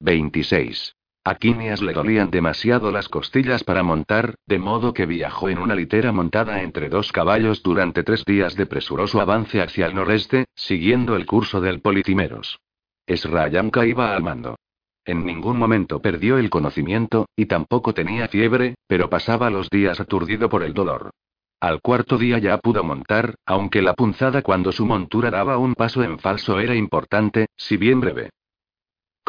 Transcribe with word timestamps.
26. 0.00 0.96
A 1.22 1.34
Quinias 1.34 1.82
le 1.82 1.92
dolían 1.92 2.30
demasiado 2.30 2.90
las 2.90 3.10
costillas 3.10 3.62
para 3.62 3.82
montar, 3.82 4.36
de 4.46 4.58
modo 4.58 4.94
que 4.94 5.04
viajó 5.04 5.50
en 5.50 5.58
una 5.58 5.74
litera 5.74 6.12
montada 6.12 6.62
entre 6.62 6.88
dos 6.88 7.12
caballos 7.12 7.62
durante 7.62 8.02
tres 8.02 8.24
días 8.24 8.56
de 8.56 8.64
presuroso 8.64 9.20
avance 9.20 9.60
hacia 9.60 9.86
el 9.86 9.94
noreste, 9.94 10.46
siguiendo 10.54 11.16
el 11.16 11.26
curso 11.26 11.60
del 11.60 11.82
Politimeros. 11.82 12.58
Esrayamka 13.06 13.84
iba 13.84 14.14
al 14.16 14.22
mando. 14.22 14.56
En 15.04 15.26
ningún 15.26 15.58
momento 15.58 16.00
perdió 16.00 16.38
el 16.38 16.48
conocimiento, 16.48 17.28
y 17.36 17.46
tampoco 17.46 17.92
tenía 17.92 18.28
fiebre, 18.28 18.76
pero 18.86 19.10
pasaba 19.10 19.50
los 19.50 19.68
días 19.68 20.00
aturdido 20.00 20.48
por 20.48 20.62
el 20.62 20.72
dolor. 20.72 21.10
Al 21.60 21.82
cuarto 21.82 22.16
día 22.16 22.38
ya 22.38 22.56
pudo 22.56 22.82
montar, 22.82 23.34
aunque 23.44 23.82
la 23.82 23.92
punzada 23.92 24.40
cuando 24.40 24.72
su 24.72 24.86
montura 24.86 25.30
daba 25.30 25.58
un 25.58 25.74
paso 25.74 26.02
en 26.02 26.18
falso 26.18 26.58
era 26.58 26.74
importante, 26.74 27.48
si 27.58 27.76
bien 27.76 28.00
breve. 28.00 28.30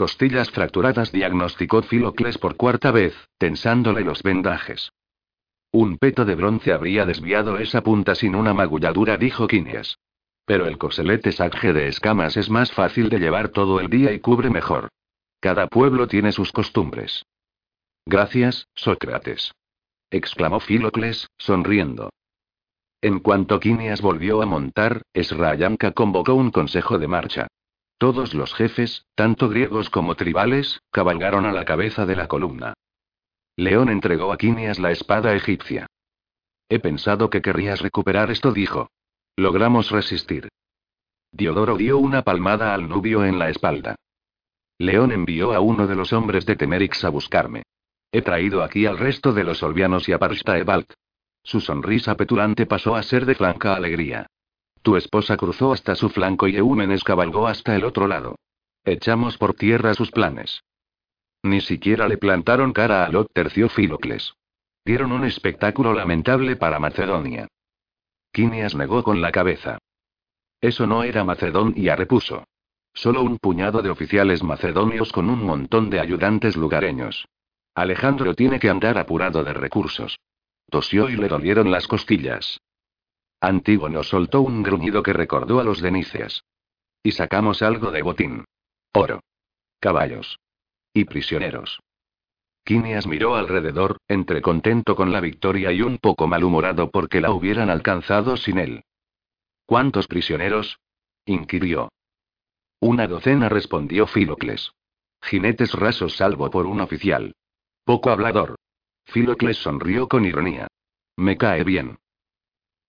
Costillas 0.02 0.50
fracturadas, 0.50 1.12
diagnosticó 1.12 1.84
Filocles 1.84 2.40
por 2.40 2.58
cuarta 2.58 2.90
vez, 2.90 3.14
tensándole 3.38 4.02
los 4.02 4.24
vendajes. 4.24 4.92
Un 5.72 6.00
peto 6.00 6.26
de 6.26 6.34
bronce 6.34 6.74
habría 6.74 7.06
desviado 7.06 7.60
esa 7.60 7.84
punta 7.84 8.16
sin 8.16 8.34
una 8.34 8.52
magulladura, 8.52 9.18
dijo 9.18 9.46
Quinias. 9.46 10.00
Pero 10.44 10.66
el 10.66 10.80
coselete 10.80 11.32
sagje 11.32 11.72
de 11.72 11.88
escamas 11.88 12.36
es 12.36 12.50
más 12.50 12.72
fácil 12.72 13.10
de 13.10 13.20
llevar 13.20 13.50
todo 13.50 13.80
el 13.80 13.92
día 13.92 14.12
y 14.12 14.20
cubre 14.20 14.50
mejor. 14.50 14.90
Cada 15.40 15.68
pueblo 15.68 16.08
tiene 16.08 16.32
sus 16.32 16.52
costumbres. 16.52 17.24
Gracias, 18.04 18.70
Sócrates. 18.74 19.54
exclamó 20.10 20.62
Filocles, 20.62 21.28
sonriendo. 21.38 22.10
En 23.04 23.20
cuanto 23.20 23.60
Quinias 23.60 24.02
volvió 24.02 24.42
a 24.42 24.48
montar, 24.48 25.04
Esrayanka 25.14 25.92
convocó 25.92 26.34
un 26.34 26.50
consejo 26.50 26.98
de 26.98 27.08
marcha. 27.08 27.48
Todos 28.02 28.34
los 28.34 28.56
jefes, 28.56 29.06
tanto 29.14 29.48
griegos 29.48 29.92
como 29.92 30.16
tribales, 30.16 30.82
cabalgaron 30.90 31.46
a 31.46 31.52
la 31.52 31.66
cabeza 31.66 32.08
de 32.08 32.16
la 32.16 32.28
columna. 32.28 32.74
León 33.56 33.90
entregó 33.90 34.34
a 34.34 34.40
Quinias 34.40 34.80
la 34.80 34.90
espada 34.90 35.36
egipcia. 35.36 35.86
He 36.68 36.80
pensado 36.80 37.30
que 37.30 37.44
querrías 37.44 37.80
recuperar 37.80 38.32
esto, 38.32 38.54
dijo. 38.54 38.90
Logramos 39.36 39.92
resistir. 39.92 40.50
Diodoro 41.32 41.78
dio 41.78 42.00
una 42.00 42.24
palmada 42.24 42.74
al 42.74 42.90
nubio 42.90 43.24
en 43.24 43.38
la 43.38 43.52
espalda. 43.52 43.94
León 44.80 45.12
envió 45.12 45.54
a 45.54 45.60
uno 45.60 45.86
de 45.86 45.96
los 45.96 46.12
hombres 46.12 46.48
de 46.48 46.56
Temerix 46.56 47.04
a 47.04 47.10
buscarme. 47.10 47.62
He 48.12 48.24
traído 48.24 48.64
aquí 48.64 48.88
al 48.88 48.98
resto 48.98 49.32
de 49.32 49.44
los 49.44 49.62
olvianos 49.62 50.10
y 50.10 50.14
a 50.14 50.18
Parstaebalt. 50.18 50.92
Su 51.44 51.62
sonrisa 51.62 52.16
petulante 52.16 52.66
pasó 52.66 52.96
a 52.96 53.04
ser 53.04 53.28
de 53.28 53.36
franca 53.36 53.76
alegría. 53.76 54.26
Tu 54.82 54.96
esposa 54.96 55.38
cruzó 55.38 55.74
hasta 55.74 55.96
su 55.96 56.10
flanco 56.10 56.48
y 56.48 56.58
Eúmenes 56.58 57.04
cabalgó 57.04 57.48
hasta 57.48 57.76
el 57.76 57.84
otro 57.84 58.08
lado. 58.08 58.36
Echamos 58.84 59.38
por 59.38 59.54
tierra 59.54 59.94
sus 59.94 60.12
planes. 60.12 60.64
Ni 61.44 61.62
siquiera 61.62 62.08
le 62.08 62.18
plantaron 62.18 62.74
cara 62.74 63.06
a 63.06 63.10
Lot 63.10 63.32
terció 63.34 63.70
Filocles. 63.70 64.34
Dieron 64.84 65.12
un 65.12 65.24
espectáculo 65.26 65.94
lamentable 65.94 66.56
para 66.56 66.80
Macedonia. 66.80 67.48
Quinias 68.32 68.74
negó 68.74 69.04
con 69.04 69.22
la 69.22 69.32
cabeza. 69.32 69.78
Eso 70.60 70.88
no 70.88 71.04
era 71.04 71.24
Macedonia, 71.24 71.96
repuso. 71.96 72.46
Solo 72.94 73.22
un 73.24 73.38
puñado 73.38 73.82
de 73.82 73.90
oficiales 73.90 74.44
macedonios 74.44 75.12
con 75.12 75.30
un 75.30 75.44
montón 75.44 75.90
de 75.90 76.00
ayudantes 76.00 76.56
lugareños. 76.56 77.26
Alejandro 77.74 78.36
tiene 78.36 78.60
que 78.60 78.70
andar 78.70 78.98
apurado 78.98 79.44
de 79.44 79.54
recursos. 79.54 80.20
Tosió 80.70 81.10
y 81.10 81.16
le 81.16 81.28
dolieron 81.28 81.72
las 81.72 81.88
costillas. 81.88 82.60
Antígono 83.42 84.04
soltó 84.04 84.42
un 84.42 84.62
gruñido 84.62 85.02
que 85.02 85.14
recordó 85.14 85.60
a 85.60 85.64
los 85.64 85.82
de 85.82 85.92
Níceas. 85.92 86.46
Y 87.02 87.12
sacamos 87.12 87.64
algo 87.64 87.90
de 87.90 88.04
botín. 88.04 88.46
Oro. 88.94 89.22
Caballos. 89.80 90.40
Y 90.94 91.06
prisioneros. 91.06 91.80
Quinias 92.64 93.08
miró 93.08 93.36
alrededor, 93.36 93.98
entre 94.08 94.44
contento 94.44 94.96
con 94.96 95.12
la 95.12 95.20
victoria 95.20 95.72
y 95.72 95.82
un 95.82 95.98
poco 95.98 96.28
malhumorado 96.28 96.92
porque 96.92 97.20
la 97.20 97.32
hubieran 97.32 97.72
alcanzado 97.72 98.38
sin 98.38 98.60
él. 98.60 98.84
¿Cuántos 99.66 100.08
prisioneros? 100.08 100.78
inquirió. 101.26 101.92
Una 102.80 103.08
docena 103.08 103.50
respondió 103.50 104.06
Filocles. 104.06 104.72
Jinetes 105.24 105.74
rasos 105.74 106.18
salvo 106.18 106.52
por 106.52 106.68
un 106.68 106.82
oficial. 106.82 107.34
Poco 107.84 108.12
hablador. 108.12 108.56
Filocles 109.06 109.58
sonrió 109.58 110.08
con 110.08 110.26
ironía. 110.26 110.68
Me 111.16 111.38
cae 111.38 111.64
bien. 111.64 111.98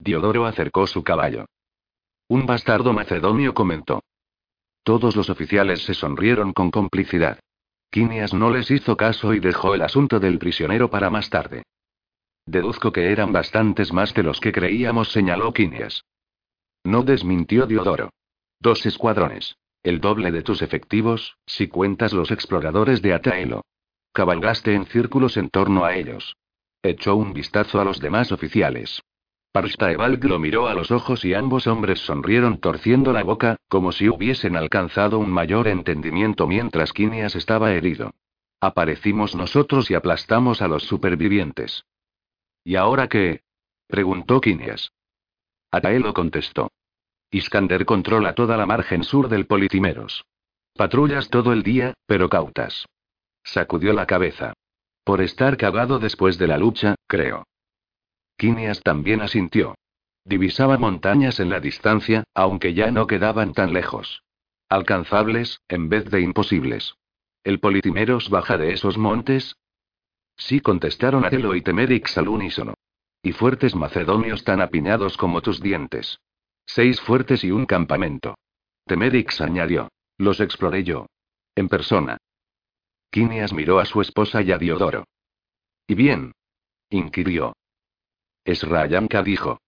Diodoro 0.03 0.47
acercó 0.47 0.89
su 0.89 1.05
caballo. 1.05 1.47
Un 2.29 2.45
bastardo 2.45 2.93
macedonio 2.93 3.55
comentó. 3.55 4.03
Todos 4.83 5.15
los 5.15 5.31
oficiales 5.31 5.85
se 5.85 5.95
sonrieron 5.95 6.53
con 6.53 6.73
complicidad. 6.73 7.39
Quinias 7.89 8.35
no 8.35 8.51
les 8.51 8.69
hizo 8.73 8.97
caso 8.97 9.33
y 9.33 9.39
dejó 9.39 9.77
el 9.77 9.83
asunto 9.83 10.19
del 10.19 10.41
prisionero 10.41 10.91
para 10.91 11.09
más 11.09 11.31
tarde. 11.31 11.63
Deduzco 12.47 12.91
que 12.93 13.13
eran 13.13 13.31
bastantes 13.31 13.93
más 13.93 14.13
de 14.13 14.25
los 14.25 14.41
que 14.41 14.51
creíamos, 14.51 15.13
señaló 15.13 15.53
Quinias. 15.53 16.03
No 16.83 17.05
desmintió 17.05 17.67
Diodoro. 17.67 18.11
Dos 18.59 18.85
escuadrones. 18.87 19.55
El 19.85 20.01
doble 20.01 20.33
de 20.33 20.43
tus 20.43 20.63
efectivos, 20.63 21.37
si 21.47 21.69
cuentas 21.69 22.13
los 22.13 22.33
exploradores 22.33 23.03
de 23.03 23.15
Ataelo. 23.15 23.63
Cabalgaste 24.13 24.75
en 24.75 24.87
círculos 24.87 25.37
en 25.37 25.49
torno 25.49 25.85
a 25.85 25.95
ellos. 25.95 26.37
Echó 26.83 27.15
un 27.15 27.33
vistazo 27.33 27.81
a 27.81 27.85
los 27.85 28.01
demás 28.01 28.33
oficiales. 28.33 29.01
Parstaevalk 29.53 30.25
lo 30.25 30.39
miró 30.39 30.67
a 30.67 30.75
los 30.75 30.91
ojos 30.91 31.27
y 31.27 31.35
ambos 31.35 31.67
hombres 31.67 32.01
sonrieron 32.01 32.59
torciendo 32.59 33.13
la 33.13 33.23
boca, 33.23 33.59
como 33.69 33.93
si 33.93 34.09
hubiesen 34.09 34.57
alcanzado 34.57 35.19
un 35.19 35.31
mayor 35.31 35.69
entendimiento 35.69 36.47
mientras 36.47 36.95
Quinias 36.95 37.37
estaba 37.37 37.73
herido. 37.73 38.15
Aparecimos 38.61 39.35
nosotros 39.35 39.91
y 39.91 39.95
aplastamos 39.95 40.63
a 40.63 40.69
los 40.69 40.85
supervivientes. 40.85 41.85
¿Y 42.65 42.77
ahora 42.77 43.09
qué? 43.09 43.43
preguntó 43.89 44.41
Quinias. 44.41 44.93
Ataelo 45.71 46.15
contestó. 46.15 46.71
Iskander 47.31 47.85
controla 47.85 48.35
toda 48.35 48.57
la 48.57 48.65
margen 48.65 49.05
sur 49.05 49.29
del 49.29 49.47
Politimeros. 49.47 50.25
Patrullas 50.75 51.29
todo 51.29 51.53
el 51.53 51.63
día, 51.63 51.93
pero 52.07 52.31
cautas. 52.31 52.87
Sacudió 53.45 53.93
la 53.93 54.07
cabeza. 54.07 54.55
Por 55.05 55.21
estar 55.21 55.59
cagado 55.59 55.99
después 55.99 56.39
de 56.39 56.47
la 56.47 56.57
lucha, 56.57 56.95
creo. 57.07 57.45
Quinias 58.37 58.83
también 58.83 59.21
asintió. 59.21 59.75
Divisaba 60.25 60.79
montañas 60.79 61.41
en 61.41 61.51
la 61.51 61.61
distancia, 61.61 62.25
aunque 62.35 62.75
ya 62.75 62.91
no 62.91 63.07
quedaban 63.07 63.53
tan 63.53 63.73
lejos. 63.73 64.23
Alcanzables, 64.69 65.61
en 65.69 65.89
vez 65.89 66.11
de 66.11 66.21
imposibles. 66.21 66.95
¿El 67.45 67.59
Politimeros 67.59 68.31
baja 68.31 68.57
de 68.57 68.73
esos 68.73 68.99
montes? 68.99 69.57
Sí, 70.37 70.61
contestaron 70.61 71.25
Atelo 71.25 71.55
y 71.55 71.63
Temerix 71.63 72.17
al 72.19 72.29
unísono. 72.29 72.75
Y 73.23 73.33
fuertes 73.33 73.75
macedonios 73.75 74.45
tan 74.45 74.61
apiñados 74.61 75.17
como 75.17 75.43
tus 75.43 75.61
dientes. 75.61 76.21
Seis 76.65 77.01
fuertes 77.01 77.45
y 77.45 77.51
un 77.51 77.67
campamento. 77.67 78.37
Temerix 78.87 79.41
añadió. 79.41 79.89
Los 80.19 80.41
exploré 80.41 80.85
yo. 80.85 81.07
En 81.55 81.69
persona. 81.69 82.19
Quinias 83.11 83.53
miró 83.53 83.79
a 83.79 83.85
su 83.85 84.01
esposa 84.01 84.41
y 84.43 84.53
a 84.53 84.59
Diodoro. 84.59 85.05
¿Y 85.87 85.95
bien? 85.95 86.33
inquirió. 86.89 87.55
Esrayanka 88.45 89.23
dijo. 89.23 89.61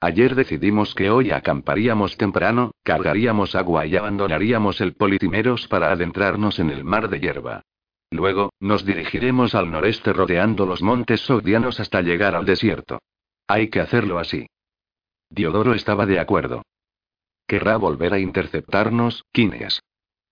Ayer 0.00 0.34
decidimos 0.34 0.94
que 0.94 1.10
hoy 1.10 1.30
acamparíamos 1.30 2.16
temprano, 2.16 2.72
cargaríamos 2.82 3.54
agua 3.54 3.86
y 3.86 3.96
abandonaríamos 3.96 4.80
el 4.80 4.94
Politimeros 4.94 5.68
para 5.68 5.92
adentrarnos 5.92 6.58
en 6.58 6.70
el 6.70 6.82
mar 6.82 7.08
de 7.08 7.20
hierba. 7.20 7.62
Luego, 8.10 8.52
nos 8.60 8.84
dirigiremos 8.84 9.54
al 9.54 9.70
noreste 9.70 10.12
rodeando 10.12 10.66
los 10.66 10.82
montes 10.82 11.20
sogdianos 11.20 11.80
hasta 11.80 12.02
llegar 12.02 12.34
al 12.34 12.44
desierto. 12.44 12.98
Hay 13.46 13.68
que 13.68 13.80
hacerlo 13.80 14.18
así. 14.18 14.46
Diodoro 15.30 15.72
estaba 15.72 16.04
de 16.04 16.18
acuerdo. 16.18 16.62
Querrá 17.46 17.76
volver 17.76 18.12
a 18.12 18.18
interceptarnos, 18.18 19.24
Quinias. 19.32 19.82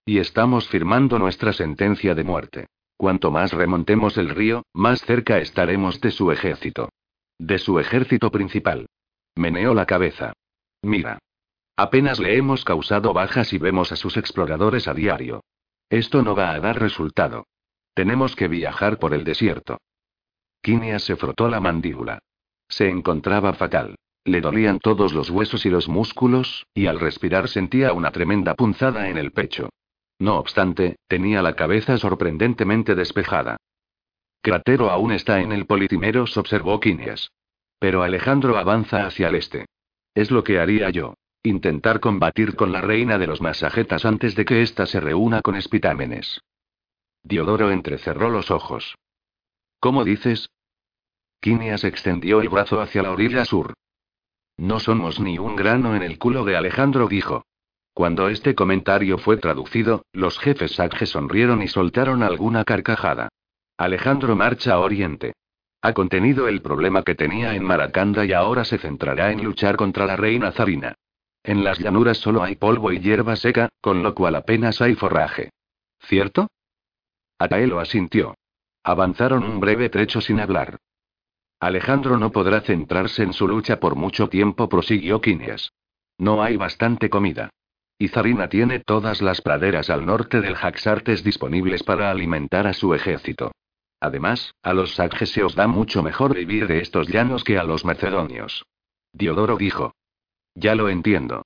Y 0.05 0.19
estamos 0.19 0.69
firmando 0.69 1.19
nuestra 1.19 1.53
sentencia 1.53 2.15
de 2.15 2.25
muerte. 2.25 2.67
Cuanto 2.97 3.31
más 3.31 3.53
remontemos 3.53 4.19
el 4.19 4.29
río, 4.29 4.65
más 4.75 5.01
cerca 5.03 5.39
estaremos 5.39 6.01
de 6.01 6.11
su 6.11 6.33
ejército. 6.33 6.91
De 7.41 7.59
su 7.59 7.81
ejército 7.81 8.31
principal. 8.31 8.85
Meneó 9.35 9.73
la 9.73 9.87
cabeza. 9.87 10.35
Mira. 10.83 11.19
Apenas 11.75 12.21
le 12.21 12.37
hemos 12.37 12.67
causado 12.67 13.15
bajas 13.15 13.55
y 13.55 13.59
vemos 13.59 13.93
a 13.93 13.97
sus 13.97 14.19
exploradores 14.19 14.87
a 14.87 14.93
diario. 14.93 15.43
Esto 15.89 16.21
no 16.21 16.35
va 16.35 16.51
a 16.51 16.61
dar 16.61 16.79
resultado. 16.79 17.47
Tenemos 17.95 18.37
que 18.37 18.47
viajar 18.47 18.99
por 18.99 19.15
el 19.15 19.25
desierto. 19.25 19.79
Kinia 20.61 20.99
se 20.99 21.17
frotó 21.17 21.49
la 21.49 21.61
mandíbula. 21.61 22.19
Se 22.69 22.91
encontraba 22.91 23.55
fatal. 23.55 23.97
Le 24.25 24.43
dolían 24.43 24.79
todos 24.79 25.15
los 25.15 25.31
huesos 25.31 25.65
y 25.65 25.71
los 25.71 25.89
músculos, 25.89 26.67
y 26.75 26.89
al 26.89 27.01
respirar 27.01 27.49
sentía 27.49 27.95
una 27.95 28.11
tremenda 28.11 28.55
punzada 28.55 29.09
en 29.09 29.17
el 29.17 29.33
pecho. 29.33 29.71
No 30.19 30.37
obstante, 30.39 30.97
tenía 31.09 31.41
la 31.41 31.57
cabeza 31.57 31.97
sorprendentemente 31.97 32.95
despejada. 32.95 33.57
Cratero 34.43 34.91
aún 34.91 35.13
está 35.13 35.41
en 35.41 35.53
el 35.53 35.67
Politimeros, 35.67 36.37
observó 36.37 36.81
Quinias. 36.81 37.31
Pero 37.79 38.03
Alejandro 38.03 38.57
avanza 38.57 39.07
hacia 39.07 39.29
el 39.29 39.35
este. 39.35 39.67
Es 40.15 40.31
lo 40.31 40.45
que 40.45 40.59
haría 40.59 40.91
yo. 40.91 41.15
Intentar 41.43 42.01
combatir 42.01 42.57
con 42.57 42.73
la 42.73 42.81
reina 42.81 43.19
de 43.19 43.27
los 43.27 43.41
masajetas 43.41 44.05
antes 44.05 44.35
de 44.35 44.45
que 44.45 44.63
ésta 44.63 44.87
se 44.87 45.01
reúna 45.01 45.41
con 45.41 45.57
espitámenes. 45.57 46.41
Diodoro 47.23 47.71
entrecerró 47.71 48.31
los 48.31 48.51
ojos. 48.51 48.97
¿Cómo 49.79 50.05
dices? 50.05 50.51
Quinias 51.41 51.85
extendió 51.85 52.41
el 52.41 52.51
brazo 52.51 52.81
hacia 52.81 53.03
la 53.03 53.13
orilla 53.13 53.45
sur. 53.45 53.75
No 54.59 54.79
somos 54.81 55.21
ni 55.21 55.39
un 55.39 55.57
grano 55.57 55.97
en 55.97 56.03
el 56.03 56.19
culo 56.19 56.45
de 56.45 56.57
Alejandro, 56.57 57.09
dijo. 57.09 57.47
Cuando 57.95 58.29
este 58.29 58.55
comentario 58.55 59.17
fue 59.17 59.39
traducido, 59.39 60.05
los 60.13 60.39
jefes 60.39 60.73
Sagge 60.73 61.07
sonrieron 61.07 61.63
y 61.63 61.69
soltaron 61.69 62.23
alguna 62.23 62.65
carcajada. 62.65 63.31
Alejandro 63.81 64.37
marcha 64.37 64.75
a 64.75 64.81
Oriente. 64.81 65.33
Ha 65.81 65.95
contenido 65.95 66.49
el 66.49 66.61
problema 66.61 67.03
que 67.03 67.15
tenía 67.15 67.55
en 67.55 67.65
Maracanda 67.65 68.27
y 68.27 68.35
ahora 68.35 68.63
se 68.67 68.77
centrará 68.77 69.33
en 69.33 69.43
luchar 69.43 69.77
contra 69.77 70.05
la 70.05 70.17
reina 70.17 70.53
Zarina. 70.53 70.97
En 71.43 71.65
las 71.65 71.79
llanuras 71.79 72.19
solo 72.19 72.43
hay 72.43 72.57
polvo 72.57 72.93
y 72.93 73.01
hierba 73.01 73.37
seca, 73.37 73.71
con 73.81 74.03
lo 74.03 74.15
cual 74.15 74.35
apenas 74.35 74.83
hay 74.83 74.97
forraje. 74.97 75.49
¿Cierto? 75.99 76.49
Ataelo 77.39 77.81
asintió. 77.81 78.35
Avanzaron 78.85 79.45
un 79.45 79.61
breve 79.61 79.89
trecho 79.89 80.21
sin 80.21 80.41
hablar. 80.41 80.77
Alejandro 81.59 82.19
no 82.19 82.33
podrá 82.33 82.61
centrarse 82.61 83.23
en 83.23 83.33
su 83.33 83.49
lucha 83.49 83.81
por 83.81 83.97
mucho 83.97 84.29
tiempo, 84.29 84.69
prosiguió 84.69 85.23
Quinias. 85.23 85.73
No 86.19 86.43
hay 86.43 86.59
bastante 86.59 87.09
comida. 87.09 87.49
Y 87.97 88.09
Zarina 88.09 88.51
tiene 88.51 88.81
todas 88.81 89.23
las 89.23 89.41
praderas 89.41 89.89
al 89.89 90.05
norte 90.05 90.43
del 90.43 90.55
Jaxartes 90.55 91.25
disponibles 91.25 91.83
para 91.83 92.11
alimentar 92.11 92.67
a 92.67 92.75
su 92.75 92.93
ejército. 92.93 93.53
Además, 94.01 94.55
a 94.63 94.73
los 94.73 94.95
Sagges 94.95 95.31
se 95.31 95.45
os 95.45 95.55
da 95.55 95.67
mucho 95.67 96.03
mejor 96.03 96.35
vivir 96.35 96.67
de 96.67 96.81
estos 96.81 97.09
llanos 97.09 97.45
que 97.45 97.59
a 97.59 97.65
los 97.65 97.85
macedonios. 97.85 98.65
Diodoro 99.13 99.57
dijo. 99.57 99.95
Ya 100.55 100.75
lo 100.75 100.89
entiendo. 100.89 101.43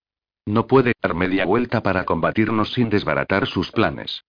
No 0.46 0.66
puede 0.66 0.92
dar 1.02 1.14
media 1.14 1.44
vuelta 1.44 1.82
para 1.82 2.04
combatirnos 2.04 2.72
sin 2.72 2.90
desbaratar 2.90 3.46
sus 3.46 3.72
planes. 3.72 4.24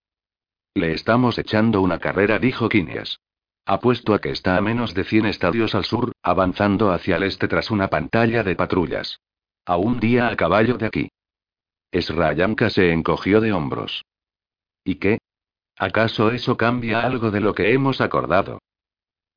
Le 0.74 0.94
estamos 0.94 1.38
echando 1.38 1.81
una 1.81 2.00
carrera, 2.00 2.39
dijo 2.39 2.68
Quinias. 2.68 3.19
Apuesto 3.66 4.13
a 4.13 4.19
que 4.19 4.30
está 4.30 4.57
a 4.57 4.62
menos 4.62 4.94
de 4.94 5.04
100 5.04 5.25
estadios 5.27 5.75
al 5.75 5.86
sur, 5.86 6.12
avanzando 6.22 6.92
hacia 6.92 7.18
el 7.18 7.24
este 7.24 7.48
tras 7.48 7.72
una 7.72 7.89
pantalla 7.89 8.44
de 8.44 8.56
patrullas. 8.56 9.19
A 9.66 9.77
un 9.77 10.00
día 10.00 10.27
a 10.27 10.36
caballo 10.36 10.77
de 10.77 10.86
aquí. 10.86 11.10
Esrayamka 11.92 12.69
se 12.69 12.92
encogió 12.92 13.42
de 13.42 13.54
hombros. 13.54 14.04
¿Y 14.83 14.95
qué? 14.95 15.19
¿Acaso 15.77 16.31
eso 16.31 16.56
cambia 16.56 17.01
algo 17.01 17.31
de 17.31 17.42
lo 17.42 17.54
que 17.54 17.74
hemos 17.74 18.00
acordado? 18.00 18.60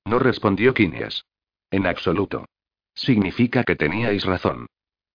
No 0.05 0.19
respondió 0.19 0.73
Quinias. 0.73 1.25
En 1.70 1.87
absoluto. 1.87 2.46
Significa 2.94 3.64
que 3.64 3.76
teníais 3.76 4.25
razón. 4.25 4.67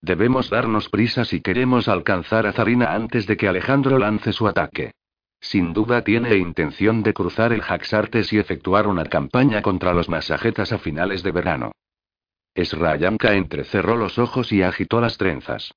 Debemos 0.01 0.49
darnos 0.49 0.89
prisa 0.89 1.23
si 1.23 1.41
queremos 1.41 1.87
alcanzar 1.87 2.45
a 2.45 2.51
Zarina 2.51 2.93
antes 2.93 3.25
de 3.25 3.37
que 3.37 3.47
Alejandro 3.47 3.97
lance 3.97 4.33
su 4.33 4.47
ataque. 4.47 4.91
Sin 5.39 5.73
duda 5.73 6.03
tiene 6.03 6.35
intención 6.35 7.03
de 7.03 7.13
cruzar 7.13 7.53
el 7.53 7.61
Jaxartes 7.61 8.31
y 8.33 8.37
efectuar 8.37 8.87
una 8.87 9.05
campaña 9.05 9.61
contra 9.61 9.93
los 9.93 10.09
masajetas 10.09 10.71
a 10.71 10.77
finales 10.77 11.23
de 11.23 11.31
verano. 11.31 11.71
Esrayamka 12.53 13.33
entrecerró 13.33 13.97
los 13.97 14.19
ojos 14.19 14.51
y 14.51 14.61
agitó 14.61 15.01
las 15.01 15.17
trenzas. 15.17 15.73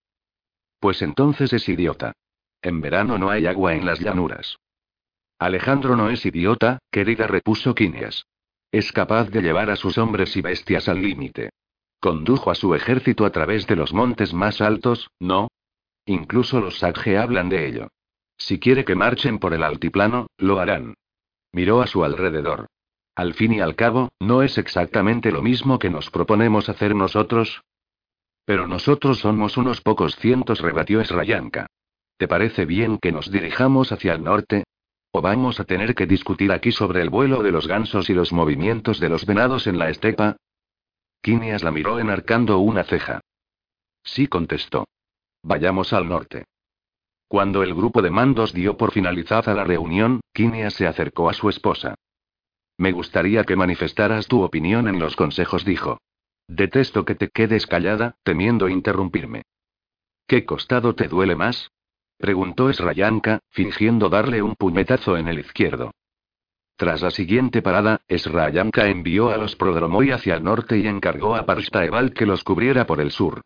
Pues 0.78 1.02
entonces 1.02 1.52
es 1.52 1.68
idiota. 1.68 2.12
En 2.62 2.80
verano 2.80 3.18
no 3.18 3.30
hay 3.30 3.46
agua 3.46 3.74
en 3.74 3.86
las 3.86 4.00
llanuras. 4.00 4.58
Alejandro 5.38 5.96
no 5.96 6.08
es 6.08 6.24
idiota, 6.24 6.78
querida, 6.90 7.26
repuso 7.26 7.74
Quinias. 7.74 8.26
Es 8.72 8.92
capaz 8.92 9.30
de 9.30 9.42
llevar 9.42 9.70
a 9.70 9.76
sus 9.76 9.98
hombres 9.98 10.36
y 10.36 10.40
bestias 10.40 10.88
al 10.88 11.02
límite. 11.02 11.50
Condujo 12.00 12.50
a 12.50 12.54
su 12.54 12.74
ejército 12.74 13.24
a 13.24 13.30
través 13.30 13.66
de 13.66 13.76
los 13.76 13.92
montes 13.92 14.32
más 14.32 14.60
altos, 14.60 15.10
¿no? 15.20 15.48
Incluso 16.06 16.60
los 16.60 16.78
Sagge 16.78 17.18
hablan 17.18 17.48
de 17.48 17.66
ello. 17.66 17.88
Si 18.38 18.58
quiere 18.58 18.84
que 18.84 18.94
marchen 18.94 19.38
por 19.38 19.54
el 19.54 19.62
altiplano, 19.62 20.28
lo 20.38 20.58
harán. 20.58 20.94
Miró 21.52 21.82
a 21.82 21.86
su 21.86 22.04
alrededor. 22.04 22.66
Al 23.14 23.34
fin 23.34 23.54
y 23.54 23.60
al 23.60 23.76
cabo, 23.76 24.10
¿no 24.20 24.42
es 24.42 24.58
exactamente 24.58 25.32
lo 25.32 25.42
mismo 25.42 25.78
que 25.78 25.90
nos 25.90 26.10
proponemos 26.10 26.68
hacer 26.68 26.94
nosotros? 26.94 27.62
Pero 28.44 28.66
nosotros 28.66 29.20
somos 29.20 29.56
unos 29.56 29.80
pocos 29.80 30.16
cientos, 30.16 30.60
rebatió 30.60 31.00
Esrayanka. 31.00 31.66
¿Te 32.18 32.28
parece 32.28 32.64
bien 32.66 32.98
que 32.98 33.12
nos 33.12 33.30
dirijamos 33.30 33.90
hacia 33.90 34.14
el 34.14 34.22
norte? 34.22 34.64
¿O 35.16 35.22
vamos 35.22 35.60
a 35.60 35.64
tener 35.64 35.94
que 35.94 36.06
discutir 36.06 36.52
aquí 36.52 36.72
sobre 36.72 37.00
el 37.00 37.08
vuelo 37.08 37.42
de 37.42 37.50
los 37.50 37.66
gansos 37.66 38.10
y 38.10 38.12
los 38.12 38.34
movimientos 38.34 39.00
de 39.00 39.08
los 39.08 39.24
venados 39.24 39.66
en 39.66 39.78
la 39.78 39.88
estepa? 39.88 40.36
Quinias 41.22 41.62
la 41.62 41.70
miró 41.70 41.98
enarcando 41.98 42.58
una 42.58 42.84
ceja. 42.84 43.22
Sí 44.04 44.26
contestó. 44.26 44.84
Vayamos 45.42 45.94
al 45.94 46.06
norte. 46.06 46.44
Cuando 47.28 47.62
el 47.62 47.72
grupo 47.72 48.02
de 48.02 48.10
mandos 48.10 48.52
dio 48.52 48.76
por 48.76 48.92
finalizada 48.92 49.54
la 49.54 49.64
reunión, 49.64 50.20
Quinias 50.34 50.74
se 50.74 50.86
acercó 50.86 51.30
a 51.30 51.32
su 51.32 51.48
esposa. 51.48 51.94
Me 52.76 52.92
gustaría 52.92 53.44
que 53.44 53.56
manifestaras 53.56 54.26
tu 54.26 54.42
opinión 54.42 54.86
en 54.86 54.98
los 54.98 55.16
consejos, 55.16 55.64
dijo. 55.64 55.98
Detesto 56.46 57.06
que 57.06 57.14
te 57.14 57.30
quedes 57.30 57.66
callada, 57.66 58.16
temiendo 58.22 58.68
interrumpirme. 58.68 59.44
¿Qué 60.26 60.44
costado 60.44 60.94
te 60.94 61.08
duele 61.08 61.36
más? 61.36 61.70
Preguntó 62.18 62.70
Esrayanka, 62.70 63.40
fingiendo 63.50 64.08
darle 64.08 64.42
un 64.42 64.54
puñetazo 64.54 65.16
en 65.16 65.28
el 65.28 65.38
izquierdo. 65.38 65.92
Tras 66.76 67.02
la 67.02 67.10
siguiente 67.10 67.62
parada, 67.62 68.00
Esrayanka 68.08 68.86
envió 68.88 69.30
a 69.30 69.36
los 69.36 69.56
Prodromoi 69.56 70.10
hacia 70.10 70.34
el 70.34 70.44
norte 70.44 70.78
y 70.78 70.86
encargó 70.86 71.34
a 71.36 71.46
Parstaeval 71.46 72.12
que 72.12 72.26
los 72.26 72.44
cubriera 72.44 72.86
por 72.86 73.00
el 73.00 73.10
sur. 73.10 73.42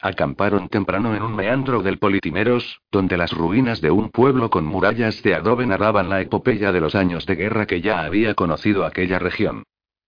Acamparon 0.00 0.68
temprano 0.68 1.14
en 1.14 1.22
un 1.22 1.34
meandro 1.34 1.82
del 1.82 1.98
Politimeros, 1.98 2.80
donde 2.90 3.16
las 3.16 3.32
ruinas 3.32 3.80
de 3.80 3.90
un 3.90 4.10
pueblo 4.10 4.50
con 4.50 4.66
murallas 4.66 5.22
de 5.22 5.34
adobe 5.34 5.66
narraban 5.66 6.10
la 6.10 6.20
epopeya 6.20 6.72
de 6.72 6.80
los 6.80 6.94
años 6.94 7.24
de 7.24 7.36
guerra 7.36 7.66
que 7.66 7.80
ya 7.80 8.00
había 8.00 8.34
conocido 8.34 8.84
aquella 8.84 9.18
región. 9.18 9.64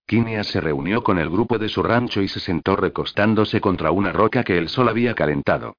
Quinias 0.07 0.49
se 0.49 0.61
reunió 0.61 1.03
con 1.03 1.19
el 1.19 1.31
grupo 1.31 1.59
de 1.59 1.69
su 1.69 1.83
rancho 1.83 2.21
y 2.21 2.29
se 2.29 2.41
sentó 2.41 2.77
recostándose 2.77 3.61
contra 3.61 3.91
una 3.91 4.13
roca 4.13 4.45
que 4.45 4.59
el 4.59 4.69
sol 4.69 4.89
había 4.89 5.15
calentado. 5.15 5.77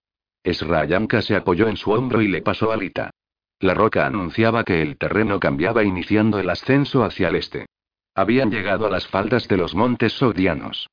Esrayamka 0.48 1.22
se 1.22 1.36
apoyó 1.36 1.68
en 1.68 1.76
su 1.76 1.92
hombro 1.92 2.22
y 2.22 2.30
le 2.30 2.42
pasó 2.42 2.72
alita. 2.72 3.10
La 3.60 3.74
roca 3.74 4.06
anunciaba 4.06 4.64
que 4.64 4.82
el 4.82 4.98
terreno 4.98 5.42
cambiaba 5.42 5.84
iniciando 5.84 6.40
el 6.40 6.50
ascenso 6.50 7.04
hacia 7.04 7.28
el 7.28 7.36
este. 7.36 7.66
Habían 8.16 8.50
llegado 8.50 8.88
a 8.88 8.90
las 8.90 9.08
faldas 9.08 9.50
de 9.50 9.58
los 9.58 9.76
montes 9.76 10.14
sogdianos. 10.14 10.90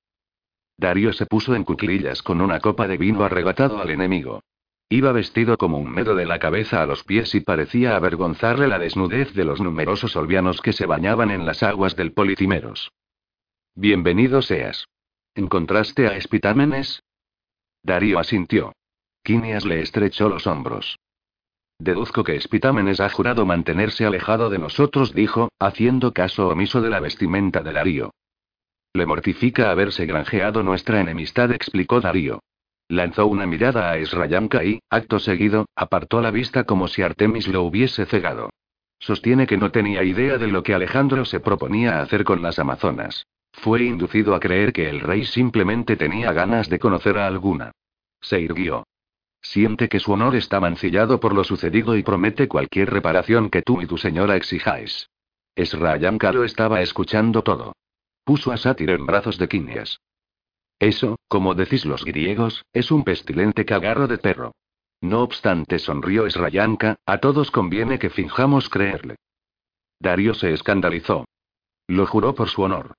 Darío 0.77 1.13
se 1.13 1.27
puso 1.27 1.55
en 1.55 1.63
cuclillas 1.63 2.21
con 2.21 2.41
una 2.41 2.59
copa 2.59 2.89
de 2.89 2.97
vino 2.97 3.23
arrebatado 3.23 3.81
al 3.81 3.91
enemigo. 3.91 4.43
Iba 4.89 5.13
vestido 5.13 5.57
como 5.57 5.79
un 5.79 5.89
medo 5.89 6.17
de 6.17 6.27
la 6.27 6.41
cabeza 6.41 6.83
a 6.83 6.87
los 6.87 7.05
pies 7.05 7.33
y 7.37 7.41
parecía 7.41 7.95
avergonzarle 7.95 8.67
la 8.67 8.81
desnudez 8.81 9.35
de 9.35 9.45
los 9.45 9.61
numerosos 9.61 10.17
olvianos 10.17 10.61
que 10.63 10.73
se 10.73 10.87
bañaban 10.87 11.31
en 11.31 11.47
las 11.47 11.63
aguas 11.63 11.95
del 11.95 12.13
Policimeros. 12.13 12.91
Bienvenido 13.77 14.43
seas. 14.43 14.89
¿Encontraste 15.37 16.09
a 16.09 16.17
Espitámenes? 16.17 17.05
Darío 17.85 18.19
asintió. 18.19 18.73
Quinias 19.25 19.65
le 19.65 19.81
estrechó 19.81 20.29
los 20.29 20.47
hombros. 20.47 20.99
Deduzco 21.79 22.25
que 22.25 22.37
Espitámenes 22.37 23.01
ha 23.01 23.09
jurado 23.09 23.47
mantenerse 23.47 24.05
alejado 24.05 24.51
de 24.51 24.59
nosotros, 24.59 25.15
dijo, 25.15 25.49
haciendo 25.59 26.13
caso 26.13 26.49
omiso 26.49 26.83
de 26.83 26.91
la 26.91 27.01
vestimenta 27.01 27.63
de 27.63 27.73
Darío. 27.73 28.11
Le 28.93 29.07
mortifica 29.07 29.71
haberse 29.71 30.05
granjeado 30.05 30.63
nuestra 30.63 31.01
enemistad, 31.01 31.53
explicó 31.53 32.03
Darío. 32.03 32.41
Lanzó 32.89 33.27
una 33.27 33.47
mirada 33.47 33.91
a 33.91 33.97
Esrayamka 33.97 34.63
y, 34.63 34.81
acto 34.91 35.19
seguido, 35.19 35.65
apartó 35.75 36.21
la 36.21 36.31
vista 36.31 36.65
como 36.65 36.87
si 36.87 37.01
Artemis 37.01 37.49
lo 37.49 37.63
hubiese 37.63 38.05
cegado. 38.05 38.51
Sostiene 38.99 39.47
que 39.47 39.57
no 39.57 39.71
tenía 39.71 40.05
idea 40.05 40.37
de 40.37 40.49
lo 40.49 40.63
que 40.63 40.75
Alejandro 40.75 41.25
se 41.25 41.41
proponía 41.41 42.03
hacer 42.03 42.25
con 42.25 42.43
las 42.43 42.59
Amazonas. 42.59 43.27
Fue 43.53 43.85
inducido 43.85 44.35
a 44.35 44.41
creer 44.41 44.75
que 44.75 44.91
el 44.91 45.01
rey 45.01 45.25
simplemente 45.25 45.97
tenía 45.97 46.33
ganas 46.35 46.69
de 46.69 46.79
conocer 46.79 47.17
a 47.17 47.27
alguna. 47.27 47.73
Se 48.21 48.39
irguió. 48.39 48.85
Siente 49.45 49.91
que 49.91 50.01
su 50.01 50.11
honor 50.11 50.35
está 50.37 50.59
mancillado 50.59 51.21
por 51.21 51.35
lo 51.35 51.45
sucedido 51.45 51.97
y 51.97 52.03
promete 52.03 52.49
cualquier 52.49 52.91
reparación 52.91 53.51
que 53.51 53.61
tú 53.61 53.83
y 53.83 53.87
tu 53.87 53.99
señora 53.99 54.37
exijáis. 54.37 55.11
Esrayamka 55.55 56.33
lo 56.33 56.45
estaba 56.45 56.81
escuchando 56.81 57.43
todo. 57.43 57.77
Puso 58.25 58.53
a 58.53 58.57
Sátir 58.57 58.91
en 58.91 59.05
brazos 59.05 59.39
de 59.39 59.47
Quinias. 59.47 60.01
Eso, 60.79 61.17
como 61.29 61.55
decís 61.55 61.85
los 61.85 62.05
griegos, 62.05 62.65
es 62.73 62.91
un 62.91 63.05
pestilente 63.05 63.67
cagarro 63.67 64.09
de 64.09 64.17
perro. 64.19 64.53
No 65.03 65.23
obstante, 65.23 65.79
sonrió 65.79 66.27
Esrayanka, 66.27 66.97
a 67.05 67.19
todos 67.19 67.51
conviene 67.51 67.99
que 67.99 68.09
finjamos 68.09 68.71
creerle. 68.71 69.17
Darío 70.01 70.33
se 70.33 70.53
escandalizó. 70.53 71.27
Lo 71.87 72.07
juró 72.07 72.35
por 72.35 72.49
su 72.49 72.63
honor. 72.63 72.95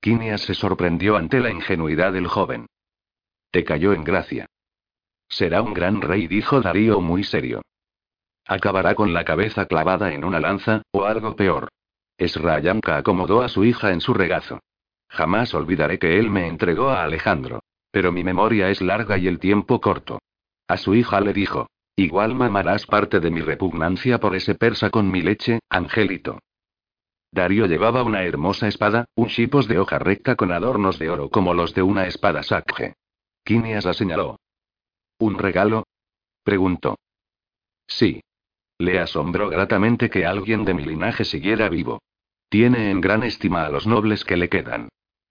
Quinias 0.00 0.42
se 0.42 0.54
sorprendió 0.54 1.16
ante 1.16 1.40
la 1.40 1.50
ingenuidad 1.50 2.12
del 2.12 2.28
joven. 2.28 2.66
Te 3.50 3.64
cayó 3.64 3.92
en 3.92 4.04
gracia. 4.04 4.46
Será 5.28 5.62
un 5.62 5.74
gran 5.74 6.00
rey, 6.00 6.26
dijo 6.26 6.60
Darío 6.60 7.00
muy 7.00 7.24
serio. 7.24 7.62
Acabará 8.46 8.94
con 8.94 9.12
la 9.12 9.24
cabeza 9.24 9.66
clavada 9.66 10.12
en 10.12 10.24
una 10.24 10.40
lanza, 10.40 10.82
o 10.92 11.04
algo 11.04 11.34
peor. 11.34 11.68
Esrayanka 12.16 12.96
acomodó 12.96 13.42
a 13.42 13.48
su 13.48 13.64
hija 13.64 13.92
en 13.92 14.00
su 14.00 14.14
regazo. 14.14 14.60
Jamás 15.08 15.54
olvidaré 15.54 15.98
que 15.98 16.18
él 16.18 16.30
me 16.30 16.46
entregó 16.46 16.90
a 16.90 17.04
Alejandro. 17.04 17.60
Pero 17.90 18.12
mi 18.12 18.24
memoria 18.24 18.70
es 18.70 18.80
larga 18.80 19.18
y 19.18 19.26
el 19.26 19.38
tiempo 19.38 19.80
corto. 19.80 20.18
A 20.68 20.76
su 20.76 20.94
hija 20.94 21.20
le 21.20 21.32
dijo. 21.32 21.68
Igual 21.96 22.34
mamarás 22.34 22.84
parte 22.84 23.20
de 23.20 23.30
mi 23.30 23.40
repugnancia 23.40 24.20
por 24.20 24.36
ese 24.36 24.54
persa 24.54 24.90
con 24.90 25.10
mi 25.10 25.22
leche, 25.22 25.60
Angelito. 25.70 26.40
Darío 27.32 27.66
llevaba 27.66 28.02
una 28.02 28.22
hermosa 28.22 28.68
espada, 28.68 29.06
un 29.14 29.28
chipos 29.28 29.66
de 29.66 29.78
hoja 29.78 29.98
recta 29.98 30.36
con 30.36 30.52
adornos 30.52 30.98
de 30.98 31.08
oro 31.08 31.30
como 31.30 31.54
los 31.54 31.74
de 31.74 31.82
una 31.82 32.06
espada 32.06 32.42
sacje. 32.42 32.96
Quinias 33.44 33.86
la 33.86 33.94
señaló. 33.94 34.38
¿Un 35.18 35.38
regalo? 35.38 35.86
preguntó. 36.42 36.96
Sí. 37.86 38.20
Le 38.78 38.98
asombró 38.98 39.48
gratamente 39.48 40.10
que 40.10 40.26
alguien 40.26 40.64
de 40.64 40.74
mi 40.74 40.84
linaje 40.84 41.24
siguiera 41.24 41.68
vivo. 41.68 42.02
Tiene 42.48 42.90
en 42.90 43.00
gran 43.00 43.22
estima 43.22 43.64
a 43.64 43.70
los 43.70 43.86
nobles 43.86 44.24
que 44.24 44.36
le 44.36 44.48
quedan. 44.48 44.88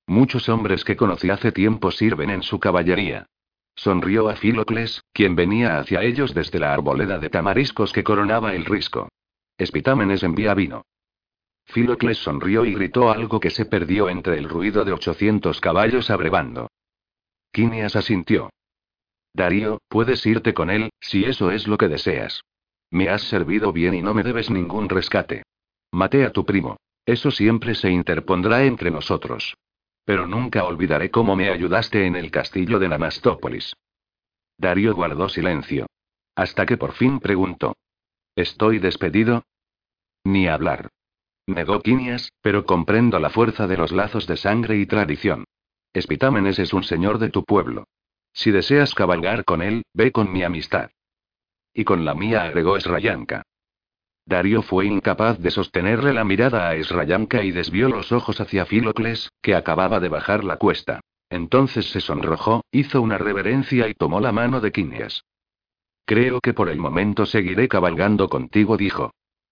Muchos 0.07 0.49
hombres 0.49 0.83
que 0.83 0.95
conocí 0.95 1.29
hace 1.29 1.51
tiempo 1.51 1.91
sirven 1.91 2.29
en 2.29 2.43
su 2.43 2.59
caballería. 2.59 3.27
Sonrió 3.75 4.29
a 4.29 4.35
Filocles, 4.35 5.03
quien 5.13 5.35
venía 5.35 5.79
hacia 5.79 6.01
ellos 6.01 6.33
desde 6.33 6.59
la 6.59 6.73
arboleda 6.73 7.19
de 7.19 7.29
tamariscos 7.29 7.91
que 7.91 8.03
coronaba 8.03 8.55
el 8.55 8.65
risco. 8.65 9.09
Espitámenes 9.57 10.23
envía 10.23 10.53
vino. 10.53 10.83
Filocles 11.65 12.17
sonrió 12.19 12.65
y 12.65 12.73
gritó 12.73 13.11
algo 13.11 13.39
que 13.39 13.49
se 13.49 13.65
perdió 13.65 14.09
entre 14.09 14.37
el 14.37 14.47
ruido 14.47 14.85
de 14.85 14.93
ochocientos 14.93 15.59
caballos 15.59 16.09
abrevando. 16.09 16.69
Quinias 17.51 17.95
asintió. 17.95 18.49
Darío, 19.35 19.81
puedes 19.89 20.25
irte 20.25 20.53
con 20.53 20.69
él, 20.69 20.91
si 21.01 21.25
eso 21.25 21.51
es 21.51 21.67
lo 21.67 21.77
que 21.77 21.89
deseas. 21.89 22.41
Me 22.89 23.09
has 23.09 23.21
servido 23.23 23.73
bien 23.73 23.93
y 23.93 24.01
no 24.01 24.13
me 24.13 24.23
debes 24.23 24.49
ningún 24.49 24.87
rescate. 24.87 25.43
Maté 25.91 26.23
a 26.23 26.31
tu 26.31 26.45
primo. 26.45 26.77
Eso 27.05 27.31
siempre 27.31 27.75
se 27.75 27.91
interpondrá 27.91 28.63
entre 28.63 28.91
nosotros. 28.91 29.57
Pero 30.05 30.25
nunca 30.25 30.63
olvidaré 30.63 31.11
cómo 31.11 31.35
me 31.35 31.49
ayudaste 31.49 32.05
en 32.05 32.15
el 32.15 32.31
castillo 32.31 32.79
de 32.79 32.87
Namastópolis. 32.87 33.73
Darío 34.57 34.95
guardó 34.95 35.27
silencio. 35.27 35.87
Hasta 36.35 36.65
que 36.65 36.77
por 36.77 36.93
fin 36.93 37.19
preguntó. 37.19 37.75
¿Estoy 38.37 38.79
despedido? 38.79 39.43
Ni 40.23 40.47
hablar. 40.47 40.87
Negó 41.45 41.81
Quinias, 41.81 42.31
pero 42.41 42.65
comprendo 42.65 43.19
la 43.19 43.29
fuerza 43.29 43.67
de 43.67 43.75
los 43.75 43.91
lazos 43.91 44.27
de 44.27 44.37
sangre 44.37 44.77
y 44.77 44.85
tradición. 44.85 45.43
Espitámenes 45.91 46.57
es 46.57 46.71
un 46.71 46.83
señor 46.83 47.19
de 47.19 47.29
tu 47.29 47.43
pueblo. 47.43 47.85
Si 48.35 48.51
deseas 48.51 48.93
cabalgar 48.93 49.45
con 49.45 49.61
él, 49.61 49.83
ve 49.93 50.11
con 50.11 50.31
mi 50.31 50.43
amistad. 50.43 50.91
Y 51.73 51.85
con 51.85 52.03
la 52.03 52.13
mía 52.13 52.43
agregó 52.43 52.75
Esrayanka. 52.75 53.43
Darío 54.25 54.61
fue 54.61 54.87
incapaz 54.87 55.39
de 55.39 55.51
sostenerle 55.51 56.11
la 56.13 56.25
mirada 56.25 56.67
a 56.67 56.75
Esrayanka 56.75 57.43
y 57.43 57.51
desvió 57.51 57.87
los 57.87 58.11
ojos 58.11 58.41
hacia 58.41 58.65
Filocles, 58.65 59.31
que 59.41 59.55
acababa 59.55 60.01
de 60.01 60.09
bajar 60.09 60.43
la 60.43 60.57
cuesta. 60.57 60.99
Entonces 61.29 61.89
se 61.91 62.01
sonrojó, 62.01 62.65
hizo 62.71 63.01
una 63.01 63.17
reverencia 63.17 63.87
y 63.87 63.93
tomó 63.93 64.19
la 64.19 64.33
mano 64.33 64.59
de 64.59 64.71
Quinias. 64.71 65.23
Creo 66.05 66.41
que 66.41 66.53
por 66.53 66.69
el 66.69 66.77
momento 66.77 67.25
seguiré 67.25 67.69
cabalgando 67.69 68.27
contigo, 68.27 68.75
dijo. 68.75 69.11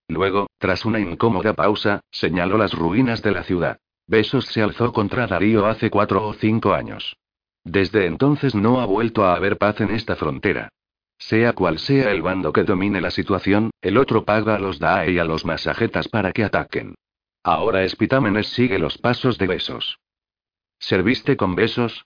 Luego, 0.10 0.48
tras 0.58 0.84
una 0.84 1.00
incómoda 1.00 1.54
pausa, 1.54 2.02
señaló 2.12 2.58
las 2.58 2.74
ruinas 2.74 3.22
de 3.22 3.32
la 3.32 3.44
ciudad. 3.44 3.80
Besos 4.08 4.46
se 4.48 4.62
alzó 4.62 4.92
contra 4.92 5.26
Darío 5.26 5.68
hace 5.68 5.90
cuatro 5.90 6.28
o 6.28 6.34
cinco 6.34 6.74
años. 6.74 7.16
Desde 7.64 8.06
entonces 8.06 8.56
no 8.56 8.82
ha 8.82 8.86
vuelto 8.86 9.24
a 9.26 9.36
haber 9.36 9.58
paz 9.58 9.80
en 9.82 9.92
esta 9.92 10.16
frontera. 10.16 10.70
Sea 11.18 11.54
cual 11.54 11.80
sea 11.80 12.12
el 12.12 12.22
bando 12.22 12.52
que 12.52 12.64
domine 12.64 13.00
la 13.00 13.12
situación, 13.12 13.72
el 13.82 13.98
otro 13.98 14.26
paga 14.26 14.56
a 14.56 14.60
los 14.60 14.80
Dae 14.80 15.12
y 15.14 15.20
a 15.20 15.24
los 15.24 15.46
masajetas 15.46 16.10
para 16.10 16.34
que 16.34 16.44
ataquen. 16.44 16.96
Ahora 17.44 17.84
Espitámenes 17.84 18.48
sigue 18.48 18.80
los 18.80 18.98
pasos 18.98 19.38
de 19.38 19.48
Besos. 19.48 20.00
¿Serviste 20.80 21.38
con 21.38 21.56
Besos? 21.56 22.06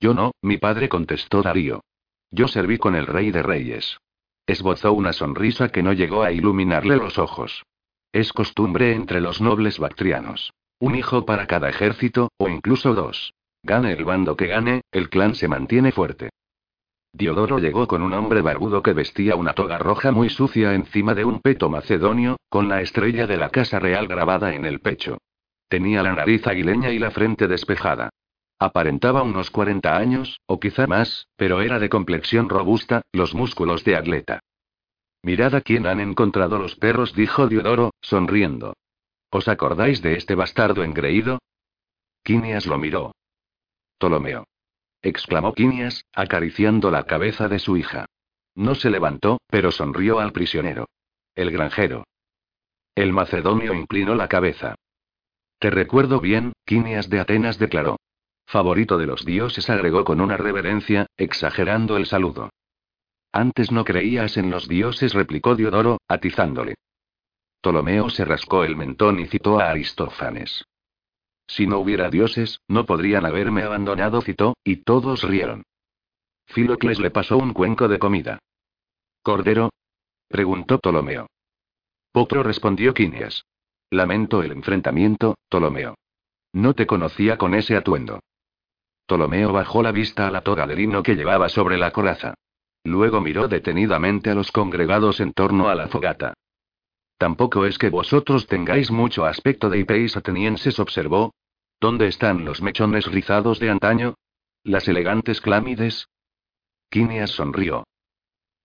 Yo 0.00 0.12
no, 0.12 0.32
mi 0.42 0.58
padre 0.58 0.88
contestó 0.88 1.42
Darío. 1.42 1.82
Yo 2.30 2.48
serví 2.48 2.76
con 2.76 2.94
el 2.94 3.06
rey 3.06 3.30
de 3.30 3.42
reyes. 3.42 3.98
Esbozó 4.46 4.92
una 4.92 5.12
sonrisa 5.12 5.70
que 5.70 5.82
no 5.82 5.92
llegó 5.92 6.22
a 6.22 6.32
iluminarle 6.32 6.96
los 6.96 7.18
ojos. 7.18 7.64
Es 8.12 8.32
costumbre 8.32 8.94
entre 8.94 9.20
los 9.20 9.40
nobles 9.40 9.78
bactrianos. 9.78 10.52
Un 10.78 10.94
hijo 10.94 11.24
para 11.24 11.46
cada 11.46 11.70
ejército, 11.70 12.30
o 12.36 12.48
incluso 12.48 12.94
dos. 12.94 13.32
Gane 13.66 13.92
el 13.94 14.04
bando 14.04 14.36
que 14.36 14.46
gane, 14.46 14.82
el 14.92 15.10
clan 15.10 15.34
se 15.34 15.48
mantiene 15.48 15.90
fuerte. 15.90 16.30
Diodoro 17.12 17.58
llegó 17.58 17.88
con 17.88 18.00
un 18.00 18.12
hombre 18.12 18.40
barbudo 18.40 18.80
que 18.80 18.92
vestía 18.92 19.34
una 19.34 19.54
toga 19.54 19.76
roja 19.76 20.12
muy 20.12 20.28
sucia 20.28 20.72
encima 20.72 21.16
de 21.16 21.24
un 21.24 21.40
peto 21.40 21.68
macedonio, 21.68 22.36
con 22.48 22.68
la 22.68 22.80
estrella 22.80 23.26
de 23.26 23.36
la 23.36 23.50
casa 23.50 23.80
real 23.80 24.06
grabada 24.06 24.54
en 24.54 24.66
el 24.66 24.78
pecho. 24.78 25.18
Tenía 25.68 26.04
la 26.04 26.12
nariz 26.12 26.46
aguileña 26.46 26.92
y 26.92 27.00
la 27.00 27.10
frente 27.10 27.48
despejada. 27.48 28.10
Aparentaba 28.60 29.24
unos 29.24 29.50
40 29.50 29.96
años, 29.96 30.38
o 30.46 30.60
quizá 30.60 30.86
más, 30.86 31.26
pero 31.34 31.60
era 31.60 31.80
de 31.80 31.88
complexión 31.88 32.48
robusta, 32.48 33.02
los 33.10 33.34
músculos 33.34 33.82
de 33.82 33.96
atleta. 33.96 34.38
Mirad 35.22 35.56
a 35.56 35.60
quién 35.60 35.88
han 35.88 35.98
encontrado 35.98 36.60
los 36.60 36.76
perros, 36.76 37.14
dijo 37.14 37.48
Diodoro, 37.48 37.90
sonriendo. 38.00 38.74
¿Os 39.30 39.48
acordáis 39.48 40.02
de 40.02 40.14
este 40.14 40.36
bastardo 40.36 40.84
engreído? 40.84 41.40
Quinias 42.22 42.66
lo 42.66 42.78
miró. 42.78 43.10
Ptolomeo 43.98 44.46
exclamó 45.06 45.54
Quinias, 45.54 46.04
acariciando 46.12 46.90
la 46.90 47.04
cabeza 47.04 47.48
de 47.48 47.58
su 47.58 47.76
hija. 47.76 48.06
No 48.54 48.74
se 48.74 48.90
levantó, 48.90 49.38
pero 49.48 49.70
sonrió 49.70 50.18
al 50.18 50.32
prisionero. 50.32 50.88
El 51.34 51.50
granjero. 51.50 52.04
El 52.94 53.12
macedonio 53.12 53.74
inclinó 53.74 54.14
la 54.14 54.28
cabeza. 54.28 54.74
Te 55.58 55.70
recuerdo 55.70 56.20
bien, 56.20 56.52
Quinias 56.64 57.08
de 57.08 57.20
Atenas 57.20 57.58
declaró. 57.58 57.98
Favorito 58.46 58.98
de 58.98 59.06
los 59.06 59.24
dioses 59.24 59.68
agregó 59.70 60.04
con 60.04 60.20
una 60.20 60.36
reverencia, 60.36 61.06
exagerando 61.16 61.96
el 61.96 62.06
saludo. 62.06 62.50
Antes 63.32 63.70
no 63.70 63.84
creías 63.84 64.36
en 64.36 64.50
los 64.50 64.66
dioses, 64.68 65.12
replicó 65.12 65.56
Diodoro, 65.56 65.98
atizándole. 66.08 66.76
Ptolomeo 67.60 68.08
se 68.08 68.24
rascó 68.24 68.64
el 68.64 68.76
mentón 68.76 69.20
y 69.20 69.26
citó 69.26 69.60
a 69.60 69.70
Aristófanes. 69.70 70.64
Si 71.46 71.66
no 71.66 71.78
hubiera 71.78 72.10
dioses, 72.10 72.60
no 72.68 72.86
podrían 72.86 73.24
haberme 73.24 73.62
abandonado, 73.62 74.20
citó, 74.20 74.56
y 74.64 74.76
todos 74.76 75.22
rieron. 75.22 75.62
Filocles 76.46 77.00
le 77.00 77.10
pasó 77.10 77.38
un 77.38 77.52
cuenco 77.52 77.88
de 77.88 77.98
comida. 77.98 78.38
¿Cordero? 79.22 79.70
preguntó 80.28 80.78
Ptolomeo. 80.78 81.26
Potro 82.12 82.42
respondió 82.42 82.94
Quinias. 82.94 83.44
Lamento 83.90 84.42
el 84.42 84.52
enfrentamiento, 84.52 85.36
Ptolomeo. 85.48 85.96
No 86.52 86.74
te 86.74 86.86
conocía 86.86 87.36
con 87.36 87.54
ese 87.54 87.76
atuendo. 87.76 88.20
Ptolomeo 89.06 89.52
bajó 89.52 89.82
la 89.82 89.92
vista 89.92 90.26
a 90.26 90.30
la 90.30 90.40
toga 90.40 90.66
de 90.66 90.74
lino 90.74 91.02
que 91.02 91.14
llevaba 91.14 91.48
sobre 91.48 91.78
la 91.78 91.92
coraza. 91.92 92.34
Luego 92.82 93.20
miró 93.20 93.46
detenidamente 93.48 94.30
a 94.30 94.34
los 94.34 94.50
congregados 94.50 95.20
en 95.20 95.32
torno 95.32 95.68
a 95.68 95.74
la 95.74 95.88
fogata. 95.88 96.34
Tampoco 97.18 97.64
es 97.64 97.78
que 97.78 97.90
vosotros 97.90 98.46
tengáis 98.46 98.90
mucho 98.90 99.24
aspecto 99.24 99.70
de 99.70 99.78
hipeis 99.78 100.16
atenienses, 100.16 100.78
observó. 100.78 101.32
¿Dónde 101.80 102.08
están 102.08 102.44
los 102.44 102.62
mechones 102.62 103.06
rizados 103.06 103.58
de 103.58 103.70
antaño? 103.70 104.14
¿Las 104.62 104.88
elegantes 104.88 105.40
clámides? 105.40 106.08
Quinias 106.90 107.30
sonrió. 107.30 107.84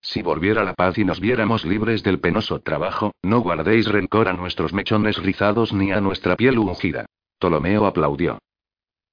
Si 0.01 0.21
volviera 0.21 0.63
la 0.63 0.73
paz 0.73 0.97
y 0.97 1.05
nos 1.05 1.19
viéramos 1.19 1.63
libres 1.63 2.01
del 2.03 2.19
penoso 2.19 2.59
trabajo, 2.59 3.13
no 3.21 3.41
guardéis 3.41 3.87
rencor 3.87 4.27
a 4.27 4.33
nuestros 4.33 4.73
mechones 4.73 5.17
rizados 5.17 5.73
ni 5.73 5.91
a 5.91 6.01
nuestra 6.01 6.35
piel 6.35 6.57
ungida. 6.57 7.05
Ptolomeo 7.37 7.85
aplaudió. 7.85 8.39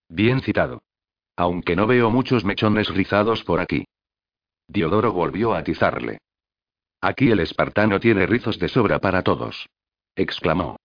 Bien 0.09 0.41
citado. 0.41 0.81
Aunque 1.37 1.77
no 1.77 1.87
veo 1.87 2.11
muchos 2.11 2.45
mechones 2.45 2.89
rizados 2.89 3.45
por 3.45 3.61
aquí. 3.61 3.85
Diodoro 4.67 5.13
volvió 5.13 5.55
a 5.55 5.59
atizarle. 5.59 6.19
Aquí 7.01 7.31
el 7.31 7.41
espartano 7.41 8.01
tiene 8.01 8.27
rizos 8.27 8.59
de 8.59 8.69
sobra 8.69 8.99
para 8.99 9.23
todos. 9.23 9.69
exclamó. 10.17 10.77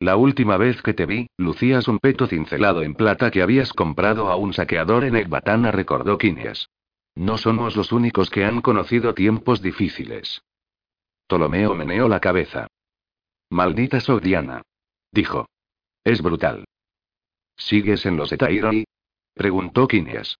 La 0.00 0.16
última 0.16 0.56
vez 0.56 0.80
que 0.82 0.94
te 0.94 1.06
vi, 1.06 1.28
lucías 1.36 1.86
un 1.86 1.98
peto 1.98 2.26
cincelado 2.26 2.82
en 2.82 2.94
plata 2.94 3.30
que 3.30 3.42
habías 3.42 3.72
comprado 3.72 4.28
a 4.28 4.36
un 4.36 4.54
saqueador 4.54 5.04
en 5.04 5.14
Ecbatana, 5.14 5.70
recordó 5.70 6.16
Quinias. 6.16 6.70
No 7.14 7.36
somos 7.36 7.76
los 7.76 7.92
únicos 7.92 8.30
que 8.30 8.44
han 8.44 8.62
conocido 8.62 9.14
tiempos 9.14 9.60
difíciles. 9.60 10.42
Ptolomeo 11.26 11.74
meneó 11.74 12.08
la 12.08 12.18
cabeza. 12.18 12.66
Maldita 13.50 14.00
Sogdiana. 14.00 14.62
Dijo. 15.12 15.46
Es 16.02 16.22
brutal. 16.22 16.64
¿Sigues 17.56 18.06
en 18.06 18.16
los 18.16 18.32
Etairoi? 18.32 18.84
preguntó 19.34 19.86
Quinias. 19.86 20.38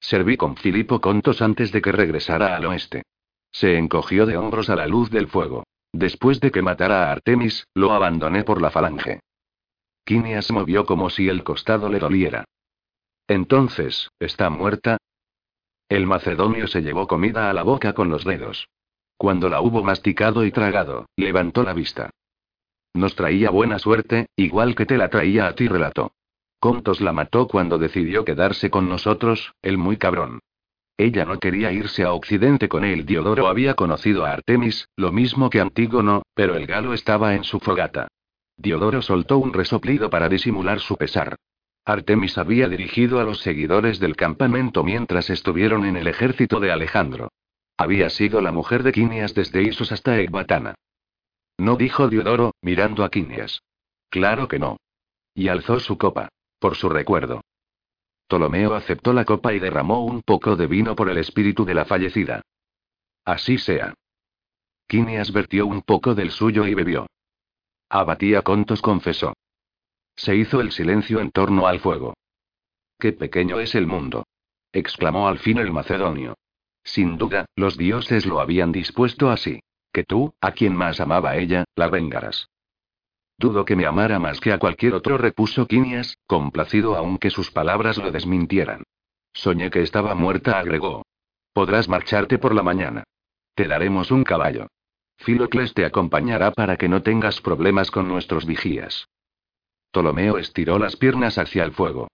Serví 0.00 0.36
con 0.36 0.56
Filipo 0.56 1.00
Contos 1.00 1.40
antes 1.40 1.70
de 1.70 1.80
que 1.80 1.92
regresara 1.92 2.56
al 2.56 2.66
oeste. 2.66 3.04
Se 3.52 3.76
encogió 3.76 4.26
de 4.26 4.36
hombros 4.36 4.70
a 4.70 4.76
la 4.76 4.86
luz 4.86 5.10
del 5.10 5.28
fuego. 5.28 5.64
Después 5.92 6.40
de 6.40 6.50
que 6.50 6.62
matara 6.62 7.08
a 7.08 7.12
Artemis, 7.12 7.66
lo 7.74 7.92
abandoné 7.92 8.44
por 8.44 8.62
la 8.62 8.70
falange. 8.70 9.20
Quinias 10.04 10.50
movió 10.50 10.86
como 10.86 11.10
si 11.10 11.28
el 11.28 11.44
costado 11.44 11.88
le 11.88 11.98
doliera. 11.98 12.44
Entonces, 13.28 14.10
¿está 14.18 14.50
muerta? 14.50 14.98
El 15.88 16.06
macedonio 16.06 16.66
se 16.66 16.80
llevó 16.80 17.06
comida 17.06 17.50
a 17.50 17.52
la 17.52 17.62
boca 17.62 17.92
con 17.92 18.08
los 18.08 18.24
dedos. 18.24 18.68
Cuando 19.16 19.48
la 19.48 19.60
hubo 19.60 19.84
masticado 19.84 20.44
y 20.44 20.50
tragado, 20.50 21.06
levantó 21.16 21.62
la 21.62 21.74
vista. 21.74 22.10
Nos 22.94 23.14
traía 23.14 23.50
buena 23.50 23.78
suerte, 23.78 24.26
igual 24.36 24.74
que 24.74 24.86
te 24.86 24.96
la 24.96 25.08
traía 25.08 25.46
a 25.46 25.54
ti, 25.54 25.68
relató. 25.68 26.12
Contos 26.58 27.00
la 27.00 27.12
mató 27.12 27.46
cuando 27.46 27.78
decidió 27.78 28.24
quedarse 28.24 28.70
con 28.70 28.88
nosotros, 28.88 29.54
el 29.62 29.78
muy 29.78 29.96
cabrón. 29.96 30.40
Ella 31.02 31.24
no 31.24 31.40
quería 31.40 31.72
irse 31.72 32.04
a 32.04 32.12
Occidente 32.12 32.68
con 32.68 32.84
él. 32.84 33.04
Diodoro 33.04 33.48
había 33.48 33.74
conocido 33.74 34.24
a 34.24 34.30
Artemis, 34.30 34.88
lo 34.94 35.10
mismo 35.10 35.50
que 35.50 35.58
Antígono, 35.58 36.22
pero 36.32 36.54
el 36.54 36.64
galo 36.64 36.94
estaba 36.94 37.34
en 37.34 37.42
su 37.42 37.58
fogata. 37.58 38.06
Diodoro 38.56 39.02
soltó 39.02 39.38
un 39.38 39.52
resoplido 39.52 40.10
para 40.10 40.28
disimular 40.28 40.78
su 40.78 40.96
pesar. 40.96 41.34
Artemis 41.84 42.38
había 42.38 42.68
dirigido 42.68 43.18
a 43.18 43.24
los 43.24 43.40
seguidores 43.40 43.98
del 43.98 44.14
campamento 44.14 44.84
mientras 44.84 45.28
estuvieron 45.28 45.84
en 45.86 45.96
el 45.96 46.06
ejército 46.06 46.60
de 46.60 46.70
Alejandro. 46.70 47.32
Había 47.76 48.08
sido 48.08 48.40
la 48.40 48.52
mujer 48.52 48.84
de 48.84 48.92
Quinias 48.92 49.34
desde 49.34 49.64
Isos 49.64 49.90
hasta 49.90 50.20
Ecbatana. 50.20 50.76
No 51.58 51.74
dijo 51.74 52.06
Diodoro, 52.06 52.52
mirando 52.62 53.02
a 53.02 53.10
Quinias. 53.10 53.60
Claro 54.08 54.46
que 54.46 54.60
no. 54.60 54.76
Y 55.34 55.48
alzó 55.48 55.80
su 55.80 55.98
copa. 55.98 56.28
Por 56.60 56.76
su 56.76 56.88
recuerdo. 56.88 57.40
Ptolomeo 58.26 58.74
aceptó 58.74 59.12
la 59.12 59.24
copa 59.24 59.52
y 59.52 59.58
derramó 59.58 60.04
un 60.04 60.22
poco 60.22 60.56
de 60.56 60.66
vino 60.66 60.96
por 60.96 61.10
el 61.10 61.18
espíritu 61.18 61.64
de 61.64 61.74
la 61.74 61.84
fallecida. 61.84 62.42
Así 63.24 63.58
sea. 63.58 63.94
Quinias 64.86 65.32
vertió 65.32 65.66
un 65.66 65.82
poco 65.82 66.14
del 66.14 66.30
suyo 66.30 66.66
y 66.66 66.74
bebió. 66.74 67.06
Abatía 67.88 68.42
Contos 68.42 68.82
confesó. 68.82 69.34
Se 70.16 70.36
hizo 70.36 70.60
el 70.60 70.72
silencio 70.72 71.20
en 71.20 71.30
torno 71.30 71.66
al 71.66 71.80
fuego. 71.80 72.14
Qué 72.98 73.12
pequeño 73.12 73.60
es 73.60 73.74
el 73.74 73.86
mundo. 73.86 74.24
exclamó 74.72 75.28
al 75.28 75.38
fin 75.38 75.58
el 75.58 75.72
macedonio. 75.72 76.34
Sin 76.84 77.18
duda, 77.18 77.46
los 77.56 77.76
dioses 77.76 78.26
lo 78.26 78.40
habían 78.40 78.72
dispuesto 78.72 79.30
así. 79.30 79.60
Que 79.92 80.04
tú, 80.04 80.34
a 80.40 80.52
quien 80.52 80.74
más 80.74 81.00
amaba 81.00 81.36
ella, 81.36 81.64
la 81.76 81.88
vengarás. 81.88 82.48
Dudo 83.42 83.64
que 83.64 83.74
me 83.74 83.86
amara 83.86 84.20
más 84.20 84.38
que 84.38 84.52
a 84.52 84.58
cualquier 84.58 84.94
otro, 84.94 85.18
repuso 85.18 85.66
Quinias, 85.66 86.16
complacido 86.28 86.94
aunque 86.94 87.28
sus 87.28 87.50
palabras 87.50 87.98
lo 87.98 88.12
desmintieran. 88.12 88.84
Soñé 89.32 89.68
que 89.68 89.82
estaba 89.82 90.14
muerta, 90.14 90.60
agregó. 90.60 91.04
Podrás 91.52 91.88
marcharte 91.88 92.38
por 92.38 92.54
la 92.54 92.62
mañana. 92.62 93.02
Te 93.56 93.66
daremos 93.66 94.12
un 94.12 94.22
caballo. 94.22 94.68
Filocles 95.16 95.74
te 95.74 95.84
acompañará 95.84 96.52
para 96.52 96.76
que 96.76 96.88
no 96.88 97.02
tengas 97.02 97.40
problemas 97.40 97.90
con 97.90 98.06
nuestros 98.06 98.46
vigías. 98.46 99.08
Ptolomeo 99.90 100.38
estiró 100.38 100.78
las 100.78 100.94
piernas 100.94 101.36
hacia 101.36 101.64
el 101.64 101.72
fuego. 101.72 102.06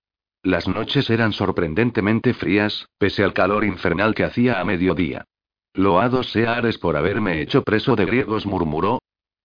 Las 0.43 0.67
noches 0.67 1.11
eran 1.11 1.35
sorprendentemente 1.35 2.33
frías, 2.33 2.89
pese 2.97 3.23
al 3.23 3.35
calor 3.35 3.65
infernal 3.65 4.15
que 4.15 4.25
hacía 4.25 4.61
a 4.61 4.65
mediodía. 4.65 5.27
Loado 5.75 6.23
sea 6.23 6.55
Ares 6.55 6.79
por 6.79 6.97
haberme 6.97 7.43
hecho 7.43 7.63
preso 7.65 7.97
de 7.97 8.07
griegos, 8.07 8.47
murmuró, 8.47 8.99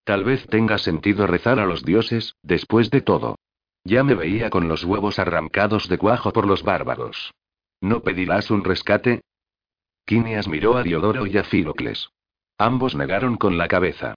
Tal 0.04 0.24
vez 0.24 0.46
tenga 0.48 0.78
sentido 0.78 1.28
rezar 1.28 1.60
a 1.60 1.66
los 1.66 1.84
dioses, 1.84 2.36
después 2.42 2.90
de 2.90 3.02
todo. 3.02 3.38
Ya 3.86 4.04
me 4.04 4.16
veía 4.16 4.50
con 4.50 4.68
los 4.68 4.84
huevos 4.84 5.20
arrancados 5.20 5.88
de 5.90 5.98
cuajo 5.98 6.32
por 6.32 6.48
los 6.48 6.64
bárbaros. 6.64 7.34
¿No 7.82 8.02
pedirás 8.02 8.50
un 8.52 8.64
rescate? 8.64 9.22
Quinias 10.06 10.48
miró 10.48 10.78
a 10.78 10.84
Diodoro 10.84 11.26
y 11.26 11.38
a 11.38 11.44
Filocles. 11.44 12.10
Ambos 12.58 12.96
negaron 12.96 13.38
con 13.38 13.58
la 13.58 13.68
cabeza. 13.68 14.16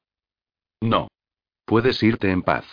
No. 0.80 1.08
Puedes 1.64 2.02
irte 2.02 2.30
en 2.30 2.42
paz. 2.42 2.64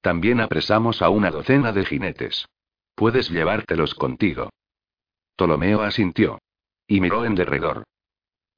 También 0.00 0.40
apresamos 0.40 1.02
a 1.02 1.08
una 1.08 1.30
docena 1.30 1.72
de 1.72 1.84
jinetes. 1.84 2.46
Puedes 2.94 3.30
llevártelos 3.30 3.94
contigo. 3.94 4.50
Ptolomeo 5.36 5.82
asintió. 5.82 6.38
Y 6.86 7.00
miró 7.00 7.24
en 7.24 7.34
derredor. 7.34 7.84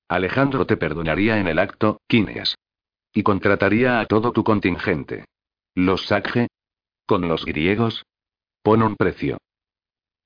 Alejandro 0.08 0.66
te 0.66 0.76
perdonaría 0.76 1.38
en 1.38 1.46
el 1.46 1.58
acto, 1.58 2.00
Quinias. 2.06 2.56
Y 3.12 3.22
contrataría 3.22 4.00
a 4.00 4.06
todo 4.06 4.32
tu 4.32 4.44
contingente. 4.44 5.24
¿Los 5.74 6.06
Sacje? 6.06 6.48
¿Con 7.06 7.28
los 7.28 7.44
griegos? 7.44 8.04
Pon 8.62 8.82
un 8.82 8.96
precio. 8.96 9.38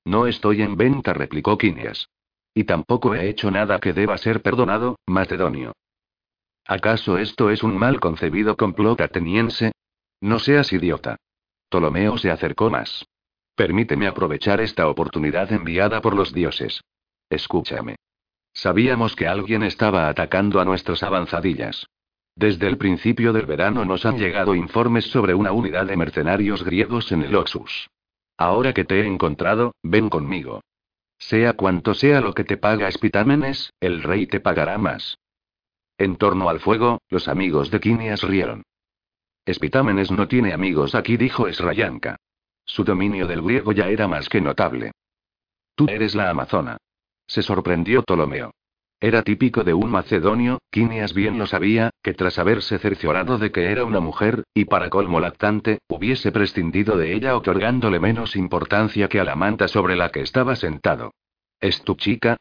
No 0.05 0.27
estoy 0.27 0.61
en 0.61 0.77
venta, 0.77 1.13
replicó 1.13 1.57
Quinias. 1.57 2.09
Y 2.53 2.65
tampoco 2.65 3.15
he 3.15 3.27
hecho 3.27 3.49
nada 3.51 3.79
que 3.79 3.93
deba 3.93 4.17
ser 4.17 4.41
perdonado, 4.41 4.97
Macedonio. 5.07 5.73
¿Acaso 6.65 7.17
esto 7.17 7.49
es 7.49 7.63
un 7.63 7.77
mal 7.77 7.99
concebido 7.99 8.55
complot 8.55 9.01
ateniense? 9.01 9.71
No 10.21 10.39
seas 10.39 10.71
idiota. 10.73 11.17
Ptolomeo 11.69 12.17
se 12.17 12.31
acercó 12.31 12.69
más. 12.69 13.05
Permíteme 13.55 14.07
aprovechar 14.07 14.61
esta 14.61 14.87
oportunidad 14.87 15.51
enviada 15.51 16.01
por 16.01 16.15
los 16.15 16.33
dioses. 16.33 16.81
Escúchame. 17.29 17.95
Sabíamos 18.53 19.15
que 19.15 19.27
alguien 19.27 19.63
estaba 19.63 20.07
atacando 20.07 20.59
a 20.59 20.65
nuestras 20.65 21.03
avanzadillas. 21.03 21.87
Desde 22.35 22.67
el 22.67 22.77
principio 22.77 23.31
del 23.31 23.45
verano 23.45 23.85
nos 23.85 24.05
han 24.05 24.17
llegado 24.17 24.55
informes 24.55 25.05
sobre 25.05 25.33
una 25.33 25.53
unidad 25.53 25.85
de 25.85 25.95
mercenarios 25.95 26.63
griegos 26.63 27.11
en 27.13 27.21
el 27.21 27.33
Oxus. 27.35 27.89
Ahora 28.37 28.73
que 28.73 28.83
te 28.83 28.99
he 28.99 29.05
encontrado, 29.05 29.73
ven 29.81 30.09
conmigo. 30.09 30.61
Sea 31.17 31.53
cuanto 31.53 31.93
sea 31.93 32.19
lo 32.19 32.33
que 32.33 32.43
te 32.43 32.57
paga 32.57 32.89
Espitámenes, 32.89 33.71
el 33.79 34.03
rey 34.03 34.27
te 34.27 34.41
pagará 34.41 34.77
más. 34.77 35.17
En 35.97 36.17
torno 36.17 36.49
al 36.49 36.59
fuego, 36.59 36.99
los 37.09 37.29
amigos 37.29 37.71
de 37.71 37.79
Quinias 37.79 38.21
rieron. 38.21 38.63
Espitámenes 39.45 40.11
no 40.11 40.27
tiene 40.27 40.51
amigos 40.53 40.93
aquí, 40.93 41.15
dijo 41.15 41.47
Esrayanka. 41.47 42.17
Su 42.65 42.83
dominio 42.83 43.27
del 43.27 43.41
griego 43.41 43.71
ya 43.71 43.87
era 43.87 44.09
más 44.09 44.27
que 44.27 44.41
notable. 44.41 44.91
Tú 45.75 45.85
eres 45.87 46.15
la 46.15 46.29
amazona. 46.29 46.77
Se 47.27 47.41
sorprendió 47.41 48.03
Ptolomeo. 48.03 48.51
Era 48.99 49.23
típico 49.23 49.63
de 49.63 49.73
un 49.73 49.91
macedonio, 49.91 50.59
Quinias 50.71 51.13
bien 51.13 51.37
lo 51.37 51.47
sabía, 51.47 51.91
que 52.01 52.13
tras 52.13 52.39
haberse 52.39 52.79
cerciorado 52.79 53.37
de 53.37 53.51
que 53.51 53.71
era 53.71 53.83
una 53.83 53.99
mujer, 53.99 54.43
y 54.53 54.65
para 54.65 54.89
colmo 54.89 55.19
lactante, 55.19 55.79
hubiese 55.87 56.31
prescindido 56.31 56.97
de 56.97 57.13
ella 57.13 57.35
otorgándole 57.35 57.99
menos 57.99 58.35
importancia 58.35 59.09
que 59.09 59.19
a 59.19 59.25
la 59.25 59.35
manta 59.35 59.67
sobre 59.67 59.95
la 59.95 60.09
que 60.09 60.21
estaba 60.21 60.55
sentado. 60.55 61.11
¿Es 61.59 61.83
tu 61.83 61.95
chica? 61.95 62.37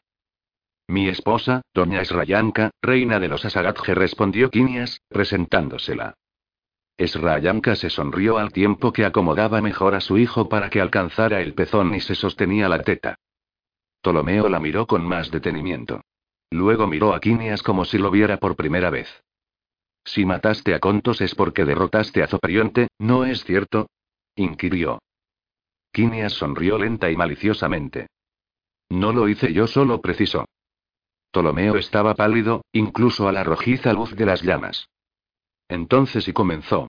Mi 0.86 1.08
esposa, 1.08 1.62
doña 1.72 2.02
Esrayanka, 2.02 2.70
reina 2.82 3.18
de 3.18 3.28
los 3.28 3.44
Asagatje, 3.44 3.94
respondió 3.94 4.50
Quinias, 4.50 5.00
presentándosela. 5.08 6.14
Esrayanka 6.96 7.74
se 7.74 7.90
sonrió 7.90 8.38
al 8.38 8.52
tiempo 8.52 8.92
que 8.92 9.04
acomodaba 9.04 9.60
mejor 9.60 9.94
a 9.96 10.00
su 10.00 10.18
hijo 10.18 10.48
para 10.48 10.70
que 10.70 10.80
alcanzara 10.80 11.40
el 11.40 11.54
pezón 11.54 11.94
y 11.94 12.00
se 12.00 12.14
sostenía 12.14 12.68
la 12.68 12.82
teta. 12.82 13.16
Ptolomeo 14.00 14.48
la 14.48 14.60
miró 14.60 14.86
con 14.86 15.04
más 15.04 15.30
detenimiento. 15.30 16.02
Luego 16.54 16.86
miró 16.86 17.14
a 17.14 17.18
Quinias 17.18 17.64
como 17.64 17.84
si 17.84 17.98
lo 17.98 18.12
viera 18.12 18.36
por 18.36 18.54
primera 18.54 18.88
vez. 18.88 19.08
Si 20.04 20.24
mataste 20.24 20.72
a 20.72 20.78
Contos 20.78 21.20
es 21.20 21.34
porque 21.34 21.64
derrotaste 21.64 22.22
a 22.22 22.28
Zoprionte, 22.28 22.86
¿no 22.96 23.24
es 23.24 23.42
cierto? 23.42 23.88
inquirió. 24.36 25.00
Quinias 25.90 26.34
sonrió 26.34 26.78
lenta 26.78 27.10
y 27.10 27.16
maliciosamente. 27.16 28.06
No 28.88 29.12
lo 29.12 29.28
hice 29.28 29.52
yo 29.52 29.66
solo, 29.66 30.00
precisó. 30.00 30.44
Ptolomeo 31.32 31.74
estaba 31.74 32.14
pálido, 32.14 32.64
incluso 32.70 33.26
a 33.26 33.32
la 33.32 33.42
rojiza 33.42 33.92
luz 33.92 34.14
de 34.14 34.24
las 34.24 34.42
llamas. 34.42 34.88
Entonces 35.66 36.28
y 36.28 36.32
comenzó. 36.32 36.86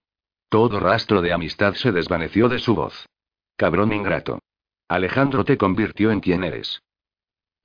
Todo 0.47 0.79
rastro 0.79 1.23
de 1.23 1.33
amistad 1.33 1.73
se 1.73 1.91
desvaneció 1.91 2.49
de 2.49 2.59
su 2.59 2.75
voz. 2.75 3.07
Cabrón 3.55 3.93
ingrato. 3.93 4.37
Alejandro 4.87 5.43
te 5.43 5.57
convirtió 5.57 6.11
en 6.11 6.19
quien 6.19 6.43
eres. 6.43 6.83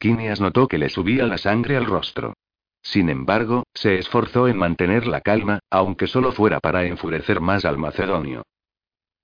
Quinias 0.00 0.40
notó 0.40 0.66
que 0.66 0.78
le 0.78 0.88
subía 0.88 1.26
la 1.26 1.36
sangre 1.36 1.76
al 1.76 1.84
rostro. 1.84 2.32
Sin 2.80 3.10
embargo, 3.10 3.64
se 3.74 3.98
esforzó 3.98 4.48
en 4.48 4.56
mantener 4.56 5.06
la 5.06 5.20
calma, 5.20 5.58
aunque 5.68 6.06
solo 6.06 6.32
fuera 6.32 6.58
para 6.58 6.86
enfurecer 6.86 7.42
más 7.42 7.66
al 7.66 7.76
macedonio. 7.76 8.42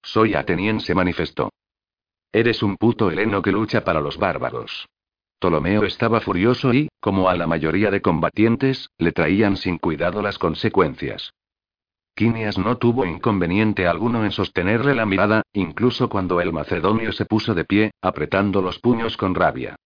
Soy 0.03 0.35
ateniense, 0.35 0.95
manifestó. 0.95 1.51
Eres 2.31 2.63
un 2.63 2.77
puto 2.77 3.11
heleno 3.11 3.41
que 3.41 3.53
lucha 3.53 3.85
para 3.85 4.03
los 4.03 4.19
bárbaros. 4.19 4.87
Ptolomeo 5.39 5.85
estaba 5.85 6.21
furioso 6.21 6.75
y, 6.75 6.91
como 7.01 7.31
a 7.31 7.37
la 7.37 7.47
mayoría 7.47 7.91
de 7.91 8.03
combatientes, 8.03 8.91
le 8.99 9.13
traían 9.13 9.57
sin 9.57 9.79
cuidado 9.79 10.21
las 10.21 10.39
consecuencias. 10.39 11.33
Quinias 12.15 12.59
no 12.59 12.77
tuvo 12.77 13.07
inconveniente 13.07 13.87
alguno 13.87 14.27
en 14.27 14.31
sostenerle 14.31 14.95
la 14.95 15.07
mirada, 15.07 15.43
incluso 15.55 16.11
cuando 16.11 16.43
el 16.43 16.53
macedonio 16.53 17.13
se 17.13 17.25
puso 17.25 17.55
de 17.55 17.65
pie, 17.65 17.93
apretando 18.03 18.61
los 18.61 18.79
puños 18.79 19.17
con 19.17 19.35
rabia. 19.35 19.77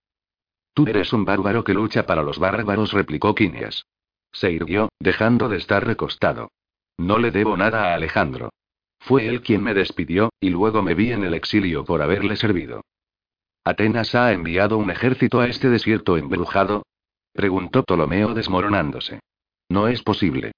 Tú 0.74 0.86
eres 0.86 1.12
un 1.12 1.24
bárbaro 1.24 1.64
que 1.64 1.74
lucha 1.74 2.06
para 2.06 2.22
los 2.22 2.38
bárbaros, 2.38 2.92
replicó 2.92 3.34
Quinias. 3.34 3.86
Se 4.32 4.50
irguió, 4.52 4.88
dejando 5.00 5.48
de 5.48 5.56
estar 5.56 5.84
recostado. 5.84 6.52
No 6.98 7.18
le 7.18 7.30
debo 7.30 7.56
nada 7.56 7.90
a 7.90 7.94
Alejandro. 7.94 8.50
Fue 8.98 9.26
él 9.26 9.40
quien 9.40 9.62
me 9.62 9.74
despidió, 9.74 10.30
y 10.40 10.50
luego 10.50 10.82
me 10.82 10.94
vi 10.94 11.12
en 11.12 11.24
el 11.24 11.34
exilio 11.34 11.84
por 11.84 12.02
haberle 12.02 12.36
servido. 12.36 12.82
¿Atenas 13.64 14.14
ha 14.14 14.32
enviado 14.32 14.78
un 14.78 14.90
ejército 14.90 15.40
a 15.40 15.46
este 15.46 15.68
desierto 15.68 16.16
embrujado? 16.16 16.84
preguntó 17.32 17.82
Ptolomeo 17.82 18.34
desmoronándose. 18.34 19.20
No 19.68 19.88
es 19.88 20.02
posible. 20.02 20.52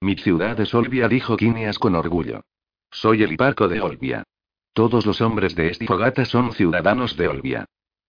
Mi 0.00 0.16
ciudad 0.16 0.58
es 0.60 0.74
Olbia, 0.74 1.08
dijo 1.08 1.36
Quinias 1.36 1.78
con 1.78 1.94
orgullo. 1.94 2.42
Soy 2.90 3.22
el 3.22 3.32
hiparco 3.32 3.68
de 3.68 3.80
Olbia. 3.80 4.24
Todos 4.72 5.06
los 5.06 5.20
hombres 5.20 5.54
de 5.54 5.68
Estifogata 5.68 6.24
son 6.24 6.52
ciudadanos 6.52 7.16
de 7.16 7.28
Olbia. 7.28 7.66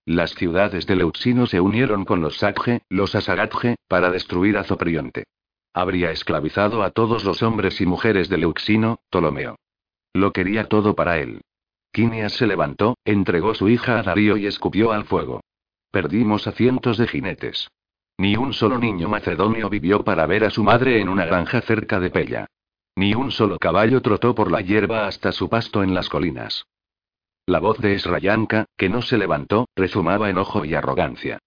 Las 0.08 0.34
ciudades 0.36 0.88
de 0.88 0.96
Leuxino 0.96 1.48
se 1.48 1.60
unieron 1.60 2.06
con 2.06 2.22
los 2.22 2.38
Sakje, 2.38 2.84
los 2.88 3.14
Asagatje, 3.14 3.76
para 3.90 4.10
destruir 4.10 4.58
a 4.58 4.64
Zoprionte. 4.64 5.26
Habría 5.74 6.12
esclavizado 6.12 6.82
a 6.82 6.92
todos 6.92 7.26
los 7.26 7.44
hombres 7.44 7.82
y 7.82 7.86
mujeres 7.86 8.30
de 8.30 8.38
Leuxino, 8.38 9.02
Ptolomeo. 9.10 9.58
Lo 10.14 10.32
quería 10.32 10.70
todo 10.70 10.96
para 10.96 11.20
él. 11.20 11.42
Quinias 11.92 12.32
se 12.32 12.48
levantó, 12.48 12.98
entregó 13.04 13.54
su 13.54 13.68
hija 13.68 14.00
a 14.00 14.04
Darío 14.04 14.38
y 14.38 14.46
escupió 14.46 14.94
al 14.94 15.04
fuego. 15.04 15.42
Perdimos 15.92 16.48
a 16.48 16.54
cientos 16.54 16.98
de 16.98 17.10
jinetes. 17.10 17.68
Ni 18.18 18.38
un 18.38 18.54
solo 18.54 18.80
niño 18.80 19.10
macedonio 19.10 19.70
vivió 19.70 20.06
para 20.06 20.26
ver 20.26 20.46
a 20.46 20.52
su 20.52 20.64
madre 20.64 21.02
en 21.02 21.10
una 21.10 21.26
granja 21.26 21.60
cerca 21.60 22.00
de 22.00 22.12
Pella. 22.12 22.48
Ni 22.96 23.14
un 23.14 23.30
solo 23.30 23.60
caballo 23.60 24.02
trotó 24.02 24.34
por 24.34 24.52
la 24.54 24.62
hierba 24.62 25.06
hasta 25.06 25.34
su 25.34 25.50
pasto 25.50 25.84
en 25.84 25.94
las 25.94 26.08
colinas. 26.08 26.66
La 27.48 27.60
voz 27.60 27.78
de 27.80 27.94
Esrayanka, 27.94 28.66
que 28.76 28.90
no 28.90 29.02
se 29.02 29.18
levantó, 29.18 29.70
rezumaba 29.74 30.30
enojo 30.30 30.66
y 30.66 30.74
arrogancia. 30.74 31.40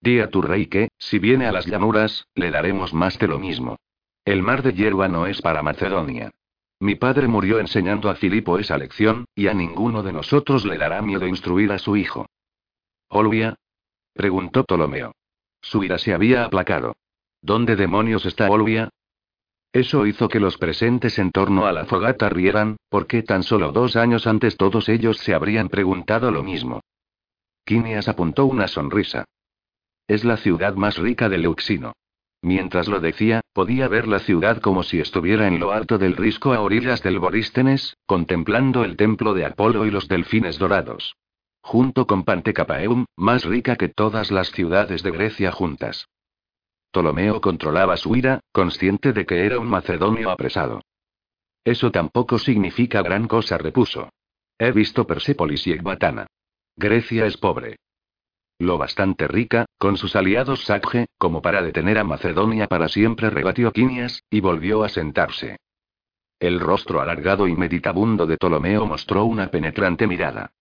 Di 0.00 0.20
a 0.20 0.30
tu 0.30 0.40
rey 0.40 0.66
que, 0.66 0.90
si 0.98 1.18
viene 1.18 1.46
a 1.46 1.52
las 1.52 1.66
llanuras, 1.66 2.28
le 2.36 2.52
daremos 2.52 2.94
más 2.94 3.18
de 3.18 3.26
lo 3.26 3.40
mismo. 3.40 3.76
El 4.24 4.44
mar 4.44 4.62
de 4.62 4.72
hierba 4.72 5.08
no 5.08 5.26
es 5.26 5.42
para 5.42 5.64
Macedonia. 5.64 6.30
Mi 6.78 6.94
padre 6.94 7.26
murió 7.26 7.58
enseñando 7.58 8.08
a 8.08 8.14
Filipo 8.14 8.60
esa 8.60 8.78
lección, 8.78 9.24
y 9.34 9.48
a 9.48 9.54
ninguno 9.54 10.04
de 10.04 10.12
nosotros 10.12 10.64
le 10.64 10.78
dará 10.78 11.02
miedo 11.02 11.26
instruir 11.26 11.72
a 11.72 11.78
su 11.78 11.96
hijo. 11.96 12.26
¿Olvia? 13.08 13.56
preguntó 14.12 14.62
Ptolomeo. 14.62 15.12
Su 15.60 15.82
ira 15.82 15.98
se 15.98 16.14
había 16.14 16.44
aplacado. 16.44 16.94
¿Dónde 17.42 17.74
demonios 17.74 18.26
está 18.26 18.48
Olvia? 18.48 18.90
Eso 19.76 20.06
hizo 20.06 20.30
que 20.30 20.40
los 20.40 20.56
presentes 20.56 21.18
en 21.18 21.30
torno 21.30 21.66
a 21.66 21.72
la 21.72 21.84
fogata 21.84 22.30
rieran, 22.30 22.78
porque 22.88 23.22
tan 23.22 23.42
solo 23.42 23.72
dos 23.72 23.94
años 23.94 24.26
antes 24.26 24.56
todos 24.56 24.88
ellos 24.88 25.18
se 25.18 25.34
habrían 25.34 25.68
preguntado 25.68 26.30
lo 26.30 26.42
mismo. 26.42 26.80
Quinias 27.62 28.08
apuntó 28.08 28.46
una 28.46 28.68
sonrisa. 28.68 29.26
Es 30.08 30.24
la 30.24 30.38
ciudad 30.38 30.76
más 30.76 30.96
rica 30.96 31.28
de 31.28 31.36
Leuxino. 31.36 31.92
Mientras 32.40 32.88
lo 32.88 33.00
decía, 33.00 33.42
podía 33.52 33.86
ver 33.86 34.08
la 34.08 34.20
ciudad 34.20 34.62
como 34.62 34.82
si 34.82 34.98
estuviera 34.98 35.46
en 35.46 35.60
lo 35.60 35.72
alto 35.72 35.98
del 35.98 36.16
risco 36.16 36.54
a 36.54 36.60
orillas 36.62 37.02
del 37.02 37.18
Borístenes, 37.18 37.98
contemplando 38.06 38.82
el 38.82 38.96
templo 38.96 39.34
de 39.34 39.44
Apolo 39.44 39.84
y 39.84 39.90
los 39.90 40.08
delfines 40.08 40.58
dorados. 40.58 41.16
Junto 41.60 42.06
con 42.06 42.24
Pantecapaeum, 42.24 43.04
más 43.14 43.44
rica 43.44 43.76
que 43.76 43.90
todas 43.90 44.30
las 44.30 44.52
ciudades 44.52 45.02
de 45.02 45.10
Grecia 45.10 45.52
juntas. 45.52 46.08
Ptolomeo 46.96 47.42
controlaba 47.42 47.98
su 47.98 48.16
ira, 48.16 48.40
consciente 48.52 49.12
de 49.12 49.26
que 49.26 49.44
era 49.44 49.58
un 49.58 49.68
macedonio 49.68 50.30
apresado. 50.30 50.80
Eso 51.62 51.90
tampoco 51.90 52.38
significa 52.38 53.02
gran 53.02 53.28
cosa, 53.28 53.58
repuso. 53.58 54.08
He 54.58 54.72
visto 54.72 55.06
Persépolis 55.06 55.66
y 55.66 55.72
Ecbatana. 55.72 56.26
Grecia 56.74 57.26
es 57.26 57.36
pobre 57.36 57.76
lo 58.58 58.78
bastante 58.78 59.28
rica, 59.28 59.66
con 59.76 59.98
sus 59.98 60.16
aliados 60.16 60.64
Sakje, 60.64 61.08
como 61.18 61.42
para 61.42 61.60
detener 61.60 61.98
a 61.98 62.04
Macedonia 62.04 62.66
para 62.66 62.88
siempre, 62.88 63.28
rebatió 63.28 63.70
Quinias, 63.70 64.22
y 64.30 64.40
volvió 64.40 64.82
a 64.82 64.88
sentarse. 64.88 65.58
El 66.40 66.58
rostro 66.58 67.02
alargado 67.02 67.46
y 67.46 67.54
meditabundo 67.54 68.26
de 68.26 68.38
Ptolomeo 68.38 68.86
mostró 68.86 69.26
una 69.26 69.50
penetrante 69.50 70.06
mirada. 70.06 70.52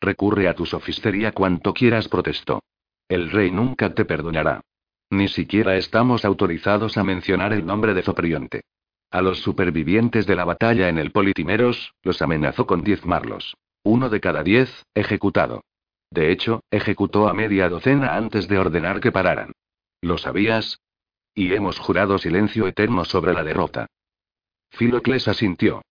Recurre 0.00 0.46
a 0.46 0.54
tu 0.54 0.64
sofistería 0.64 1.32
cuanto 1.32 1.74
quieras, 1.74 2.06
protestó. 2.06 2.62
El 3.08 3.32
rey 3.32 3.50
nunca 3.50 3.92
te 3.92 4.04
perdonará. 4.04 4.60
Ni 5.10 5.28
siquiera 5.28 5.76
estamos 5.76 6.24
autorizados 6.24 6.96
a 6.96 7.04
mencionar 7.04 7.52
el 7.52 7.64
nombre 7.64 7.94
de 7.94 8.02
Zoprionte. 8.02 8.62
A 9.10 9.22
los 9.22 9.38
supervivientes 9.40 10.26
de 10.26 10.34
la 10.34 10.44
batalla 10.44 10.88
en 10.88 10.98
el 10.98 11.12
Politimeros, 11.12 11.92
los 12.02 12.20
amenazó 12.22 12.66
con 12.66 12.82
diezmarlos. 12.82 13.56
Uno 13.84 14.08
de 14.08 14.20
cada 14.20 14.42
diez, 14.42 14.84
ejecutado. 14.94 15.62
De 16.10 16.32
hecho, 16.32 16.60
ejecutó 16.70 17.28
a 17.28 17.34
media 17.34 17.68
docena 17.68 18.16
antes 18.16 18.48
de 18.48 18.58
ordenar 18.58 19.00
que 19.00 19.12
pararan. 19.12 19.52
¿Lo 20.00 20.18
sabías? 20.18 20.80
Y 21.34 21.52
hemos 21.52 21.78
jurado 21.78 22.18
silencio 22.18 22.66
eterno 22.66 23.04
sobre 23.04 23.32
la 23.32 23.44
derrota. 23.44 23.86
Filocles 24.70 25.28
asintió. 25.28 25.82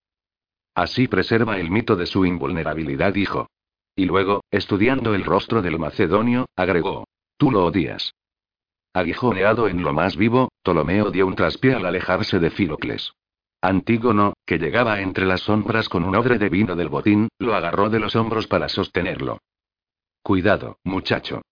Así 0.74 1.08
preserva 1.08 1.58
el 1.58 1.70
mito 1.70 1.96
de 1.96 2.06
su 2.06 2.26
invulnerabilidad, 2.26 3.14
dijo. 3.14 3.48
Y 3.94 4.04
luego, 4.04 4.42
estudiando 4.50 5.14
el 5.14 5.24
rostro 5.24 5.62
del 5.62 5.78
macedonio, 5.78 6.46
agregó. 6.54 7.06
Tú 7.38 7.50
lo 7.50 7.64
odias. 7.64 8.12
Aguijoneado 8.96 9.68
en 9.68 9.82
lo 9.82 9.92
más 9.92 10.16
vivo, 10.16 10.48
Ptolomeo 10.62 11.10
dio 11.10 11.26
un 11.26 11.34
traspié 11.34 11.74
al 11.74 11.84
alejarse 11.84 12.38
de 12.38 12.48
Filocles. 12.48 13.12
Antígono, 13.60 14.32
que 14.46 14.56
llegaba 14.56 15.02
entre 15.02 15.26
las 15.26 15.42
sombras 15.42 15.90
con 15.90 16.02
un 16.02 16.16
odre 16.16 16.38
de 16.38 16.48
vino 16.48 16.74
del 16.74 16.88
botín, 16.88 17.28
lo 17.38 17.54
agarró 17.54 17.90
de 17.90 18.00
los 18.00 18.16
hombros 18.16 18.46
para 18.46 18.70
sostenerlo. 18.70 19.42
Cuidado, 20.22 20.78
muchacho. 20.82 21.42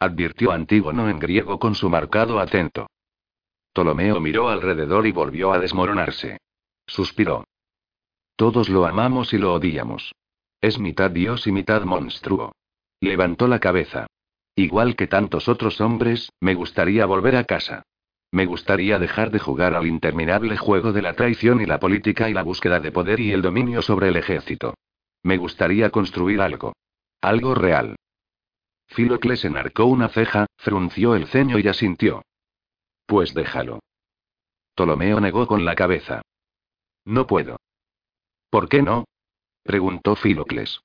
Advirtió 0.00 0.52
Antígono 0.52 1.10
en 1.10 1.18
griego 1.18 1.58
con 1.58 1.74
su 1.74 1.90
marcado 1.90 2.40
acento. 2.40 2.86
Ptolomeo 3.74 4.18
miró 4.18 4.48
alrededor 4.48 5.06
y 5.06 5.12
volvió 5.12 5.52
a 5.52 5.58
desmoronarse. 5.58 6.38
Suspiró. 6.86 7.44
Todos 8.36 8.70
lo 8.70 8.86
amamos 8.86 9.34
y 9.34 9.36
lo 9.36 9.52
odiamos. 9.52 10.14
Es 10.62 10.78
mitad 10.78 11.10
dios 11.10 11.46
y 11.46 11.52
mitad 11.52 11.82
monstruo. 11.82 12.52
Levantó 13.02 13.48
la 13.48 13.58
cabeza. 13.58 14.06
Igual 14.56 14.96
que 14.96 15.06
tantos 15.06 15.48
otros 15.48 15.82
hombres, 15.82 16.32
me 16.40 16.54
gustaría 16.54 17.04
volver 17.04 17.36
a 17.36 17.44
casa. 17.44 17.82
Me 18.32 18.46
gustaría 18.46 18.98
dejar 18.98 19.30
de 19.30 19.38
jugar 19.38 19.74
al 19.74 19.86
interminable 19.86 20.56
juego 20.56 20.92
de 20.92 21.02
la 21.02 21.12
traición 21.12 21.60
y 21.60 21.66
la 21.66 21.78
política 21.78 22.30
y 22.30 22.32
la 22.32 22.42
búsqueda 22.42 22.80
de 22.80 22.90
poder 22.90 23.20
y 23.20 23.32
el 23.32 23.42
dominio 23.42 23.82
sobre 23.82 24.08
el 24.08 24.16
ejército. 24.16 24.74
Me 25.22 25.36
gustaría 25.36 25.90
construir 25.90 26.40
algo. 26.40 26.72
Algo 27.20 27.54
real. 27.54 27.96
Filocles 28.88 29.44
enarcó 29.44 29.84
una 29.84 30.08
ceja, 30.08 30.46
frunció 30.56 31.14
el 31.14 31.26
ceño 31.26 31.58
y 31.58 31.68
asintió. 31.68 32.22
Pues 33.04 33.34
déjalo. 33.34 33.80
Ptolomeo 34.74 35.20
negó 35.20 35.46
con 35.46 35.64
la 35.64 35.74
cabeza. 35.74 36.22
No 37.04 37.26
puedo. 37.26 37.58
¿Por 38.48 38.68
qué 38.68 38.82
no? 38.82 39.04
preguntó 39.62 40.16
Filocles. 40.16 40.80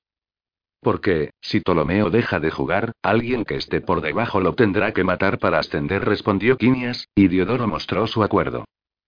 Porque, 0.82 1.30
si 1.40 1.60
Ptolomeo 1.60 2.10
deja 2.10 2.40
de 2.40 2.50
jugar, 2.50 2.92
alguien 3.02 3.44
que 3.44 3.54
esté 3.54 3.80
por 3.80 4.00
debajo 4.00 4.40
lo 4.40 4.54
tendrá 4.54 4.92
que 4.92 5.04
matar 5.04 5.38
para 5.38 5.60
ascender, 5.60 6.04
respondió 6.04 6.56
Quinias, 6.56 7.08
y 7.14 7.28
Diodoro 7.28 7.68
mostró 7.68 8.08
su 8.08 8.24
acuerdo. 8.24 8.64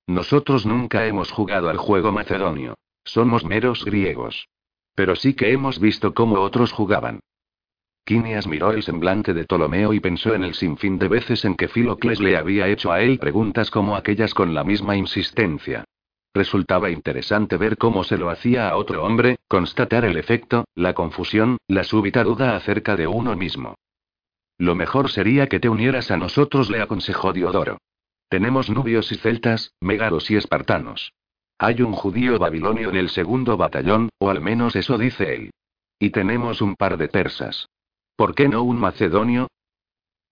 Nosotros 0.07 0.67
nunca 0.67 1.05
hemos 1.07 1.33
jugado 1.33 1.69
al 1.69 1.79
juego 1.79 2.13
macedonio. 2.13 2.75
Somos 3.03 3.45
meros 3.45 3.85
griegos. 3.85 4.47
Pero 4.95 5.17
sí 5.17 5.35
que 5.35 5.51
hemos 5.51 5.81
visto 5.81 6.15
cómo 6.15 6.37
otros 6.41 6.71
jugaban. 6.71 7.19
Quinias 8.05 8.47
miró 8.47 8.71
el 8.71 8.85
semblante 8.85 9.35
de 9.35 9.45
Ptolomeo 9.45 9.93
y 9.95 9.99
pensó 9.99 10.33
en 10.33 10.45
el 10.45 10.55
sinfín 10.55 11.01
de 11.01 11.09
veces 11.09 11.45
en 11.45 11.57
que 11.57 11.67
Filocles 11.67 12.21
le 12.21 12.37
había 12.37 12.69
hecho 12.69 12.93
a 12.93 13.01
él 13.01 13.19
preguntas 13.19 13.73
como 13.73 13.97
aquellas 13.97 14.33
con 14.33 14.55
la 14.55 14.63
misma 14.63 14.95
insistencia. 14.97 15.85
Resultaba 16.35 16.91
interesante 16.91 17.57
ver 17.57 17.79
cómo 17.79 18.03
se 18.03 18.19
lo 18.19 18.29
hacía 18.29 18.69
a 18.69 18.77
otro 18.77 19.05
hombre, 19.05 19.37
constatar 19.47 20.05
el 20.05 20.17
efecto, 20.17 20.65
la 20.75 20.93
confusión, 20.93 21.59
la 21.69 21.85
súbita 21.85 22.25
duda 22.25 22.57
acerca 22.57 22.97
de 22.97 23.07
uno 23.07 23.37
mismo. 23.37 23.77
Lo 24.59 24.75
mejor 24.75 25.11
sería 25.11 25.47
que 25.49 25.61
te 25.61 25.69
unieras 25.69 26.11
a 26.11 26.17
nosotros, 26.17 26.71
le 26.71 26.83
aconsejó 26.83 27.33
Diodoro. 27.33 27.79
Tenemos 28.29 28.69
nubios 28.69 29.13
y 29.13 29.17
celtas, 29.17 29.75
megaros 29.81 30.29
y 30.31 30.37
espartanos. 30.37 31.13
Hay 31.59 31.83
un 31.83 31.93
judío 31.93 32.37
babilonio 32.39 32.91
en 32.91 32.97
el 32.97 33.11
segundo 33.11 33.57
batallón, 33.57 34.09
o 34.19 34.29
al 34.29 34.41
menos 34.41 34.75
eso 34.75 34.99
dice 34.99 35.37
él. 35.37 35.51
Y 36.01 36.11
tenemos 36.11 36.61
un 36.61 36.75
par 36.75 36.97
de 36.97 37.09
persas. 37.09 37.69
¿Por 38.17 38.35
qué 38.35 38.49
no 38.49 38.65
un 38.65 38.79
macedonio? 38.81 39.49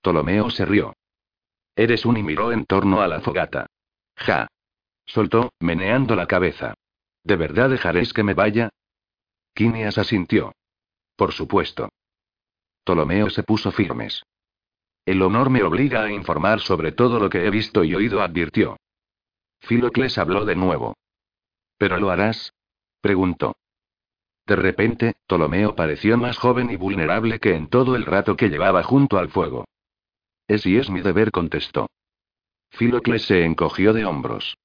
Ptolomeo 0.00 0.50
se 0.50 0.64
rió. 0.64 0.94
Eres 1.76 2.04
un 2.04 2.16
y 2.16 2.24
miró 2.24 2.50
en 2.50 2.64
torno 2.64 3.00
a 3.00 3.06
la 3.06 3.20
fogata. 3.20 3.66
Ja. 4.16 4.48
Soltó, 5.06 5.52
meneando 5.60 6.16
la 6.16 6.26
cabeza. 6.26 6.74
¿De 7.24 7.36
verdad 7.36 7.70
dejaréis 7.70 8.12
que 8.12 8.22
me 8.22 8.34
vaya? 8.34 8.70
Quinias 9.54 9.98
asintió. 9.98 10.52
Por 11.16 11.32
supuesto. 11.32 11.88
Ptolomeo 12.84 13.30
se 13.30 13.42
puso 13.42 13.70
firmes. 13.70 14.22
El 15.04 15.22
honor 15.22 15.50
me 15.50 15.62
obliga 15.62 16.04
a 16.04 16.12
informar 16.12 16.60
sobre 16.60 16.92
todo 16.92 17.18
lo 17.18 17.28
que 17.28 17.46
he 17.46 17.50
visto 17.50 17.84
y 17.84 17.94
oído, 17.94 18.22
advirtió. 18.22 18.76
Filocles 19.60 20.18
habló 20.18 20.44
de 20.44 20.56
nuevo. 20.56 20.94
¿Pero 21.76 21.98
lo 21.98 22.10
harás? 22.10 22.52
preguntó. 23.00 23.56
De 24.46 24.56
repente, 24.56 25.14
Ptolomeo 25.26 25.74
pareció 25.76 26.16
más 26.18 26.36
joven 26.38 26.70
y 26.70 26.76
vulnerable 26.76 27.38
que 27.38 27.54
en 27.54 27.68
todo 27.68 27.94
el 27.94 28.04
rato 28.04 28.36
que 28.36 28.48
llevaba 28.48 28.82
junto 28.82 29.18
al 29.18 29.28
fuego. 29.28 29.64
Es 30.48 30.66
y 30.66 30.76
es 30.76 30.90
mi 30.90 31.00
deber, 31.00 31.30
contestó. 31.30 31.88
Filocles 32.70 33.22
se 33.22 33.44
encogió 33.44 33.92
de 33.92 34.04
hombros. 34.04 34.56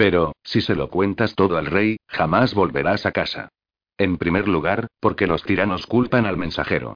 Pero, 0.00 0.32
si 0.42 0.62
se 0.62 0.74
lo 0.74 0.88
cuentas 0.88 1.34
todo 1.34 1.58
al 1.58 1.66
rey, 1.66 1.98
jamás 2.08 2.54
volverás 2.54 3.04
a 3.04 3.12
casa. 3.12 3.50
En 3.98 4.16
primer 4.16 4.48
lugar, 4.48 4.86
porque 4.98 5.26
los 5.26 5.42
tiranos 5.42 5.86
culpan 5.86 6.24
al 6.24 6.38
mensajero. 6.38 6.94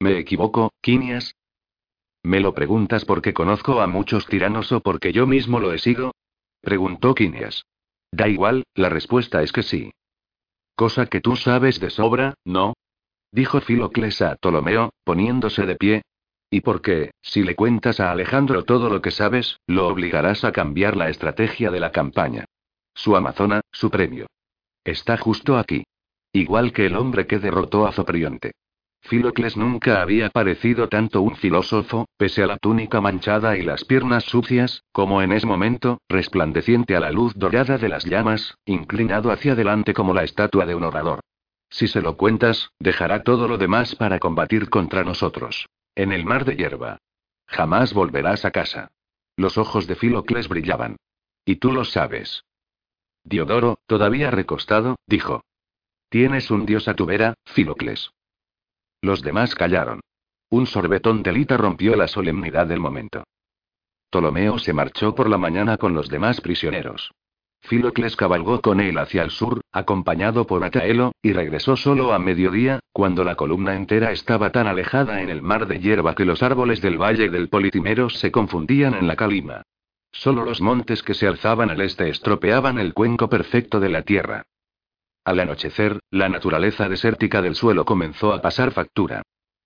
¿Me 0.00 0.16
equivoco, 0.16 0.72
Quinias? 0.80 1.34
¿Me 2.22 2.40
lo 2.40 2.54
preguntas 2.54 3.04
porque 3.04 3.34
conozco 3.34 3.82
a 3.82 3.86
muchos 3.86 4.24
tiranos 4.24 4.72
o 4.72 4.80
porque 4.80 5.12
yo 5.12 5.26
mismo 5.26 5.60
lo 5.60 5.74
he 5.74 5.78
sido? 5.78 6.14
Preguntó 6.62 7.14
Quinias. 7.14 7.66
Da 8.10 8.26
igual, 8.26 8.64
la 8.74 8.88
respuesta 8.88 9.42
es 9.42 9.52
que 9.52 9.62
sí. 9.62 9.92
Cosa 10.74 11.04
que 11.04 11.20
tú 11.20 11.36
sabes 11.36 11.78
de 11.78 11.90
sobra, 11.90 12.36
¿no? 12.46 12.72
Dijo 13.32 13.60
Filocles 13.60 14.22
a 14.22 14.36
Ptolomeo, 14.36 14.94
poniéndose 15.04 15.66
de 15.66 15.76
pie. 15.76 16.02
Y 16.50 16.60
porque, 16.60 17.10
si 17.22 17.42
le 17.42 17.56
cuentas 17.56 18.00
a 18.00 18.12
Alejandro 18.12 18.64
todo 18.64 18.88
lo 18.88 19.02
que 19.02 19.10
sabes, 19.10 19.58
lo 19.66 19.88
obligarás 19.88 20.44
a 20.44 20.52
cambiar 20.52 20.96
la 20.96 21.08
estrategia 21.08 21.70
de 21.70 21.80
la 21.80 21.92
campaña. 21.92 22.44
Su 22.94 23.16
amazona, 23.16 23.60
su 23.72 23.90
premio. 23.90 24.26
Está 24.84 25.16
justo 25.16 25.58
aquí. 25.58 25.84
Igual 26.32 26.72
que 26.72 26.86
el 26.86 26.96
hombre 26.96 27.26
que 27.26 27.38
derrotó 27.38 27.86
a 27.86 27.92
Zoprionte. 27.92 28.52
Filocles 29.02 29.56
nunca 29.56 30.02
había 30.02 30.30
parecido 30.30 30.88
tanto 30.88 31.22
un 31.22 31.36
filósofo, 31.36 32.06
pese 32.16 32.42
a 32.42 32.46
la 32.46 32.56
túnica 32.56 33.00
manchada 33.00 33.56
y 33.56 33.62
las 33.62 33.84
piernas 33.84 34.24
sucias, 34.24 34.82
como 34.92 35.22
en 35.22 35.32
ese 35.32 35.46
momento, 35.46 35.98
resplandeciente 36.08 36.96
a 36.96 37.00
la 37.00 37.12
luz 37.12 37.32
dorada 37.36 37.78
de 37.78 37.88
las 37.88 38.04
llamas, 38.04 38.56
inclinado 38.64 39.30
hacia 39.30 39.52
adelante 39.52 39.94
como 39.94 40.12
la 40.12 40.24
estatua 40.24 40.66
de 40.66 40.74
un 40.74 40.84
orador. 40.84 41.20
Si 41.70 41.86
se 41.88 42.00
lo 42.00 42.16
cuentas, 42.16 42.70
dejará 42.80 43.22
todo 43.22 43.48
lo 43.48 43.58
demás 43.58 43.94
para 43.94 44.18
combatir 44.18 44.68
contra 44.70 45.04
nosotros. 45.04 45.66
En 45.96 46.12
el 46.12 46.26
mar 46.26 46.44
de 46.44 46.56
hierba. 46.56 46.98
Jamás 47.46 47.94
volverás 47.94 48.44
a 48.44 48.50
casa. 48.50 48.92
Los 49.36 49.56
ojos 49.56 49.86
de 49.86 49.96
Filocles 49.96 50.46
brillaban. 50.48 50.96
Y 51.44 51.56
tú 51.56 51.72
lo 51.72 51.84
sabes. 51.84 52.44
Diodoro, 53.24 53.78
todavía 53.86 54.30
recostado, 54.30 54.96
dijo. 55.06 55.42
Tienes 56.10 56.50
un 56.50 56.66
dios 56.66 56.86
a 56.86 56.94
tu 56.94 57.06
vera, 57.06 57.34
Filocles. 57.46 58.10
Los 59.00 59.22
demás 59.22 59.54
callaron. 59.54 60.00
Un 60.50 60.66
sorbetón 60.66 61.22
de 61.22 61.32
lita 61.32 61.56
rompió 61.56 61.96
la 61.96 62.08
solemnidad 62.08 62.66
del 62.66 62.78
momento. 62.78 63.24
Ptolomeo 64.10 64.58
se 64.58 64.72
marchó 64.72 65.14
por 65.14 65.28
la 65.28 65.38
mañana 65.38 65.78
con 65.78 65.94
los 65.94 66.08
demás 66.08 66.40
prisioneros. 66.40 67.10
Filocles 67.62 68.14
cabalgó 68.14 68.60
con 68.60 68.80
él 68.80 68.96
hacia 68.98 69.22
el 69.22 69.30
sur, 69.30 69.60
acompañado 69.72 70.46
por 70.46 70.62
Ataelo, 70.62 71.12
y 71.20 71.32
regresó 71.32 71.76
solo 71.76 72.12
a 72.12 72.18
mediodía, 72.18 72.80
cuando 72.92 73.24
la 73.24 73.34
columna 73.34 73.74
entera 73.74 74.12
estaba 74.12 74.50
tan 74.52 74.66
alejada 74.66 75.20
en 75.20 75.30
el 75.30 75.42
mar 75.42 75.66
de 75.66 75.80
hierba 75.80 76.14
que 76.14 76.24
los 76.24 76.42
árboles 76.42 76.80
del 76.80 76.96
valle 76.96 77.28
del 77.28 77.48
Politimero 77.48 78.08
se 78.08 78.30
confundían 78.30 78.94
en 78.94 79.06
la 79.06 79.16
calima. 79.16 79.62
Solo 80.12 80.44
los 80.44 80.60
montes 80.60 81.02
que 81.02 81.14
se 81.14 81.26
alzaban 81.26 81.70
al 81.70 81.80
este 81.80 82.08
estropeaban 82.08 82.78
el 82.78 82.94
cuenco 82.94 83.28
perfecto 83.28 83.80
de 83.80 83.88
la 83.88 84.02
tierra. 84.02 84.44
Al 85.24 85.40
anochecer, 85.40 85.98
la 86.10 86.28
naturaleza 86.28 86.88
desértica 86.88 87.42
del 87.42 87.56
suelo 87.56 87.84
comenzó 87.84 88.32
a 88.32 88.40
pasar 88.40 88.70
factura. 88.70 89.22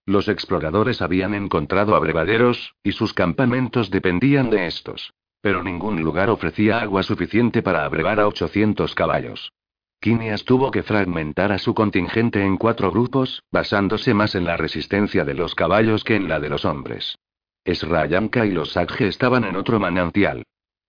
Los 0.07 0.29
exploradores 0.29 1.03
habían 1.03 1.35
encontrado 1.35 1.94
abrevaderos, 1.94 2.74
y 2.83 2.92
sus 2.92 3.12
campamentos 3.12 3.90
dependían 3.90 4.48
de 4.48 4.66
estos. 4.66 5.12
Pero 5.40 5.62
ningún 5.62 6.03
lugar 6.03 6.31
ofrecía 6.31 6.81
agua 6.81 7.03
suficiente 7.03 7.62
para 7.62 7.85
abrevar 7.85 8.20
a 8.20 8.29
800 8.29 8.94
caballos. 8.94 9.53
Quinias 10.00 10.44
tuvo 10.44 10.70
que 10.70 10.83
fragmentar 10.83 11.53
a 11.53 11.59
su 11.59 11.74
contingente 11.74 12.42
en 12.42 12.57
cuatro 12.57 12.90
grupos, 12.90 13.42
basándose 13.53 14.14
más 14.14 14.35
en 14.35 14.44
la 14.44 14.57
resistencia 14.57 15.24
de 15.24 15.35
los 15.35 15.55
caballos 15.55 16.05
que 16.05 16.16
en 16.16 16.29
la 16.29 16.40
de 16.40 16.48
los 16.48 16.64
hombres. 16.64 17.18
Esrayanka 17.64 18.46
y 18.46 18.50
los 18.53 18.72
Sagge 18.72 19.09
estaban 19.09 19.44
en 19.44 19.57
otro 19.57 19.79
manantial. 19.79 20.44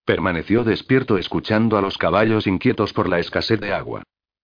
Permaneció 0.06 0.64
despierto 0.64 1.18
escuchando 1.18 1.78
a 1.78 1.82
los 1.82 1.98
caballos 1.98 2.48
inquietos 2.48 2.94
por 2.94 3.10
la 3.10 3.20
escasez 3.20 3.60
de 3.60 3.74
agua. 3.74 4.04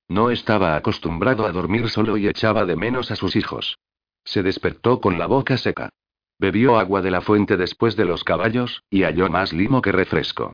No 0.09 0.29
estaba 0.31 0.75
acostumbrado 0.75 1.45
a 1.45 1.51
dormir 1.51 1.89
solo 1.89 2.17
y 2.17 2.27
echaba 2.27 2.65
de 2.65 2.75
menos 2.75 3.11
a 3.11 3.15
sus 3.15 3.35
hijos. 3.35 3.77
Se 4.23 4.43
despertó 4.43 4.99
con 4.99 5.17
la 5.17 5.27
boca 5.27 5.57
seca. 5.57 5.89
Bebió 6.39 6.77
agua 6.77 7.01
de 7.01 7.11
la 7.11 7.21
fuente 7.21 7.57
después 7.57 7.95
de 7.95 8.05
los 8.05 8.23
caballos, 8.23 8.83
y 8.89 9.03
halló 9.03 9.29
más 9.29 9.53
limo 9.53 9.81
que 9.81 9.91
refresco. 9.91 10.53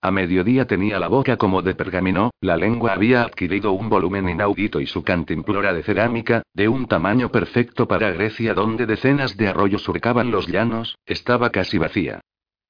A 0.00 0.10
mediodía 0.10 0.66
tenía 0.66 0.98
la 0.98 1.06
boca 1.06 1.36
como 1.36 1.62
de 1.62 1.76
pergamino, 1.76 2.32
la 2.40 2.56
lengua 2.56 2.92
había 2.92 3.22
adquirido 3.22 3.70
un 3.70 3.88
volumen 3.88 4.28
inaudito 4.28 4.80
y 4.80 4.86
su 4.86 5.04
cantimplora 5.04 5.72
de 5.72 5.84
cerámica, 5.84 6.42
de 6.54 6.68
un 6.68 6.86
tamaño 6.86 7.30
perfecto 7.30 7.86
para 7.86 8.10
Grecia 8.10 8.52
donde 8.52 8.86
decenas 8.86 9.36
de 9.36 9.46
arroyos 9.46 9.82
surcaban 9.82 10.32
los 10.32 10.48
llanos, 10.48 10.98
estaba 11.06 11.50
casi 11.50 11.78
vacía. 11.78 12.20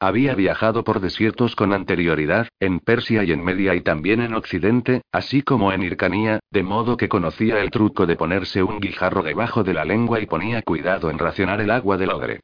Había 0.02 0.34
viajado 0.34 0.82
por 0.82 0.98
desiertos 0.98 1.54
con 1.54 1.72
anterioridad, 1.72 2.48
en 2.58 2.80
Persia 2.80 3.22
y 3.22 3.30
en 3.30 3.44
Media 3.44 3.76
y 3.76 3.82
también 3.82 4.20
en 4.20 4.34
Occidente, 4.34 5.02
así 5.12 5.42
como 5.42 5.72
en 5.72 5.84
Hircania, 5.84 6.40
de 6.50 6.64
modo 6.64 6.96
que 6.96 7.08
conocía 7.08 7.60
el 7.60 7.70
truco 7.70 8.04
de 8.04 8.16
ponerse 8.16 8.64
un 8.64 8.80
guijarro 8.80 9.22
debajo 9.22 9.62
de 9.62 9.74
la 9.74 9.84
lengua 9.84 10.18
y 10.18 10.26
ponía 10.26 10.60
cuidado 10.62 11.08
en 11.08 11.20
racionar 11.20 11.60
el 11.60 11.70
agua 11.70 11.98
del 11.98 12.10
odre. 12.10 12.40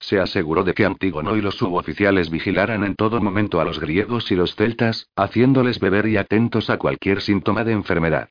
Se 0.00 0.20
aseguró 0.20 0.64
de 0.64 0.72
que 0.72 0.86
Antígono 0.86 1.36
y 1.36 1.42
los 1.42 1.56
suboficiales 1.56 2.30
vigilaran 2.30 2.82
en 2.82 2.94
todo 2.94 3.20
momento 3.20 3.60
a 3.60 3.66
los 3.66 3.78
griegos 3.78 4.32
y 4.32 4.34
los 4.34 4.54
celtas, 4.54 5.10
haciéndoles 5.14 5.80
beber 5.80 6.06
y 6.06 6.16
atentos 6.16 6.70
a 6.70 6.78
cualquier 6.78 7.20
síntoma 7.20 7.62
de 7.62 7.72
enfermedad. 7.72 8.30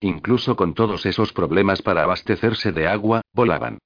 Incluso 0.00 0.56
con 0.56 0.72
todos 0.72 1.04
esos 1.04 1.34
problemas 1.34 1.82
para 1.82 2.04
abastecerse 2.04 2.72
de 2.72 2.88
agua, 2.88 3.20
volaban. 3.34 3.78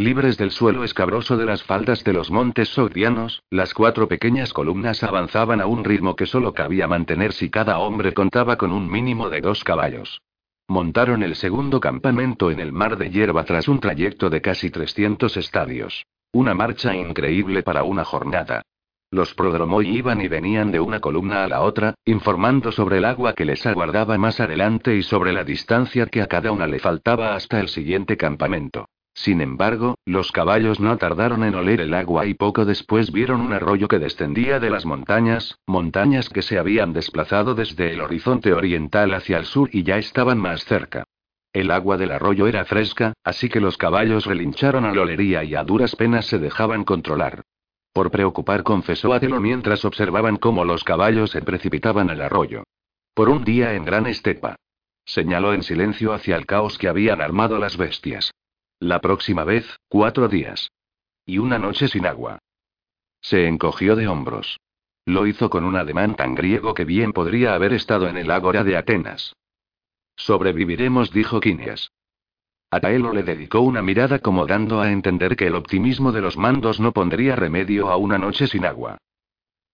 Libres 0.00 0.38
del 0.38 0.50
suelo 0.50 0.82
escabroso 0.82 1.36
de 1.36 1.44
las 1.44 1.62
faldas 1.62 2.02
de 2.04 2.14
los 2.14 2.30
montes 2.30 2.70
sogdianos, 2.70 3.42
las 3.50 3.74
cuatro 3.74 4.08
pequeñas 4.08 4.54
columnas 4.54 5.02
avanzaban 5.02 5.60
a 5.60 5.66
un 5.66 5.84
ritmo 5.84 6.16
que 6.16 6.24
solo 6.24 6.54
cabía 6.54 6.88
mantener 6.88 7.34
si 7.34 7.50
cada 7.50 7.78
hombre 7.78 8.14
contaba 8.14 8.56
con 8.56 8.72
un 8.72 8.90
mínimo 8.90 9.28
de 9.28 9.42
dos 9.42 9.62
caballos. 9.62 10.22
Montaron 10.68 11.22
el 11.22 11.36
segundo 11.36 11.80
campamento 11.80 12.50
en 12.50 12.60
el 12.60 12.72
mar 12.72 12.96
de 12.96 13.10
hierba 13.10 13.44
tras 13.44 13.68
un 13.68 13.78
trayecto 13.78 14.30
de 14.30 14.40
casi 14.40 14.70
300 14.70 15.36
estadios. 15.36 16.06
Una 16.32 16.54
marcha 16.54 16.96
increíble 16.96 17.62
para 17.62 17.82
una 17.82 18.06
jornada. 18.06 18.62
Los 19.10 19.34
prodromoi 19.34 19.86
iban 19.86 20.22
y 20.22 20.28
venían 20.28 20.72
de 20.72 20.80
una 20.80 21.00
columna 21.00 21.44
a 21.44 21.48
la 21.48 21.60
otra, 21.60 21.92
informando 22.06 22.72
sobre 22.72 22.96
el 22.96 23.04
agua 23.04 23.34
que 23.34 23.44
les 23.44 23.66
aguardaba 23.66 24.16
más 24.16 24.40
adelante 24.40 24.96
y 24.96 25.02
sobre 25.02 25.34
la 25.34 25.44
distancia 25.44 26.06
que 26.06 26.22
a 26.22 26.26
cada 26.26 26.52
una 26.52 26.66
le 26.66 26.78
faltaba 26.78 27.34
hasta 27.34 27.60
el 27.60 27.68
siguiente 27.68 28.16
campamento. 28.16 28.86
Sin 29.22 29.42
embargo, 29.42 29.98
los 30.06 30.32
caballos 30.32 30.80
no 30.80 30.96
tardaron 30.96 31.44
en 31.44 31.54
oler 31.54 31.82
el 31.82 31.92
agua 31.92 32.24
y 32.24 32.32
poco 32.32 32.64
después 32.64 33.12
vieron 33.12 33.42
un 33.42 33.52
arroyo 33.52 33.86
que 33.86 33.98
descendía 33.98 34.58
de 34.60 34.70
las 34.70 34.86
montañas, 34.86 35.58
montañas 35.66 36.30
que 36.30 36.40
se 36.40 36.58
habían 36.58 36.94
desplazado 36.94 37.54
desde 37.54 37.92
el 37.92 38.00
horizonte 38.00 38.54
oriental 38.54 39.12
hacia 39.12 39.36
el 39.36 39.44
sur 39.44 39.68
y 39.74 39.82
ya 39.82 39.98
estaban 39.98 40.38
más 40.38 40.64
cerca. 40.64 41.04
El 41.52 41.70
agua 41.70 41.98
del 41.98 42.12
arroyo 42.12 42.46
era 42.46 42.64
fresca, 42.64 43.12
así 43.22 43.50
que 43.50 43.60
los 43.60 43.76
caballos 43.76 44.24
relincharon 44.24 44.86
a 44.86 44.94
la 44.94 45.02
olería 45.02 45.44
y 45.44 45.54
a 45.54 45.64
duras 45.64 45.94
penas 45.96 46.24
se 46.24 46.38
dejaban 46.38 46.84
controlar. 46.84 47.42
Por 47.92 48.10
preocupar 48.10 48.62
confesó 48.62 49.12
Atelo 49.12 49.38
mientras 49.38 49.84
observaban 49.84 50.38
cómo 50.38 50.64
los 50.64 50.82
caballos 50.82 51.32
se 51.32 51.42
precipitaban 51.42 52.08
al 52.08 52.22
arroyo. 52.22 52.62
Por 53.12 53.28
un 53.28 53.44
día 53.44 53.74
en 53.74 53.84
gran 53.84 54.06
estepa. 54.06 54.56
Señaló 55.04 55.52
en 55.52 55.62
silencio 55.62 56.14
hacia 56.14 56.36
el 56.36 56.46
caos 56.46 56.78
que 56.78 56.88
habían 56.88 57.20
armado 57.20 57.58
las 57.58 57.76
bestias. 57.76 58.30
La 58.80 59.02
próxima 59.02 59.44
vez, 59.44 59.78
cuatro 59.88 60.26
días. 60.26 60.72
Y 61.26 61.36
una 61.36 61.58
noche 61.58 61.86
sin 61.86 62.06
agua. 62.06 62.38
Se 63.20 63.46
encogió 63.46 63.94
de 63.94 64.08
hombros. 64.08 64.58
Lo 65.04 65.26
hizo 65.26 65.50
con 65.50 65.64
un 65.64 65.76
ademán 65.76 66.16
tan 66.16 66.34
griego 66.34 66.72
que 66.72 66.86
bien 66.86 67.12
podría 67.12 67.54
haber 67.54 67.74
estado 67.74 68.08
en 68.08 68.16
el 68.16 68.30
ágora 68.30 68.64
de 68.64 68.78
Atenas. 68.78 69.36
Sobreviviremos, 70.16 71.12
dijo 71.12 71.40
Quinias. 71.40 71.90
Ataelo 72.70 73.12
le 73.12 73.22
dedicó 73.22 73.60
una 73.60 73.82
mirada 73.82 74.18
como 74.20 74.46
dando 74.46 74.80
a 74.80 74.90
entender 74.90 75.36
que 75.36 75.48
el 75.48 75.56
optimismo 75.56 76.10
de 76.10 76.22
los 76.22 76.38
mandos 76.38 76.80
no 76.80 76.92
pondría 76.92 77.36
remedio 77.36 77.90
a 77.90 77.98
una 77.98 78.16
noche 78.16 78.46
sin 78.46 78.64
agua. 78.64 78.96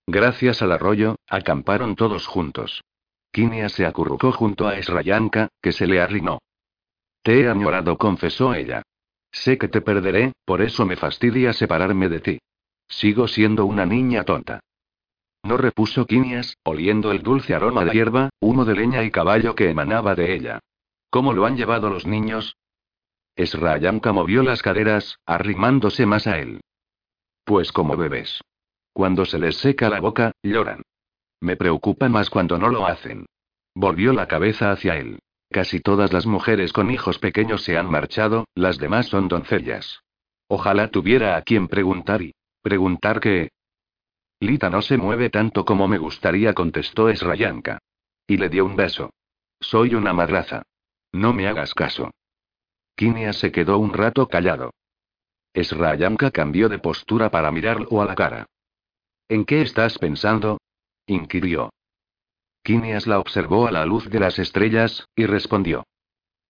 Gracias 0.09 0.63
al 0.63 0.73
arroyo, 0.73 1.15
acamparon 1.29 1.95
todos 1.95 2.27
juntos. 2.27 2.83
Quinias 3.31 3.71
se 3.71 3.87
acurrucó 3.87 4.33
junto 4.33 4.67
a 4.67 4.77
Esrayanka, 4.77 5.49
que 5.63 5.71
se 5.71 5.87
le 5.87 6.01
arrimó. 6.01 6.41
Te 7.23 7.41
he 7.41 7.49
añorado, 7.49 7.99
confesó 7.99 8.53
ella. 8.55 8.83
Sé 9.43 9.59
que 9.59 9.69
te 9.69 9.83
perderé, 9.83 10.33
por 10.47 10.63
eso 10.63 10.87
me 10.87 10.97
fastidia 10.97 11.53
separarme 11.53 12.09
de 12.09 12.21
ti. 12.21 12.39
Sigo 12.89 13.29
siendo 13.29 13.67
una 13.67 13.85
niña 13.85 14.25
tonta. 14.25 14.61
No 15.45 15.59
repuso 15.59 16.07
Quinias, 16.07 16.57
oliendo 16.65 17.13
el 17.13 17.23
dulce 17.23 17.55
aroma 17.55 17.85
de 17.85 17.93
hierba, 17.93 18.31
humo 18.41 18.65
de 18.65 18.75
leña 18.75 19.05
y 19.05 19.11
caballo 19.11 19.55
que 19.55 19.69
emanaba 19.69 20.15
de 20.15 20.35
ella. 20.35 20.61
¿Cómo 21.11 21.35
lo 21.35 21.45
han 21.45 21.57
llevado 21.57 21.91
los 21.91 22.07
niños? 22.07 22.57
Esrayanka 23.37 24.13
movió 24.13 24.43
las 24.43 24.63
caderas, 24.63 25.19
arrimándose 25.27 26.07
más 26.07 26.27
a 26.27 26.39
él. 26.39 26.63
Pues 27.45 27.73
como 27.73 27.97
bebés. 27.97 28.41
Cuando 28.95 29.27
se 29.27 29.39
les 29.39 29.59
seca 29.59 29.91
la 29.91 30.01
boca, 30.01 30.33
lloran. 30.43 30.83
Me 31.41 31.57
preocupa 31.57 32.09
más 32.09 32.31
cuando 32.31 32.57
no 32.57 32.71
lo 32.71 32.87
hacen. 32.87 33.27
Volvió 33.75 34.15
la 34.15 34.27
cabeza 34.27 34.73
hacia 34.73 34.97
él. 34.97 35.19
Casi 35.51 35.81
todas 35.81 36.13
las 36.13 36.27
mujeres 36.27 36.73
con 36.73 36.91
hijos 36.91 37.19
pequeños 37.19 37.63
se 37.63 37.79
han 37.79 37.91
marchado, 37.91 38.47
las 38.55 38.79
demás 38.79 39.07
son 39.07 39.29
doncellas. 39.29 40.01
Ojalá 40.49 40.89
tuviera 40.89 41.37
a 41.37 41.43
quien 41.43 41.69
preguntar 41.69 42.23
y... 42.23 42.35
¿Preguntar 42.63 43.21
qué? 43.21 43.51
Lita 44.41 44.71
no 44.71 44.83
se 44.83 44.97
mueve 44.97 45.31
tanto 45.31 45.65
como 45.65 45.89
me 45.89 45.99
gustaría, 45.99 46.53
contestó 46.53 47.09
Esrayanka. 47.09 47.79
Y 48.27 48.37
le 48.37 48.49
dio 48.49 48.65
un 48.65 48.77
beso. 48.77 49.11
Soy 49.61 49.95
una 49.95 50.13
madraza. 50.13 50.63
No 51.13 51.33
me 51.33 51.47
hagas 51.47 51.75
caso. 51.75 52.11
Kinia 52.97 53.33
se 53.33 53.53
quedó 53.53 53.79
un 53.79 53.93
rato 53.93 54.27
callado. 54.27 54.73
Esrayanka 55.55 56.31
cambió 56.31 56.69
de 56.69 56.79
postura 56.79 57.31
para 57.31 57.51
mirarlo 57.51 58.03
a 58.03 58.05
la 58.05 58.15
cara. 58.15 58.47
¿En 59.29 59.45
qué 59.45 59.63
estás 59.63 59.99
pensando? 59.99 60.59
inquirió. 61.07 61.71
Kinias 62.67 63.07
la 63.07 63.21
observó 63.21 63.69
a 63.69 63.71
la 63.71 63.87
luz 63.87 64.11
de 64.11 64.19
las 64.19 64.41
estrellas, 64.41 65.07
y 65.15 65.25
respondió. 65.25 65.87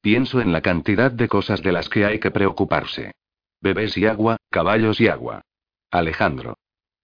Pienso 0.01 0.41
en 0.41 0.51
la 0.51 0.63
cantidad 0.63 1.11
de 1.11 1.29
cosas 1.29 1.61
de 1.63 1.73
las 1.73 1.91
que 1.91 2.07
hay 2.07 2.21
que 2.21 2.31
preocuparse. 2.31 3.13
Bebés 3.61 3.99
y 3.99 4.07
agua, 4.07 4.39
caballos 4.49 4.99
y 4.99 5.09
agua. 5.09 5.43
Alejandro. 5.91 6.57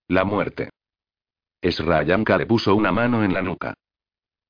La 0.09 0.25
muerte. 0.25 0.71
Esrayanka 1.61 2.39
le 2.39 2.47
puso 2.47 2.75
una 2.75 2.91
mano 2.91 3.23
en 3.23 3.35
la 3.35 3.43
nuca. 3.43 3.75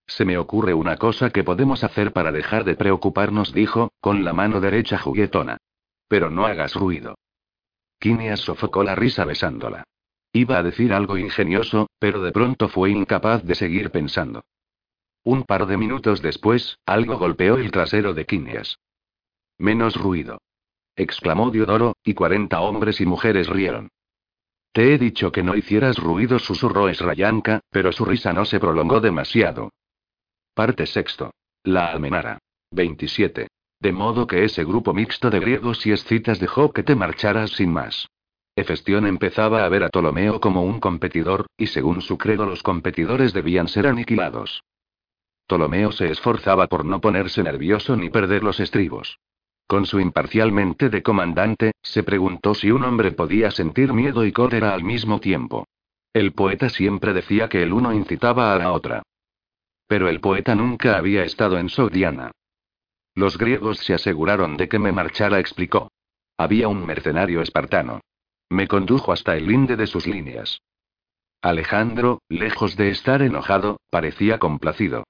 Se 0.06 0.24
me 0.24 0.38
ocurre 0.38 0.74
una 0.74 0.96
cosa 0.96 1.30
que 1.30 1.42
podemos 1.42 1.82
hacer 1.82 2.12
para 2.12 2.30
dejar 2.30 2.62
de 2.62 2.76
preocuparnos, 2.76 3.52
dijo, 3.52 3.90
con 4.00 4.22
la 4.22 4.32
mano 4.32 4.60
derecha 4.60 4.96
juguetona. 4.96 5.56
Pero 6.06 6.30
no 6.30 6.46
hagas 6.46 6.74
ruido. 6.74 7.16
Kinias 7.98 8.38
sofocó 8.38 8.84
la 8.84 8.94
risa 8.94 9.24
besándola. 9.24 9.82
Iba 10.32 10.58
a 10.58 10.62
decir 10.62 10.92
algo 10.92 11.18
ingenioso, 11.18 11.88
pero 11.98 12.22
de 12.22 12.30
pronto 12.30 12.68
fue 12.68 12.90
incapaz 12.90 13.42
de 13.42 13.56
seguir 13.56 13.90
pensando. 13.90 14.44
Un 15.24 15.44
par 15.44 15.66
de 15.66 15.76
minutos 15.76 16.20
después, 16.20 16.78
algo 16.84 17.16
golpeó 17.16 17.56
el 17.56 17.70
trasero 17.70 18.12
de 18.12 18.26
Kinias. 18.26 18.78
Menos 19.58 19.94
ruido. 19.94 20.40
exclamó 20.96 21.50
Diodoro, 21.50 21.96
y 22.04 22.14
cuarenta 22.14 22.60
hombres 22.60 23.00
y 23.00 23.06
mujeres 23.06 23.48
rieron. 23.48 23.88
Te 24.72 24.92
he 24.92 24.98
dicho 24.98 25.30
que 25.30 25.42
no 25.42 25.54
hicieras 25.54 25.98
ruido, 25.98 26.38
susurró 26.38 26.88
Esrayanka, 26.88 27.60
pero 27.70 27.92
su 27.92 28.04
risa 28.04 28.32
no 28.32 28.44
se 28.44 28.58
prolongó 28.58 29.00
demasiado. 29.00 29.70
Parte 30.54 30.86
sexto. 30.86 31.30
La 31.62 31.92
Almenara. 31.92 32.38
27. 32.72 33.48
De 33.78 33.92
modo 33.92 34.26
que 34.26 34.44
ese 34.44 34.64
grupo 34.64 34.92
mixto 34.92 35.30
de 35.30 35.40
griegos 35.40 35.86
y 35.86 35.92
escitas 35.92 36.40
dejó 36.40 36.72
que 36.72 36.82
te 36.82 36.96
marcharas 36.96 37.50
sin 37.50 37.72
más. 37.72 38.08
Hefestión 38.56 39.06
empezaba 39.06 39.64
a 39.64 39.68
ver 39.68 39.84
a 39.84 39.88
Ptolomeo 39.88 40.40
como 40.40 40.62
un 40.62 40.80
competidor, 40.80 41.46
y 41.56 41.68
según 41.68 42.00
su 42.02 42.18
credo 42.18 42.44
los 42.46 42.62
competidores 42.62 43.32
debían 43.32 43.68
ser 43.68 43.86
aniquilados. 43.86 44.62
Ptolomeo 45.46 45.92
se 45.92 46.10
esforzaba 46.10 46.66
por 46.66 46.84
no 46.84 47.00
ponerse 47.00 47.42
nervioso 47.42 47.96
ni 47.96 48.10
perder 48.10 48.42
los 48.42 48.60
estribos. 48.60 49.18
Con 49.66 49.86
su 49.86 50.00
imparcialmente 50.00 50.90
de 50.90 51.02
comandante, 51.02 51.72
se 51.82 52.02
preguntó 52.02 52.54
si 52.54 52.70
un 52.70 52.84
hombre 52.84 53.12
podía 53.12 53.50
sentir 53.50 53.92
miedo 53.92 54.24
y 54.24 54.32
cólera 54.32 54.74
al 54.74 54.84
mismo 54.84 55.20
tiempo. 55.20 55.66
El 56.12 56.32
poeta 56.32 56.68
siempre 56.68 57.14
decía 57.14 57.48
que 57.48 57.62
el 57.62 57.72
uno 57.72 57.92
incitaba 57.92 58.52
a 58.52 58.58
la 58.58 58.72
otra. 58.72 59.02
Pero 59.86 60.08
el 60.08 60.20
poeta 60.20 60.54
nunca 60.54 60.96
había 60.96 61.24
estado 61.24 61.58
en 61.58 61.68
Sogdiana. 61.68 62.32
Los 63.14 63.38
griegos 63.38 63.78
se 63.78 63.94
aseguraron 63.94 64.56
de 64.56 64.68
que 64.68 64.78
me 64.78 64.92
marchara, 64.92 65.38
explicó. 65.38 65.90
Había 66.36 66.68
un 66.68 66.84
mercenario 66.86 67.40
espartano. 67.40 68.00
Me 68.50 68.68
condujo 68.68 69.12
hasta 69.12 69.36
el 69.36 69.46
linde 69.46 69.76
de 69.76 69.86
sus 69.86 70.06
líneas. 70.06 70.60
Alejandro, 71.40 72.20
lejos 72.28 72.76
de 72.76 72.90
estar 72.90 73.22
enojado, 73.22 73.80
parecía 73.90 74.38
complacido. 74.38 75.04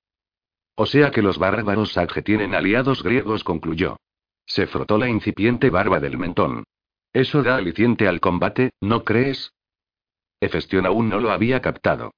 O 0.75 0.87
sea 0.87 1.11
que 1.11 1.23
los 1.23 1.39
bárbaros 1.39 1.93
Sagge 1.93 2.23
tienen 2.23 2.55
aliados 2.55 3.03
griegos, 3.03 3.45
concluyó. 3.45 3.97
Se 4.47 4.67
frotó 4.67 4.99
la 4.99 5.09
incipiente 5.09 5.71
barba 5.71 6.01
del 6.01 6.19
mentón. 6.19 6.65
Eso 7.13 7.43
da 7.43 7.57
aliciente 7.57 8.09
al 8.09 8.21
combate, 8.21 8.71
¿no 8.81 9.05
crees? 9.05 9.53
Efestión 10.41 10.87
aún 10.87 11.09
no 11.09 11.21
lo 11.21 11.31
había 11.31 11.61
captado. 11.61 12.13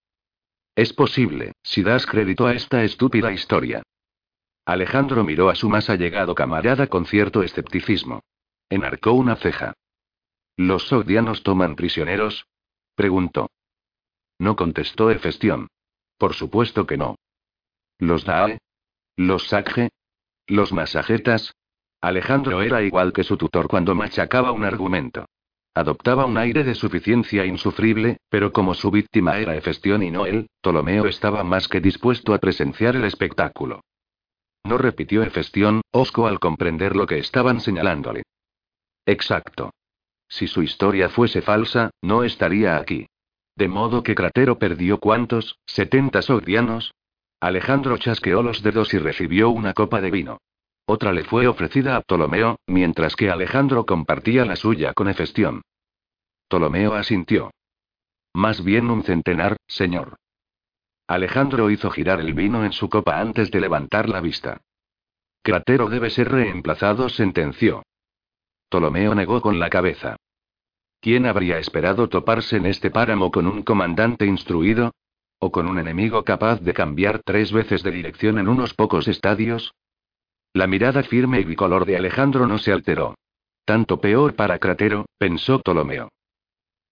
Es 0.76 0.92
posible, 0.92 1.52
si 1.62 1.82
das 1.82 2.06
crédito 2.06 2.46
a 2.46 2.54
esta 2.54 2.82
estúpida 2.84 3.32
historia. 3.32 3.82
Alejandro 4.64 5.24
miró 5.24 5.50
a 5.50 5.54
su 5.54 5.68
más 5.68 5.90
allegado 5.90 6.34
camarada 6.34 6.86
con 6.86 7.06
cierto 7.06 7.42
escepticismo. 7.42 8.22
Enarcó 8.70 9.12
una 9.12 9.36
ceja. 9.36 9.74
¿Los 10.56 10.88
sogdianos 10.88 11.42
toman 11.42 11.76
prisioneros? 11.76 12.46
preguntó. 12.94 13.50
No 14.38 14.56
contestó 14.56 15.10
Efestión. 15.10 15.68
Por 16.16 16.34
supuesto 16.34 16.86
que 16.86 16.96
no. 16.96 17.16
¿Los 17.98 18.24
Dae? 18.24 18.58
¿Los 19.16 19.48
Sagge? 19.48 19.90
¿Los 20.46 20.72
Masajetas? 20.72 21.54
Alejandro 22.00 22.62
era 22.62 22.82
igual 22.82 23.12
que 23.12 23.24
su 23.24 23.36
tutor 23.36 23.68
cuando 23.68 23.94
machacaba 23.94 24.52
un 24.52 24.64
argumento. 24.64 25.26
Adoptaba 25.72 26.26
un 26.26 26.38
aire 26.38 26.62
de 26.62 26.74
suficiencia 26.74 27.44
insufrible, 27.44 28.18
pero 28.28 28.52
como 28.52 28.74
su 28.74 28.90
víctima 28.90 29.38
era 29.38 29.56
Efestión 29.56 30.02
y 30.02 30.10
no 30.10 30.26
él, 30.26 30.48
Ptolomeo 30.60 31.06
estaba 31.06 31.42
más 31.42 31.66
que 31.66 31.80
dispuesto 31.80 32.34
a 32.34 32.38
presenciar 32.38 32.94
el 32.94 33.04
espectáculo. 33.04 33.80
No 34.64 34.78
repitió 34.78 35.22
Efestión, 35.22 35.80
osco 35.90 36.26
al 36.26 36.38
comprender 36.38 36.94
lo 36.94 37.06
que 37.06 37.18
estaban 37.18 37.60
señalándole. 37.60 38.22
Exacto. 39.06 39.72
Si 40.28 40.46
su 40.46 40.62
historia 40.62 41.08
fuese 41.08 41.42
falsa, 41.42 41.90
no 42.02 42.22
estaría 42.22 42.76
aquí. 42.76 43.06
De 43.56 43.68
modo 43.68 44.02
que 44.02 44.14
Cratero 44.14 44.58
perdió 44.58 44.98
cuántos, 44.98 45.58
setenta 45.66 46.22
sogdianos. 46.22 46.92
Alejandro 47.44 47.98
chasqueó 47.98 48.42
los 48.42 48.62
dedos 48.62 48.94
y 48.94 48.98
recibió 48.98 49.50
una 49.50 49.74
copa 49.74 50.00
de 50.00 50.10
vino. 50.10 50.38
Otra 50.86 51.12
le 51.12 51.24
fue 51.24 51.46
ofrecida 51.46 51.94
a 51.94 52.00
Ptolomeo, 52.00 52.56
mientras 52.66 53.16
que 53.16 53.28
Alejandro 53.28 53.84
compartía 53.84 54.46
la 54.46 54.56
suya 54.56 54.94
con 54.94 55.10
Efestión. 55.10 55.60
Ptolomeo 56.48 56.94
asintió. 56.94 57.50
Más 58.32 58.64
bien 58.64 58.88
un 58.88 59.02
centenar, 59.02 59.58
señor. 59.66 60.16
Alejandro 61.06 61.68
hizo 61.70 61.90
girar 61.90 62.18
el 62.18 62.32
vino 62.32 62.64
en 62.64 62.72
su 62.72 62.88
copa 62.88 63.20
antes 63.20 63.50
de 63.50 63.60
levantar 63.60 64.08
la 64.08 64.22
vista. 64.22 64.62
Cratero 65.42 65.90
debe 65.90 66.08
ser 66.08 66.32
reemplazado, 66.32 67.10
sentenció. 67.10 67.82
Ptolomeo 68.70 69.14
negó 69.14 69.42
con 69.42 69.58
la 69.58 69.68
cabeza. 69.68 70.16
¿Quién 70.98 71.26
habría 71.26 71.58
esperado 71.58 72.08
toparse 72.08 72.56
en 72.56 72.64
este 72.64 72.90
páramo 72.90 73.30
con 73.30 73.46
un 73.46 73.62
comandante 73.64 74.24
instruido? 74.24 74.92
¿O 75.44 75.52
con 75.52 75.68
un 75.68 75.78
enemigo 75.78 76.24
capaz 76.24 76.62
de 76.62 76.72
cambiar 76.72 77.20
tres 77.22 77.52
veces 77.52 77.82
de 77.82 77.90
dirección 77.90 78.38
en 78.38 78.48
unos 78.48 78.72
pocos 78.72 79.08
estadios? 79.08 79.74
La 80.54 80.66
mirada 80.66 81.02
firme 81.02 81.38
y 81.40 81.44
bicolor 81.44 81.84
de 81.84 81.98
Alejandro 81.98 82.46
no 82.46 82.56
se 82.56 82.72
alteró. 82.72 83.14
Tanto 83.66 84.00
peor 84.00 84.36
para 84.36 84.58
Cratero, 84.58 85.04
pensó 85.18 85.60
Ptolomeo. 85.60 86.08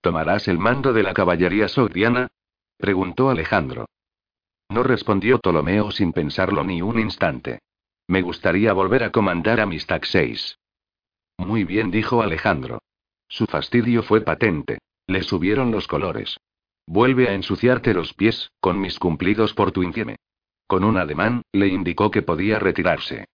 ¿Tomarás 0.03 0.49
el 0.49 0.59
mando 0.59 0.93
de 0.93 1.03
la 1.03 1.15
caballería 1.15 1.67
sogdiana? 1.67 2.29
preguntó 2.77 3.31
Alejandro. 3.31 3.87
No 4.69 4.83
respondió 4.83 5.39
Ptolomeo 5.39 5.91
sin 5.91 6.13
pensarlo 6.13 6.63
ni 6.63 6.83
un 6.83 6.99
instante. 6.99 7.61
Me 8.07 8.21
gustaría 8.21 8.75
volver 8.75 9.03
a 9.05 9.13
comandar 9.13 9.63
a 9.63 9.67
mis 9.67 9.87
taxeis. 9.87 10.59
Muy 11.39 11.65
bien, 11.65 11.91
dijo 11.91 12.21
Alejandro. 12.21 12.83
Su 13.29 13.47
fastidio 13.47 14.03
fue 14.03 14.21
patente. 14.21 14.77
Le 15.07 15.23
subieron 15.23 15.71
los 15.71 15.89
colores. 15.89 16.37
Vuelve 16.87 17.29
a 17.29 17.35
ensuciarte 17.35 17.95
los 17.95 18.15
pies, 18.15 18.51
con 18.61 18.81
mis 18.81 18.99
cumplidos 18.99 19.55
por 19.55 19.73
tu 19.73 19.83
infieme. 19.83 20.17
Con 20.67 20.85
un 20.85 20.97
ademán, 20.97 21.43
le 21.53 21.69
indicó 21.69 22.11
que 22.11 22.23
podía 22.23 22.59
retirarse. 22.59 23.27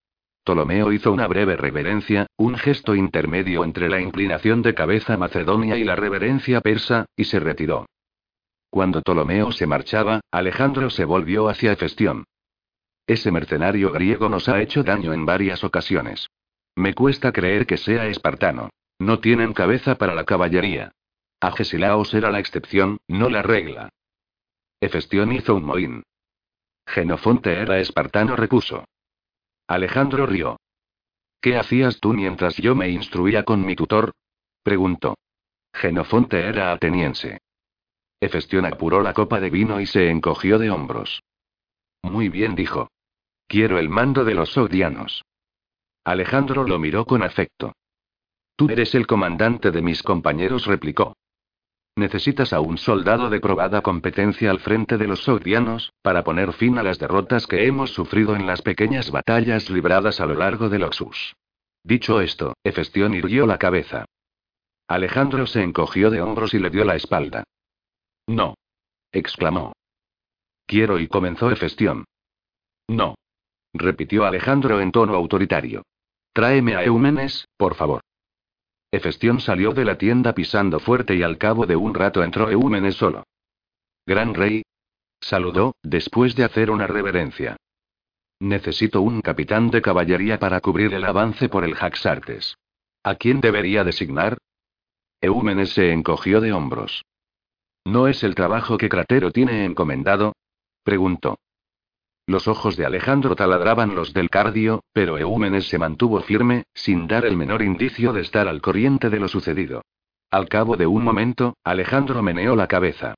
Ptolomeo 0.44 0.92
hizo 0.92 1.12
una 1.12 1.26
breve 1.26 1.56
reverencia, 1.56 2.26
un 2.36 2.56
gesto 2.56 2.94
intermedio 2.94 3.64
entre 3.64 3.88
la 3.88 4.00
inclinación 4.00 4.62
de 4.62 4.74
cabeza 4.74 5.16
macedonia 5.16 5.76
y 5.76 5.84
la 5.84 5.94
reverencia 5.94 6.60
persa, 6.60 7.06
y 7.16 7.24
se 7.24 7.38
retiró. 7.38 7.86
Cuando 8.70 9.02
Ptolomeo 9.02 9.52
se 9.52 9.66
marchaba, 9.66 10.20
Alejandro 10.30 10.90
se 10.90 11.04
volvió 11.04 11.48
hacia 11.48 11.72
Efestión. 11.72 12.24
Ese 13.06 13.30
mercenario 13.30 13.90
griego 13.92 14.28
nos 14.28 14.48
ha 14.48 14.60
hecho 14.60 14.82
daño 14.82 15.12
en 15.12 15.24
varias 15.24 15.64
ocasiones. 15.64 16.28
Me 16.76 16.94
cuesta 16.94 17.32
creer 17.32 17.66
que 17.66 17.76
sea 17.76 18.06
espartano. 18.06 18.70
No 18.98 19.20
tienen 19.20 19.52
cabeza 19.52 19.96
para 19.96 20.14
la 20.14 20.24
caballería. 20.24 20.92
Agesilaos 21.40 22.14
era 22.14 22.30
la 22.30 22.40
excepción, 22.40 22.98
no 23.06 23.28
la 23.28 23.42
regla. 23.42 23.90
Efestión 24.80 25.32
hizo 25.32 25.54
un 25.54 25.64
mohín. 25.64 26.02
Genofonte 26.86 27.52
era 27.52 27.78
espartano, 27.78 28.34
repuso. 28.34 28.84
Alejandro 29.68 30.26
rió. 30.26 30.56
¿Qué 31.40 31.56
hacías 31.56 32.00
tú 32.00 32.12
mientras 32.12 32.56
yo 32.56 32.74
me 32.74 32.88
instruía 32.88 33.44
con 33.44 33.64
mi 33.64 33.76
tutor? 33.76 34.12
preguntó. 34.62 35.16
Genofonte 35.72 36.40
era 36.40 36.72
ateniense. 36.72 37.38
Efestión 38.20 38.64
apuró 38.64 39.00
la 39.00 39.12
copa 39.12 39.38
de 39.38 39.50
vino 39.50 39.80
y 39.80 39.86
se 39.86 40.10
encogió 40.10 40.58
de 40.58 40.70
hombros. 40.70 41.22
Muy 42.02 42.28
bien, 42.28 42.56
dijo. 42.56 42.90
Quiero 43.46 43.78
el 43.78 43.88
mando 43.88 44.24
de 44.24 44.34
los 44.34 44.50
sogdianos. 44.50 45.24
Alejandro 46.04 46.64
lo 46.64 46.78
miró 46.78 47.04
con 47.04 47.22
afecto. 47.22 47.74
Tú 48.56 48.68
eres 48.70 48.94
el 48.94 49.06
comandante 49.06 49.70
de 49.70 49.82
mis 49.82 50.02
compañeros, 50.02 50.66
replicó. 50.66 51.14
Necesitas 51.98 52.52
a 52.52 52.60
un 52.60 52.78
soldado 52.78 53.28
de 53.28 53.40
probada 53.40 53.82
competencia 53.82 54.52
al 54.52 54.60
frente 54.60 54.98
de 54.98 55.08
los 55.08 55.24
sogdianos, 55.24 55.92
para 56.00 56.22
poner 56.22 56.52
fin 56.52 56.78
a 56.78 56.84
las 56.84 57.00
derrotas 57.00 57.48
que 57.48 57.66
hemos 57.66 57.90
sufrido 57.90 58.36
en 58.36 58.46
las 58.46 58.62
pequeñas 58.62 59.10
batallas 59.10 59.68
libradas 59.68 60.20
a 60.20 60.26
lo 60.26 60.34
largo 60.34 60.68
del 60.68 60.84
Oxus. 60.84 61.34
Dicho 61.82 62.20
esto, 62.20 62.54
Efestión 62.62 63.14
irguió 63.14 63.48
la 63.48 63.58
cabeza. 63.58 64.04
Alejandro 64.86 65.44
se 65.48 65.60
encogió 65.64 66.08
de 66.10 66.20
hombros 66.20 66.54
y 66.54 66.60
le 66.60 66.70
dio 66.70 66.84
la 66.84 66.94
espalda. 66.94 67.42
No. 68.28 68.54
exclamó. 69.10 69.72
Quiero 70.66 71.00
y 71.00 71.08
comenzó 71.08 71.50
Efestión. 71.50 72.04
No. 72.86 73.16
repitió 73.74 74.24
Alejandro 74.24 74.80
en 74.80 74.92
tono 74.92 75.16
autoritario. 75.16 75.82
Tráeme 76.32 76.76
a 76.76 76.84
Eumenes, 76.84 77.48
por 77.56 77.74
favor. 77.74 78.02
Efestión 78.90 79.40
salió 79.40 79.72
de 79.72 79.84
la 79.84 79.98
tienda 79.98 80.34
pisando 80.34 80.80
fuerte 80.80 81.14
y 81.14 81.22
al 81.22 81.36
cabo 81.36 81.66
de 81.66 81.76
un 81.76 81.94
rato 81.94 82.22
entró 82.22 82.50
Eumenes 82.50 82.96
solo. 82.96 83.24
Gran 84.06 84.34
rey. 84.34 84.62
Saludó, 85.20 85.74
después 85.82 86.34
de 86.36 86.44
hacer 86.44 86.70
una 86.70 86.86
reverencia. 86.86 87.56
Necesito 88.40 89.02
un 89.02 89.20
capitán 89.20 89.70
de 89.70 89.82
caballería 89.82 90.38
para 90.38 90.60
cubrir 90.60 90.94
el 90.94 91.04
avance 91.04 91.48
por 91.48 91.64
el 91.64 91.74
Jaxartes. 91.74 92.56
¿A 93.02 93.16
quién 93.16 93.40
debería 93.40 93.84
designar? 93.84 94.38
Eúmenes 95.20 95.70
se 95.70 95.92
encogió 95.92 96.40
de 96.40 96.52
hombros. 96.52 97.04
¿No 97.84 98.06
es 98.06 98.22
el 98.22 98.34
trabajo 98.34 98.78
que 98.78 98.88
Cratero 98.88 99.32
tiene 99.32 99.64
encomendado? 99.64 100.34
preguntó. 100.84 101.38
Los 102.28 102.46
ojos 102.46 102.76
de 102.76 102.84
Alejandro 102.84 103.34
taladraban 103.34 103.94
los 103.94 104.12
del 104.12 104.28
cardio, 104.28 104.84
pero 104.92 105.16
Eúmenes 105.16 105.66
se 105.66 105.78
mantuvo 105.78 106.20
firme, 106.20 106.64
sin 106.74 107.06
dar 107.06 107.24
el 107.24 107.38
menor 107.38 107.62
indicio 107.62 108.12
de 108.12 108.20
estar 108.20 108.48
al 108.48 108.60
corriente 108.60 109.08
de 109.08 109.18
lo 109.18 109.28
sucedido. 109.28 109.80
Al 110.30 110.46
cabo 110.46 110.76
de 110.76 110.86
un 110.86 111.02
momento, 111.02 111.56
Alejandro 111.64 112.22
meneó 112.22 112.54
la 112.54 112.66
cabeza. 112.66 113.14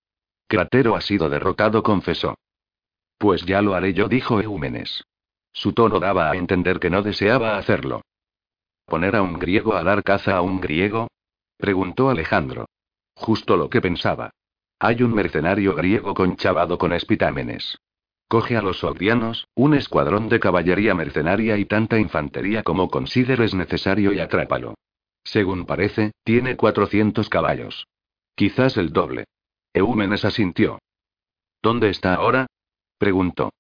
Cratero 0.47 0.95
ha 0.95 1.01
sido 1.01 1.29
derrotado, 1.29 1.83
confesó. 1.83 2.37
Pues 3.19 3.45
ya 3.45 3.63
lo 3.63 3.75
haré 3.75 3.95
yo, 3.95 4.07
dijo 4.07 4.41
Eúmenes. 4.41 5.03
Su 5.53 5.73
tono 5.73 5.99
daba 5.99 6.31
a 6.31 6.37
entender 6.37 6.79
que 6.79 6.89
no 6.89 7.03
deseaba 7.03 7.59
hacerlo. 7.59 8.03
¿Poner 8.87 9.17
a 9.17 9.23
un 9.23 9.41
griego 9.41 9.75
a 9.75 9.83
dar 9.83 10.05
caza 10.05 10.37
a 10.37 10.41
un 10.41 10.61
griego? 10.61 11.09
preguntó 11.57 12.11
Alejandro. 12.11 12.67
Justo 13.15 13.57
lo 13.57 13.71
que 13.71 13.81
pensaba. 13.81 14.31
Hay 14.79 15.03
un 15.03 15.13
mercenario 15.13 15.75
griego 15.75 16.15
conchavado 16.15 16.79
con 16.79 16.93
espitámenes. 16.93 17.77
Coge 18.31 18.57
a 18.57 18.63
los 18.63 18.79
sogdianos, 18.79 19.49
un 19.57 19.75
escuadrón 19.75 20.29
de 20.29 20.39
caballería 20.39 20.95
mercenaria 20.95 21.57
y 21.57 21.65
tanta 21.65 21.99
infantería 21.99 22.63
como 22.63 22.89
consideres 22.89 23.55
necesario 23.55 24.13
y 24.13 24.21
atrápalo. 24.21 24.75
Según 25.25 25.67
parece, 25.67 26.13
tiene 26.23 26.57
400 26.57 27.29
caballos. 27.29 27.89
Quizás 28.37 28.77
el 28.77 28.93
doble. 28.93 29.25
Eúmenes 29.75 30.25
asintió. 30.25 30.79
¿Dónde 31.61 31.91
está 31.91 32.15
ahora? 32.15 32.47
preguntó. 32.99 33.51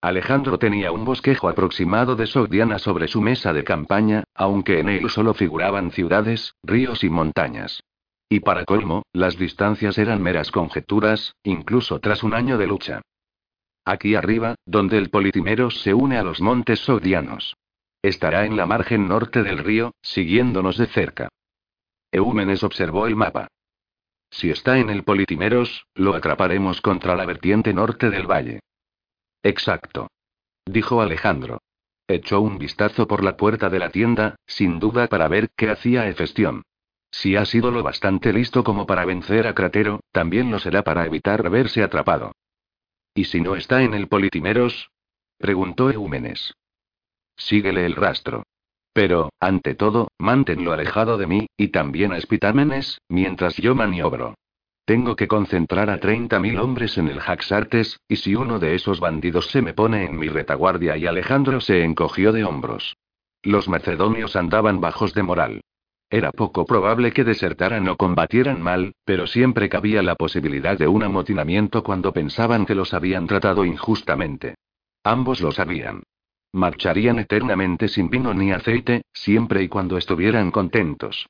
Alejandro 0.00 0.60
tenía 0.60 0.92
un 0.92 1.04
bosquejo 1.04 1.48
aproximado 1.48 2.14
de 2.14 2.28
Sogdiana 2.28 2.78
sobre 2.78 3.08
su 3.08 3.20
mesa 3.20 3.52
de 3.52 3.64
campaña, 3.64 4.22
aunque 4.34 4.78
en 4.78 4.88
él 4.88 5.10
solo 5.10 5.34
figuraban 5.34 5.90
ciudades, 5.90 6.54
ríos 6.62 7.02
y 7.02 7.10
montañas. 7.10 7.82
Y 8.28 8.38
para 8.38 8.64
colmo, 8.64 9.02
las 9.12 9.36
distancias 9.36 9.98
eran 9.98 10.22
meras 10.22 10.52
conjeturas, 10.52 11.34
incluso 11.42 11.98
tras 11.98 12.22
un 12.22 12.34
año 12.34 12.56
de 12.56 12.68
lucha. 12.68 13.02
Aquí 13.84 14.14
arriba, 14.14 14.56
donde 14.66 14.98
el 14.98 15.10
Politimeros 15.10 15.80
se 15.80 15.94
une 15.94 16.18
a 16.18 16.22
los 16.22 16.40
montes 16.40 16.80
Sogdianos. 16.80 17.56
Estará 18.02 18.46
en 18.46 18.56
la 18.56 18.66
margen 18.66 19.08
norte 19.08 19.42
del 19.42 19.58
río, 19.58 19.94
siguiéndonos 20.02 20.78
de 20.78 20.86
cerca. 20.86 21.28
Eúmenes 22.12 22.62
observó 22.62 23.06
el 23.06 23.16
mapa. 23.16 23.48
Si 24.30 24.50
está 24.50 24.78
en 24.78 24.90
el 24.90 25.02
Politimeros, 25.02 25.86
lo 25.94 26.14
atraparemos 26.14 26.80
contra 26.80 27.16
la 27.16 27.26
vertiente 27.26 27.74
norte 27.74 28.10
del 28.10 28.26
valle. 28.26 28.60
Exacto. 29.42 30.08
Dijo 30.64 31.00
Alejandro. 31.00 31.60
Echó 32.06 32.40
un 32.40 32.58
vistazo 32.58 33.06
por 33.06 33.22
la 33.22 33.36
puerta 33.36 33.70
de 33.70 33.78
la 33.78 33.90
tienda, 33.90 34.36
sin 34.46 34.78
duda 34.78 35.06
para 35.08 35.28
ver 35.28 35.50
qué 35.56 35.70
hacía 35.70 36.08
Efestión. 36.08 36.62
Si 37.10 37.36
ha 37.36 37.44
sido 37.44 37.70
lo 37.70 37.82
bastante 37.82 38.32
listo 38.32 38.62
como 38.62 38.86
para 38.86 39.04
vencer 39.04 39.46
a 39.46 39.54
Cratero, 39.54 40.00
también 40.12 40.50
lo 40.50 40.58
será 40.58 40.82
para 40.82 41.04
evitar 41.06 41.48
verse 41.50 41.82
atrapado. 41.82 42.32
¿Y 43.14 43.24
si 43.24 43.40
no 43.40 43.56
está 43.56 43.82
en 43.82 43.94
el 43.94 44.08
Politimeros? 44.08 44.90
preguntó 45.38 45.90
Eúmenes. 45.90 46.54
Síguele 47.36 47.86
el 47.86 47.96
rastro. 47.96 48.44
Pero, 48.92 49.30
ante 49.40 49.74
todo, 49.74 50.08
manténlo 50.18 50.72
alejado 50.72 51.16
de 51.16 51.26
mí, 51.26 51.46
y 51.56 51.68
también 51.68 52.12
a 52.12 52.18
Espitámenes, 52.18 53.00
mientras 53.08 53.56
yo 53.56 53.74
maniobro. 53.74 54.34
Tengo 54.84 55.14
que 55.14 55.28
concentrar 55.28 55.88
a 55.88 56.00
30.000 56.00 56.58
hombres 56.58 56.98
en 56.98 57.08
el 57.08 57.20
Jaxartes, 57.20 58.00
y 58.08 58.16
si 58.16 58.34
uno 58.34 58.58
de 58.58 58.74
esos 58.74 58.98
bandidos 58.98 59.46
se 59.46 59.62
me 59.62 59.72
pone 59.72 60.04
en 60.04 60.18
mi 60.18 60.28
retaguardia 60.28 60.96
y 60.96 61.06
Alejandro 61.06 61.60
se 61.60 61.84
encogió 61.84 62.32
de 62.32 62.44
hombros. 62.44 62.96
Los 63.42 63.68
macedonios 63.68 64.36
andaban 64.36 64.80
bajos 64.80 65.14
de 65.14 65.22
moral. 65.22 65.60
Era 66.12 66.32
poco 66.32 66.66
probable 66.66 67.12
que 67.12 67.22
desertaran 67.22 67.88
o 67.88 67.96
combatieran 67.96 68.60
mal, 68.60 68.94
pero 69.04 69.28
siempre 69.28 69.68
cabía 69.68 70.02
la 70.02 70.16
posibilidad 70.16 70.76
de 70.76 70.88
un 70.88 71.04
amotinamiento 71.04 71.84
cuando 71.84 72.12
pensaban 72.12 72.66
que 72.66 72.74
los 72.74 72.92
habían 72.94 73.28
tratado 73.28 73.64
injustamente. 73.64 74.56
Ambos 75.04 75.40
lo 75.40 75.52
sabían. 75.52 76.02
Marcharían 76.52 77.20
eternamente 77.20 77.86
sin 77.86 78.10
vino 78.10 78.34
ni 78.34 78.50
aceite, 78.50 79.02
siempre 79.12 79.62
y 79.62 79.68
cuando 79.68 79.96
estuvieran 79.96 80.50
contentos. 80.50 81.28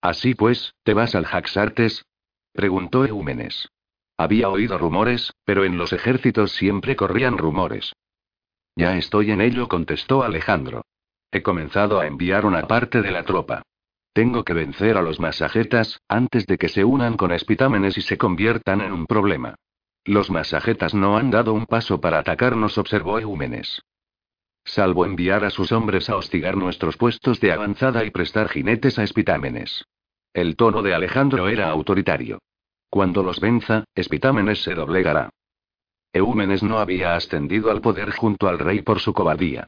Así 0.00 0.34
pues, 0.34 0.74
¿te 0.82 0.94
vas 0.94 1.14
al 1.14 1.24
Jaxartes? 1.24 2.04
preguntó 2.52 3.06
Eúmenes. 3.06 3.68
Había 4.16 4.48
oído 4.48 4.78
rumores, 4.78 5.32
pero 5.44 5.64
en 5.64 5.78
los 5.78 5.92
ejércitos 5.92 6.50
siempre 6.50 6.96
corrían 6.96 7.38
rumores. 7.38 7.92
Ya 8.74 8.96
estoy 8.96 9.30
en 9.30 9.40
ello, 9.40 9.68
contestó 9.68 10.24
Alejandro. 10.24 10.84
He 11.30 11.42
comenzado 11.42 12.00
a 12.00 12.06
enviar 12.08 12.44
una 12.44 12.66
parte 12.66 13.00
de 13.00 13.12
la 13.12 13.22
tropa. 13.22 13.62
Tengo 14.12 14.44
que 14.44 14.52
vencer 14.52 14.96
a 14.98 15.02
los 15.02 15.20
masajetas, 15.20 16.00
antes 16.06 16.46
de 16.46 16.58
que 16.58 16.68
se 16.68 16.84
unan 16.84 17.16
con 17.16 17.32
espitámenes 17.32 17.96
y 17.96 18.02
se 18.02 18.18
conviertan 18.18 18.82
en 18.82 18.92
un 18.92 19.06
problema. 19.06 19.54
Los 20.04 20.30
masajetas 20.30 20.94
no 20.94 21.16
han 21.16 21.30
dado 21.30 21.54
un 21.54 21.66
paso 21.66 22.00
para 22.00 22.18
atacarnos, 22.18 22.76
observó 22.76 23.18
Eúmenes. 23.18 23.80
Salvo 24.64 25.06
enviar 25.06 25.44
a 25.44 25.50
sus 25.50 25.72
hombres 25.72 26.10
a 26.10 26.16
hostigar 26.16 26.56
nuestros 26.56 26.96
puestos 26.96 27.40
de 27.40 27.52
avanzada 27.52 28.04
y 28.04 28.10
prestar 28.10 28.48
jinetes 28.48 28.98
a 28.98 29.02
espitámenes. 29.02 29.84
El 30.34 30.56
tono 30.56 30.82
de 30.82 30.94
Alejandro 30.94 31.48
era 31.48 31.70
autoritario. 31.70 32.38
Cuando 32.90 33.22
los 33.22 33.40
venza, 33.40 33.84
espitámenes 33.94 34.62
se 34.62 34.74
doblegará. 34.74 35.30
Eúmenes 36.12 36.62
no 36.62 36.78
había 36.78 37.16
ascendido 37.16 37.70
al 37.70 37.80
poder 37.80 38.10
junto 38.10 38.48
al 38.48 38.58
rey 38.58 38.82
por 38.82 39.00
su 39.00 39.14
cobardía. 39.14 39.66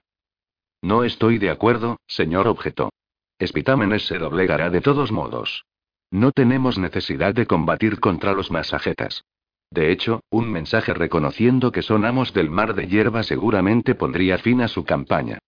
No 0.83 1.03
estoy 1.03 1.39
de 1.39 1.51
acuerdo, 1.51 1.99
señor 2.07 2.47
objetó. 2.47 2.91
Espitámenes 3.39 4.07
se 4.07 4.19
doblegará 4.19 4.71
de 4.71 4.81
todos 4.81 5.11
modos. 5.11 5.65
No 6.11 6.33
tenemos 6.33 6.79
necesidad 6.79 7.35
de 7.35 7.47
combatir 7.47 7.99
contra 7.99 8.33
los 8.33 8.51
masajetas. 8.51 9.25
De 9.71 9.91
hecho, 9.91 10.23
un 10.31 10.51
mensaje 10.51 10.95
reconociendo 10.95 11.73
que 11.73 11.83
son 11.83 12.05
amos 12.05 12.33
del 12.33 12.49
mar 12.49 12.75
de 12.75 12.87
hierba 12.87 13.25
seguramente 13.25 13.97
pondría 13.97 14.39
fin 14.39 14.61
a 14.61 14.69
su 14.69 14.85
campaña. 14.85 15.39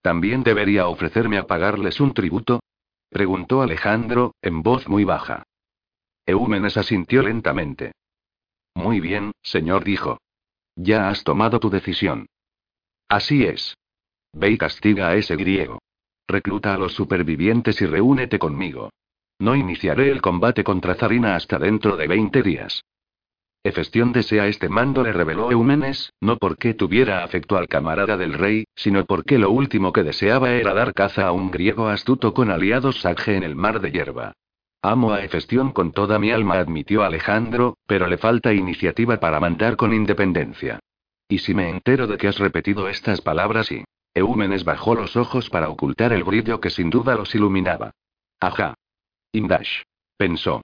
¿También 0.00 0.42
debería 0.42 0.88
ofrecerme 0.88 1.38
a 1.38 1.46
pagarles 1.46 2.00
un 2.00 2.14
tributo? 2.14 2.60
preguntó 3.10 3.60
Alejandro, 3.60 4.34
en 4.40 4.62
voz 4.62 4.88
muy 4.88 5.04
baja. 5.04 5.44
Eúmenes 6.24 6.76
asintió 6.76 7.22
lentamente. 7.22 7.92
Muy 8.74 9.00
bien, 9.00 9.32
señor 9.42 9.84
dijo. 9.84 10.18
Ya 10.74 11.10
has 11.10 11.22
tomado 11.22 11.60
tu 11.60 11.68
decisión. 11.68 12.26
Así 13.08 13.44
es. 13.44 13.76
Ve 14.32 14.52
y 14.52 14.58
castiga 14.58 15.08
a 15.08 15.16
ese 15.16 15.36
griego. 15.36 15.78
Recluta 16.32 16.72
a 16.72 16.78
los 16.78 16.94
supervivientes 16.94 17.82
y 17.82 17.84
reúnete 17.84 18.38
conmigo. 18.38 18.88
No 19.38 19.54
iniciaré 19.54 20.10
el 20.10 20.22
combate 20.22 20.64
contra 20.64 20.94
Zarina 20.94 21.36
hasta 21.36 21.58
dentro 21.58 21.98
de 21.98 22.06
20 22.08 22.42
días. 22.42 22.84
Efestión 23.62 24.12
desea 24.12 24.46
este 24.46 24.70
mando, 24.70 25.02
le 25.02 25.12
reveló 25.12 25.52
Eumenes, 25.52 26.14
no 26.22 26.38
porque 26.38 26.72
tuviera 26.72 27.22
afecto 27.22 27.58
al 27.58 27.68
camarada 27.68 28.16
del 28.16 28.32
rey, 28.32 28.64
sino 28.74 29.04
porque 29.04 29.38
lo 29.38 29.50
último 29.50 29.92
que 29.92 30.04
deseaba 30.04 30.52
era 30.52 30.72
dar 30.72 30.94
caza 30.94 31.26
a 31.26 31.32
un 31.32 31.50
griego 31.50 31.88
astuto 31.88 32.32
con 32.32 32.50
aliados 32.50 33.02
Sagge 33.02 33.36
en 33.36 33.42
el 33.42 33.54
mar 33.54 33.82
de 33.82 33.92
hierba. 33.92 34.32
Amo 34.80 35.12
a 35.12 35.22
Efestión 35.22 35.70
con 35.72 35.92
toda 35.92 36.18
mi 36.18 36.30
alma, 36.30 36.54
admitió 36.54 37.02
Alejandro, 37.02 37.76
pero 37.86 38.06
le 38.06 38.16
falta 38.16 38.54
iniciativa 38.54 39.20
para 39.20 39.38
mandar 39.38 39.76
con 39.76 39.92
independencia. 39.92 40.80
¿Y 41.28 41.40
si 41.40 41.52
me 41.52 41.68
entero 41.68 42.06
de 42.06 42.16
que 42.16 42.28
has 42.28 42.38
repetido 42.38 42.88
estas 42.88 43.20
palabras 43.20 43.70
y... 43.70 43.84
Eúmenes 44.14 44.64
bajó 44.64 44.94
los 44.94 45.16
ojos 45.16 45.48
para 45.48 45.70
ocultar 45.70 46.12
el 46.12 46.24
brillo 46.24 46.60
que 46.60 46.70
sin 46.70 46.90
duda 46.90 47.14
los 47.14 47.34
iluminaba. 47.34 47.92
Ajá. 48.40 48.74
Indash. 49.32 49.82
Pensó. 50.16 50.62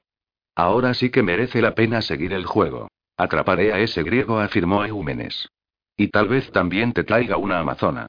Ahora 0.55 0.93
sí 0.95 1.11
que 1.11 1.23
merece 1.23 1.63
la 1.63 1.75
pena 1.75 2.03
seguir 2.03 2.33
el 2.33 2.45
juego. 2.45 2.89
Atraparé 3.17 3.73
a 3.73 3.79
ese 3.79 4.03
griego, 4.03 4.39
afirmó 4.39 4.85
Eúmenes. 4.85 5.49
Y 5.97 6.09
tal 6.09 6.29
vez 6.29 6.51
también 6.53 6.93
te 6.93 7.05
traiga 7.05 7.37
una 7.37 7.59
amazona. 7.59 8.07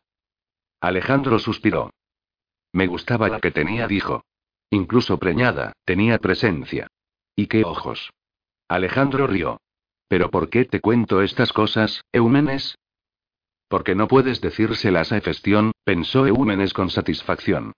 Alejandro 0.81 1.39
suspiró. 1.39 1.91
Me 2.71 2.87
gustaba 2.87 3.29
la 3.29 3.39
que 3.39 3.51
tenía, 3.51 3.87
dijo. 3.87 4.23
Incluso 4.69 5.17
preñada, 5.17 5.73
tenía 5.85 6.19
presencia. 6.19 6.87
¿Y 7.35 7.47
qué 7.47 7.63
ojos? 7.63 8.11
Alejandro 8.67 9.25
rió. 9.25 9.59
¿Pero 10.07 10.29
por 10.29 10.49
qué 10.49 10.65
te 10.65 10.79
cuento 10.79 11.21
estas 11.21 11.53
cosas, 11.53 12.03
Eúmenes? 12.11 12.77
Porque 13.69 13.95
no 13.95 14.07
puedes 14.07 14.41
decírselas 14.41 15.11
a 15.13 15.17
Efestión, 15.17 15.71
pensó 15.85 16.27
Eúmenes 16.27 16.73
con 16.73 16.89
satisfacción. 16.89 17.73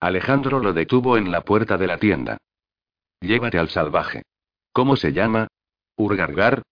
Alejandro 0.00 0.58
lo 0.58 0.72
detuvo 0.74 1.16
en 1.16 1.30
la 1.30 1.42
puerta 1.44 1.78
de 1.78 1.86
la 1.86 1.98
tienda. 1.98 2.36
Llévate 3.20 3.58
al 3.58 3.70
salvaje. 3.70 4.22
¿Cómo 4.72 4.96
se 4.96 5.12
llama? 5.12 5.46
¿Urgargar? 5.96 6.62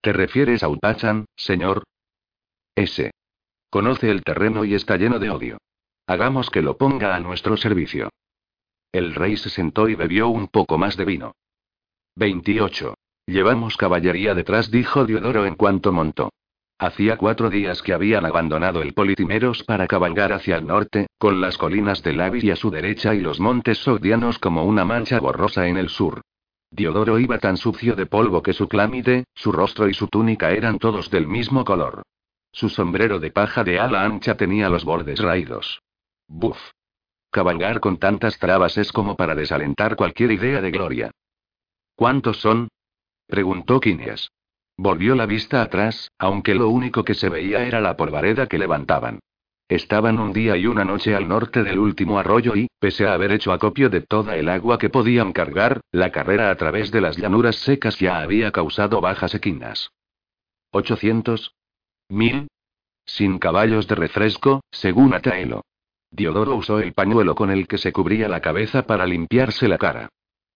¿Te 0.00 0.12
refieres 0.12 0.62
a 0.62 0.68
Utachan, 0.68 1.26
señor? 1.36 1.84
Ese. 2.74 3.12
Conoce 3.68 4.10
el 4.10 4.24
terreno 4.24 4.64
y 4.64 4.74
está 4.74 4.96
lleno 4.96 5.18
de 5.18 5.30
odio. 5.30 5.58
Hagamos 6.06 6.50
que 6.50 6.62
lo 6.62 6.78
ponga 6.78 7.14
a 7.14 7.20
nuestro 7.20 7.56
servicio. 7.58 8.08
El 8.90 9.14
rey 9.14 9.36
se 9.36 9.50
sentó 9.50 9.88
y 9.88 9.94
bebió 9.94 10.28
un 10.28 10.48
poco 10.48 10.78
más 10.78 10.96
de 10.96 11.04
vino. 11.04 11.36
28. 12.16 12.94
Llevamos 13.26 13.76
caballería 13.76 14.34
detrás, 14.34 14.70
dijo 14.70 15.04
Diodoro 15.04 15.44
en 15.44 15.54
cuanto 15.54 15.92
montó. 15.92 16.30
Hacía 16.82 17.18
cuatro 17.18 17.50
días 17.50 17.82
que 17.82 17.92
habían 17.92 18.24
abandonado 18.24 18.80
el 18.80 18.94
Politimeros 18.94 19.64
para 19.64 19.86
cabalgar 19.86 20.32
hacia 20.32 20.56
el 20.56 20.66
norte, 20.66 21.08
con 21.18 21.38
las 21.38 21.58
colinas 21.58 22.02
del 22.02 22.22
Avis 22.22 22.50
a 22.50 22.56
su 22.56 22.70
derecha 22.70 23.14
y 23.14 23.20
los 23.20 23.38
montes 23.38 23.76
sogdianos 23.76 24.38
como 24.38 24.64
una 24.64 24.86
mancha 24.86 25.20
borrosa 25.20 25.68
en 25.68 25.76
el 25.76 25.90
sur. 25.90 26.22
Diodoro 26.70 27.18
iba 27.18 27.38
tan 27.38 27.58
sucio 27.58 27.96
de 27.96 28.06
polvo 28.06 28.42
que 28.42 28.54
su 28.54 28.66
clámide, 28.66 29.24
su 29.34 29.52
rostro 29.52 29.90
y 29.90 29.92
su 29.92 30.08
túnica 30.08 30.52
eran 30.52 30.78
todos 30.78 31.10
del 31.10 31.26
mismo 31.26 31.66
color. 31.66 32.02
Su 32.50 32.70
sombrero 32.70 33.18
de 33.18 33.30
paja 33.30 33.62
de 33.62 33.78
ala 33.78 34.02
ancha 34.02 34.38
tenía 34.38 34.70
los 34.70 34.86
bordes 34.86 35.20
raídos. 35.20 35.82
Buf. 36.28 36.56
Cabalgar 37.30 37.80
con 37.80 37.98
tantas 37.98 38.38
trabas 38.38 38.78
es 38.78 38.90
como 38.90 39.16
para 39.16 39.34
desalentar 39.34 39.96
cualquier 39.96 40.32
idea 40.32 40.62
de 40.62 40.70
gloria. 40.70 41.10
¿Cuántos 41.94 42.38
son? 42.38 42.68
preguntó 43.26 43.80
Quinias. 43.80 44.30
Volvió 44.82 45.14
la 45.14 45.26
vista 45.26 45.60
atrás, 45.60 46.10
aunque 46.18 46.54
lo 46.54 46.70
único 46.70 47.04
que 47.04 47.12
se 47.12 47.28
veía 47.28 47.66
era 47.66 47.82
la 47.82 47.98
polvareda 47.98 48.46
que 48.46 48.56
levantaban. 48.56 49.20
Estaban 49.68 50.18
un 50.18 50.32
día 50.32 50.56
y 50.56 50.66
una 50.66 50.86
noche 50.86 51.14
al 51.14 51.28
norte 51.28 51.62
del 51.62 51.78
último 51.78 52.18
arroyo 52.18 52.56
y, 52.56 52.66
pese 52.78 53.06
a 53.06 53.12
haber 53.12 53.30
hecho 53.32 53.52
acopio 53.52 53.90
de 53.90 54.00
toda 54.00 54.38
el 54.38 54.48
agua 54.48 54.78
que 54.78 54.88
podían 54.88 55.34
cargar, 55.34 55.82
la 55.92 56.10
carrera 56.10 56.50
a 56.50 56.54
través 56.54 56.90
de 56.92 57.02
las 57.02 57.18
llanuras 57.18 57.56
secas 57.56 57.98
ya 57.98 58.20
había 58.20 58.52
causado 58.52 59.02
bajas 59.02 59.34
equinas. 59.34 59.90
¿800? 60.72 61.52
¿Mil? 62.08 62.48
Sin 63.04 63.38
caballos 63.38 63.86
de 63.86 63.96
refresco, 63.96 64.62
según 64.70 65.12
Ataelo. 65.12 65.60
Diodoro 66.10 66.56
usó 66.56 66.78
el 66.78 66.94
pañuelo 66.94 67.34
con 67.34 67.50
el 67.50 67.68
que 67.68 67.76
se 67.76 67.92
cubría 67.92 68.30
la 68.30 68.40
cabeza 68.40 68.86
para 68.86 69.04
limpiarse 69.04 69.68
la 69.68 69.76
cara. 69.76 70.08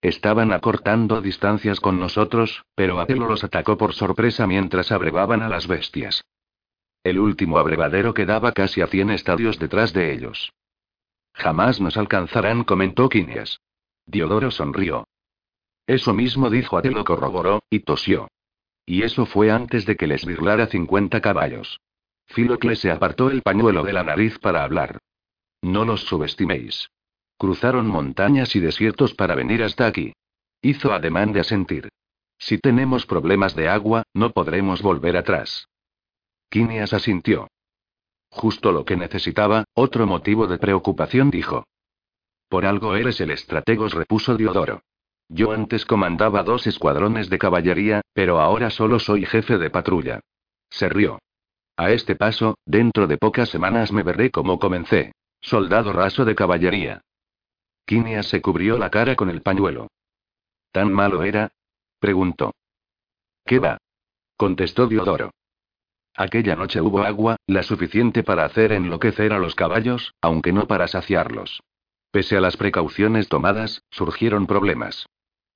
Estaban 0.05 0.53
acortando 0.53 1.23
distancias 1.23 1.81
con 1.81 1.99
nosotros, 1.99 2.67
pero 2.75 3.01
Atelo 3.01 3.27
los 3.27 3.43
atacó 3.43 3.79
por 3.79 3.95
sorpresa 3.95 4.47
mientras 4.47 4.93
abrevaban 4.93 5.41
a 5.41 5.49
las 5.49 5.67
bestias. 5.67 6.27
El 7.03 7.19
último 7.19 7.57
abrevadero 7.57 8.13
quedaba 8.13 8.53
casi 8.53 8.83
a 8.83 8.87
cien 8.87 9.09
estadios 9.09 9.59
detrás 9.59 9.95
de 9.95 10.13
ellos. 10.13 10.53
Jamás 11.33 11.81
nos 11.81 11.97
alcanzarán, 11.97 12.65
comentó 12.65 13.09
Quinias. 13.09 13.63
Diodoro 14.05 14.51
sonrió. 14.51 15.09
Eso 15.87 16.13
mismo 16.13 16.51
dijo 16.51 16.77
Atelo 16.77 17.03
corroboró, 17.03 17.63
y 17.71 17.81
tosió. 17.81 18.29
Y 18.85 19.05
eso 19.05 19.25
fue 19.25 19.51
antes 19.51 19.87
de 19.87 19.97
que 19.97 20.07
les 20.07 20.27
virlara 20.27 20.67
cincuenta 20.67 21.23
caballos. 21.23 21.81
Filocles 22.27 22.79
se 22.79 22.91
apartó 22.91 23.31
el 23.31 23.41
pañuelo 23.41 23.83
de 23.83 23.95
la 23.95 24.05
nariz 24.05 24.39
para 24.39 24.65
hablar. 24.65 24.99
No 25.63 25.87
los 25.87 26.03
subestiméis. 26.03 26.91
Cruzaron 27.37 27.87
montañas 27.87 28.55
y 28.57 28.61
desiertos 28.61 29.15
para 29.15 29.35
venir 29.35 29.63
hasta 29.63 29.87
aquí. 29.87 30.13
Hizo 30.63 30.93
ademán 30.93 31.33
de 31.33 31.41
asentir. 31.41 31.89
Si 32.39 32.59
tenemos 32.59 33.07
problemas 33.07 33.55
de 33.55 33.69
agua, 33.69 34.05
no 34.15 34.31
podremos 34.31 34.83
volver 34.83 35.17
atrás. 35.17 35.69
Quinias 36.49 36.93
asintió. 36.93 37.49
Justo 38.31 38.73
lo 38.73 38.85
que 38.85 38.97
necesitaba, 38.97 39.65
otro 39.75 40.07
motivo 40.07 40.47
de 40.47 40.59
preocupación, 40.59 41.31
dijo. 41.31 41.65
Por 42.49 42.67
algo 42.67 42.97
eres 42.97 43.21
el 43.21 43.31
estrategos, 43.31 43.95
repuso 43.95 44.37
Diodoro. 44.37 44.83
Yo 45.29 45.53
antes 45.53 45.87
comandaba 45.87 46.43
dos 46.43 46.67
escuadrones 46.67 47.31
de 47.31 47.39
caballería, 47.39 48.03
pero 48.13 48.41
ahora 48.41 48.71
solo 48.71 48.99
soy 48.99 49.25
jefe 49.25 49.59
de 49.59 49.71
patrulla. 49.71 50.21
Se 50.71 50.89
rió. 50.89 51.19
A 51.77 51.91
este 51.91 52.15
paso, 52.15 52.59
dentro 52.67 53.07
de 53.07 53.19
pocas 53.19 53.49
semanas 53.49 53.91
me 53.91 54.03
veré 54.03 54.31
como 54.31 54.59
comencé. 54.59 55.13
Soldado 55.41 55.93
raso 55.93 56.25
de 56.25 56.35
caballería. 56.35 57.03
Quinias 57.87 58.27
se 58.27 58.41
cubrió 58.41 58.79
la 58.79 58.91
cara 58.91 59.15
con 59.15 59.29
el 59.31 59.43
pañuelo. 59.43 59.89
¿Tan 60.73 60.93
malo 60.93 61.23
era? 61.23 61.53
preguntó. 61.99 62.55
¿Qué 63.45 63.59
va? 63.59 63.79
contestó 64.37 64.87
Diodoro. 64.87 65.31
Aquella 66.17 66.57
noche 66.57 66.81
hubo 66.81 67.03
agua, 67.03 67.37
la 67.47 67.63
suficiente 67.63 68.23
para 68.23 68.45
hacer 68.45 68.73
enloquecer 68.73 69.33
a 69.33 69.39
los 69.39 69.55
caballos, 69.55 70.15
aunque 70.21 70.53
no 70.53 70.67
para 70.67 70.89
saciarlos. 70.89 71.63
Pese 72.11 72.37
a 72.37 72.41
las 72.41 72.57
precauciones 72.57 73.29
tomadas, 73.29 73.83
surgieron 73.91 74.47
problemas. 74.47 75.07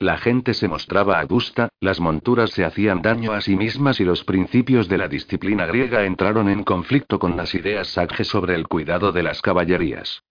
La 0.01 0.19
gente 0.19 0.55
se 0.55 0.69
mostraba 0.69 1.19
adusta, 1.19 1.71
las 1.81 1.99
monturas 1.99 2.51
se 2.51 2.65
hacían 2.65 3.03
daño 3.03 3.33
a 3.33 3.41
sí 3.41 3.57
mismas 3.57 4.01
y 4.01 4.05
los 4.05 4.25
principios 4.25 4.89
de 4.89 4.99
la 4.99 5.09
disciplina 5.09 5.67
griega 5.67 6.05
entraron 6.05 6.49
en 6.49 6.63
conflicto 6.63 7.19
con 7.19 7.37
las 7.37 7.55
ideas 7.55 7.89
sages 7.89 8.29
sobre 8.29 8.55
el 8.55 8.69
cuidado 8.69 9.13
de 9.13 9.23
las 9.23 9.43
caballerías. 9.43 10.23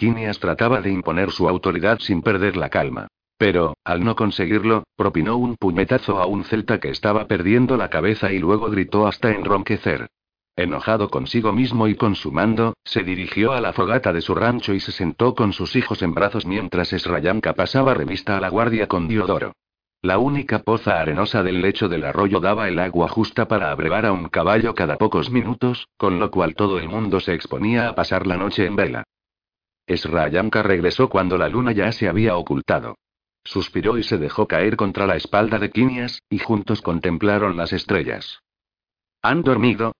Quinias 0.00 0.38
trataba 0.38 0.80
de 0.80 0.90
imponer 0.90 1.30
su 1.30 1.46
autoridad 1.46 1.98
sin 1.98 2.22
perder 2.22 2.56
la 2.56 2.70
calma. 2.70 3.08
Pero, 3.36 3.74
al 3.84 4.02
no 4.02 4.16
conseguirlo, 4.16 4.84
propinó 4.96 5.36
un 5.36 5.56
puñetazo 5.56 6.18
a 6.22 6.24
un 6.24 6.44
celta 6.44 6.80
que 6.80 6.88
estaba 6.88 7.26
perdiendo 7.26 7.76
la 7.76 7.90
cabeza 7.90 8.32
y 8.32 8.38
luego 8.38 8.70
gritó 8.70 9.06
hasta 9.06 9.30
enronquecer. 9.30 10.06
Enojado 10.56 11.10
consigo 11.10 11.52
mismo 11.52 11.86
y 11.86 11.96
con 11.96 12.14
su 12.14 12.32
mando, 12.32 12.72
se 12.82 13.02
dirigió 13.02 13.52
a 13.52 13.60
la 13.60 13.74
fogata 13.74 14.14
de 14.14 14.22
su 14.22 14.34
rancho 14.34 14.72
y 14.72 14.80
se 14.80 14.90
sentó 14.90 15.34
con 15.34 15.52
sus 15.52 15.76
hijos 15.76 16.00
en 16.00 16.14
brazos 16.14 16.46
mientras 16.46 16.94
Esrayanka 16.94 17.52
pasaba 17.52 17.92
revista 17.92 18.38
a 18.38 18.40
la 18.40 18.48
guardia 18.48 18.86
con 18.86 19.06
Diodoro. 19.06 19.52
La 20.00 20.16
única 20.16 20.60
poza 20.60 20.98
arenosa 20.98 21.42
del 21.42 21.60
lecho 21.60 21.90
del 21.90 22.04
arroyo 22.04 22.40
daba 22.40 22.68
el 22.68 22.78
agua 22.78 23.08
justa 23.08 23.48
para 23.48 23.70
abrevar 23.70 24.06
a 24.06 24.12
un 24.12 24.30
caballo 24.30 24.74
cada 24.74 24.96
pocos 24.96 25.30
minutos, 25.30 25.88
con 25.98 26.18
lo 26.18 26.30
cual 26.30 26.54
todo 26.54 26.78
el 26.78 26.88
mundo 26.88 27.20
se 27.20 27.34
exponía 27.34 27.86
a 27.86 27.94
pasar 27.94 28.26
la 28.26 28.38
noche 28.38 28.64
en 28.64 28.76
vela. 28.76 29.04
Esrayanka 29.90 30.62
regresó 30.62 31.08
cuando 31.08 31.36
la 31.36 31.48
luna 31.48 31.72
ya 31.72 31.90
se 31.90 32.08
había 32.08 32.36
ocultado. 32.36 32.96
Suspiró 33.42 33.98
y 33.98 34.04
se 34.04 34.18
dejó 34.18 34.46
caer 34.46 34.76
contra 34.76 35.04
la 35.04 35.16
espalda 35.16 35.58
de 35.58 35.70
Quinias, 35.70 36.22
y 36.30 36.38
juntos 36.38 36.80
contemplaron 36.80 37.56
las 37.56 37.72
estrellas. 37.72 38.38
¿Han 39.20 39.42
dormido? 39.42 39.96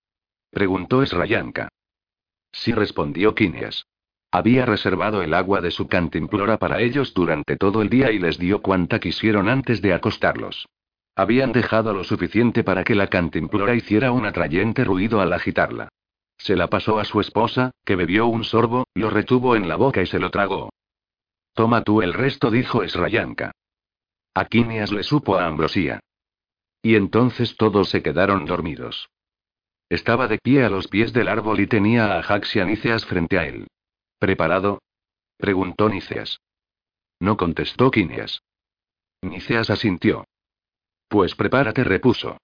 Preguntó 0.50 1.02
Esrayanka. 1.02 1.70
Sí 2.52 2.70
respondió 2.72 3.34
Quinias. 3.34 3.84
Había 4.30 4.64
reservado 4.64 5.22
el 5.22 5.34
agua 5.34 5.60
de 5.60 5.72
su 5.72 5.88
cantimplora 5.88 6.56
para 6.56 6.80
ellos 6.80 7.12
durante 7.12 7.56
todo 7.56 7.82
el 7.82 7.88
día 7.88 8.12
y 8.12 8.20
les 8.20 8.38
dio 8.38 8.62
cuanta 8.62 9.00
quisieron 9.00 9.48
antes 9.48 9.82
de 9.82 9.92
acostarlos. 9.92 10.68
Habían 11.16 11.50
dejado 11.50 11.92
lo 11.92 12.04
suficiente 12.04 12.62
para 12.62 12.84
que 12.84 12.94
la 12.94 13.08
cantimplora 13.08 13.74
hiciera 13.74 14.12
un 14.12 14.24
atrayente 14.24 14.84
ruido 14.84 15.20
al 15.20 15.32
agitarla. 15.32 15.88
Se 16.40 16.56
la 16.56 16.68
pasó 16.68 16.98
a 16.98 17.04
su 17.04 17.20
esposa, 17.20 17.72
que 17.84 17.96
bebió 17.96 18.26
un 18.26 18.44
sorbo, 18.44 18.86
lo 18.94 19.10
retuvo 19.10 19.56
en 19.56 19.68
la 19.68 19.76
boca 19.76 20.00
y 20.00 20.06
se 20.06 20.18
lo 20.18 20.30
tragó. 20.30 20.70
Toma 21.52 21.82
tú 21.82 22.00
el 22.00 22.14
resto, 22.14 22.50
dijo 22.50 22.82
Esrayanka. 22.82 23.52
A 24.34 24.46
Quinias 24.46 24.90
le 24.90 25.02
supo 25.02 25.36
a 25.36 25.46
Ambrosía. 25.46 26.00
Y 26.82 26.94
entonces 26.94 27.56
todos 27.56 27.90
se 27.90 28.02
quedaron 28.02 28.46
dormidos. 28.46 29.10
Estaba 29.90 30.28
de 30.28 30.38
pie 30.38 30.64
a 30.64 30.70
los 30.70 30.88
pies 30.88 31.12
del 31.12 31.28
árbol 31.28 31.60
y 31.60 31.66
tenía 31.66 32.06
a 32.06 32.20
Ajax 32.20 32.56
y 32.56 32.60
a 32.60 32.64
Níceas 32.64 33.04
frente 33.04 33.38
a 33.38 33.44
él. 33.44 33.66
¿Preparado? 34.18 34.80
preguntó 35.36 35.90
Níceas. 35.90 36.40
No 37.18 37.36
contestó 37.36 37.90
Quinias. 37.90 38.40
Níceas 39.20 39.68
asintió. 39.68 40.24
Pues 41.06 41.34
prepárate, 41.34 41.84
repuso. 41.84 42.38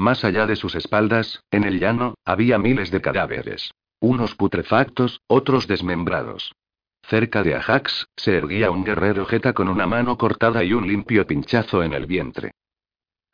Más 0.00 0.24
allá 0.24 0.46
de 0.46 0.56
sus 0.56 0.76
espaldas, 0.76 1.44
en 1.50 1.64
el 1.64 1.78
llano, 1.78 2.14
había 2.24 2.58
miles 2.58 2.90
de 2.90 3.02
cadáveres. 3.02 3.74
Unos 4.00 4.34
putrefactos, 4.34 5.20
otros 5.26 5.66
desmembrados. 5.66 6.54
Cerca 7.02 7.42
de 7.42 7.54
Ajax, 7.54 8.08
se 8.16 8.34
erguía 8.34 8.70
un 8.70 8.82
guerrero 8.82 9.26
jeta 9.26 9.52
con 9.52 9.68
una 9.68 9.86
mano 9.86 10.16
cortada 10.16 10.64
y 10.64 10.72
un 10.72 10.88
limpio 10.88 11.26
pinchazo 11.26 11.82
en 11.82 11.92
el 11.92 12.06
vientre. 12.06 12.52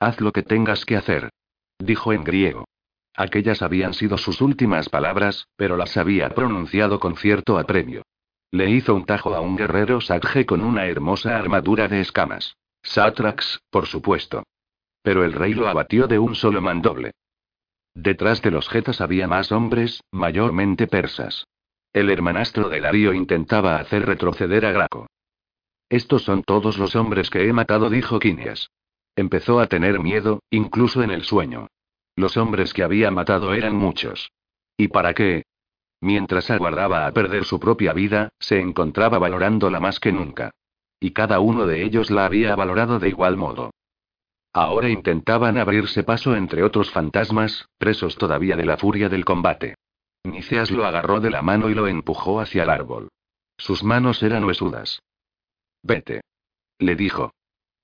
Haz 0.01 0.21
lo 0.21 0.33
que 0.33 0.43
tengas 0.43 0.85
que 0.85 0.97
hacer. 0.97 1.31
Dijo 1.79 2.13
en 2.13 2.25
griego. 2.25 2.65
Aquellas 3.15 3.63
habían 3.63 3.95
sido 3.95 4.19
sus 4.19 4.41
últimas 4.41 4.89
palabras, 4.89 5.47
pero 5.55 5.77
las 5.77 5.97
había 5.97 6.31
pronunciado 6.31 6.99
con 6.99 7.17
cierto 7.17 7.61
apremio. 7.61 8.03
Le 8.51 8.69
hizo 8.71 8.93
un 8.93 9.05
tajo 9.05 9.37
a 9.37 9.41
un 9.41 9.55
guerrero 9.55 10.01
Satge 10.01 10.45
con 10.45 10.63
una 10.63 10.87
hermosa 10.87 11.37
armadura 11.37 11.87
de 11.87 12.01
escamas. 12.01 12.57
Satrax, 12.83 13.61
por 13.71 13.87
supuesto. 13.87 14.43
Pero 15.07 15.25
el 15.25 15.35
rey 15.35 15.55
lo 15.55 15.69
abatió 15.69 16.09
de 16.09 16.19
un 16.19 16.35
solo 16.35 16.61
mandoble. 16.61 17.13
Detrás 17.95 18.43
de 18.43 18.51
los 18.51 18.69
jetas 18.69 19.01
había 19.01 19.29
más 19.29 19.53
hombres, 19.53 20.03
mayormente 20.11 20.89
persas. 20.89 21.47
El 21.93 22.11
hermanastro 22.11 22.69
de 22.69 22.81
Darío 22.81 23.13
intentaba 23.15 23.77
hacer 23.77 24.05
retroceder 24.05 24.67
a 24.67 24.73
Graco. 24.73 25.07
Estos 25.89 26.25
son 26.25 26.43
todos 26.43 26.77
los 26.77 26.97
hombres 26.97 27.31
que 27.31 27.47
he 27.47 27.53
matado, 27.53 27.89
dijo 27.89 28.19
Quinias. 28.19 28.69
Empezó 29.15 29.61
a 29.61 29.69
tener 29.69 30.01
miedo, 30.01 30.41
incluso 30.51 31.05
en 31.05 31.13
el 31.13 31.23
sueño. 31.23 31.69
Los 32.17 32.37
hombres 32.37 32.75
que 32.75 32.83
había 32.83 33.13
matado 33.13 33.55
eran 33.55 33.77
muchos. 33.77 34.33
¿Y 34.77 34.89
para 34.89 35.15
qué? 35.15 35.45
Mientras 36.01 36.51
aguardaba 36.51 37.07
a 37.07 37.13
perder 37.13 37.45
su 37.45 37.61
propia 37.61 37.93
vida, 37.93 38.31
se 38.41 38.59
encontraba 38.59 39.21
valorándola 39.21 39.79
más 39.79 40.01
que 40.01 40.11
nunca. 40.11 40.51
Y 40.99 41.13
cada 41.13 41.39
uno 41.39 41.65
de 41.65 41.85
ellos 41.85 42.11
la 42.11 42.27
había 42.27 42.57
valorado 42.57 42.99
de 42.99 43.09
igual 43.09 43.37
modo. 43.37 43.71
Ahora 44.57 44.89
intentaban 44.89 45.59
abrirse 45.59 46.03
paso 46.03 46.35
entre 46.35 46.63
otros 46.63 46.91
fantasmas, 46.91 47.69
presos 47.77 48.17
todavía 48.17 48.57
de 48.57 48.65
la 48.65 48.79
furia 48.79 49.11
del 49.11 49.23
combate. 49.23 49.75
Nicias 50.25 50.71
lo 50.71 50.87
agarró 50.87 51.21
de 51.21 51.29
la 51.29 51.43
mano 51.43 51.69
y 51.69 51.75
lo 51.75 51.87
empujó 51.87 52.41
hacia 52.41 52.63
el 52.63 52.71
árbol. 52.71 53.11
Sus 53.59 53.85
manos 53.85 54.23
eran 54.23 54.45
huesudas. 54.45 55.03
Vete. 55.83 56.23
Le 56.79 56.97
dijo. 56.97 57.35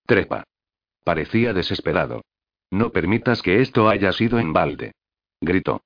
Trepa. 0.07 0.45
Parecía 1.05 1.53
desesperado. 1.53 2.23
No 2.70 2.89
permitas 2.89 3.43
que 3.43 3.61
esto 3.61 3.91
haya 3.91 4.11
sido 4.12 4.39
en 4.39 4.55
balde. 4.55 4.93
Gritó. 5.43 5.83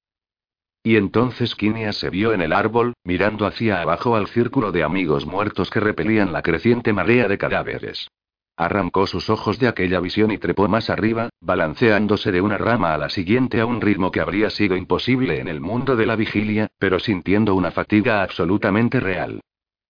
Y 0.84 0.94
entonces 0.94 1.56
Kinia 1.56 1.92
se 1.94 2.10
vio 2.10 2.32
en 2.32 2.42
el 2.42 2.52
árbol, 2.52 2.94
mirando 3.02 3.44
hacia 3.44 3.82
abajo 3.82 4.14
al 4.14 4.28
círculo 4.28 4.70
de 4.70 4.84
amigos 4.84 5.26
muertos 5.26 5.68
que 5.68 5.80
repelían 5.80 6.32
la 6.32 6.42
creciente 6.42 6.92
marea 6.92 7.26
de 7.26 7.38
cadáveres. 7.38 8.06
Arrancó 8.58 9.06
sus 9.06 9.28
ojos 9.28 9.58
de 9.58 9.68
aquella 9.68 10.00
visión 10.00 10.30
y 10.30 10.38
trepó 10.38 10.66
más 10.66 10.88
arriba, 10.88 11.28
balanceándose 11.42 12.32
de 12.32 12.40
una 12.40 12.56
rama 12.56 12.94
a 12.94 12.98
la 12.98 13.10
siguiente 13.10 13.60
a 13.60 13.66
un 13.66 13.82
ritmo 13.82 14.10
que 14.10 14.20
habría 14.20 14.48
sido 14.48 14.76
imposible 14.76 15.40
en 15.40 15.48
el 15.48 15.60
mundo 15.60 15.94
de 15.94 16.06
la 16.06 16.16
vigilia, 16.16 16.68
pero 16.78 16.98
sintiendo 16.98 17.54
una 17.54 17.70
fatiga 17.70 18.22
absolutamente 18.22 18.98
real. 18.98 19.40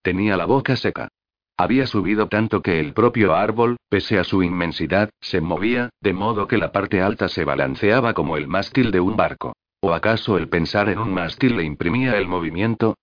Tenía 0.01 0.35
la 0.35 0.45
boca 0.45 0.75
seca. 0.75 1.07
Había 1.55 1.87
subido 1.87 2.27
tanto 2.27 2.61
que 2.61 2.79
el 2.81 2.93
propio 2.93 3.35
árbol, 3.35 3.77
pese 3.89 4.19
a 4.19 4.25
su 4.25 4.43
inmensidad, 4.43 5.09
se 5.21 5.39
movía, 5.39 5.89
de 6.01 6.13
modo 6.13 6.47
que 6.47 6.57
la 6.57 6.73
parte 6.73 7.01
alta 7.01 7.29
se 7.29 7.45
balanceaba 7.45 8.13
como 8.13 8.35
el 8.35 8.47
mástil 8.47 8.91
de 8.91 8.99
un 8.99 9.15
barco. 9.15 9.55
¿O 9.79 9.93
acaso 9.93 10.37
el 10.37 10.49
pensar 10.49 10.89
en 10.89 10.99
un 10.99 11.13
mástil 11.13 11.55
le 11.55 11.63
imprimía 11.63 12.17
el 12.17 12.27
movimiento? 12.27 12.95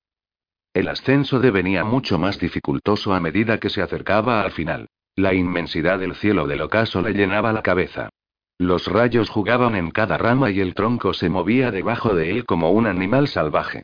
El 0.75 0.89
ascenso 0.89 1.41
devenía 1.41 1.85
mucho 1.85 2.19
más 2.19 2.39
dificultoso 2.39 3.15
a 3.15 3.21
medida 3.21 3.59
que 3.59 3.71
se 3.71 3.81
acercaba 3.81 4.43
al 4.43 4.53
final. 4.53 4.89
La 5.17 5.33
inmensidad 5.33 6.01
del 6.01 6.17
cielo 6.17 6.49
del 6.49 6.61
ocaso 6.61 7.01
le 7.01 7.13
llenaba 7.13 7.53
la 7.53 7.63
cabeza. 7.63 8.09
Los 8.59 8.89
rayos 8.89 9.31
jugaban 9.31 9.77
en 9.77 9.93
cada 9.93 10.19
rama 10.19 10.51
y 10.51 10.59
el 10.59 10.75
tronco 10.75 11.15
se 11.15 11.29
movía 11.29 11.71
debajo 11.71 12.17
de 12.17 12.33
él 12.33 12.45
como 12.45 12.73
un 12.73 12.87
animal 12.87 13.29
salvaje. 13.29 13.83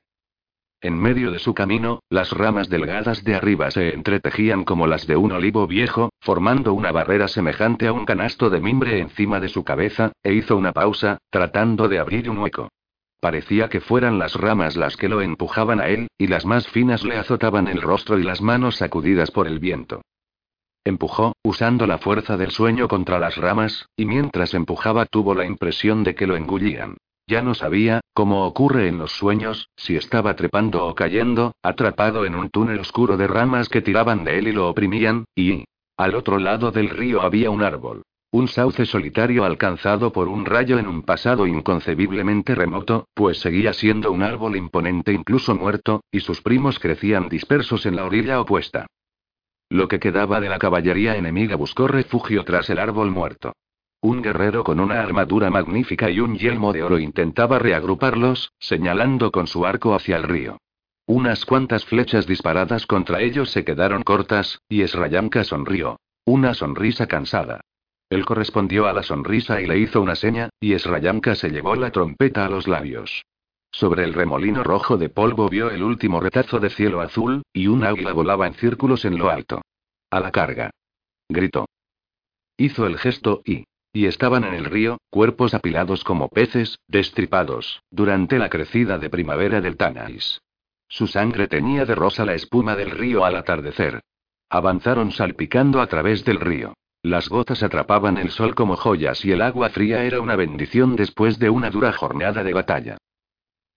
En 0.80 0.98
medio 0.98 1.30
de 1.30 1.38
su 1.38 1.54
camino, 1.54 2.00
las 2.08 2.32
ramas 2.32 2.68
delgadas 2.68 3.22
de 3.22 3.36
arriba 3.36 3.70
se 3.70 3.94
entretejían 3.94 4.64
como 4.64 4.88
las 4.88 5.06
de 5.06 5.14
un 5.14 5.30
olivo 5.30 5.68
viejo, 5.68 6.10
formando 6.20 6.72
una 6.72 6.90
barrera 6.90 7.28
semejante 7.28 7.86
a 7.86 7.92
un 7.92 8.06
canasto 8.06 8.50
de 8.50 8.60
mimbre 8.60 8.98
encima 8.98 9.38
de 9.38 9.50
su 9.50 9.62
cabeza, 9.62 10.10
e 10.24 10.32
hizo 10.32 10.56
una 10.56 10.72
pausa, 10.72 11.18
tratando 11.30 11.88
de 11.88 12.00
abrir 12.00 12.28
un 12.28 12.38
hueco. 12.38 12.70
Parecía 13.20 13.68
que 13.68 13.80
fueran 13.80 14.18
las 14.18 14.34
ramas 14.34 14.76
las 14.76 14.96
que 14.96 15.08
lo 15.08 15.20
empujaban 15.20 15.78
a 15.80 15.88
él, 15.88 16.08
y 16.18 16.26
las 16.26 16.44
más 16.44 16.66
finas 16.66 17.04
le 17.04 17.18
azotaban 17.18 17.68
el 17.68 17.82
rostro 17.82 18.18
y 18.18 18.24
las 18.24 18.40
manos 18.40 18.76
sacudidas 18.76 19.30
por 19.30 19.46
el 19.46 19.60
viento. 19.60 20.00
Empujó, 20.84 21.34
usando 21.42 21.86
la 21.86 21.98
fuerza 21.98 22.36
del 22.36 22.50
sueño 22.50 22.88
contra 22.88 23.18
las 23.18 23.36
ramas, 23.36 23.86
y 23.96 24.06
mientras 24.06 24.54
empujaba 24.54 25.04
tuvo 25.06 25.34
la 25.34 25.44
impresión 25.44 26.04
de 26.04 26.14
que 26.14 26.26
lo 26.26 26.36
engullían. 26.36 26.96
Ya 27.26 27.42
no 27.42 27.54
sabía, 27.54 28.00
como 28.14 28.46
ocurre 28.46 28.88
en 28.88 28.98
los 28.98 29.12
sueños, 29.12 29.68
si 29.76 29.94
estaba 29.94 30.34
trepando 30.34 30.86
o 30.86 30.94
cayendo, 30.94 31.52
atrapado 31.62 32.24
en 32.24 32.34
un 32.34 32.50
túnel 32.50 32.80
oscuro 32.80 33.16
de 33.16 33.28
ramas 33.28 33.68
que 33.68 33.82
tiraban 33.82 34.24
de 34.24 34.38
él 34.38 34.48
y 34.48 34.52
lo 34.52 34.68
oprimían, 34.68 35.26
y... 35.34 35.64
Al 35.96 36.14
otro 36.14 36.38
lado 36.38 36.72
del 36.72 36.88
río 36.88 37.20
había 37.20 37.50
un 37.50 37.62
árbol. 37.62 38.02
Un 38.32 38.48
sauce 38.48 38.86
solitario 38.86 39.44
alcanzado 39.44 40.12
por 40.12 40.28
un 40.28 40.46
rayo 40.46 40.78
en 40.78 40.86
un 40.86 41.02
pasado 41.02 41.46
inconcebiblemente 41.46 42.54
remoto, 42.54 43.06
pues 43.12 43.38
seguía 43.38 43.74
siendo 43.74 44.10
un 44.10 44.22
árbol 44.22 44.56
imponente 44.56 45.12
incluso 45.12 45.54
muerto, 45.54 46.00
y 46.10 46.20
sus 46.20 46.40
primos 46.40 46.78
crecían 46.78 47.28
dispersos 47.28 47.84
en 47.86 47.96
la 47.96 48.06
orilla 48.06 48.40
opuesta. 48.40 48.86
Lo 49.70 49.86
que 49.86 50.00
quedaba 50.00 50.40
de 50.40 50.48
la 50.48 50.58
caballería 50.58 51.16
enemiga 51.16 51.54
buscó 51.54 51.86
refugio 51.86 52.44
tras 52.44 52.68
el 52.70 52.80
árbol 52.80 53.12
muerto. 53.12 53.52
Un 54.02 54.20
guerrero 54.20 54.64
con 54.64 54.80
una 54.80 55.00
armadura 55.00 55.48
magnífica 55.48 56.10
y 56.10 56.18
un 56.18 56.36
yelmo 56.36 56.72
de 56.72 56.82
oro 56.82 56.98
intentaba 56.98 57.60
reagruparlos, 57.60 58.52
señalando 58.58 59.30
con 59.30 59.46
su 59.46 59.64
arco 59.64 59.94
hacia 59.94 60.16
el 60.16 60.24
río. 60.24 60.58
Unas 61.06 61.44
cuantas 61.44 61.84
flechas 61.84 62.26
disparadas 62.26 62.86
contra 62.86 63.20
ellos 63.20 63.50
se 63.50 63.64
quedaron 63.64 64.02
cortas, 64.02 64.60
y 64.68 64.82
Esrayanka 64.82 65.44
sonrió. 65.44 66.00
Una 66.24 66.54
sonrisa 66.54 67.06
cansada. 67.06 67.60
Él 68.08 68.24
correspondió 68.24 68.88
a 68.88 68.92
la 68.92 69.04
sonrisa 69.04 69.60
y 69.60 69.66
le 69.66 69.78
hizo 69.78 70.02
una 70.02 70.16
seña, 70.16 70.50
y 70.58 70.72
Esrayanka 70.72 71.36
se 71.36 71.50
llevó 71.50 71.76
la 71.76 71.92
trompeta 71.92 72.44
a 72.44 72.48
los 72.48 72.66
labios. 72.66 73.22
Sobre 73.72 74.04
el 74.04 74.14
remolino 74.14 74.64
rojo 74.64 74.96
de 74.96 75.08
polvo 75.08 75.48
vio 75.48 75.70
el 75.70 75.82
último 75.82 76.20
retazo 76.20 76.58
de 76.58 76.70
cielo 76.70 77.00
azul, 77.00 77.42
y 77.52 77.68
un 77.68 77.84
águila 77.84 78.12
volaba 78.12 78.46
en 78.46 78.54
círculos 78.54 79.04
en 79.04 79.18
lo 79.18 79.30
alto. 79.30 79.62
A 80.10 80.20
la 80.20 80.32
carga. 80.32 80.70
Gritó. 81.28 81.66
Hizo 82.56 82.86
el 82.86 82.98
gesto 82.98 83.42
y... 83.44 83.64
Y 83.92 84.06
estaban 84.06 84.44
en 84.44 84.54
el 84.54 84.66
río, 84.66 84.98
cuerpos 85.10 85.52
apilados 85.52 86.04
como 86.04 86.28
peces, 86.28 86.78
destripados, 86.86 87.82
durante 87.90 88.38
la 88.38 88.48
crecida 88.48 88.98
de 88.98 89.10
primavera 89.10 89.60
del 89.60 89.76
Tanais. 89.76 90.40
Su 90.86 91.08
sangre 91.08 91.48
teñía 91.48 91.84
de 91.84 91.96
rosa 91.96 92.24
la 92.24 92.34
espuma 92.34 92.76
del 92.76 92.90
río 92.90 93.24
al 93.24 93.34
atardecer. 93.34 94.00
Avanzaron 94.48 95.10
salpicando 95.10 95.80
a 95.80 95.88
través 95.88 96.24
del 96.24 96.38
río. 96.38 96.74
Las 97.02 97.28
gotas 97.28 97.62
atrapaban 97.62 98.18
el 98.18 98.30
sol 98.30 98.54
como 98.54 98.76
joyas 98.76 99.24
y 99.24 99.32
el 99.32 99.42
agua 99.42 99.70
fría 99.70 100.04
era 100.04 100.20
una 100.20 100.36
bendición 100.36 100.96
después 100.96 101.38
de 101.38 101.50
una 101.50 101.70
dura 101.70 101.92
jornada 101.92 102.44
de 102.44 102.52
batalla. 102.52 102.98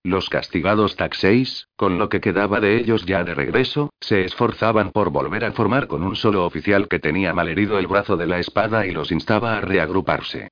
Los 0.06 0.28
castigados 0.28 0.97
taxeis, 0.97 1.70
con 1.78 1.97
lo 1.97 2.10
que 2.10 2.20
quedaba 2.20 2.60
de 2.60 2.76
ellos 2.78 3.06
ya 3.06 3.24
de 3.24 3.34
regreso, 3.34 3.93
se 4.01 4.26
esforzaban 4.26 4.91
por 4.91 5.12
volver 5.12 5.45
a 5.45 5.54
formar 5.54 5.88
con 5.88 6.04
un 6.04 6.18
solo 6.18 6.45
oficial 6.45 6.89
que 6.89 6.99
tenía 6.99 7.34
malherido 7.34 7.80
el 7.80 7.88
brazo 7.88 8.18
de 8.18 8.28
la 8.28 8.38
espada 8.38 8.86
y 8.86 8.91
los 8.91 9.14
instaba 9.14 9.58
a 9.58 9.62
reagruparse. 9.62 10.49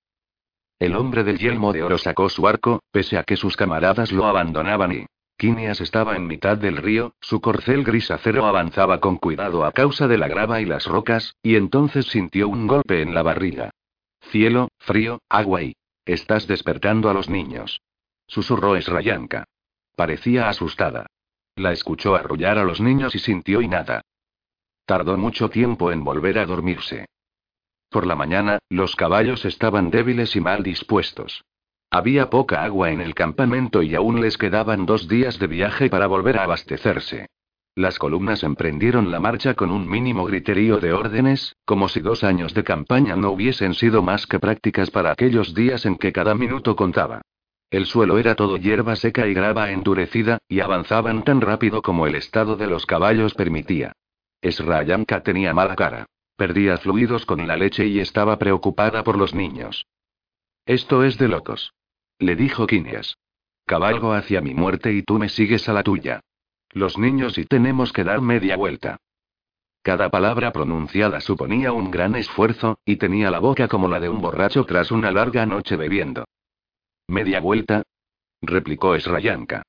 El 0.80 0.95
hombre 0.95 1.26
del 1.26 1.38
yelmo 1.38 1.74
de 1.74 1.84
oro 1.84 1.97
sacó 1.97 2.30
su 2.30 2.47
arco, 2.47 2.80
pese 2.91 3.18
a 3.18 3.24
que 3.24 3.36
sus 3.36 3.58
camaradas 3.58 4.14
lo 4.14 4.26
abandonaban 4.26 4.93
y. 4.93 5.06
Quinias 5.38 5.82
estaba 5.82 6.16
en 6.16 6.28
mitad 6.28 6.58
del 6.58 6.78
río, 6.78 7.14
su 7.20 7.41
corcel 7.41 7.84
gris 7.84 8.10
acero 8.10 8.45
avanzaba 8.45 9.02
con 9.02 9.18
cuidado 9.18 9.66
a 9.66 9.74
causa 9.74 10.08
de 10.08 10.18
la 10.18 10.30
grava 10.30 10.62
y 10.62 10.66
las 10.66 10.86
rocas, 10.86 11.36
y 11.43 11.56
entonces 11.56 12.06
sintió 12.06 12.47
un 12.47 12.68
golpe 12.68 13.02
en 13.02 13.14
la 13.14 13.22
barriga. 13.22 13.72
Cielo, 14.22 14.70
frío, 14.78 15.20
agua 15.28 15.64
y. 15.64 15.76
Estás 16.06 16.47
despertando 16.47 17.10
a 17.10 17.14
los 17.14 17.30
niños 17.30 17.82
susurró 18.32 18.78
Esrayanka. 18.78 19.44
Parecía 19.94 20.48
asustada. 20.48 21.08
La 21.58 21.74
escuchó 21.74 22.16
arrullar 22.16 22.58
a 22.58 22.64
los 22.64 22.80
niños 22.80 23.14
y 23.14 23.20
sintió 23.20 23.62
nada. 23.62 24.02
Tardó 24.86 25.18
mucho 25.18 25.50
tiempo 25.50 25.92
en 25.92 26.06
volver 26.06 26.40
a 26.40 26.46
dormirse. 26.46 27.08
Por 27.90 28.08
la 28.08 28.16
mañana, 28.16 28.60
los 28.70 28.96
caballos 28.96 29.44
estaban 29.44 29.92
débiles 29.92 30.34
y 30.38 30.40
mal 30.40 30.64
dispuestos. 30.64 31.44
Había 31.90 32.30
poca 32.30 32.64
agua 32.64 32.92
en 32.92 33.02
el 33.02 33.16
campamento 33.16 33.84
y 33.84 33.96
aún 33.96 34.22
les 34.22 34.38
quedaban 34.38 34.86
dos 34.86 35.10
días 35.10 35.38
de 35.38 35.48
viaje 35.48 35.90
para 35.90 36.08
volver 36.08 36.38
a 36.38 36.44
abastecerse. 36.44 37.28
Las 37.76 38.00
columnas 38.00 38.44
emprendieron 38.44 39.12
la 39.12 39.20
marcha 39.20 39.56
con 39.56 39.72
un 39.72 39.90
mínimo 39.90 40.24
griterío 40.24 40.78
de 40.80 40.94
órdenes, 40.94 41.58
como 41.66 41.90
si 41.90 42.00
dos 42.00 42.24
años 42.24 42.54
de 42.54 42.64
campaña 42.64 43.18
no 43.18 43.32
hubiesen 43.32 43.74
sido 43.74 44.02
más 44.02 44.26
que 44.26 44.40
prácticas 44.40 44.90
para 44.90 45.12
aquellos 45.12 45.54
días 45.54 45.86
en 45.86 45.98
que 45.98 46.14
cada 46.14 46.34
minuto 46.34 46.78
contaba. 46.78 47.22
El 47.72 47.86
suelo 47.86 48.20
era 48.20 48.36
todo 48.36 48.58
hierba 48.58 48.98
seca 48.98 49.28
y 49.28 49.34
grava 49.34 49.72
endurecida, 49.72 50.40
y 50.50 50.60
avanzaban 50.60 51.24
tan 51.24 51.40
rápido 51.40 51.82
como 51.82 52.06
el 52.06 52.16
estado 52.16 52.58
de 52.58 52.68
los 52.68 52.86
caballos 52.86 53.34
permitía. 53.34 53.94
Esrayanka 54.42 55.24
tenía 55.24 55.54
mala 55.54 55.78
cara. 55.78 56.06
Perdía 56.36 56.78
fluidos 56.78 57.26
con 57.26 57.48
la 57.48 57.56
leche 57.56 57.88
y 57.88 58.00
estaba 58.02 58.38
preocupada 58.38 59.06
por 59.06 59.18
los 59.18 59.34
niños. 59.34 59.86
Esto 60.66 61.06
es 61.06 61.18
de 61.18 61.30
locos. 61.30 61.74
Le 62.20 62.36
dijo 62.36 62.68
Quinias. 62.68 63.18
Cabalgo 63.66 64.14
hacia 64.14 64.42
mi 64.42 64.54
muerte 64.54 64.92
y 64.92 65.04
tú 65.04 65.18
me 65.18 65.30
sigues 65.30 65.70
a 65.70 65.74
la 65.74 65.84
tuya. 65.84 66.20
Los 66.72 66.98
niños 66.98 67.38
y 67.38 67.46
tenemos 67.46 67.94
que 67.94 68.04
dar 68.04 68.20
media 68.20 68.58
vuelta. 68.58 68.98
Cada 69.82 70.10
palabra 70.10 70.52
pronunciada 70.52 71.22
suponía 71.22 71.72
un 71.72 71.90
gran 71.90 72.16
esfuerzo, 72.16 72.80
y 72.84 72.98
tenía 72.98 73.32
la 73.32 73.40
boca 73.40 73.70
como 73.70 73.88
la 73.88 74.02
de 74.02 74.10
un 74.10 74.20
borracho 74.20 74.66
tras 74.66 74.92
una 74.92 75.12
larga 75.12 75.46
noche 75.46 75.78
bebiendo. 75.78 76.26
¿Media 77.12 77.41
vuelta? 77.41 77.84
replicó 78.41 78.95
Esrayanka. 78.95 79.64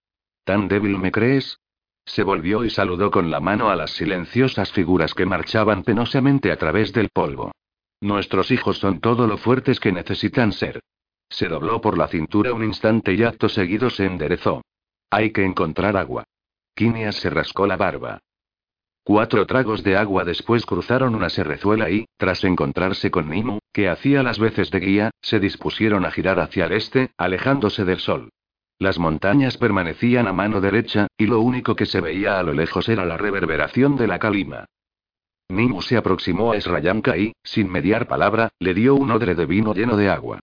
¿Tan 0.44 0.68
débil 0.68 0.96
me 0.96 1.10
crees? 1.10 1.58
Se 2.04 2.22
volvió 2.22 2.64
y 2.64 2.70
saludó 2.70 3.10
con 3.10 3.32
la 3.32 3.40
mano 3.40 3.68
a 3.68 3.74
las 3.74 3.90
silenciosas 3.90 4.70
figuras 4.70 5.12
que 5.12 5.26
marchaban 5.26 5.82
penosamente 5.82 6.52
a 6.52 6.56
través 6.56 6.92
del 6.92 7.08
polvo. 7.08 7.50
Nuestros 8.00 8.52
hijos 8.52 8.78
son 8.78 9.00
todo 9.00 9.26
lo 9.26 9.38
fuertes 9.38 9.80
que 9.80 9.90
necesitan 9.90 10.52
ser. 10.52 10.78
Se 11.28 11.48
dobló 11.48 11.80
por 11.80 11.98
la 11.98 12.06
cintura 12.06 12.52
un 12.52 12.62
instante 12.62 13.12
y 13.12 13.24
acto 13.24 13.48
seguido 13.48 13.90
se 13.90 14.06
enderezó. 14.06 14.62
Hay 15.10 15.32
que 15.32 15.44
encontrar 15.44 15.96
agua. 15.96 16.22
Quinias 16.76 17.16
se 17.16 17.28
rascó 17.28 17.66
la 17.66 17.76
barba. 17.76 18.20
Cuatro 19.04 19.46
tragos 19.46 19.82
de 19.82 19.96
agua 19.96 20.24
después 20.24 20.64
cruzaron 20.64 21.16
una 21.16 21.28
serrezuela 21.28 21.90
y, 21.90 22.06
tras 22.16 22.44
encontrarse 22.44 23.10
con 23.10 23.28
Nimu, 23.28 23.58
que 23.72 23.88
hacía 23.88 24.22
las 24.22 24.38
veces 24.38 24.70
de 24.70 24.78
guía, 24.78 25.10
se 25.20 25.40
dispusieron 25.40 26.04
a 26.04 26.12
girar 26.12 26.38
hacia 26.38 26.66
el 26.66 26.72
este, 26.72 27.10
alejándose 27.16 27.84
del 27.84 27.98
sol. 27.98 28.30
Las 28.78 29.00
montañas 29.00 29.56
permanecían 29.56 30.28
a 30.28 30.32
mano 30.32 30.60
derecha, 30.60 31.08
y 31.18 31.26
lo 31.26 31.40
único 31.40 31.74
que 31.74 31.86
se 31.86 32.00
veía 32.00 32.38
a 32.38 32.44
lo 32.44 32.52
lejos 32.52 32.88
era 32.88 33.04
la 33.04 33.16
reverberación 33.16 33.96
de 33.96 34.06
la 34.06 34.20
calima. 34.20 34.66
Nimu 35.48 35.82
se 35.82 35.96
aproximó 35.96 36.52
a 36.52 36.60
Srayanka 36.60 37.16
y, 37.16 37.32
sin 37.42 37.70
mediar 37.70 38.06
palabra, 38.06 38.50
le 38.60 38.72
dio 38.72 38.94
un 38.94 39.10
odre 39.10 39.34
de 39.34 39.46
vino 39.46 39.74
lleno 39.74 39.96
de 39.96 40.10
agua. 40.10 40.38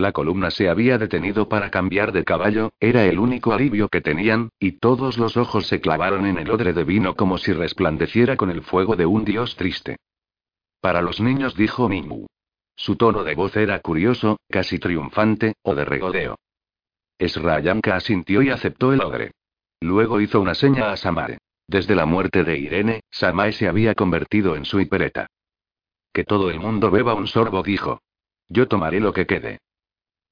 La 0.00 0.12
columna 0.12 0.52
se 0.52 0.68
había 0.68 0.96
detenido 0.96 1.48
para 1.48 1.72
cambiar 1.72 2.12
de 2.12 2.22
caballo, 2.22 2.70
era 2.78 3.04
el 3.06 3.18
único 3.18 3.52
alivio 3.52 3.88
que 3.88 4.00
tenían, 4.00 4.50
y 4.60 4.78
todos 4.78 5.18
los 5.18 5.36
ojos 5.36 5.66
se 5.66 5.80
clavaron 5.80 6.24
en 6.24 6.38
el 6.38 6.50
odre 6.52 6.72
de 6.72 6.84
vino 6.84 7.16
como 7.16 7.36
si 7.36 7.52
resplandeciera 7.52 8.36
con 8.36 8.50
el 8.50 8.62
fuego 8.62 8.94
de 8.94 9.06
un 9.06 9.24
dios 9.24 9.56
triste. 9.56 9.96
Para 10.80 11.02
los 11.02 11.20
niños 11.20 11.56
dijo 11.56 11.88
Mimu. 11.88 12.26
Su 12.76 12.94
tono 12.94 13.24
de 13.24 13.34
voz 13.34 13.56
era 13.56 13.80
curioso, 13.80 14.38
casi 14.48 14.78
triunfante, 14.78 15.54
o 15.62 15.74
de 15.74 15.84
regodeo. 15.84 16.38
Esrayanka 17.18 17.96
asintió 17.96 18.42
y 18.42 18.50
aceptó 18.50 18.92
el 18.92 19.00
odre. 19.00 19.32
Luego 19.80 20.20
hizo 20.20 20.40
una 20.40 20.54
seña 20.54 20.92
a 20.92 20.96
Samae. 20.96 21.38
Desde 21.66 21.96
la 21.96 22.06
muerte 22.06 22.44
de 22.44 22.56
Irene, 22.56 23.00
Samae 23.10 23.52
se 23.52 23.66
había 23.66 23.96
convertido 23.96 24.54
en 24.54 24.64
su 24.64 24.78
hipereta. 24.78 25.26
Que 26.12 26.22
todo 26.22 26.50
el 26.50 26.60
mundo 26.60 26.92
beba 26.92 27.14
un 27.14 27.26
sorbo, 27.26 27.64
dijo. 27.64 28.00
Yo 28.48 28.68
tomaré 28.68 29.00
lo 29.00 29.12
que 29.12 29.26
quede. 29.26 29.58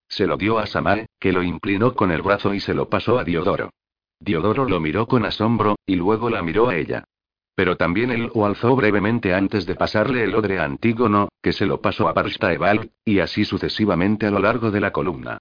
Se 0.08 0.26
lo 0.26 0.36
dio 0.36 0.58
a 0.58 0.66
Samae, 0.66 1.06
que 1.18 1.32
lo 1.32 1.42
inclinó 1.42 1.94
con 1.94 2.10
el 2.12 2.22
brazo 2.22 2.54
y 2.54 2.60
se 2.60 2.74
lo 2.74 2.88
pasó 2.88 3.18
a 3.18 3.24
Diodoro. 3.24 3.70
Diodoro 4.20 4.68
lo 4.68 4.80
miró 4.80 5.06
con 5.06 5.24
asombro, 5.24 5.76
y 5.84 5.96
luego 5.96 6.30
la 6.30 6.42
miró 6.42 6.68
a 6.68 6.76
ella. 6.76 7.04
Pero 7.54 7.76
también 7.76 8.10
él 8.10 8.30
lo 8.34 8.46
alzó 8.46 8.76
brevemente 8.76 9.34
antes 9.34 9.66
de 9.66 9.74
pasarle 9.74 10.24
el 10.24 10.34
odre 10.34 10.58
a 10.58 10.64
Antígono, 10.64 11.28
que 11.42 11.52
se 11.52 11.66
lo 11.66 11.80
pasó 11.80 12.08
a 12.08 12.12
Barstaebal, 12.12 12.90
y 13.04 13.20
así 13.20 13.44
sucesivamente 13.44 14.26
a 14.26 14.30
lo 14.30 14.40
largo 14.40 14.70
de 14.70 14.80
la 14.80 14.92
columna. 14.92 15.38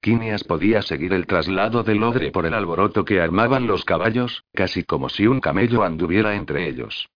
Quinias 0.00 0.44
podía 0.44 0.80
seguir 0.82 1.12
el 1.12 1.26
traslado 1.26 1.82
del 1.82 2.02
odre 2.02 2.30
por 2.30 2.46
el 2.46 2.54
alboroto 2.54 3.04
que 3.04 3.20
armaban 3.20 3.66
los 3.66 3.84
caballos, 3.84 4.44
casi 4.54 4.84
como 4.84 5.08
si 5.08 5.26
un 5.26 5.40
camello 5.40 5.82
anduviera 5.82 6.36
entre 6.36 6.68
ellos. 6.68 7.08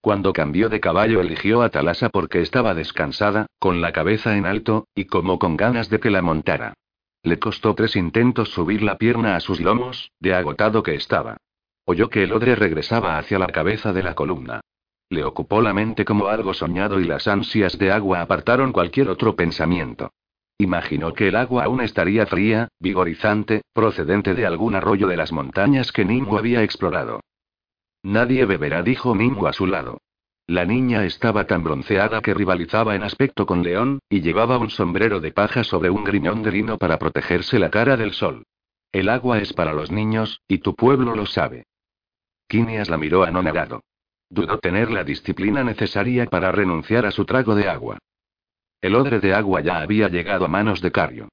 Cuando 0.00 0.32
cambió 0.32 0.68
de 0.68 0.80
caballo 0.80 1.20
eligió 1.20 1.62
a 1.62 1.70
Talasa 1.70 2.08
porque 2.08 2.40
estaba 2.40 2.74
descansada, 2.74 3.46
con 3.58 3.80
la 3.80 3.92
cabeza 3.92 4.36
en 4.36 4.46
alto, 4.46 4.86
y 4.94 5.06
como 5.06 5.38
con 5.38 5.56
ganas 5.56 5.90
de 5.90 5.98
que 5.98 6.10
la 6.10 6.22
montara. 6.22 6.74
Le 7.22 7.38
costó 7.38 7.74
tres 7.74 7.96
intentos 7.96 8.50
subir 8.50 8.82
la 8.82 8.96
pierna 8.96 9.34
a 9.34 9.40
sus 9.40 9.60
lomos, 9.60 10.12
de 10.20 10.34
agotado 10.34 10.82
que 10.82 10.94
estaba. 10.94 11.36
Oyó 11.84 12.08
que 12.10 12.22
el 12.22 12.32
odre 12.32 12.54
regresaba 12.54 13.18
hacia 13.18 13.38
la 13.38 13.48
cabeza 13.48 13.92
de 13.92 14.02
la 14.02 14.14
columna. 14.14 14.60
Le 15.10 15.24
ocupó 15.24 15.62
la 15.62 15.72
mente 15.72 16.04
como 16.04 16.28
algo 16.28 16.54
soñado 16.54 17.00
y 17.00 17.04
las 17.04 17.26
ansias 17.26 17.78
de 17.78 17.90
agua 17.90 18.20
apartaron 18.20 18.72
cualquier 18.72 19.08
otro 19.08 19.34
pensamiento. 19.34 20.10
Imaginó 20.58 21.14
que 21.14 21.28
el 21.28 21.36
agua 21.36 21.64
aún 21.64 21.80
estaría 21.80 22.26
fría, 22.26 22.68
vigorizante, 22.78 23.62
procedente 23.72 24.34
de 24.34 24.44
algún 24.44 24.74
arroyo 24.74 25.06
de 25.06 25.16
las 25.16 25.32
montañas 25.32 25.92
que 25.92 26.04
Ningo 26.04 26.36
había 26.36 26.62
explorado. 26.62 27.20
Nadie 28.02 28.44
beberá, 28.44 28.82
dijo 28.82 29.14
Mingo 29.14 29.48
a 29.48 29.52
su 29.52 29.66
lado. 29.66 30.00
La 30.46 30.64
niña 30.64 31.04
estaba 31.04 31.46
tan 31.46 31.62
bronceada 31.62 32.22
que 32.22 32.32
rivalizaba 32.32 32.94
en 32.94 33.02
aspecto 33.02 33.44
con 33.44 33.62
León, 33.62 33.98
y 34.08 34.22
llevaba 34.22 34.56
un 34.56 34.70
sombrero 34.70 35.20
de 35.20 35.30
paja 35.30 35.62
sobre 35.62 35.90
un 35.90 36.04
griñón 36.04 36.42
de 36.42 36.52
lino 36.52 36.78
para 36.78 36.98
protegerse 36.98 37.58
la 37.58 37.70
cara 37.70 37.96
del 37.96 38.12
sol. 38.12 38.44
El 38.90 39.10
agua 39.10 39.38
es 39.38 39.52
para 39.52 39.74
los 39.74 39.90
niños, 39.90 40.40
y 40.48 40.58
tu 40.58 40.74
pueblo 40.74 41.14
lo 41.14 41.26
sabe. 41.26 41.66
Quinias 42.46 42.88
la 42.88 42.96
miró 42.96 43.24
anonadado. 43.24 43.82
Dudó 44.30 44.58
tener 44.58 44.90
la 44.90 45.04
disciplina 45.04 45.62
necesaria 45.64 46.24
para 46.26 46.50
renunciar 46.50 47.04
a 47.04 47.10
su 47.10 47.26
trago 47.26 47.54
de 47.54 47.68
agua. 47.68 47.98
El 48.80 48.94
odre 48.94 49.20
de 49.20 49.34
agua 49.34 49.60
ya 49.60 49.80
había 49.80 50.08
llegado 50.08 50.46
a 50.46 50.48
manos 50.48 50.80
de 50.80 50.92
Cario. 50.92 51.28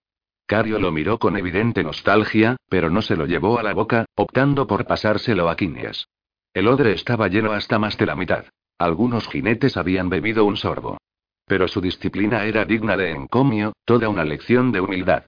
Cario 0.45 0.77
lo 0.79 0.91
miró 0.91 1.19
con 1.19 1.37
evidente 1.37 1.83
nostalgia, 1.83 2.57
pero 2.67 2.89
no 2.89 3.01
se 3.01 3.15
lo 3.15 3.25
llevó 3.25 3.59
a 3.59 3.63
la 3.63 3.73
boca, 3.73 4.05
optando 4.15 4.67
por 4.67 4.85
pasárselo 4.85 5.49
a 5.49 5.55
Quinias. 5.55 6.07
El 6.55 6.69
odre 6.69 6.93
estaba 6.93 7.27
lleno 7.27 7.51
hasta 7.51 7.77
más 7.79 7.97
de 7.97 8.05
la 8.05 8.15
mitad. 8.15 8.45
Algunos 8.77 9.27
jinetes 9.27 9.75
habían 9.75 10.07
bebido 10.07 10.45
un 10.45 10.55
sorbo. 10.55 10.97
Pero 11.45 11.67
su 11.67 11.81
disciplina 11.81 12.45
era 12.45 12.63
digna 12.63 12.95
de 12.95 13.11
encomio, 13.11 13.73
toda 13.83 14.07
una 14.07 14.23
lección 14.23 14.71
de 14.71 14.79
humildad. 14.79 15.25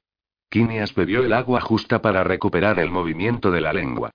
Quinias 0.49 0.95
bebió 0.95 1.25
el 1.25 1.33
agua 1.33 1.59
justa 1.59 2.01
para 2.01 2.23
recuperar 2.23 2.79
el 2.79 2.91
movimiento 2.91 3.51
de 3.51 3.59
la 3.59 3.73
lengua. 3.73 4.09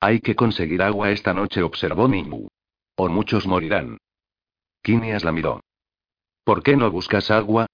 Hay 0.00 0.18
que 0.18 0.34
conseguir 0.34 0.82
agua 0.82 1.12
esta 1.12 1.32
noche, 1.32 1.62
observó 1.62 2.08
Nimu. 2.08 2.48
O 2.96 3.08
muchos 3.08 3.46
morirán. 3.46 3.98
Quinias 4.82 5.22
la 5.22 5.30
miró. 5.30 5.60
¿Por 6.42 6.64
qué 6.64 6.76
no 6.76 6.90
buscas 6.90 7.30
agua? 7.30 7.66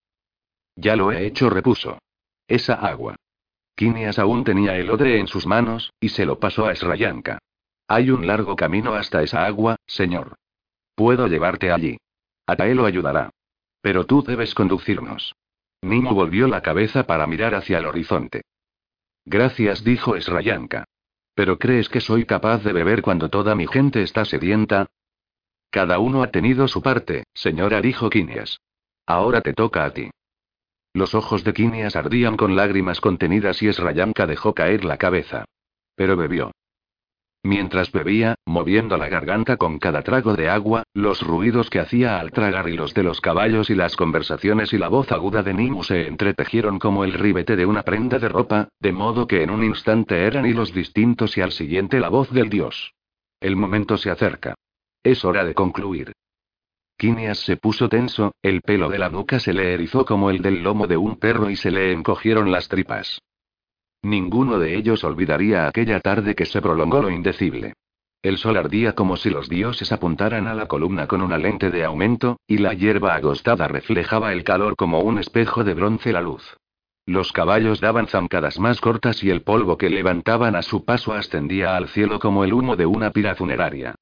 Ya 0.77 0.97
lo 0.97 1.13
he 1.13 1.25
hecho, 1.25 1.49
repuso. 1.49 1.99
Esa 2.47 2.75
agua. 2.75 3.17
Quinias 3.75 4.19
aún 4.19 4.45
tenía 4.45 4.77
el 4.77 4.91
odre 4.91 5.19
en 5.19 5.29
sus 5.29 5.47
manos, 5.47 5.95
y 5.99 6.11
se 6.11 6.27
lo 6.27 6.39
pasó 6.39 6.67
a 6.67 6.75
Srayanka. 6.75 7.39
Hay 7.93 8.13
un 8.13 8.25
largo 8.25 8.55
camino 8.55 8.95
hasta 8.95 9.21
esa 9.21 9.45
agua, 9.45 9.75
señor. 9.85 10.37
Puedo 10.95 11.27
llevarte 11.27 11.73
allí. 11.73 11.99
Atae 12.47 12.73
lo 12.73 12.87
ayudará. 12.87 13.31
Pero 13.81 14.07
tú 14.07 14.23
debes 14.23 14.55
conducirnos. 14.55 15.35
Nimo 15.83 16.15
volvió 16.15 16.47
la 16.47 16.63
cabeza 16.63 17.05
para 17.09 17.27
mirar 17.27 17.57
hacia 17.57 17.79
el 17.79 17.87
horizonte. 17.87 18.43
Gracias, 19.25 19.83
dijo 19.83 20.15
Esrayanka. 20.15 20.85
¿Pero 21.35 21.59
crees 21.59 21.89
que 21.89 22.01
soy 22.01 22.27
capaz 22.27 22.63
de 22.63 22.73
beber 22.73 23.03
cuando 23.03 23.29
toda 23.29 23.57
mi 23.57 23.67
gente 23.67 24.03
está 24.03 24.25
sedienta? 24.25 24.87
Cada 25.69 25.99
uno 25.99 26.23
ha 26.23 26.31
tenido 26.31 26.69
su 26.69 26.83
parte, 26.83 27.25
señora, 27.35 27.81
dijo 27.81 28.09
Quinias. 28.09 28.61
Ahora 29.05 29.41
te 29.41 29.53
toca 29.53 29.85
a 29.85 29.91
ti. 29.93 30.13
Los 30.93 31.17
ojos 31.17 31.43
de 31.43 31.53
Quinias 31.53 31.97
ardían 31.97 32.37
con 32.37 32.55
lágrimas 32.55 33.01
contenidas 33.01 33.61
y 33.65 33.67
Esrayanka 33.67 34.29
dejó 34.29 34.55
caer 34.55 34.85
la 34.85 34.97
cabeza. 34.97 35.45
Pero 35.97 36.17
bebió. 36.17 36.53
Mientras 37.43 37.91
bebía, 37.91 38.35
moviendo 38.45 38.99
la 38.99 39.09
garganta 39.09 39.57
con 39.57 39.79
cada 39.79 40.03
trago 40.03 40.35
de 40.35 40.51
agua, 40.51 40.83
los 40.93 41.23
ruidos 41.23 41.71
que 41.71 41.81
hacía 41.81 42.21
al 42.21 42.33
tragar 42.33 42.69
y 42.69 42.77
los 42.77 42.93
de 42.93 43.03
los 43.03 43.23
caballos 43.23 43.71
y 43.71 43.75
las 43.75 43.97
conversaciones 43.97 44.75
y 44.75 44.79
la 44.79 44.89
voz 44.89 45.11
aguda 45.11 45.43
de 45.43 45.55
Nimu 45.55 45.83
se 45.83 46.07
entretejieron 46.07 46.79
como 46.79 47.03
el 47.03 47.15
ribete 47.15 47.57
de 47.57 47.65
una 47.65 47.83
prenda 47.83 48.19
de 48.19 48.29
ropa, 48.29 48.69
de 48.79 48.93
modo 48.93 49.27
que 49.27 49.43
en 49.43 49.51
un 49.51 49.65
instante 49.65 50.27
eran 50.27 50.45
hilos 50.45 50.75
distintos 50.75 51.39
y 51.39 51.41
al 51.41 51.53
siguiente 51.53 51.99
la 51.99 52.11
voz 52.11 52.31
del 52.31 52.51
dios. 52.51 52.93
El 53.41 53.57
momento 53.57 53.97
se 53.97 54.11
acerca. 54.11 54.55
Es 55.03 55.25
hora 55.25 55.43
de 55.45 55.55
concluir. 55.55 56.13
Quinias 56.99 57.39
se 57.39 57.57
puso 57.57 57.89
tenso, 57.89 58.35
el 58.43 58.61
pelo 58.61 58.91
de 58.91 58.99
la 58.99 59.09
nuca 59.09 59.41
se 59.41 59.55
le 59.55 59.73
erizó 59.73 60.05
como 60.05 60.29
el 60.29 60.43
del 60.43 60.63
lomo 60.63 60.87
de 60.87 60.99
un 60.99 61.17
perro 61.17 61.49
y 61.49 61.57
se 61.57 61.71
le 61.71 61.93
encogieron 61.93 62.51
las 62.51 62.69
tripas. 62.69 63.19
Ninguno 64.03 64.59
de 64.59 64.77
ellos 64.77 65.05
olvidaría 65.05 65.67
aquella 65.67 66.01
tarde 66.01 66.35
que 66.35 66.47
se 66.47 66.63
prolongó 66.63 67.03
lo 67.03 67.11
indecible. 67.11 67.75
El 68.23 68.39
sol 68.39 68.57
ardía 68.57 68.95
como 68.95 69.17
si 69.17 69.31
los 69.31 69.49
dioses 69.49 69.93
apuntaran 69.93 70.47
a 70.47 70.55
la 70.55 70.67
columna 70.67 71.07
con 71.07 71.23
una 71.23 71.39
lente 71.39 71.71
de 71.71 71.85
aumento, 71.85 72.39
y 72.47 72.59
la 72.59 72.75
hierba 72.75 73.15
agostada 73.15 73.67
reflejaba 73.69 74.33
el 74.33 74.45
calor 74.45 74.77
como 74.77 75.01
un 75.01 75.19
espejo 75.19 75.65
de 75.65 75.75
bronce 75.75 76.13
la 76.13 76.21
luz. 76.21 76.57
Los 77.07 77.33
caballos 77.33 77.81
daban 77.81 78.07
zancadas 78.07 78.59
más 78.59 78.81
cortas 78.81 79.25
y 79.25 79.31
el 79.31 79.43
polvo 79.43 79.79
que 79.79 79.91
levantaban 79.91 80.55
a 80.55 80.63
su 80.63 80.85
paso 80.85 81.13
ascendía 81.13 81.77
al 81.77 81.89
cielo 81.89 82.19
como 82.21 82.45
el 82.45 82.53
humo 82.53 82.77
de 82.77 82.87
una 82.87 83.11
pira 83.11 83.35
funeraria. 83.35 83.95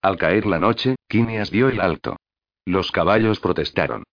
Al 0.00 0.16
caer 0.16 0.46
la 0.46 0.58
noche, 0.58 0.96
Quinias 1.08 1.50
dio 1.50 1.68
el 1.68 1.80
alto. 1.80 2.16
Los 2.64 2.90
caballos 2.90 3.40
protestaron. 3.40 4.04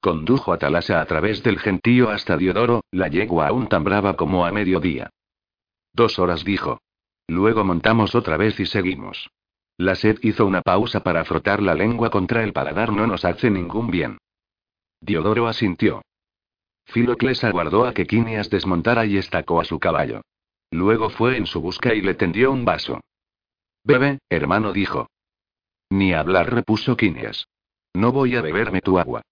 Condujo 0.00 0.54
a 0.54 0.58
Talasa 0.58 1.00
a 1.00 1.04
través 1.04 1.42
del 1.42 1.58
gentío 1.58 2.08
hasta 2.08 2.38
Diodoro, 2.38 2.84
la 2.90 3.08
yegua 3.08 3.48
aún 3.48 3.68
tan 3.68 3.84
brava 3.84 4.16
como 4.16 4.46
a 4.46 4.52
mediodía. 4.52 5.10
Dos 5.92 6.18
horas 6.18 6.42
dijo. 6.44 6.80
Luego 7.28 7.64
montamos 7.64 8.14
otra 8.14 8.38
vez 8.38 8.58
y 8.60 8.66
seguimos. 8.66 9.30
La 9.76 9.94
sed 9.94 10.18
hizo 10.22 10.46
una 10.46 10.62
pausa 10.62 11.00
para 11.00 11.24
frotar 11.24 11.62
la 11.62 11.74
lengua 11.74 12.10
contra 12.10 12.42
el 12.42 12.52
paladar, 12.52 12.92
no 12.92 13.06
nos 13.06 13.24
hace 13.24 13.50
ningún 13.50 13.90
bien. 13.90 14.18
Diodoro 15.00 15.48
asintió. 15.48 16.02
Filocles 16.86 17.44
aguardó 17.44 17.84
a 17.84 17.94
que 17.94 18.06
Quinias 18.06 18.50
desmontara 18.50 19.06
y 19.06 19.16
estacó 19.16 19.60
a 19.60 19.64
su 19.64 19.78
caballo. 19.78 20.22
Luego 20.70 21.10
fue 21.10 21.36
en 21.36 21.46
su 21.46 21.60
busca 21.60 21.94
y 21.94 22.00
le 22.00 22.14
tendió 22.14 22.52
un 22.52 22.64
vaso. 22.64 23.00
Bebe, 23.84 24.18
hermano, 24.28 24.72
dijo. 24.72 25.08
Ni 25.90 26.12
hablar, 26.14 26.52
repuso 26.52 26.96
Quinias. 26.96 27.46
No 27.94 28.12
voy 28.12 28.36
a 28.36 28.42
beberme 28.42 28.80
tu 28.80 28.98
agua. 28.98 29.22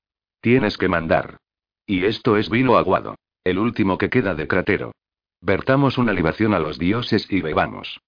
Tienes 0.40 0.78
que 0.78 0.88
mandar. 0.88 1.38
Y 1.86 2.04
esto 2.04 2.36
es 2.36 2.48
vino 2.48 2.76
aguado. 2.76 3.16
El 3.44 3.58
último 3.58 3.98
que 3.98 4.10
queda 4.10 4.34
de 4.34 4.46
cratero. 4.46 4.92
Vertamos 5.40 5.98
una 5.98 6.12
libación 6.12 6.54
a 6.54 6.58
los 6.58 6.78
dioses 6.78 7.26
y 7.30 7.40
bebamos. 7.40 8.00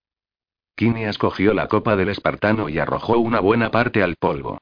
Quinias 0.75 1.19
cogió 1.19 1.55
la 1.55 1.69
copa 1.69 1.97
del 1.97 2.09
espartano 2.09 2.69
y 2.69 2.79
arrojó 2.79 3.19
una 3.19 3.41
buena 3.41 3.71
parte 3.71 4.03
al 4.03 4.17
polvo. 4.17 4.59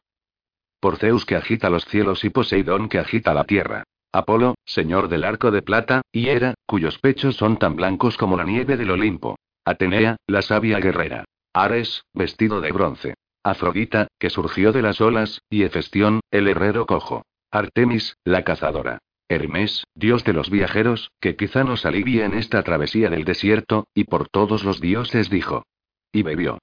Por 0.81 0.97
Zeus 0.97 1.25
que 1.25 1.37
agita 1.37 1.71
los 1.71 1.85
cielos 1.85 2.25
y 2.25 2.31
Poseidón 2.31 2.89
que 2.89 2.99
agita 2.99 3.35
la 3.35 3.45
tierra. 3.45 3.85
Apolo, 4.13 4.55
señor 4.65 5.09
del 5.09 5.25
arco 5.25 5.51
de 5.51 5.63
plata, 5.63 6.03
y 6.13 6.29
Hera, 6.29 6.55
cuyos 6.67 6.99
pechos 6.99 7.37
son 7.37 7.59
tan 7.59 7.77
blancos 7.77 8.17
como 8.17 8.37
la 8.37 8.45
nieve 8.45 8.77
del 8.77 8.91
Olimpo. 8.91 9.37
Atenea, 9.65 10.17
la 10.27 10.43
sabia 10.43 10.79
guerrera. 10.79 11.25
Ares, 11.53 12.05
vestido 12.15 12.61
de 12.61 12.73
bronce. 12.73 13.15
Afrodita, 13.43 14.09
que 14.19 14.31
surgió 14.31 14.73
de 14.73 14.83
las 14.83 15.01
olas, 15.01 15.43
y 15.51 15.63
Hefestión, 15.63 16.21
el 16.31 16.49
herrero 16.49 16.87
cojo. 16.87 17.23
Artemis, 17.51 18.19
la 18.25 18.45
cazadora. 18.45 18.99
Hermes, 19.27 19.85
dios 19.95 20.23
de 20.25 20.35
los 20.35 20.51
viajeros, 20.51 21.13
que 21.19 21.35
quizá 21.35 21.65
nos 21.65 21.87
alivie 21.87 22.25
en 22.25 22.35
esta 22.35 22.63
travesía 22.63 23.09
del 23.09 23.25
desierto, 23.25 23.87
y 23.95 24.05
por 24.05 24.29
todos 24.29 24.65
los 24.65 24.83
dioses 24.83 25.31
dijo. 25.31 25.65
Y 26.13 26.23
bebió. 26.23 26.59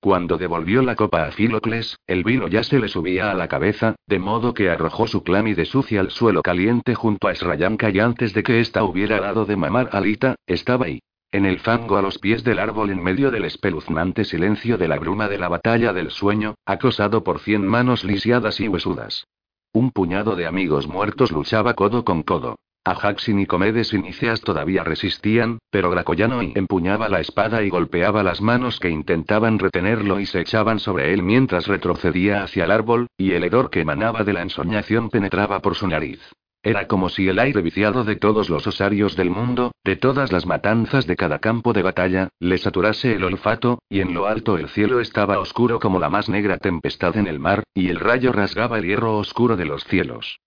Cuando 0.00 0.38
devolvió 0.38 0.82
la 0.82 0.94
copa 0.94 1.24
a 1.24 1.32
Filocles, 1.32 1.98
el 2.06 2.22
vino 2.22 2.46
ya 2.46 2.62
se 2.62 2.78
le 2.78 2.86
subía 2.86 3.32
a 3.32 3.34
la 3.34 3.48
cabeza, 3.48 3.96
de 4.06 4.20
modo 4.20 4.54
que 4.54 4.70
arrojó 4.70 5.08
su 5.08 5.24
clámide 5.24 5.64
sucia 5.64 5.98
al 5.98 6.12
suelo 6.12 6.42
caliente 6.42 6.94
junto 6.94 7.26
a 7.26 7.34
Srayanka 7.34 7.90
y 7.90 7.98
antes 7.98 8.32
de 8.34 8.44
que 8.44 8.60
ésta 8.60 8.84
hubiera 8.84 9.18
dado 9.18 9.44
de 9.46 9.56
mamar 9.56 9.88
a 9.90 10.00
Lita, 10.00 10.36
estaba 10.46 10.86
ahí. 10.86 11.00
En 11.32 11.44
el 11.44 11.58
fango 11.58 11.96
a 11.96 12.02
los 12.02 12.18
pies 12.18 12.44
del 12.44 12.60
árbol 12.60 12.90
en 12.90 13.02
medio 13.02 13.32
del 13.32 13.44
espeluznante 13.44 14.24
silencio 14.24 14.78
de 14.78 14.86
la 14.86 14.98
bruma 14.98 15.28
de 15.28 15.38
la 15.38 15.48
batalla 15.48 15.92
del 15.92 16.12
sueño, 16.12 16.54
acosado 16.64 17.24
por 17.24 17.40
cien 17.40 17.66
manos 17.66 18.04
lisiadas 18.04 18.60
y 18.60 18.68
huesudas. 18.68 19.26
Un 19.72 19.90
puñado 19.90 20.34
de 20.34 20.46
amigos 20.46 20.88
muertos 20.88 21.30
luchaba 21.30 21.74
codo 21.74 22.02
con 22.04 22.22
codo. 22.22 22.56
Ajax 22.84 23.28
y 23.28 23.34
Nicomedes 23.34 23.92
y 23.92 23.98
todavía 24.42 24.82
resistían, 24.82 25.58
pero 25.70 25.90
Gracoyano 25.90 26.40
empuñaba 26.40 27.10
la 27.10 27.20
espada 27.20 27.62
y 27.62 27.68
golpeaba 27.68 28.22
las 28.22 28.40
manos 28.40 28.80
que 28.80 28.88
intentaban 28.88 29.58
retenerlo 29.58 30.20
y 30.20 30.26
se 30.26 30.40
echaban 30.40 30.78
sobre 30.78 31.12
él 31.12 31.22
mientras 31.22 31.66
retrocedía 31.66 32.42
hacia 32.42 32.64
el 32.64 32.70
árbol, 32.70 33.08
y 33.18 33.32
el 33.32 33.44
hedor 33.44 33.68
que 33.68 33.82
emanaba 33.82 34.24
de 34.24 34.32
la 34.32 34.40
ensoñación 34.40 35.10
penetraba 35.10 35.60
por 35.60 35.74
su 35.74 35.86
nariz. 35.86 36.20
Era 36.62 36.88
como 36.88 37.08
si 37.08 37.28
el 37.28 37.38
aire 37.38 37.62
viciado 37.62 38.04
de 38.04 38.16
todos 38.16 38.50
los 38.50 38.66
osarios 38.66 39.14
del 39.16 39.30
mundo, 39.30 39.72
de 39.84 39.96
todas 39.96 40.32
las 40.32 40.44
matanzas 40.44 41.06
de 41.06 41.16
cada 41.16 41.38
campo 41.38 41.72
de 41.72 41.82
batalla, 41.82 42.28
le 42.40 42.58
saturase 42.58 43.14
el 43.14 43.24
olfato, 43.24 43.78
y 43.88 44.00
en 44.00 44.12
lo 44.12 44.26
alto 44.26 44.58
el 44.58 44.68
cielo 44.68 45.00
estaba 45.00 45.38
oscuro 45.38 45.78
como 45.78 46.00
la 46.00 46.10
más 46.10 46.28
negra 46.28 46.58
tempestad 46.58 47.16
en 47.16 47.28
el 47.28 47.38
mar, 47.38 47.62
y 47.74 47.88
el 47.90 48.00
rayo 48.00 48.32
rasgaba 48.32 48.78
el 48.78 48.86
hierro 48.86 49.18
oscuro 49.18 49.56
de 49.56 49.66
los 49.66 49.84
cielos. 49.84 50.40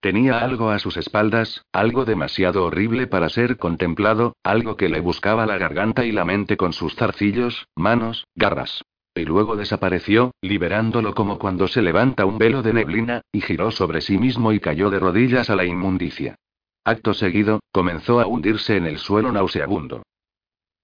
Tenía 0.00 0.38
algo 0.38 0.70
a 0.70 0.78
sus 0.78 0.96
espaldas, 0.96 1.64
algo 1.72 2.04
demasiado 2.04 2.64
horrible 2.64 3.06
para 3.08 3.28
ser 3.28 3.56
contemplado, 3.56 4.36
algo 4.44 4.76
que 4.76 4.88
le 4.88 5.00
buscaba 5.00 5.46
la 5.46 5.58
garganta 5.58 6.04
y 6.04 6.12
la 6.12 6.24
mente 6.24 6.56
con 6.56 6.72
sus 6.72 6.94
zarcillos, 6.94 7.66
manos, 7.74 8.26
garras. 8.36 8.82
Y 9.18 9.24
luego 9.24 9.56
desapareció, 9.56 10.30
liberándolo 10.40 11.12
como 11.12 11.38
cuando 11.38 11.66
se 11.66 11.82
levanta 11.82 12.24
un 12.24 12.38
velo 12.38 12.62
de 12.62 12.72
neblina, 12.72 13.22
y 13.32 13.40
giró 13.40 13.72
sobre 13.72 14.00
sí 14.00 14.16
mismo 14.16 14.52
y 14.52 14.60
cayó 14.60 14.90
de 14.90 15.00
rodillas 15.00 15.50
a 15.50 15.56
la 15.56 15.64
inmundicia. 15.64 16.36
Acto 16.84 17.14
seguido, 17.14 17.60
comenzó 17.72 18.20
a 18.20 18.26
hundirse 18.28 18.76
en 18.76 18.86
el 18.86 18.98
suelo 18.98 19.32
nauseabundo. 19.32 20.04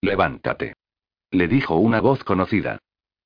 Levántate. 0.00 0.74
Le 1.30 1.46
dijo 1.46 1.76
una 1.76 2.00
voz 2.00 2.24
conocida. 2.24 2.78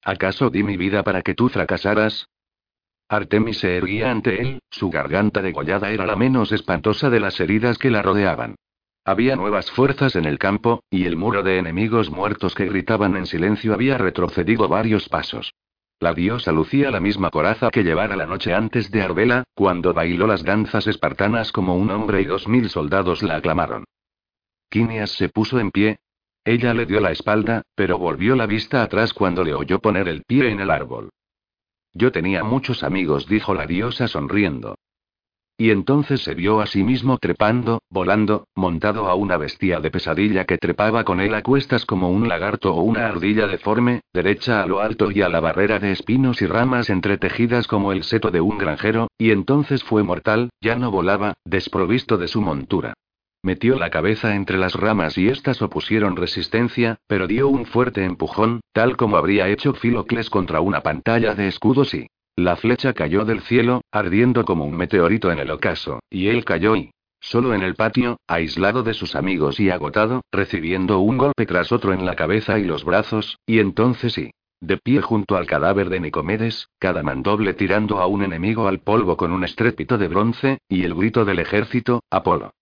¿Acaso 0.05 0.51
di 0.51 0.63
mi 0.63 0.77
vida 0.77 1.03
para 1.03 1.23
que 1.23 1.35
tú 1.35 1.49
fracasaras? 1.49 2.29
Artemis 3.09 3.61
se 3.61 3.79
erguía 3.79 4.11
ante 4.11 4.43
él, 4.43 4.61
su 4.71 4.91
garganta 4.91 5.41
degollada 5.41 5.91
era 5.91 6.05
la 6.05 6.17
menos 6.17 6.53
espantosa 6.53 7.09
de 7.09 7.21
las 7.21 7.41
heridas 7.41 7.79
que 7.79 7.91
la 7.91 8.03
rodeaban. 8.03 8.57
Había 9.05 9.37
nuevas 9.37 9.71
fuerzas 9.71 10.17
en 10.17 10.25
el 10.25 10.39
campo, 10.39 10.83
y 10.91 11.07
el 11.07 11.17
muro 11.17 11.43
de 11.43 11.59
enemigos 11.59 12.11
muertos 12.11 12.55
que 12.55 12.67
gritaban 12.67 13.17
en 13.17 13.27
silencio 13.27 13.73
había 13.73 13.99
retrocedido 13.99 14.69
varios 14.69 15.09
pasos. 15.09 15.53
La 16.01 16.15
diosa 16.15 16.53
lucía 16.53 16.91
la 16.93 17.01
misma 17.01 17.31
coraza 17.31 17.71
que 17.71 17.83
llevara 17.83 18.15
la 18.15 18.27
noche 18.27 18.55
antes 18.55 18.91
de 18.91 19.03
Arbela, 19.03 19.45
cuando 19.55 19.93
bailó 19.93 20.27
las 20.27 20.45
danzas 20.45 20.87
espartanas 20.87 21.51
como 21.51 21.75
un 21.75 21.91
hombre 21.91 22.21
y 22.21 22.25
dos 22.25 22.47
mil 22.47 22.69
soldados 22.69 23.23
la 23.23 23.37
aclamaron. 23.37 23.85
Quinias 24.71 25.11
se 25.11 25.29
puso 25.29 25.59
en 25.59 25.71
pie. 25.71 25.99
Ella 26.45 26.73
le 26.73 26.87
dio 26.87 27.01
la 27.01 27.11
espalda, 27.11 27.63
pero 27.75 27.99
volvió 27.99 28.37
la 28.37 28.47
vista 28.47 28.83
atrás 28.83 29.13
cuando 29.13 29.43
le 29.43 29.55
oyó 29.55 29.81
poner 29.81 30.09
el 30.09 30.23
pie 30.23 30.51
en 30.51 30.61
el 30.61 30.71
árbol. 30.71 31.11
Yo 31.93 32.13
tenía 32.13 32.45
muchos 32.45 32.85
amigos, 32.85 33.27
dijo 33.27 33.55
la 33.55 33.67
diosa 33.67 34.07
sonriendo. 34.07 34.77
Y 35.61 35.73
entonces 35.73 36.23
se 36.23 36.35
vio 36.35 36.61
a 36.61 36.67
sí 36.67 36.85
mismo 36.85 37.19
trepando, 37.19 37.83
volando, 37.91 38.47
montado 38.55 39.09
a 39.09 39.17
una 39.17 39.37
bestia 39.37 39.81
de 39.81 39.91
pesadilla 39.91 40.45
que 40.45 40.57
trepaba 40.57 41.03
con 41.03 41.21
él 41.21 41.35
a 41.35 41.43
cuestas 41.43 41.85
como 41.85 42.11
un 42.11 42.29
lagarto 42.29 42.73
o 42.73 42.83
una 42.83 43.09
ardilla 43.09 43.49
deforme, 43.49 44.03
derecha 44.15 44.63
a 44.63 44.67
lo 44.69 44.79
alto 44.79 45.11
y 45.11 45.21
a 45.23 45.29
la 45.29 45.41
barrera 45.41 45.81
de 45.81 45.91
espinos 45.91 46.43
y 46.43 46.47
ramas 46.47 46.91
entretejidas 46.91 47.67
como 47.67 47.91
el 47.91 48.05
seto 48.05 48.31
de 48.31 48.41
un 48.41 48.57
granjero, 48.57 49.09
y 49.19 49.33
entonces 49.33 49.83
fue 49.83 50.05
mortal, 50.05 50.51
ya 50.61 50.77
no 50.77 50.93
volaba, 50.93 51.35
desprovisto 51.45 52.19
de 52.19 52.29
su 52.29 52.41
montura. 52.41 52.95
Metió 53.43 53.81
la 53.81 53.91
cabeza 53.91 54.37
entre 54.37 54.59
las 54.59 54.75
ramas 54.75 55.19
y 55.19 55.29
éstas 55.29 55.61
opusieron 55.61 56.15
resistencia, 56.15 56.99
pero 57.09 57.27
dio 57.27 57.49
un 57.49 57.67
fuerte 57.67 58.05
empujón, 58.05 58.61
tal 58.73 58.97
como 58.97 59.17
habría 59.17 59.49
hecho 59.49 59.75
Filocles 59.75 60.31
contra 60.31 60.61
una 60.61 60.83
pantalla 60.83 61.35
de 61.35 61.49
escudos 61.49 61.95
y... 61.95 62.07
La 62.39 62.55
flecha 62.55 62.93
cayó 62.93 63.25
del 63.25 63.41
cielo, 63.41 63.81
ardiendo 63.91 64.45
como 64.45 64.65
un 64.65 64.77
meteorito 64.77 65.33
en 65.33 65.41
el 65.41 65.51
ocaso, 65.51 65.99
y 66.09 66.29
él 66.29 66.45
cayó 66.45 66.77
y... 66.77 66.93
Solo 67.19 67.53
en 67.53 67.63
el 67.63 67.75
patio, 67.75 68.19
aislado 68.29 68.85
de 68.85 68.95
sus 68.95 69.17
amigos 69.17 69.59
y 69.59 69.71
agotado, 69.71 70.23
recibiendo 70.31 71.01
un 71.01 71.19
golpe 71.19 71.47
tras 71.47 71.73
otro 71.73 71.93
en 71.93 72.07
la 72.07 72.15
cabeza 72.15 72.61
y 72.61 72.65
los 72.65 72.85
brazos, 72.85 73.41
y 73.45 73.59
entonces 73.59 74.13
sí. 74.13 74.31
De 74.61 74.77
pie 74.77 75.03
junto 75.03 75.37
al 75.37 75.49
cadáver 75.49 75.91
de 75.91 75.99
Nicomedes, 75.99 76.69
cada 76.79 77.03
mandoble 77.03 77.55
tirando 77.55 77.99
a 77.99 78.07
un 78.07 78.23
enemigo 78.23 78.69
al 78.69 78.79
polvo 78.79 79.17
con 79.17 79.33
un 79.33 79.43
estrépito 79.43 79.99
de 79.99 80.07
bronce, 80.07 80.59
y 80.69 80.85
el 80.85 80.95
grito 80.95 81.25
del 81.25 81.41
ejército, 81.41 82.05
Apolo. 82.09 82.53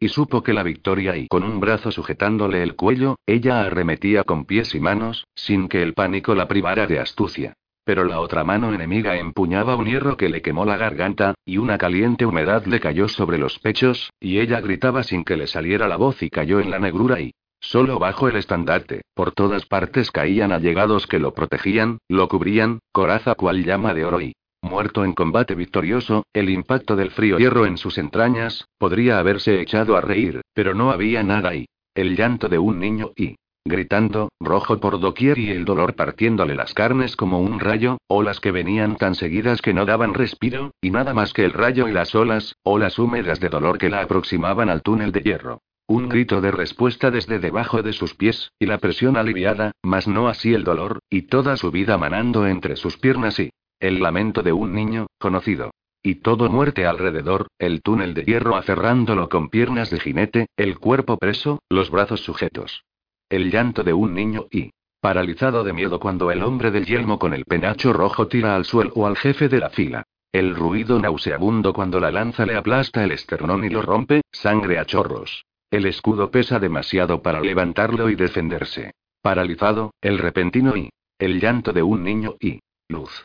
Y 0.00 0.08
supo 0.08 0.42
que 0.42 0.54
la 0.54 0.64
victoria 0.64 1.16
y 1.16 1.28
con 1.28 1.44
un 1.44 1.60
brazo 1.60 1.92
sujetándole 1.92 2.64
el 2.64 2.74
cuello, 2.74 3.14
ella 3.26 3.60
arremetía 3.60 4.24
con 4.24 4.44
pies 4.44 4.74
y 4.74 4.80
manos, 4.80 5.28
sin 5.36 5.68
que 5.68 5.84
el 5.84 5.94
pánico 5.94 6.34
la 6.34 6.48
privara 6.48 6.88
de 6.88 6.98
astucia. 6.98 7.54
Pero 7.84 8.04
la 8.04 8.20
otra 8.20 8.44
mano 8.44 8.72
enemiga 8.72 9.16
empuñaba 9.16 9.76
un 9.76 9.86
hierro 9.86 10.16
que 10.16 10.28
le 10.28 10.42
quemó 10.42 10.64
la 10.64 10.76
garganta, 10.76 11.34
y 11.44 11.58
una 11.58 11.78
caliente 11.78 12.26
humedad 12.26 12.64
le 12.66 12.80
cayó 12.80 13.08
sobre 13.08 13.38
los 13.38 13.58
pechos, 13.58 14.12
y 14.20 14.38
ella 14.38 14.60
gritaba 14.60 15.02
sin 15.02 15.24
que 15.24 15.36
le 15.36 15.46
saliera 15.46 15.88
la 15.88 15.96
voz 15.96 16.22
y 16.22 16.30
cayó 16.30 16.60
en 16.60 16.70
la 16.70 16.78
negrura 16.78 17.20
y... 17.20 17.32
Solo 17.62 17.98
bajo 17.98 18.26
el 18.26 18.36
estandarte, 18.36 19.02
por 19.14 19.32
todas 19.32 19.66
partes 19.66 20.10
caían 20.10 20.50
allegados 20.50 21.06
que 21.06 21.18
lo 21.18 21.34
protegían, 21.34 21.98
lo 22.08 22.26
cubrían, 22.26 22.78
coraza 22.90 23.34
cual 23.34 23.64
llama 23.64 23.92
de 23.92 24.04
oro 24.04 24.20
y... 24.20 24.32
Muerto 24.62 25.04
en 25.04 25.14
combate 25.14 25.54
victorioso, 25.54 26.24
el 26.34 26.50
impacto 26.50 26.94
del 26.94 27.10
frío 27.10 27.38
hierro 27.38 27.64
en 27.64 27.78
sus 27.78 27.96
entrañas, 27.96 28.66
podría 28.78 29.18
haberse 29.18 29.60
echado 29.60 29.96
a 29.96 30.00
reír, 30.00 30.42
pero 30.54 30.74
no 30.74 30.90
había 30.90 31.22
nada 31.22 31.50
ahí. 31.50 31.66
El 31.94 32.16
llanto 32.16 32.48
de 32.48 32.58
un 32.58 32.78
niño 32.78 33.10
y, 33.16 33.36
gritando, 33.64 34.30
rojo 34.40 34.80
por 34.80 35.00
doquier 35.00 35.38
y 35.38 35.50
el 35.50 35.64
dolor 35.64 35.94
partiéndole 35.94 36.54
las 36.54 36.74
carnes 36.74 37.16
como 37.16 37.40
un 37.40 37.60
rayo, 37.60 37.98
olas 38.08 38.40
que 38.40 38.52
venían 38.52 38.96
tan 38.96 39.14
seguidas 39.14 39.62
que 39.62 39.74
no 39.74 39.86
daban 39.86 40.14
respiro, 40.14 40.72
y 40.80 40.90
nada 40.90 41.14
más 41.14 41.32
que 41.32 41.44
el 41.44 41.52
rayo 41.52 41.88
y 41.88 41.92
las 41.92 42.14
olas, 42.14 42.56
olas 42.62 42.98
húmedas 42.98 43.40
de 43.40 43.48
dolor 43.48 43.78
que 43.78 43.90
la 43.90 44.00
aproximaban 44.00 44.70
al 44.70 44.82
túnel 44.82 45.12
de 45.12 45.20
hierro. 45.20 45.62
Un 45.86 46.08
grito 46.08 46.40
de 46.40 46.52
respuesta 46.52 47.10
desde 47.10 47.38
debajo 47.38 47.82
de 47.82 47.92
sus 47.92 48.14
pies, 48.14 48.52
y 48.58 48.66
la 48.66 48.78
presión 48.78 49.16
aliviada, 49.16 49.72
mas 49.82 50.06
no 50.06 50.28
así 50.28 50.54
el 50.54 50.64
dolor, 50.64 51.00
y 51.10 51.22
toda 51.22 51.56
su 51.56 51.70
vida 51.70 51.98
manando 51.98 52.46
entre 52.46 52.76
sus 52.76 52.96
piernas 52.96 53.38
y, 53.40 53.50
el 53.80 54.00
lamento 54.00 54.42
de 54.42 54.52
un 54.52 54.72
niño, 54.74 55.06
conocido. 55.18 55.72
Y 56.02 56.16
todo 56.16 56.48
muerte 56.48 56.86
alrededor, 56.86 57.48
el 57.58 57.82
túnel 57.82 58.14
de 58.14 58.24
hierro 58.24 58.56
aferrándolo 58.56 59.28
con 59.28 59.50
piernas 59.50 59.90
de 59.90 60.00
jinete, 60.00 60.46
el 60.56 60.78
cuerpo 60.78 61.18
preso, 61.18 61.58
los 61.68 61.90
brazos 61.90 62.20
sujetos. 62.20 62.84
El 63.30 63.48
llanto 63.52 63.84
de 63.84 63.92
un 63.92 64.12
niño 64.12 64.48
y, 64.50 64.72
paralizado 65.00 65.62
de 65.62 65.72
miedo 65.72 66.00
cuando 66.00 66.32
el 66.32 66.42
hombre 66.42 66.72
del 66.72 66.84
yelmo 66.84 67.20
con 67.20 67.32
el 67.32 67.44
penacho 67.44 67.92
rojo 67.92 68.26
tira 68.26 68.56
al 68.56 68.64
suelo 68.64 68.90
o 68.96 69.06
al 69.06 69.16
jefe 69.16 69.48
de 69.48 69.60
la 69.60 69.70
fila. 69.70 70.02
El 70.32 70.56
ruido 70.56 70.98
nauseabundo 70.98 71.72
cuando 71.72 72.00
la 72.00 72.10
lanza 72.10 72.44
le 72.44 72.56
aplasta 72.56 73.04
el 73.04 73.12
esternón 73.12 73.64
y 73.64 73.68
lo 73.68 73.82
rompe, 73.82 74.22
sangre 74.32 74.80
a 74.80 74.84
chorros. 74.84 75.44
El 75.70 75.86
escudo 75.86 76.32
pesa 76.32 76.58
demasiado 76.58 77.22
para 77.22 77.40
levantarlo 77.40 78.10
y 78.10 78.16
defenderse. 78.16 78.94
Paralizado, 79.22 79.92
el 80.00 80.18
repentino 80.18 80.76
y, 80.76 80.90
el 81.16 81.40
llanto 81.40 81.72
de 81.72 81.84
un 81.84 82.02
niño 82.02 82.34
y, 82.40 82.58
luz. 82.88 83.24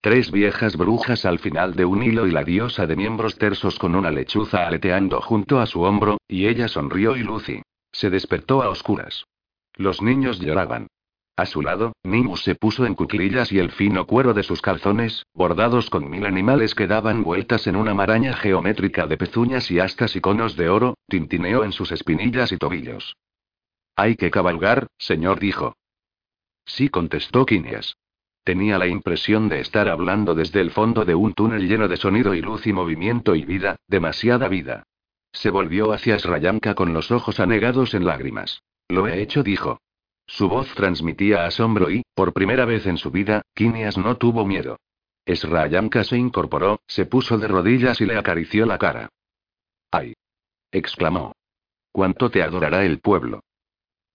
Tres 0.00 0.30
viejas 0.30 0.76
brujas 0.76 1.26
al 1.26 1.40
final 1.40 1.74
de 1.74 1.84
un 1.84 2.04
hilo 2.04 2.28
y 2.28 2.30
la 2.30 2.44
diosa 2.44 2.86
de 2.86 2.94
miembros 2.94 3.38
tersos 3.38 3.76
con 3.76 3.96
una 3.96 4.12
lechuza 4.12 4.68
aleteando 4.68 5.20
junto 5.20 5.58
a 5.58 5.66
su 5.66 5.82
hombro, 5.82 6.18
y 6.28 6.46
ella 6.46 6.68
sonrió 6.68 7.16
y 7.16 7.24
Lucy. 7.24 7.60
Se 7.92 8.10
despertó 8.10 8.62
a 8.62 8.68
oscuras. 8.68 9.26
Los 9.74 10.02
niños 10.02 10.40
lloraban. 10.40 10.88
A 11.36 11.46
su 11.46 11.62
lado, 11.62 11.94
Nimus 12.02 12.42
se 12.42 12.54
puso 12.54 12.84
en 12.84 12.94
cuclillas 12.94 13.50
y 13.50 13.58
el 13.58 13.70
fino 13.70 14.06
cuero 14.06 14.34
de 14.34 14.42
sus 14.42 14.60
calzones, 14.60 15.24
bordados 15.32 15.88
con 15.88 16.10
mil 16.10 16.26
animales 16.26 16.74
que 16.74 16.86
daban 16.86 17.22
vueltas 17.22 17.66
en 17.66 17.76
una 17.76 17.94
maraña 17.94 18.34
geométrica 18.34 19.06
de 19.06 19.16
pezuñas 19.16 19.70
y 19.70 19.78
astas 19.78 20.16
y 20.16 20.20
conos 20.20 20.54
de 20.56 20.68
oro, 20.68 20.98
tintineó 21.08 21.64
en 21.64 21.72
sus 21.72 21.92
espinillas 21.92 22.52
y 22.52 22.58
tobillos. 22.58 23.16
Hay 23.96 24.16
que 24.16 24.30
cabalgar, 24.30 24.88
señor 24.98 25.40
dijo. 25.40 25.76
Sí, 26.66 26.90
contestó 26.90 27.46
Quinias. 27.46 27.96
Tenía 28.44 28.78
la 28.78 28.86
impresión 28.86 29.48
de 29.48 29.60
estar 29.60 29.88
hablando 29.88 30.34
desde 30.34 30.60
el 30.60 30.70
fondo 30.70 31.04
de 31.04 31.14
un 31.14 31.32
túnel 31.32 31.68
lleno 31.68 31.88
de 31.88 31.96
sonido 31.96 32.34
y 32.34 32.42
luz 32.42 32.66
y 32.66 32.72
movimiento 32.72 33.34
y 33.34 33.44
vida, 33.44 33.76
demasiada 33.86 34.48
vida. 34.48 34.84
Se 35.32 35.50
volvió 35.50 35.92
hacia 35.92 36.18
Srayanka 36.18 36.74
con 36.74 36.92
los 36.92 37.10
ojos 37.10 37.40
anegados 37.40 37.94
en 37.94 38.04
lágrimas. 38.04 38.62
Lo 38.88 39.06
he 39.06 39.20
hecho, 39.22 39.42
dijo. 39.42 39.80
Su 40.26 40.48
voz 40.48 40.72
transmitía 40.74 41.46
asombro 41.46 41.90
y, 41.90 42.02
por 42.14 42.32
primera 42.32 42.64
vez 42.64 42.86
en 42.86 42.98
su 42.98 43.10
vida, 43.10 43.42
Kinias 43.54 43.98
no 43.98 44.16
tuvo 44.16 44.44
miedo. 44.44 44.78
Srayanka 45.26 46.04
se 46.04 46.16
incorporó, 46.16 46.80
se 46.86 47.06
puso 47.06 47.38
de 47.38 47.48
rodillas 47.48 48.00
y 48.00 48.06
le 48.06 48.16
acarició 48.16 48.66
la 48.66 48.78
cara. 48.78 49.08
¡Ay! 49.90 50.14
exclamó. 50.72 51.32
¿Cuánto 51.92 52.30
te 52.30 52.42
adorará 52.42 52.84
el 52.84 53.00
pueblo? 53.00 53.42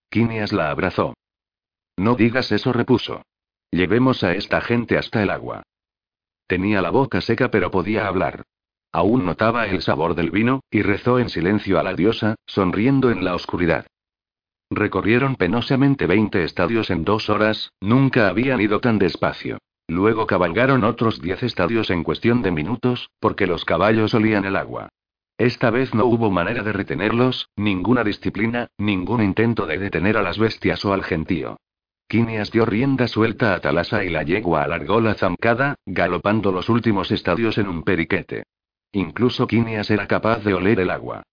Kinias 0.09 0.53
la 0.53 0.71
abrazó. 0.71 1.15
No 1.97 2.15
digas 2.15 2.51
eso, 2.51 2.71
repuso. 2.73 3.23
Llevemos 3.71 4.23
a 4.23 4.33
esta 4.33 4.61
gente 4.61 4.97
hasta 4.97 5.21
el 5.23 5.29
agua. 5.29 5.63
Tenía 6.47 6.81
la 6.81 6.91
boca 6.91 7.21
seca 7.21 7.49
pero 7.49 7.71
podía 7.71 8.07
hablar. 8.07 8.45
Aún 8.95 9.25
notaba 9.25 9.67
el 9.67 9.81
sabor 9.81 10.15
del 10.15 10.31
vino, 10.31 10.61
y 10.71 10.81
rezó 10.81 11.19
en 11.19 11.27
silencio 11.27 11.77
a 11.77 11.83
la 11.83 11.95
diosa, 11.95 12.35
sonriendo 12.45 13.11
en 13.11 13.25
la 13.25 13.35
oscuridad. 13.35 13.87
Recorrieron 14.71 15.35
penosamente 15.35 16.07
20 16.07 16.45
estadios 16.45 16.89
en 16.89 17.03
dos 17.03 17.29
horas, 17.29 17.73
nunca 17.81 18.29
habían 18.29 18.61
ido 18.61 18.79
tan 18.79 18.97
despacio. 18.97 19.57
Luego 19.89 20.25
cabalgaron 20.27 20.85
otros 20.85 21.21
10 21.21 21.43
estadios 21.43 21.89
en 21.89 22.03
cuestión 22.05 22.41
de 22.41 22.51
minutos, 22.51 23.09
porque 23.19 23.47
los 23.47 23.65
caballos 23.65 24.13
olían 24.13 24.45
el 24.45 24.55
agua. 24.55 24.87
Esta 25.37 25.71
vez 25.71 25.93
no 25.93 26.05
hubo 26.05 26.31
manera 26.31 26.63
de 26.63 26.71
retenerlos, 26.71 27.49
ninguna 27.57 28.05
disciplina, 28.05 28.69
ningún 28.77 29.21
intento 29.21 29.65
de 29.65 29.77
detener 29.77 30.15
a 30.15 30.21
las 30.21 30.39
bestias 30.39 30.85
o 30.85 30.93
al 30.93 31.03
gentío. 31.03 31.57
Quinias 32.07 32.49
dio 32.49 32.65
rienda 32.65 33.09
suelta 33.09 33.55
a 33.55 33.59
Talasa 33.59 34.05
y 34.05 34.09
la 34.09 34.23
yegua 34.23 34.63
alargó 34.63 35.01
la 35.01 35.15
zancada, 35.15 35.75
galopando 35.85 36.53
los 36.53 36.69
últimos 36.69 37.11
estadios 37.11 37.57
en 37.57 37.67
un 37.67 37.83
periquete. 37.83 38.45
Incluso 38.95 39.45
Quinias 39.45 39.91
era 39.91 40.07
capaz 40.07 40.41
de 40.45 40.53
oler 40.53 40.79
el 40.79 40.89
agua. 40.89 41.23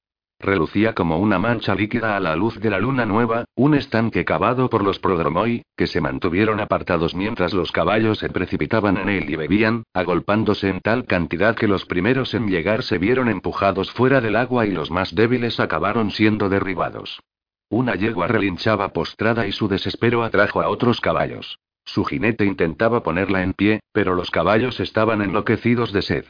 Relucía 0.41 0.95
como 0.95 1.21
una 1.21 1.39
mancha 1.39 1.77
líquida 1.77 2.17
a 2.17 2.21
la 2.21 2.35
luz 2.35 2.59
de 2.59 2.69
la 2.71 2.81
luna 2.81 3.07
nueva, 3.07 3.45
un 3.55 3.77
estanque 3.77 4.25
cavado 4.25 4.69
por 4.69 4.83
los 4.83 4.99
prodromoi, 4.99 5.63
que 5.77 5.87
se 5.87 6.01
mantuvieron 6.01 6.59
apartados 6.59 7.15
mientras 7.15 7.53
los 7.55 7.71
caballos 7.71 8.19
se 8.19 8.31
precipitaban 8.31 8.97
en 8.97 9.09
él 9.09 9.31
y 9.31 9.37
bebían, 9.37 9.85
agolpándose 9.95 10.71
en 10.71 10.81
tal 10.81 11.05
cantidad 11.05 11.55
que 11.55 11.69
los 11.69 11.85
primeros 11.85 12.35
en 12.35 12.49
llegar 12.49 12.83
se 12.83 12.99
vieron 12.99 13.29
empujados 13.29 13.93
fuera 13.93 14.21
del 14.21 14.35
agua 14.35 14.67
y 14.67 14.73
los 14.73 14.91
más 14.91 15.15
débiles 15.15 15.61
acabaron 15.61 16.11
siendo 16.11 16.49
derribados. 16.49 17.21
Una 17.69 17.95
yegua 17.95 18.27
relinchaba 18.27 18.89
postrada 18.89 19.47
y 19.47 19.53
su 19.53 19.69
desespero 19.69 20.25
atrajo 20.25 20.63
a 20.63 20.69
otros 20.69 21.01
caballos. 21.01 21.61
Su 21.85 22.05
jinete 22.05 22.45
intentaba 22.45 23.05
ponerla 23.05 23.45
en 23.45 23.53
pie, 23.53 23.79
pero 23.93 24.17
los 24.17 24.33
caballos 24.33 24.81
estaban 24.81 25.23
enloquecidos 25.23 25.93
de 25.93 26.03
sed. 26.03 26.25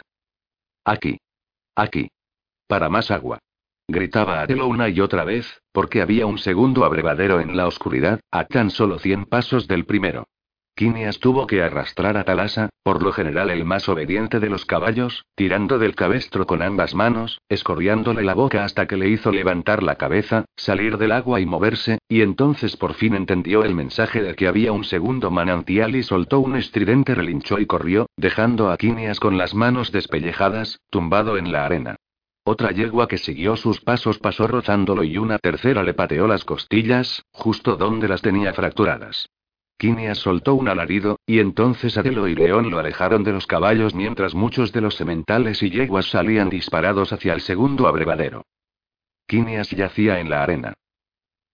Aquí. 0.84 1.18
Aquí. 1.76 2.08
Para 2.66 2.88
más 2.88 3.10
agua. 3.10 3.38
Gritaba 3.88 4.40
Adelo 4.40 4.66
una 4.68 4.88
y 4.88 5.00
otra 5.00 5.24
vez, 5.24 5.60
porque 5.72 6.00
había 6.00 6.26
un 6.26 6.38
segundo 6.38 6.84
abrevadero 6.84 7.40
en 7.40 7.56
la 7.56 7.66
oscuridad, 7.66 8.20
a 8.30 8.44
tan 8.46 8.70
solo 8.70 8.98
cien 8.98 9.26
pasos 9.26 9.68
del 9.68 9.84
primero. 9.84 10.26
Quinias 10.74 11.20
tuvo 11.20 11.46
que 11.46 11.62
arrastrar 11.62 12.16
a 12.16 12.24
Talasa, 12.24 12.70
por 12.82 13.02
lo 13.02 13.12
general 13.12 13.50
el 13.50 13.64
más 13.66 13.90
obediente 13.90 14.40
de 14.40 14.48
los 14.48 14.64
caballos, 14.64 15.26
tirando 15.34 15.78
del 15.78 15.94
cabestro 15.94 16.46
con 16.46 16.62
ambas 16.62 16.94
manos, 16.94 17.40
escorriándole 17.50 18.22
la 18.22 18.32
boca 18.32 18.64
hasta 18.64 18.86
que 18.86 18.96
le 18.96 19.10
hizo 19.10 19.30
levantar 19.32 19.82
la 19.82 19.96
cabeza, 19.96 20.46
salir 20.56 20.96
del 20.96 21.12
agua 21.12 21.40
y 21.40 21.46
moverse, 21.46 21.98
y 22.08 22.22
entonces 22.22 22.78
por 22.78 22.94
fin 22.94 23.14
entendió 23.14 23.64
el 23.64 23.74
mensaje 23.74 24.22
de 24.22 24.34
que 24.34 24.48
había 24.48 24.72
un 24.72 24.84
segundo 24.84 25.30
manantial 25.30 25.94
y 25.94 26.02
soltó 26.02 26.40
un 26.40 26.56
estridente 26.56 27.14
relincho 27.14 27.58
y 27.58 27.66
corrió, 27.66 28.06
dejando 28.16 28.70
a 28.70 28.78
Quinias 28.78 29.20
con 29.20 29.36
las 29.36 29.54
manos 29.54 29.92
despellejadas, 29.92 30.80
tumbado 30.88 31.36
en 31.36 31.52
la 31.52 31.66
arena. 31.66 31.96
Otra 32.44 32.72
yegua 32.72 33.08
que 33.08 33.18
siguió 33.18 33.56
sus 33.56 33.82
pasos 33.82 34.18
pasó 34.18 34.46
rozándolo 34.46 35.04
y 35.04 35.18
una 35.18 35.38
tercera 35.38 35.82
le 35.82 35.92
pateó 35.92 36.26
las 36.26 36.44
costillas, 36.44 37.22
justo 37.30 37.76
donde 37.76 38.08
las 38.08 38.22
tenía 38.22 38.54
fracturadas. 38.54 39.28
Quinias 39.82 40.18
soltó 40.18 40.54
un 40.54 40.68
alarido, 40.68 41.18
y 41.26 41.40
entonces 41.40 41.98
Adelo 41.98 42.28
y 42.28 42.36
León 42.36 42.70
lo 42.70 42.78
alejaron 42.78 43.24
de 43.24 43.32
los 43.32 43.48
caballos 43.48 43.96
mientras 43.96 44.32
muchos 44.32 44.70
de 44.70 44.80
los 44.80 44.94
sementales 44.94 45.60
y 45.60 45.70
yeguas 45.70 46.06
salían 46.06 46.50
disparados 46.50 47.12
hacia 47.12 47.32
el 47.32 47.40
segundo 47.40 47.88
abrevadero. 47.88 48.46
Quinias 49.26 49.70
yacía 49.70 50.20
en 50.20 50.30
la 50.30 50.44
arena. 50.44 50.74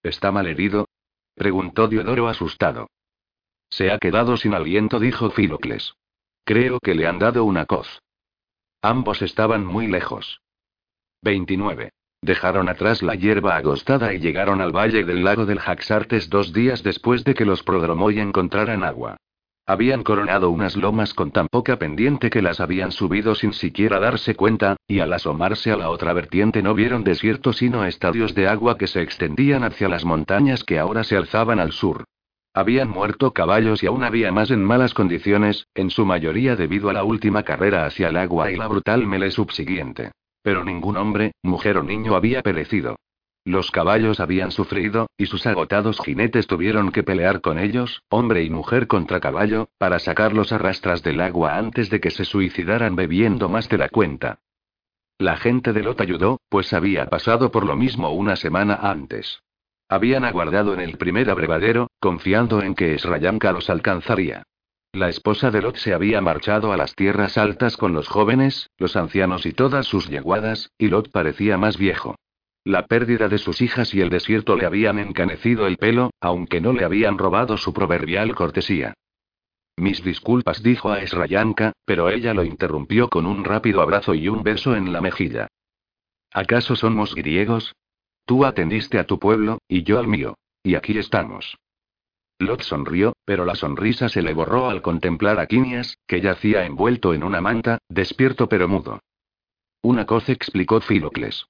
¿Está 0.03 0.31
mal 0.31 0.47
herido? 0.47 0.91
preguntó 1.37 1.89
Diodoro 1.89 2.29
asustado. 2.29 2.91
Se 3.71 3.91
ha 3.91 3.97
quedado 3.97 4.37
sin 4.37 4.53
aliento, 4.53 5.01
dijo 5.01 5.31
Filocles. 5.31 5.95
Creo 6.45 6.81
que 6.81 6.95
le 6.95 7.07
han 7.07 7.19
dado 7.19 7.45
una 7.45 7.65
coz. 7.65 8.03
Ambos 8.83 9.23
estaban 9.23 9.65
muy 9.65 9.87
lejos. 9.87 10.43
29. 11.23 11.93
Dejaron 12.29 12.69
atrás 12.69 13.03
la 13.03 13.15
hierba 13.15 13.57
agostada 13.57 14.13
y 14.13 14.19
llegaron 14.19 14.61
al 14.61 14.71
valle 14.71 15.03
del 15.03 15.25
lago 15.25 15.47
del 15.47 15.61
Jaxartes 15.61 16.29
dos 16.29 16.53
días 16.53 16.83
después 16.83 17.25
de 17.25 17.33
que 17.33 17.47
los 17.47 17.63
Prodromoy 17.63 18.21
encontraran 18.21 18.85
agua. 18.85 19.17
Habían 19.65 20.03
coronado 20.03 20.51
unas 20.51 20.77
lomas 20.77 21.15
con 21.15 21.31
tan 21.31 21.47
poca 21.49 21.79
pendiente 21.79 22.29
que 22.29 22.43
las 22.43 22.61
habían 22.61 22.93
subido 22.93 23.35
sin 23.35 23.55
siquiera 23.55 23.99
darse 23.99 24.35
cuenta, 24.35 24.77
y 24.87 24.99
al 25.01 25.15
asomarse 25.15 25.73
a 25.73 25.79
la 25.79 25.89
otra 25.89 26.13
vertiente 26.13 26.63
no 26.63 26.75
vieron 26.75 27.03
desierto 27.03 27.55
sino 27.55 27.87
estadios 27.87 28.35
de 28.35 28.47
agua 28.47 28.77
que 28.77 28.89
se 28.89 29.01
extendían 29.01 29.65
hacia 29.65 29.89
las 29.89 30.05
montañas 30.05 30.65
que 30.65 30.79
ahora 30.79 31.05
se 31.05 31.17
alzaban 31.17 31.59
al 31.59 31.73
sur. 31.73 32.05
Habían 32.53 32.91
muerto 32.91 33.33
caballos 33.33 33.83
y 33.83 33.87
aún 33.87 34.05
había 34.05 34.31
más 34.33 34.51
en 34.51 34.63
malas 34.63 34.93
condiciones, 34.93 35.67
en 35.75 35.89
su 35.89 36.05
mayoría 36.05 36.57
debido 36.57 36.91
a 36.91 36.93
la 36.93 37.05
última 37.05 37.43
carrera 37.43 37.87
hacia 37.87 38.11
el 38.11 38.19
agua 38.19 38.51
y 38.53 38.57
la 38.57 38.69
brutal 38.69 39.07
mele 39.07 39.31
subsiguiente. 39.31 40.11
Pero 40.43 40.65
ningún 40.65 40.97
hombre, 40.97 41.33
mujer 41.43 41.79
o 41.79 41.83
niño 41.83 42.15
había 42.15 42.43
perecido. 42.43 42.97
Los 43.45 43.71
caballos 43.71 44.21
habían 44.21 44.51
sufrido, 44.51 45.09
y 45.17 45.27
sus 45.27 45.47
agotados 45.47 46.01
jinetes 46.05 46.47
tuvieron 46.47 46.93
que 46.93 47.03
pelear 47.03 47.41
con 47.41 47.59
ellos, 47.59 48.03
hombre 48.11 48.43
y 48.43 48.51
mujer 48.51 48.87
contra 48.87 49.21
caballo, 49.21 49.71
para 49.79 49.99
sacarlos 49.99 50.53
a 50.53 50.59
rastras 50.59 51.03
del 51.03 51.21
agua 51.21 51.57
antes 51.57 51.89
de 51.89 52.01
que 52.01 52.11
se 52.11 52.25
suicidaran 52.25 52.95
bebiendo 52.95 53.49
más 53.49 53.69
de 53.69 53.79
la 53.79 53.89
cuenta. 53.89 54.41
La 55.17 55.37
gente 55.37 55.73
de 55.73 55.83
Lot 55.83 56.01
ayudó, 56.01 56.41
pues 56.49 56.73
había 56.73 57.07
pasado 57.07 57.51
por 57.51 57.67
lo 57.67 57.75
mismo 57.75 58.11
una 58.11 58.37
semana 58.37 58.75
antes. 58.75 59.41
Habían 59.89 60.25
aguardado 60.25 60.75
en 60.75 60.81
el 60.81 60.99
primer 60.99 61.31
abrevadero, 61.31 61.91
confiando 61.99 62.63
en 62.63 62.75
que 62.75 62.95
Esrayanka 62.95 63.51
los 63.53 63.71
alcanzaría. 63.71 64.45
La 64.93 65.11
esposa 65.11 65.51
de 65.51 65.61
Lot 65.61 65.77
se 65.77 65.93
había 65.93 66.21
marchado 66.23 66.73
a 66.73 66.77
las 66.77 66.95
tierras 66.95 67.37
altas 67.37 67.77
con 67.77 67.93
los 67.93 68.09
jóvenes, 68.09 68.71
los 68.79 68.97
ancianos 68.97 69.45
y 69.45 69.53
todas 69.53 69.87
sus 69.87 70.09
yeguadas, 70.09 70.71
y 70.79 70.89
Lot 70.89 71.11
parecía 71.11 71.59
más 71.59 71.77
viejo. 71.77 72.17
La 72.65 72.87
pérdida 72.87 73.29
de 73.29 73.39
sus 73.39 73.61
hijas 73.61 73.95
y 73.95 74.01
el 74.01 74.09
desierto 74.09 74.57
le 74.57 74.67
habían 74.67 74.99
encanecido 74.99 75.67
el 75.67 75.77
pelo, 75.77 76.11
aunque 76.21 76.61
no 76.61 76.73
le 76.73 76.85
habían 76.85 77.19
robado 77.19 77.57
su 77.57 77.73
proverbial 77.73 78.35
cortesía. 78.35 78.95
Mis 79.77 80.03
disculpas, 80.03 80.63
dijo 80.63 80.91
a 80.91 81.01
Esrayanka, 81.01 81.73
pero 81.85 82.09
ella 82.09 82.35
lo 82.35 82.43
interrumpió 82.43 83.09
con 83.09 83.27
un 83.27 83.45
rápido 83.45 83.83
abrazo 83.83 84.15
y 84.15 84.29
un 84.29 84.43
beso 84.43 84.75
en 84.75 84.93
la 84.93 85.01
mejilla. 85.01 85.49
¿Acaso 86.33 86.77
somos 86.77 87.15
griegos? 87.15 87.75
Tú 88.25 88.45
atendiste 88.45 88.99
a 88.99 89.07
tu 89.07 89.19
pueblo, 89.19 89.59
y 89.69 89.85
yo 89.85 89.99
al 89.99 90.09
mío. 90.09 90.37
Y 90.63 90.75
aquí 90.75 90.99
estamos. 90.99 91.57
Lot 92.39 92.63
sonrió, 92.63 93.15
pero 93.25 93.45
la 93.45 93.57
sonrisa 93.57 94.09
se 94.09 94.23
le 94.23 94.33
borró 94.33 94.71
al 94.71 94.81
contemplar 94.81 95.41
a 95.41 95.47
Quinias, 95.47 95.99
que 96.07 96.21
yacía 96.21 96.65
envuelto 96.65 97.13
en 97.13 97.25
una 97.25 97.41
manta, 97.41 97.79
despierto 97.89 98.49
pero 98.49 98.69
mudo. 98.69 99.01
Una 99.83 100.07
cosa 100.07 100.33
explicó 100.33 100.81
Filocles. 100.81 101.47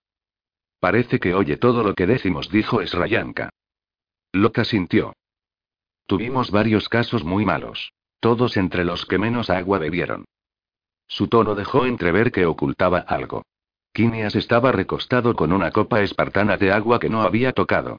Parece 0.80 1.18
que 1.18 1.34
oye 1.34 1.56
todo 1.56 1.82
lo 1.82 1.94
que 1.94 2.06
decimos, 2.06 2.50
dijo 2.50 2.80
Esrayanka. 2.80 3.50
Lot 4.32 4.58
asintió. 4.58 5.14
Tuvimos 6.06 6.50
varios 6.50 6.88
casos 6.88 7.24
muy 7.24 7.44
malos. 7.44 7.92
Todos 8.20 8.56
entre 8.56 8.84
los 8.84 9.04
que 9.06 9.18
menos 9.18 9.50
agua 9.50 9.78
bebieron. 9.78 10.24
Su 11.06 11.28
tono 11.28 11.54
dejó 11.54 11.86
entrever 11.86 12.32
que 12.32 12.46
ocultaba 12.46 12.98
algo. 12.98 13.42
Quinias 13.92 14.36
estaba 14.36 14.72
recostado 14.72 15.34
con 15.34 15.52
una 15.52 15.70
copa 15.70 16.00
espartana 16.02 16.56
de 16.56 16.72
agua 16.72 16.98
que 16.98 17.08
no 17.08 17.22
había 17.22 17.52
tocado. 17.52 17.98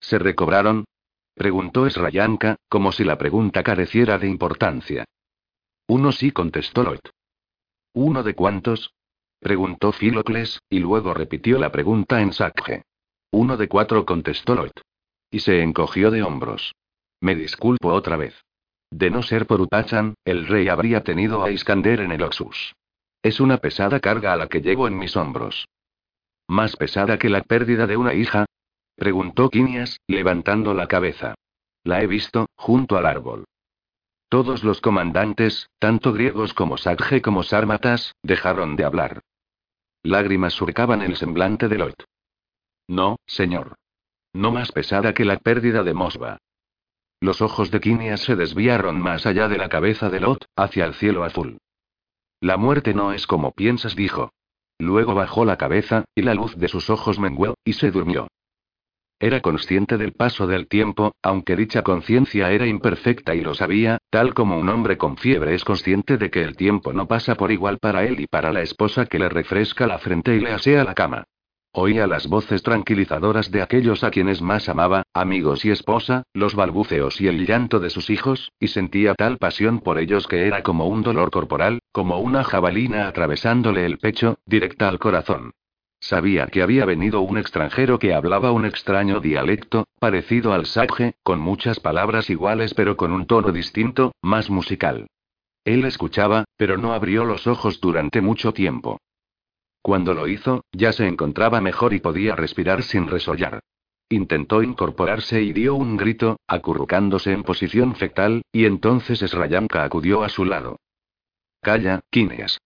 Se 0.00 0.18
recobraron, 0.18 0.84
Preguntó 1.38 1.86
Esrayanka, 1.86 2.56
como 2.68 2.90
si 2.90 3.04
la 3.04 3.16
pregunta 3.16 3.62
careciera 3.62 4.18
de 4.18 4.26
importancia. 4.26 5.04
Uno 5.86 6.10
sí 6.10 6.32
contestó 6.32 6.82
Lot. 6.82 7.10
¿Uno 7.94 8.24
de 8.24 8.34
cuántos? 8.34 8.92
Preguntó 9.38 9.92
Filocles, 9.92 10.58
y 10.68 10.80
luego 10.80 11.14
repitió 11.14 11.60
la 11.60 11.70
pregunta 11.70 12.20
en 12.20 12.32
Sakje. 12.32 12.82
Uno 13.30 13.56
de 13.56 13.68
cuatro 13.68 14.04
contestó 14.04 14.56
Lot. 14.56 14.82
Y 15.30 15.38
se 15.38 15.62
encogió 15.62 16.10
de 16.10 16.24
hombros. 16.24 16.74
Me 17.20 17.36
disculpo 17.36 17.92
otra 17.92 18.16
vez. 18.16 18.34
De 18.90 19.08
no 19.08 19.22
ser 19.22 19.46
por 19.46 19.60
Utachan, 19.60 20.14
el 20.24 20.44
rey 20.48 20.68
habría 20.68 21.04
tenido 21.04 21.44
a 21.44 21.52
Iskander 21.52 22.00
en 22.00 22.10
el 22.10 22.22
Oxus. 22.24 22.74
Es 23.22 23.38
una 23.38 23.58
pesada 23.58 24.00
carga 24.00 24.32
a 24.32 24.36
la 24.36 24.48
que 24.48 24.60
llevo 24.60 24.88
en 24.88 24.98
mis 24.98 25.16
hombros. 25.16 25.68
Más 26.48 26.74
pesada 26.74 27.16
que 27.16 27.28
la 27.28 27.42
pérdida 27.42 27.86
de 27.86 27.96
una 27.96 28.14
hija, 28.14 28.46
Preguntó 28.98 29.48
Quinias, 29.48 30.00
levantando 30.08 30.74
la 30.74 30.88
cabeza. 30.88 31.36
La 31.84 32.02
he 32.02 32.08
visto, 32.08 32.46
junto 32.56 32.96
al 32.96 33.06
árbol. 33.06 33.44
Todos 34.28 34.64
los 34.64 34.80
comandantes, 34.80 35.70
tanto 35.78 36.12
griegos 36.12 36.52
como 36.52 36.76
Sadge 36.76 37.22
como 37.22 37.44
Sármatas, 37.44 38.16
dejaron 38.24 38.74
de 38.74 38.84
hablar. 38.84 39.20
Lágrimas 40.02 40.52
surcaban 40.52 41.02
el 41.02 41.16
semblante 41.16 41.68
de 41.68 41.78
Lot. 41.78 42.04
No, 42.88 43.18
señor. 43.24 43.76
No 44.32 44.50
más 44.50 44.72
pesada 44.72 45.14
que 45.14 45.24
la 45.24 45.38
pérdida 45.38 45.84
de 45.84 45.94
Mosba. 45.94 46.38
Los 47.20 47.40
ojos 47.40 47.70
de 47.70 47.78
Quinias 47.78 48.22
se 48.22 48.34
desviaron 48.34 49.00
más 49.00 49.26
allá 49.26 49.46
de 49.46 49.58
la 49.58 49.68
cabeza 49.68 50.10
de 50.10 50.18
Lot, 50.18 50.46
hacia 50.56 50.84
el 50.84 50.94
cielo 50.94 51.22
azul. 51.22 51.58
La 52.40 52.56
muerte 52.56 52.94
no 52.94 53.12
es 53.12 53.28
como 53.28 53.52
piensas, 53.52 53.94
dijo. 53.94 54.32
Luego 54.80 55.14
bajó 55.14 55.44
la 55.44 55.56
cabeza, 55.56 56.04
y 56.16 56.22
la 56.22 56.34
luz 56.34 56.56
de 56.56 56.66
sus 56.66 56.90
ojos 56.90 57.20
menguó, 57.20 57.54
y 57.64 57.74
se 57.74 57.92
durmió. 57.92 58.26
Era 59.20 59.40
consciente 59.40 59.98
del 59.98 60.12
paso 60.12 60.46
del 60.46 60.68
tiempo, 60.68 61.16
aunque 61.22 61.56
dicha 61.56 61.82
conciencia 61.82 62.52
era 62.52 62.68
imperfecta 62.68 63.34
y 63.34 63.40
lo 63.40 63.52
sabía, 63.54 63.98
tal 64.10 64.32
como 64.32 64.58
un 64.58 64.68
hombre 64.68 64.96
con 64.96 65.16
fiebre 65.16 65.54
es 65.54 65.64
consciente 65.64 66.18
de 66.18 66.30
que 66.30 66.42
el 66.42 66.56
tiempo 66.56 66.92
no 66.92 67.08
pasa 67.08 67.34
por 67.34 67.50
igual 67.50 67.78
para 67.78 68.04
él 68.04 68.20
y 68.20 68.28
para 68.28 68.52
la 68.52 68.62
esposa 68.62 69.06
que 69.06 69.18
le 69.18 69.28
refresca 69.28 69.88
la 69.88 69.98
frente 69.98 70.36
y 70.36 70.40
le 70.40 70.52
asea 70.52 70.84
la 70.84 70.94
cama. 70.94 71.24
Oía 71.72 72.06
las 72.06 72.28
voces 72.28 72.62
tranquilizadoras 72.62 73.50
de 73.50 73.60
aquellos 73.60 74.04
a 74.04 74.10
quienes 74.10 74.40
más 74.40 74.68
amaba, 74.68 75.02
amigos 75.12 75.64
y 75.64 75.70
esposa, 75.70 76.22
los 76.32 76.54
balbuceos 76.54 77.20
y 77.20 77.26
el 77.26 77.44
llanto 77.44 77.80
de 77.80 77.90
sus 77.90 78.10
hijos, 78.10 78.52
y 78.60 78.68
sentía 78.68 79.14
tal 79.14 79.38
pasión 79.38 79.80
por 79.80 79.98
ellos 79.98 80.28
que 80.28 80.46
era 80.46 80.62
como 80.62 80.86
un 80.86 81.02
dolor 81.02 81.30
corporal, 81.30 81.80
como 81.92 82.20
una 82.20 82.44
jabalina 82.44 83.08
atravesándole 83.08 83.84
el 83.84 83.98
pecho, 83.98 84.38
directa 84.46 84.88
al 84.88 84.98
corazón. 84.98 85.52
Sabía 86.00 86.46
que 86.46 86.62
había 86.62 86.84
venido 86.84 87.20
un 87.20 87.38
extranjero 87.38 87.98
que 87.98 88.14
hablaba 88.14 88.52
un 88.52 88.64
extraño 88.64 89.20
dialecto, 89.20 89.86
parecido 89.98 90.52
al 90.52 90.66
sage, 90.66 91.14
con 91.22 91.40
muchas 91.40 91.80
palabras 91.80 92.30
iguales 92.30 92.72
pero 92.74 92.96
con 92.96 93.12
un 93.12 93.26
tono 93.26 93.50
distinto, 93.52 94.12
más 94.22 94.48
musical. 94.48 95.08
Él 95.64 95.84
escuchaba, 95.84 96.44
pero 96.56 96.78
no 96.78 96.92
abrió 96.92 97.24
los 97.24 97.46
ojos 97.46 97.80
durante 97.80 98.20
mucho 98.20 98.52
tiempo. 98.52 98.98
Cuando 99.82 100.14
lo 100.14 100.28
hizo, 100.28 100.64
ya 100.72 100.92
se 100.92 101.06
encontraba 101.06 101.60
mejor 101.60 101.94
y 101.94 102.00
podía 102.00 102.36
respirar 102.36 102.82
sin 102.82 103.06
resollar. 103.08 103.60
Intentó 104.08 104.62
incorporarse 104.62 105.42
y 105.42 105.52
dio 105.52 105.74
un 105.74 105.96
grito, 105.96 106.38
acurrucándose 106.46 107.32
en 107.32 107.42
posición 107.42 107.94
fetal, 107.94 108.42
y 108.52 108.64
entonces 108.64 109.18
Srayanka 109.18 109.84
acudió 109.84 110.22
a 110.22 110.30
su 110.30 110.44
lado. 110.44 110.78
Calla, 111.60 112.00
Kinias. 112.10 112.58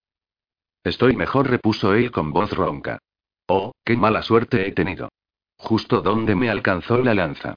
Estoy 0.84 1.16
mejor, 1.16 1.50
repuso 1.50 1.94
él 1.94 2.12
con 2.12 2.32
voz 2.32 2.52
ronca. 2.52 3.00
Oh, 3.46 3.72
qué 3.84 3.96
mala 3.96 4.22
suerte 4.22 4.66
he 4.66 4.72
tenido. 4.72 5.08
Justo 5.56 6.00
donde 6.00 6.34
me 6.34 6.50
alcanzó 6.50 6.98
la 6.98 7.14
lanza. 7.14 7.54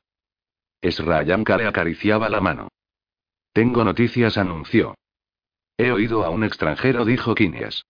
Esrayanka 0.81 1.57
le 1.57 1.67
acariciaba 1.67 2.29
la 2.29 2.41
mano. 2.41 2.67
Tengo 3.53 3.83
noticias, 3.83 4.37
anunció. 4.37 4.95
He 5.77 5.91
oído 5.91 6.23
a 6.23 6.29
un 6.29 6.43
extranjero, 6.43 7.05
dijo 7.05 7.35
Quinias. 7.35 7.85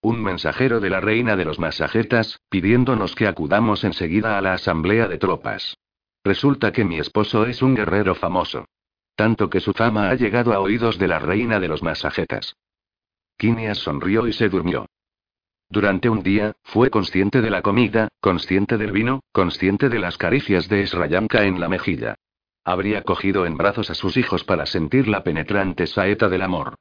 Un 0.00 0.22
mensajero 0.22 0.80
de 0.80 0.90
la 0.90 1.00
reina 1.00 1.36
de 1.36 1.44
los 1.44 1.58
masajetas, 1.58 2.40
pidiéndonos 2.48 3.14
que 3.14 3.26
acudamos 3.26 3.84
enseguida 3.84 4.36
a 4.36 4.40
la 4.40 4.54
asamblea 4.54 5.08
de 5.08 5.18
tropas. 5.18 5.76
Resulta 6.24 6.72
que 6.72 6.84
mi 6.84 6.98
esposo 6.98 7.46
es 7.46 7.62
un 7.62 7.74
guerrero 7.74 8.14
famoso. 8.14 8.66
Tanto 9.14 9.50
que 9.50 9.60
su 9.60 9.72
fama 9.72 10.10
ha 10.10 10.14
llegado 10.14 10.52
a 10.52 10.60
oídos 10.60 10.98
de 10.98 11.08
la 11.08 11.18
reina 11.18 11.60
de 11.60 11.68
los 11.68 11.82
masajetas. 11.82 12.56
Quinias 13.36 13.78
sonrió 13.78 14.26
y 14.26 14.32
se 14.32 14.48
durmió. 14.48 14.86
Durante 15.72 16.10
un 16.10 16.22
día, 16.22 16.52
fue 16.64 16.90
consciente 16.90 17.40
de 17.40 17.48
la 17.48 17.62
comida, 17.62 18.08
consciente 18.20 18.76
del 18.76 18.92
vino, 18.92 19.20
consciente 19.32 19.88
de 19.88 20.00
las 20.00 20.18
caricias 20.18 20.68
de 20.68 20.82
Esrayanka 20.82 21.44
en 21.44 21.60
la 21.60 21.70
mejilla. 21.70 22.14
Habría 22.62 23.00
cogido 23.04 23.46
en 23.46 23.56
brazos 23.56 23.88
a 23.88 23.94
sus 23.94 24.18
hijos 24.18 24.44
para 24.44 24.66
sentir 24.66 25.08
la 25.08 25.24
penetrante 25.24 25.86
saeta 25.86 26.28
del 26.28 26.42
amor. 26.42 26.74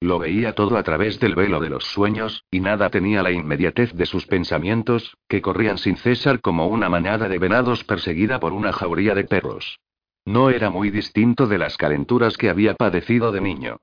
Lo 0.00 0.18
veía 0.18 0.54
todo 0.54 0.78
a 0.78 0.82
través 0.82 1.20
del 1.20 1.34
velo 1.34 1.60
de 1.60 1.68
los 1.68 1.84
sueños, 1.84 2.42
y 2.50 2.60
nada 2.60 2.88
tenía 2.88 3.22
la 3.22 3.32
inmediatez 3.32 3.92
de 3.92 4.06
sus 4.06 4.24
pensamientos, 4.24 5.14
que 5.28 5.42
corrían 5.42 5.76
sin 5.76 5.96
cesar 5.98 6.40
como 6.40 6.68
una 6.68 6.88
manada 6.88 7.28
de 7.28 7.38
venados 7.38 7.84
perseguida 7.84 8.40
por 8.40 8.54
una 8.54 8.72
jauría 8.72 9.14
de 9.14 9.24
perros. 9.24 9.78
No 10.24 10.48
era 10.48 10.70
muy 10.70 10.88
distinto 10.90 11.48
de 11.48 11.58
las 11.58 11.76
calenturas 11.76 12.38
que 12.38 12.48
había 12.48 12.72
padecido 12.72 13.30
de 13.30 13.42
niño. 13.42 13.76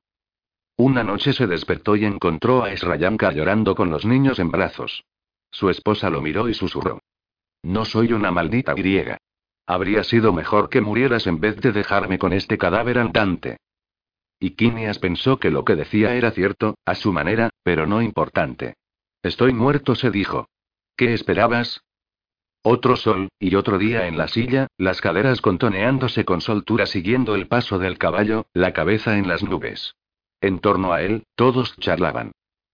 Una 0.78 1.04
noche 1.04 1.32
se 1.32 1.48
despertó 1.48 1.96
y 1.96 2.04
encontró 2.04 2.64
a 2.64 2.72
Esrayanka 2.72 3.32
llorando 3.32 3.76
con 3.76 3.90
los 3.90 4.06
niños 4.06 4.40
en 4.40 4.52
brazos. 4.52 5.06
Su 5.50 5.70
esposa 5.70 6.10
lo 6.10 6.22
miró 6.22 6.50
y 6.50 6.54
susurró. 6.54 7.00
No 7.64 7.86
soy 7.86 8.12
una 8.12 8.32
maldita 8.32 8.74
griega. 8.74 9.18
Habría 9.66 10.04
sido 10.04 10.34
mejor 10.34 10.70
que 10.70 10.82
murieras 10.82 11.28
en 11.28 11.40
vez 11.40 11.56
de 11.58 11.72
dejarme 11.72 12.20
con 12.20 12.34
este 12.34 12.58
cadáver 12.58 13.00
andante. 13.00 13.58
Y 14.38 14.52
Quinias 14.52 15.00
pensó 15.00 15.40
que 15.40 15.50
lo 15.50 15.64
que 15.64 15.76
decía 15.76 16.14
era 16.14 16.32
cierto, 16.32 16.76
a 16.86 16.94
su 16.96 17.14
manera, 17.14 17.52
pero 17.64 17.88
no 17.88 18.02
importante. 18.02 18.76
Estoy 19.24 19.54
muerto, 19.54 19.96
se 19.96 20.12
dijo. 20.12 20.50
¿Qué 20.98 21.14
esperabas? 21.14 21.82
Otro 22.62 22.98
sol, 22.98 23.30
y 23.40 23.56
otro 23.56 23.78
día 23.78 24.08
en 24.08 24.18
la 24.18 24.28
silla, 24.28 24.68
las 24.78 25.00
caderas 25.00 25.40
contoneándose 25.40 26.26
con 26.26 26.42
soltura 26.42 26.86
siguiendo 26.86 27.34
el 27.34 27.48
paso 27.48 27.80
del 27.80 27.98
caballo, 27.98 28.48
la 28.54 28.74
cabeza 28.74 29.18
en 29.18 29.28
las 29.28 29.42
nubes. 29.42 29.96
En 30.46 30.60
torno 30.60 30.94
a 30.94 31.02
él, 31.02 31.24
todos 31.34 31.76
charlaban. 31.80 32.32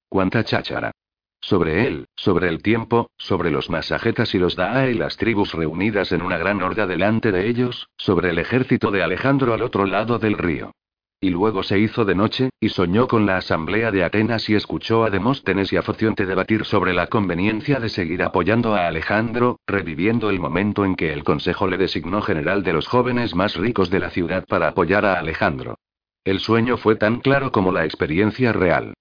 Cuánta 0.10 0.44
cháchara. 0.44 0.92
Sobre 1.40 1.88
él, 1.88 2.06
sobre 2.18 2.50
el 2.50 2.62
tiempo, 2.62 3.10
sobre 3.18 3.50
los 3.50 3.70
masajetas 3.70 4.36
y 4.36 4.40
los 4.40 4.58
Daa 4.58 4.90
y 4.90 4.94
las 4.94 5.16
tribus 5.16 5.54
reunidas 5.54 6.12
en 6.12 6.22
una 6.22 6.38
gran 6.38 6.62
horda 6.62 6.86
delante 6.86 7.32
de 7.32 7.48
ellos, 7.48 7.88
sobre 7.96 8.32
el 8.32 8.40
ejército 8.40 8.92
de 8.92 9.04
Alejandro 9.04 9.54
al 9.54 9.62
otro 9.62 9.86
lado 9.86 10.20
del 10.20 10.38
río. 10.38 10.74
Y 11.22 11.30
luego 11.30 11.64
se 11.64 11.80
hizo 11.80 12.04
de 12.04 12.14
noche, 12.14 12.50
y 12.60 12.68
soñó 12.68 13.08
con 13.08 13.26
la 13.26 13.38
asamblea 13.38 13.90
de 13.90 14.04
Atenas 14.04 14.50
y 14.50 14.56
escuchó 14.56 15.06
a 15.06 15.10
Demóstenes 15.10 15.72
y 15.72 15.78
a 15.78 15.82
Focionte 15.82 16.26
debatir 16.26 16.66
sobre 16.66 16.94
la 16.94 17.08
conveniencia 17.08 17.80
de 17.80 17.88
seguir 17.88 18.22
apoyando 18.22 18.76
a 18.76 18.88
Alejandro, 18.88 19.62
reviviendo 19.66 20.30
el 20.30 20.42
momento 20.42 20.84
en 20.84 20.96
que 20.96 21.14
el 21.14 21.24
consejo 21.24 21.68
le 21.68 21.78
designó 21.78 22.22
general 22.22 22.64
de 22.64 22.74
los 22.74 22.90
jóvenes 22.90 23.34
más 23.34 23.56
ricos 23.56 23.90
de 23.90 24.00
la 24.00 24.10
ciudad 24.10 24.44
para 24.46 24.68
apoyar 24.68 25.06
a 25.06 25.18
Alejandro. 25.18 25.78
El 26.24 26.40
sueño 26.40 26.78
fue 26.78 26.96
tan 26.96 27.20
claro 27.20 27.52
como 27.52 27.72
la 27.72 27.84
experiencia 27.84 28.54
real. 28.54 28.94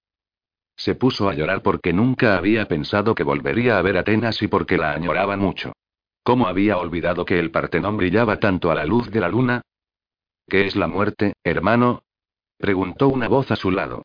Se 0.75 0.95
puso 0.95 1.29
a 1.29 1.35
llorar 1.35 1.61
porque 1.61 1.93
nunca 1.93 2.35
había 2.35 2.67
pensado 2.67 3.13
que 3.13 3.23
volvería 3.23 3.77
a 3.77 3.81
ver 3.83 3.97
Atenas 3.97 4.41
y 4.41 4.47
porque 4.47 4.77
la 4.77 4.93
añoraba 4.93 5.37
mucho. 5.37 5.73
¿Cómo 6.23 6.47
había 6.47 6.77
olvidado 6.77 7.23
que 7.25 7.37
el 7.39 7.51
Partenón 7.51 7.97
brillaba 7.97 8.39
tanto 8.39 8.71
a 8.71 8.75
la 8.75 8.85
luz 8.85 9.11
de 9.11 9.19
la 9.19 9.29
luna? 9.29 9.61
¿Qué 10.47 10.65
es 10.65 10.75
la 10.75 10.87
muerte, 10.87 11.33
hermano? 11.43 12.03
preguntó 12.57 13.07
una 13.07 13.27
voz 13.27 13.51
a 13.51 13.55
su 13.55 13.69
lado. 13.69 14.03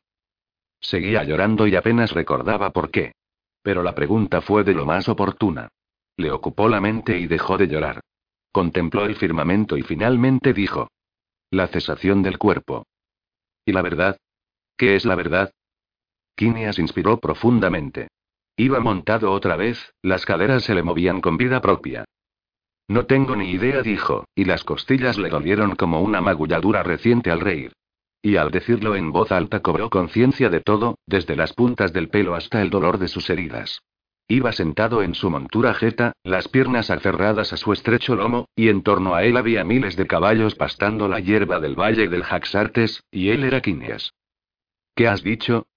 Seguía 0.81 1.25
llorando 1.25 1.67
y 1.67 1.77
apenas 1.77 2.13
recordaba 2.13 2.71
por 2.71 2.91
qué. 2.91 3.13
Pero 3.63 3.83
la 3.83 3.95
pregunta 3.95 4.43
fue 4.43 4.63
de 4.63 4.75
lo 4.75 4.85
más 4.85 5.09
oportuna. 5.09 5.69
Le 6.17 6.31
ocupó 6.31 6.69
la 6.69 6.81
mente 6.81 7.19
y 7.19 7.27
dejó 7.27 7.57
de 7.57 7.69
llorar. 7.69 8.01
Contempló 8.53 9.07
el 9.07 9.17
firmamento 9.17 9.77
y 9.77 9.83
finalmente 9.83 10.53
dijo. 10.53 10.89
La 11.51 11.67
cesación 11.69 12.23
del 12.23 12.39
cuerpo. 12.39 12.85
¿Y 13.67 13.73
la 13.73 13.83
verdad? 13.83 14.17
¿Qué 14.79 14.95
es 14.95 15.05
la 15.05 15.17
verdad? 15.17 15.51
Quinias 16.37 16.79
inspiró 16.79 17.19
profundamente. 17.19 18.09
Iba 18.57 18.81
montado 18.81 19.33
otra 19.33 19.57
vez, 19.57 19.93
las 20.03 20.25
caderas 20.25 20.65
se 20.65 20.75
le 20.75 20.83
movían 20.83 21.21
con 21.21 21.37
vida 21.37 21.61
propia. 21.61 22.05
No 22.89 23.07
tengo 23.07 23.35
ni 23.35 23.51
idea, 23.51 23.83
dijo, 23.83 24.25
y 24.35 24.45
las 24.45 24.63
costillas 24.63 25.19
le 25.19 25.29
dolieron 25.29 25.75
como 25.75 26.01
una 26.01 26.21
magulladura 26.21 26.85
reciente 26.85 27.31
al 27.31 27.41
reír. 27.41 27.73
Y 28.23 28.37
al 28.37 28.51
decirlo 28.51 28.95
en 28.95 29.11
voz 29.13 29.33
alta 29.33 29.61
cobró 29.61 29.91
conciencia 29.91 30.49
de 30.49 30.61
todo, 30.61 30.99
desde 31.07 31.35
las 31.37 31.53
puntas 31.53 31.93
del 31.93 32.09
pelo 32.09 32.35
hasta 32.35 32.63
el 32.63 32.71
dolor 32.71 32.99
de 32.99 33.09
sus 33.09 33.29
heridas. 33.31 33.81
Iba 34.29 34.51
sentado 34.51 35.03
en 35.03 35.15
su 35.15 35.31
montura 35.31 35.73
jeta, 35.75 36.13
las 36.25 36.49
piernas 36.49 36.91
aferradas 36.91 37.53
a 37.53 37.57
su 37.57 37.73
estrecho 37.73 38.17
lomo, 38.17 38.49
y 38.57 38.69
en 38.71 38.83
torno 38.83 39.15
a 39.15 39.23
él 39.23 39.37
había 39.37 39.63
miles 39.63 39.95
de 39.95 40.09
caballos 40.09 40.57
pastando 40.57 41.07
la 41.07 41.21
hierba 41.21 41.61
del 41.61 41.77
valle 41.79 42.09
del 42.09 42.25
Jaxartes, 42.25 43.05
y 43.13 43.31
él 43.31 43.45
era 43.45 43.61
Quinias. 43.61 44.15
¿Qué 44.97 45.07
has 45.07 45.23
dicho? 45.23 45.69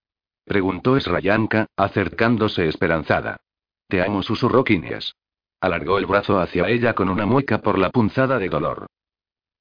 preguntó 0.46 0.98
Esrayanka, 0.98 1.68
acercándose 1.78 2.68
esperanzada. 2.68 3.42
Te 3.88 4.02
amo, 4.02 4.24
susurró 4.24 4.64
Quinias. 4.64 5.16
Alargó 5.62 6.00
el 6.00 6.08
brazo 6.08 6.40
hacia 6.40 6.68
ella 6.70 6.96
con 6.96 7.10
una 7.10 7.28
mueca 7.28 7.62
por 7.62 7.78
la 7.78 7.92
punzada 7.92 8.40
de 8.40 8.50
dolor. 8.50 8.88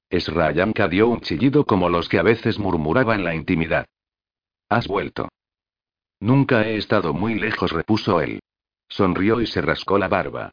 Esrayanka 0.09 0.87
dio 0.87 1.09
un 1.09 1.21
chillido 1.21 1.63
como 1.65 1.89
los 1.89 2.09
que 2.09 2.17
a 2.17 2.23
veces 2.23 2.57
murmuraba 2.57 3.13
en 3.13 3.23
la 3.23 3.35
intimidad. 3.35 3.85
Has 4.67 4.87
vuelto. 4.87 5.29
Nunca 6.19 6.67
he 6.67 6.77
estado 6.77 7.13
muy 7.13 7.35
lejos, 7.35 7.71
repuso 7.71 8.19
él. 8.21 8.39
Sonrió 8.89 9.39
y 9.39 9.47
se 9.47 9.61
rascó 9.61 9.97
la 9.97 10.07
barba. 10.07 10.51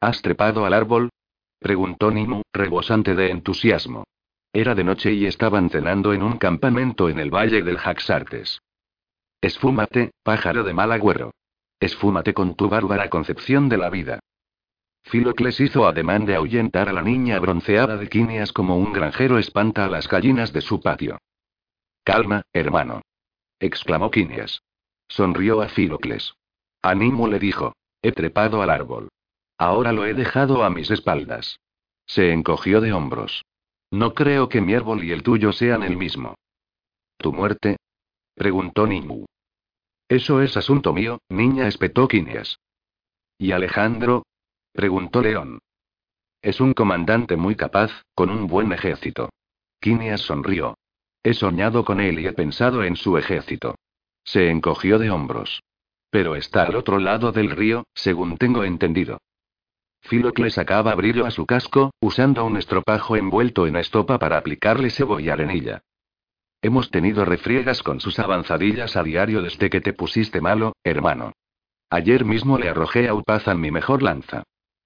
¿Has 0.00 0.22
trepado 0.22 0.66
al 0.66 0.74
árbol? 0.74 1.10
preguntó 1.58 2.10
Nimu, 2.10 2.42
rebosante 2.52 3.14
de 3.14 3.30
entusiasmo. 3.30 4.04
Era 4.52 4.74
de 4.74 4.84
noche 4.84 5.12
y 5.12 5.26
estaban 5.26 5.70
cenando 5.70 6.12
en 6.12 6.22
un 6.22 6.38
campamento 6.38 7.08
en 7.08 7.18
el 7.18 7.30
valle 7.30 7.62
del 7.62 7.78
Jaxartes. 7.78 8.60
Esfúmate, 9.40 10.12
pájaro 10.22 10.64
de 10.64 10.74
mal 10.74 10.92
agüero. 10.92 11.32
Esfúmate 11.80 12.32
con 12.34 12.54
tu 12.54 12.68
bárbara 12.68 13.10
concepción 13.10 13.68
de 13.68 13.78
la 13.78 13.90
vida. 13.90 14.20
Filocles 15.02 15.60
hizo 15.60 15.86
ademán 15.86 16.26
de 16.26 16.34
ahuyentar 16.34 16.88
a 16.88 16.92
la 16.92 17.02
niña 17.02 17.38
bronceada 17.38 17.96
de 17.96 18.08
Quinias 18.08 18.52
como 18.52 18.76
un 18.76 18.92
granjero 18.92 19.38
espanta 19.38 19.84
a 19.84 19.88
las 19.88 20.08
gallinas 20.08 20.52
de 20.52 20.60
su 20.62 20.80
patio. 20.80 21.18
Calma, 22.02 22.42
hermano. 22.52 23.02
exclamó 23.60 24.10
Quinias. 24.10 24.62
Sonrió 25.08 25.62
a 25.62 25.68
Filocles. 25.68 26.34
Animo 26.82 27.28
le 27.28 27.38
dijo. 27.38 27.74
He 28.02 28.12
trepado 28.12 28.62
al 28.62 28.70
árbol. 28.70 29.08
Ahora 29.58 29.92
lo 29.92 30.06
he 30.06 30.14
dejado 30.14 30.64
a 30.64 30.70
mis 30.70 30.90
espaldas. 30.90 31.60
Se 32.06 32.32
encogió 32.32 32.80
de 32.80 32.92
hombros. 32.92 33.44
No 33.90 34.14
creo 34.14 34.48
que 34.48 34.60
mi 34.60 34.74
árbol 34.74 35.02
y 35.04 35.12
el 35.12 35.22
tuyo 35.22 35.52
sean 35.52 35.82
el 35.82 35.96
mismo. 35.96 36.34
¿Tu 37.16 37.32
muerte? 37.32 37.76
preguntó 38.34 38.86
Nimu. 38.86 39.26
Eso 40.08 40.40
es 40.40 40.56
asunto 40.56 40.92
mío, 40.92 41.18
niña, 41.28 41.66
espetó 41.66 42.06
Quinias. 42.06 42.58
¿Y 43.38 43.52
Alejandro? 43.52 44.24
preguntó 44.72 45.22
León. 45.22 45.58
Es 46.42 46.60
un 46.60 46.74
comandante 46.74 47.36
muy 47.36 47.56
capaz, 47.56 47.90
con 48.14 48.30
un 48.30 48.46
buen 48.46 48.72
ejército. 48.72 49.30
Quinias 49.80 50.20
sonrió. 50.20 50.76
He 51.22 51.34
soñado 51.34 51.84
con 51.84 52.00
él 52.00 52.20
y 52.20 52.26
he 52.26 52.32
pensado 52.32 52.84
en 52.84 52.94
su 52.94 53.18
ejército. 53.18 53.74
Se 54.22 54.50
encogió 54.50 54.98
de 54.98 55.10
hombros. 55.10 55.60
Pero 56.16 56.34
está 56.34 56.62
al 56.62 56.76
otro 56.76 56.98
lado 56.98 57.30
del 57.30 57.50
río, 57.50 57.84
según 57.92 58.38
tengo 58.38 58.64
entendido. 58.64 59.20
Filocles 60.00 60.54
sacaba 60.54 60.94
brillo 60.94 61.26
a 61.26 61.30
su 61.30 61.44
casco, 61.44 61.90
usando 62.00 62.42
un 62.46 62.56
estropajo 62.56 63.16
envuelto 63.16 63.66
en 63.66 63.76
estopa 63.76 64.18
para 64.18 64.38
aplicarle 64.38 64.88
sebo 64.88 65.20
y 65.20 65.28
arenilla. 65.28 65.82
Hemos 66.62 66.90
tenido 66.90 67.26
refriegas 67.26 67.82
con 67.82 68.00
sus 68.00 68.18
avanzadillas 68.18 68.96
a 68.96 69.02
diario 69.02 69.42
desde 69.42 69.68
que 69.68 69.82
te 69.82 69.92
pusiste 69.92 70.40
malo, 70.40 70.72
hermano. 70.82 71.34
Ayer 71.90 72.24
mismo 72.24 72.56
le 72.56 72.70
arrojé 72.70 73.08
a 73.08 73.14
Upazan 73.14 73.60
mi 73.60 73.70
mejor 73.70 74.02
lanza. 74.02 74.42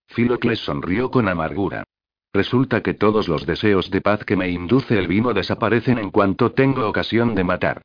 Filocles 0.09 0.59
sonrió 0.59 1.13
con 1.13 1.29
amargura. 1.29 1.85
Resulta 2.33 2.81
que 2.81 2.95
todos 2.95 3.29
los 3.29 3.47
deseos 3.47 3.89
de 3.93 4.01
paz 4.01 4.25
que 4.25 4.35
me 4.35 4.49
induce 4.49 4.99
el 4.99 5.07
vino 5.07 5.33
desaparecen 5.33 5.99
en 5.99 6.11
cuanto 6.11 6.51
tengo 6.51 6.89
ocasión 6.89 7.37
de 7.37 7.45
matar. 7.45 7.83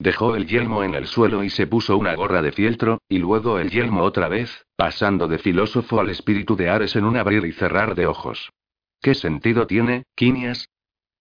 Dejó 0.00 0.36
el 0.36 0.46
yelmo 0.46 0.84
en 0.84 0.94
el 0.94 1.06
suelo 1.06 1.42
y 1.42 1.50
se 1.50 1.66
puso 1.66 1.96
una 1.96 2.14
gorra 2.14 2.40
de 2.40 2.52
fieltro, 2.52 3.00
y 3.08 3.18
luego 3.18 3.58
el 3.58 3.70
yelmo 3.70 4.02
otra 4.02 4.28
vez, 4.28 4.64
pasando 4.76 5.26
de 5.26 5.38
filósofo 5.38 5.98
al 5.98 6.08
espíritu 6.08 6.54
de 6.54 6.70
Ares 6.70 6.94
en 6.94 7.04
un 7.04 7.16
abrir 7.16 7.44
y 7.44 7.52
cerrar 7.52 7.96
de 7.96 8.06
ojos. 8.06 8.50
¿Qué 9.02 9.14
sentido 9.14 9.66
tiene, 9.66 10.04
Quinias? 10.14 10.68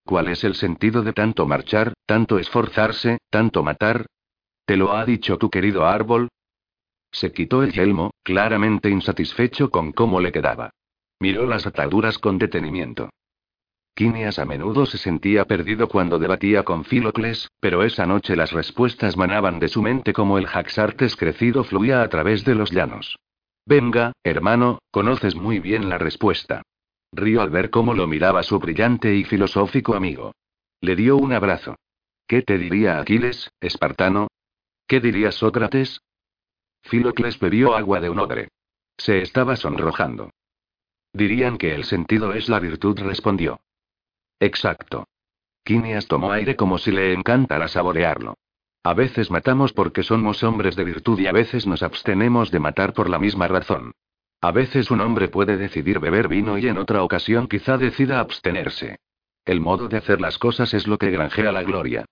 ¿Cuál 0.05 0.29
es 0.29 0.43
el 0.43 0.53
sentido 0.53 1.01
de 1.01 1.13
tanto 1.13 1.47
marchar, 1.47 1.93
tanto 2.05 2.37
esforzarse, 2.37 3.17
tanto 3.31 3.63
matar? 3.63 4.05
¿Te 4.65 4.77
lo 4.77 4.93
ha 4.93 5.05
dicho 5.05 5.37
tu 5.37 5.49
querido 5.49 5.85
árbol? 5.85 6.29
Se 7.11 7.31
quitó 7.31 7.63
el 7.63 7.71
yelmo, 7.71 8.11
claramente 8.23 8.89
insatisfecho 8.89 9.71
con 9.71 9.91
cómo 9.91 10.21
le 10.21 10.31
quedaba. 10.31 10.69
Miró 11.19 11.47
las 11.47 11.65
ataduras 11.65 12.19
con 12.19 12.37
detenimiento. 12.37 13.09
Quinias 13.97 14.37
a 14.37 14.45
menudo 14.45 14.85
se 14.85 14.99
sentía 14.99 15.45
perdido 15.45 15.87
cuando 15.87 16.19
debatía 16.19 16.61
con 16.61 16.85
Filocles, 16.85 17.49
pero 17.59 17.81
esa 17.81 18.05
noche 18.05 18.35
las 18.35 18.51
respuestas 18.51 19.17
manaban 19.17 19.57
de 19.57 19.69
su 19.69 19.81
mente 19.81 20.13
como 20.13 20.37
el 20.37 20.45
jaxartes 20.45 21.15
crecido 21.15 21.63
fluía 21.63 22.03
a 22.03 22.07
través 22.07 22.45
de 22.45 22.53
los 22.53 22.69
llanos. 22.69 23.17
Venga, 23.65 24.13
hermano, 24.23 24.77
conoces 24.91 25.35
muy 25.35 25.57
bien 25.57 25.89
la 25.89 25.97
respuesta. 25.97 26.61
Río 27.11 27.41
al 27.41 27.49
ver 27.49 27.71
cómo 27.71 27.95
lo 27.95 28.05
miraba 28.05 28.43
su 28.43 28.59
brillante 28.59 29.15
y 29.15 29.23
filosófico 29.23 29.95
amigo. 29.95 30.31
Le 30.79 30.95
dio 30.95 31.17
un 31.17 31.33
abrazo. 31.33 31.75
¿Qué 32.27 32.43
te 32.43 32.59
diría 32.59 32.99
Aquiles, 32.99 33.49
espartano? 33.59 34.27
¿Qué 34.85 34.99
diría 34.99 35.31
Sócrates? 35.31 36.01
Filocles 36.83 37.39
bebió 37.39 37.75
agua 37.75 37.99
de 37.99 38.11
un 38.11 38.19
odre. 38.19 38.49
Se 38.95 39.23
estaba 39.23 39.55
sonrojando. 39.55 40.29
Dirían 41.13 41.57
que 41.57 41.73
el 41.73 41.83
sentido 41.83 42.33
es 42.33 42.47
la 42.47 42.59
virtud, 42.59 42.99
respondió. 42.99 43.59
Exacto. 44.39 45.07
Quinias 45.63 46.07
tomó 46.07 46.31
aire 46.31 46.55
como 46.55 46.77
si 46.77 46.91
le 46.91 47.13
encantara 47.13 47.67
saborearlo. 47.67 48.35
A 48.83 48.93
veces 48.93 49.31
matamos 49.31 49.73
porque 49.73 50.03
somos 50.03 50.43
hombres 50.43 50.75
de 50.75 50.85
virtud 50.85 51.19
y 51.19 51.27
a 51.27 51.33
veces 51.33 51.67
nos 51.67 51.83
abstenemos 51.83 52.51
de 52.51 52.59
matar 52.59 52.93
por 52.93 53.09
la 53.09 53.19
misma 53.19 53.47
razón. 53.47 53.91
A 54.39 54.51
veces 54.51 54.91
un 54.91 55.01
hombre 55.01 55.27
puede 55.27 55.57
decidir 55.57 55.99
beber 55.99 56.27
vino 56.27 56.57
y 56.57 56.67
en 56.67 56.77
otra 56.77 57.03
ocasión 57.03 57.47
quizá 57.47 57.77
decida 57.77 58.19
abstenerse. 58.19 58.99
El 59.43 59.59
modo 59.59 59.87
de 59.87 59.97
hacer 59.97 60.21
las 60.21 60.37
cosas 60.37 60.73
es 60.73 60.87
lo 60.87 60.97
que 60.97 61.09
granjea 61.09 61.51
la 61.51 61.63
gloria. 61.63 62.05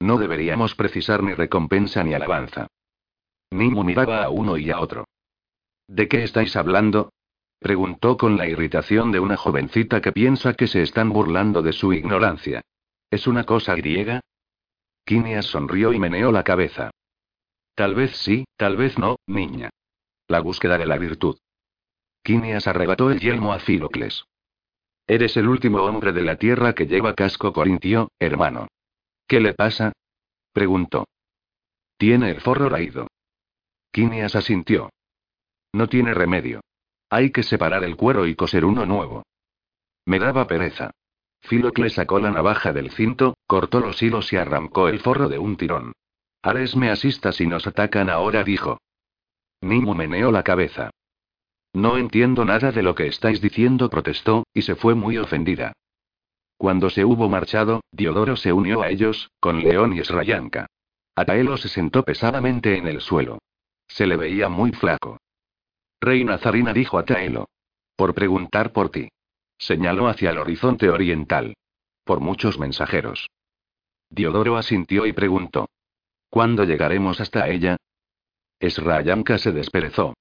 No 0.00 0.16
deberíamos 0.16 0.74
precisar 0.74 1.22
ni 1.22 1.34
recompensa 1.34 2.02
ni 2.04 2.14
alabanza. 2.14 2.68
Nimu 3.50 3.84
miraba 3.84 4.24
a 4.24 4.30
uno 4.30 4.56
y 4.56 4.70
a 4.70 4.80
otro. 4.80 5.06
¿De 5.86 6.08
qué 6.08 6.22
estáis 6.22 6.56
hablando? 6.56 7.12
Preguntó 7.62 8.16
con 8.16 8.36
la 8.36 8.48
irritación 8.48 9.12
de 9.12 9.20
una 9.20 9.36
jovencita 9.36 10.00
que 10.00 10.10
piensa 10.10 10.54
que 10.54 10.66
se 10.66 10.82
están 10.82 11.10
burlando 11.10 11.62
de 11.62 11.72
su 11.72 11.92
ignorancia. 11.92 12.62
¿Es 13.08 13.28
una 13.28 13.44
cosa 13.44 13.76
griega? 13.76 14.20
Quinias 15.04 15.46
sonrió 15.46 15.92
y 15.92 16.00
meneó 16.00 16.32
la 16.32 16.42
cabeza. 16.42 16.90
Tal 17.76 17.94
vez 17.94 18.16
sí, 18.16 18.44
tal 18.56 18.76
vez 18.76 18.98
no, 18.98 19.16
niña. 19.28 19.70
La 20.26 20.40
búsqueda 20.40 20.76
de 20.76 20.86
la 20.86 20.98
virtud. 20.98 21.38
Quinias 22.24 22.66
arrebató 22.66 23.12
el 23.12 23.20
yelmo 23.20 23.52
a 23.52 23.60
Filocles. 23.60 24.24
Eres 25.06 25.36
el 25.36 25.46
último 25.46 25.82
hombre 25.82 26.12
de 26.12 26.22
la 26.22 26.36
tierra 26.36 26.74
que 26.74 26.86
lleva 26.86 27.14
casco 27.14 27.52
corintio, 27.52 28.10
hermano. 28.18 28.66
¿Qué 29.28 29.40
le 29.40 29.54
pasa? 29.54 29.92
preguntó. 30.52 31.06
Tiene 31.96 32.30
el 32.30 32.40
forro 32.40 32.68
raído. 32.68 33.06
Quinias 33.92 34.34
asintió. 34.34 34.90
No 35.72 35.88
tiene 35.88 36.12
remedio. 36.12 36.60
Hay 37.12 37.30
que 37.30 37.42
separar 37.42 37.84
el 37.84 37.94
cuero 37.94 38.26
y 38.26 38.34
coser 38.34 38.64
uno 38.64 38.86
nuevo. 38.86 39.26
Me 40.06 40.18
daba 40.18 40.46
pereza. 40.46 40.92
Filocles 41.42 41.92
sacó 41.92 42.18
la 42.18 42.30
navaja 42.30 42.72
del 42.72 42.90
cinto, 42.90 43.36
cortó 43.46 43.80
los 43.80 44.02
hilos 44.02 44.32
y 44.32 44.38
arrancó 44.38 44.88
el 44.88 44.98
forro 44.98 45.28
de 45.28 45.38
un 45.38 45.58
tirón. 45.58 45.92
Ares 46.40 46.74
me 46.74 46.88
asista 46.88 47.30
si 47.32 47.46
nos 47.46 47.66
atacan 47.66 48.08
ahora, 48.08 48.44
dijo. 48.44 48.78
Nimu 49.60 49.94
meneó 49.94 50.32
la 50.32 50.42
cabeza. 50.42 50.88
No 51.74 51.98
entiendo 51.98 52.46
nada 52.46 52.72
de 52.72 52.82
lo 52.82 52.94
que 52.94 53.08
estáis 53.08 53.42
diciendo, 53.42 53.90
protestó, 53.90 54.44
y 54.54 54.62
se 54.62 54.74
fue 54.74 54.94
muy 54.94 55.18
ofendida. 55.18 55.74
Cuando 56.56 56.88
se 56.88 57.04
hubo 57.04 57.28
marchado, 57.28 57.82
Diodoro 57.92 58.36
se 58.36 58.54
unió 58.54 58.80
a 58.80 58.88
ellos, 58.88 59.30
con 59.38 59.62
León 59.62 59.92
y 59.92 59.98
Esrayanka. 59.98 60.64
Ataelo 61.14 61.58
se 61.58 61.68
sentó 61.68 62.04
pesadamente 62.04 62.78
en 62.78 62.88
el 62.88 63.02
suelo. 63.02 63.36
Se 63.86 64.06
le 64.06 64.16
veía 64.16 64.48
muy 64.48 64.72
flaco. 64.72 65.18
Reina 66.02 66.36
Zarina 66.36 66.72
dijo 66.72 66.98
a 66.98 67.04
Taelo. 67.04 67.48
Por 67.94 68.12
preguntar 68.12 68.72
por 68.72 68.90
ti. 68.90 69.08
Señaló 69.56 70.08
hacia 70.08 70.30
el 70.30 70.38
horizonte 70.38 70.90
oriental. 70.90 71.54
Por 72.02 72.18
muchos 72.18 72.58
mensajeros. 72.58 73.30
Diodoro 74.10 74.56
asintió 74.56 75.06
y 75.06 75.12
preguntó. 75.12 75.68
¿Cuándo 76.28 76.64
llegaremos 76.64 77.20
hasta 77.20 77.48
ella? 77.48 77.76
Esrayanka 78.58 79.38
se 79.38 79.52
desperezó. 79.52 80.14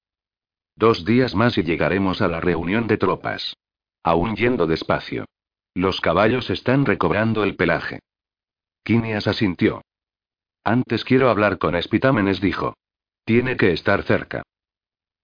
Dos 0.76 1.04
días 1.04 1.34
más 1.34 1.58
y 1.58 1.64
llegaremos 1.64 2.22
a 2.22 2.28
la 2.28 2.40
reunión 2.40 2.86
de 2.86 2.98
tropas. 2.98 3.56
Aún 4.04 4.36
yendo 4.36 4.68
despacio. 4.68 5.26
Los 5.74 6.00
caballos 6.00 6.52
están 6.52 6.86
recobrando 6.86 7.44
el 7.44 7.56
pelaje. 7.56 8.02
Quinias 8.84 9.26
asintió. 9.26 9.82
Antes 10.64 11.04
quiero 11.04 11.32
hablar 11.32 11.58
con 11.58 11.76
Espitámenes, 11.76 12.40
dijo. 12.40 12.76
Tiene 13.26 13.58
que 13.58 13.72
estar 13.72 14.04
cerca. 14.04 14.44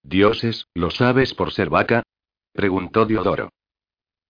Dioses, 0.02 0.66
¿lo 0.74 0.90
sabes 0.90 1.34
por 1.34 1.52
ser 1.52 1.70
vaca? 1.70 2.02
preguntó 2.52 3.06
Diodoro. 3.06 3.50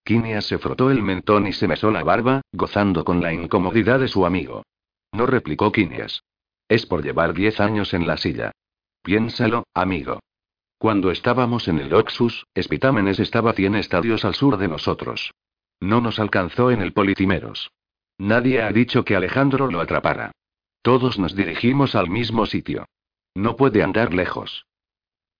Quinias 0.05 0.47
se 0.47 0.59
frotó 0.59 0.91
el 0.91 1.03
mentón 1.03 1.47
y 1.47 1.53
se 1.53 1.69
mesó 1.69 1.91
la 1.91 2.03
barba, 2.03 2.41
gozando 2.53 3.05
con 3.05 3.23
la 3.23 3.33
incomodidad 3.33 4.01
de 4.01 4.09
su 4.09 4.25
amigo. 4.25 4.63
No 5.13 5.27
replicó 5.27 5.71
Quinias. 5.73 6.23
Es 6.69 6.87
por 6.87 7.03
llevar 7.03 7.35
diez 7.35 7.61
años 7.61 7.95
en 7.95 8.07
la 8.07 8.17
silla. 8.17 8.53
Piénsalo, 9.03 9.65
amigo. 9.75 10.21
Cuando 10.79 11.11
estábamos 11.11 11.67
en 11.67 11.79
el 11.79 11.93
Oxus, 11.93 12.47
Espitámenes 12.55 13.19
estaba 13.19 13.53
cien 13.53 13.75
estadios 13.75 14.25
al 14.25 14.35
sur 14.35 14.59
de 14.59 14.69
nosotros. 14.69 15.33
No 15.81 16.01
nos 16.01 16.19
alcanzó 16.19 16.71
en 16.71 16.83
el 16.83 16.93
Politimeros. 16.93 17.71
Nadie 18.17 18.63
ha 18.63 18.71
dicho 18.71 19.05
que 19.05 19.17
Alejandro 19.17 19.71
lo 19.71 19.81
atrapara. 19.81 20.33
Todos 20.83 21.19
nos 21.19 21.35
dirigimos 21.35 21.95
al 21.95 22.09
mismo 22.09 22.47
sitio. 22.47 22.87
No 23.35 23.57
puede 23.57 23.83
andar 23.83 24.15
lejos. 24.15 24.67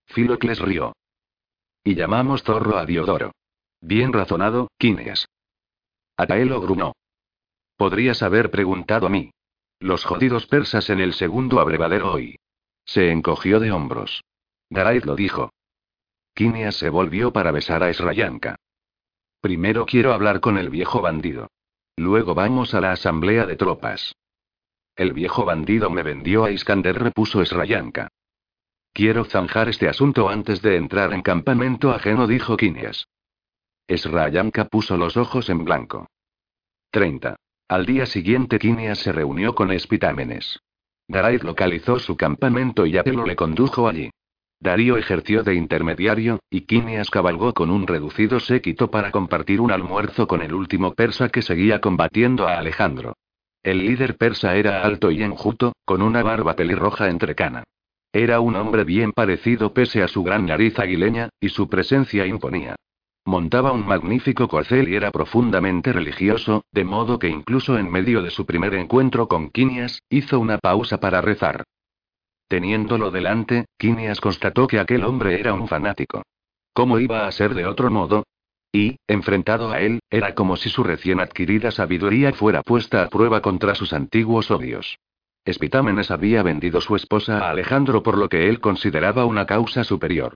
Filocles 0.09 0.59
rió. 0.59 0.95
Y 1.85 1.95
llamamos 1.95 2.43
zorro 2.43 2.79
a 2.79 2.87
Diodoro. 2.87 3.33
Bien 3.81 4.13
razonado, 4.13 4.69
Quinias. 4.79 5.29
Ataelo 6.17 6.61
gruñó. 6.61 6.93
Podrías 7.77 8.23
haber 8.23 8.51
preguntado 8.51 9.07
a 9.07 9.11
mí. 9.11 9.31
Los 9.79 10.05
jodidos 10.05 10.47
persas 10.47 10.91
en 10.91 10.99
el 10.99 11.15
segundo 11.15 11.61
abrevadero 11.61 12.13
hoy. 12.13 12.37
Se 12.85 13.13
encogió 13.13 13.61
de 13.61 13.71
hombros. 13.71 14.25
Daraid 14.71 15.05
lo 15.05 15.15
dijo. 15.15 15.53
Quinias 16.35 16.77
se 16.77 16.91
volvió 16.91 17.33
para 17.33 17.53
besar 17.53 17.83
a 17.83 17.91
Esrayanka. 17.91 18.57
Primero 19.41 19.87
quiero 19.87 20.13
hablar 20.13 20.41
con 20.41 20.59
el 20.59 20.71
viejo 20.71 21.01
bandido. 21.01 21.49
Luego 21.97 22.35
vamos 22.35 22.75
a 22.75 22.81
la 22.81 22.93
asamblea 22.93 23.47
de 23.47 23.57
tropas. 23.57 24.15
El 24.97 25.13
viejo 25.13 25.45
bandido 25.45 25.91
me 25.91 26.03
vendió 26.03 26.45
a 26.45 26.51
Iskander, 26.51 26.99
repuso 26.99 27.41
Esrayanka. 27.41 28.09
Quiero 28.99 29.25
zanjar 29.25 29.69
este 29.69 29.89
asunto 29.89 30.29
antes 30.29 30.61
de 30.61 30.75
entrar 30.75 31.13
en 31.13 31.23
campamento 31.23 31.93
ajeno, 31.93 32.27
dijo 32.27 32.57
Quinias. 32.57 33.07
Esrayanka 33.87 34.65
puso 34.65 34.97
los 34.97 35.17
ojos 35.17 35.49
en 35.51 35.65
blanco. 35.65 36.09
30. 36.91 37.37
Al 37.69 37.87
día 37.87 38.07
siguiente 38.07 38.59
Quinias 38.59 38.99
se 38.99 39.13
reunió 39.13 39.55
con 39.55 39.71
Espitámenes. 39.71 40.59
Daraid 41.07 41.43
localizó 41.43 42.01
su 42.01 42.17
campamento 42.17 42.87
y 42.87 42.99
Apelo 42.99 43.25
le 43.25 43.37
condujo 43.37 43.87
allí. 43.87 44.11
Darío 44.59 44.97
ejerció 44.97 45.45
de 45.45 45.55
intermediario, 45.55 46.41
y 46.51 46.63
Quinias 46.63 47.09
cabalgó 47.09 47.55
con 47.55 47.71
un 47.71 47.87
reducido 47.87 48.41
séquito 48.41 48.91
para 48.91 49.13
compartir 49.13 49.61
un 49.61 49.71
almuerzo 49.71 50.27
con 50.27 50.43
el 50.43 50.53
último 50.53 50.95
persa 50.95 51.29
que 51.29 51.43
seguía 51.43 51.81
combatiendo 51.81 52.49
a 52.49 52.59
Alejandro. 52.59 53.15
El 53.63 53.79
líder 53.79 54.17
persa 54.17 54.57
era 54.57 54.83
alto 54.83 55.13
y 55.13 55.23
enjuto, 55.23 55.75
con 55.85 56.03
una 56.03 56.25
barba 56.25 56.57
pelirroja 56.57 57.09
entrecana. 57.09 57.63
Era 58.13 58.41
un 58.41 58.57
hombre 58.57 58.85
bien 58.85 59.13
parecido 59.13 59.75
pese 59.75 60.03
a 60.03 60.09
su 60.09 60.23
gran 60.23 60.47
nariz 60.47 60.79
aguileña, 60.79 61.29
y 61.41 61.51
su 61.51 61.69
presencia 61.69 62.27
imponía. 62.27 62.77
Montaba 63.27 63.73
un 63.73 63.87
magnífico 63.87 64.49
corcel 64.49 64.89
y 64.89 64.95
era 64.95 65.11
profundamente 65.11 65.93
religioso, 65.93 66.65
de 66.73 66.85
modo 66.85 67.19
que 67.19 67.29
incluso 67.29 67.77
en 67.79 67.91
medio 67.91 68.23
de 68.23 68.31
su 68.31 68.47
primer 68.47 68.75
encuentro 68.75 69.29
con 69.29 69.51
Quinias, 69.51 70.01
hizo 70.09 70.41
una 70.41 70.57
pausa 70.57 70.99
para 70.99 71.21
rezar. 71.21 71.65
Teniéndolo 72.49 73.11
delante, 73.11 73.67
Quinias 73.77 74.23
constató 74.23 74.67
que 74.67 74.81
aquel 74.81 75.05
hombre 75.05 75.39
era 75.39 75.53
un 75.53 75.69
fanático. 75.69 76.23
¿Cómo 76.73 76.99
iba 76.99 77.27
a 77.27 77.33
ser 77.33 77.53
de 77.53 77.67
otro 77.67 77.91
modo? 77.91 78.25
Y, 78.73 78.97
enfrentado 79.07 79.71
a 79.71 79.81
él, 79.81 80.01
era 80.09 80.35
como 80.35 80.57
si 80.57 80.71
su 80.71 80.83
recién 80.83 81.21
adquirida 81.21 81.71
sabiduría 81.71 82.33
fuera 82.33 82.63
puesta 82.63 83.03
a 83.03 83.09
prueba 83.09 83.43
contra 83.43 83.75
sus 83.75 83.93
antiguos 83.93 84.51
odios. 84.51 84.99
Espitámenes 85.49 86.11
había 86.11 86.43
vendido 86.43 86.83
su 86.83 86.95
esposa 86.95 87.39
a 87.39 87.49
Alejandro 87.49 88.03
por 88.03 88.19
lo 88.19 88.29
que 88.29 88.51
él 88.51 88.61
consideraba 88.61 89.25
una 89.25 89.47
causa 89.47 89.83
superior. 89.83 90.35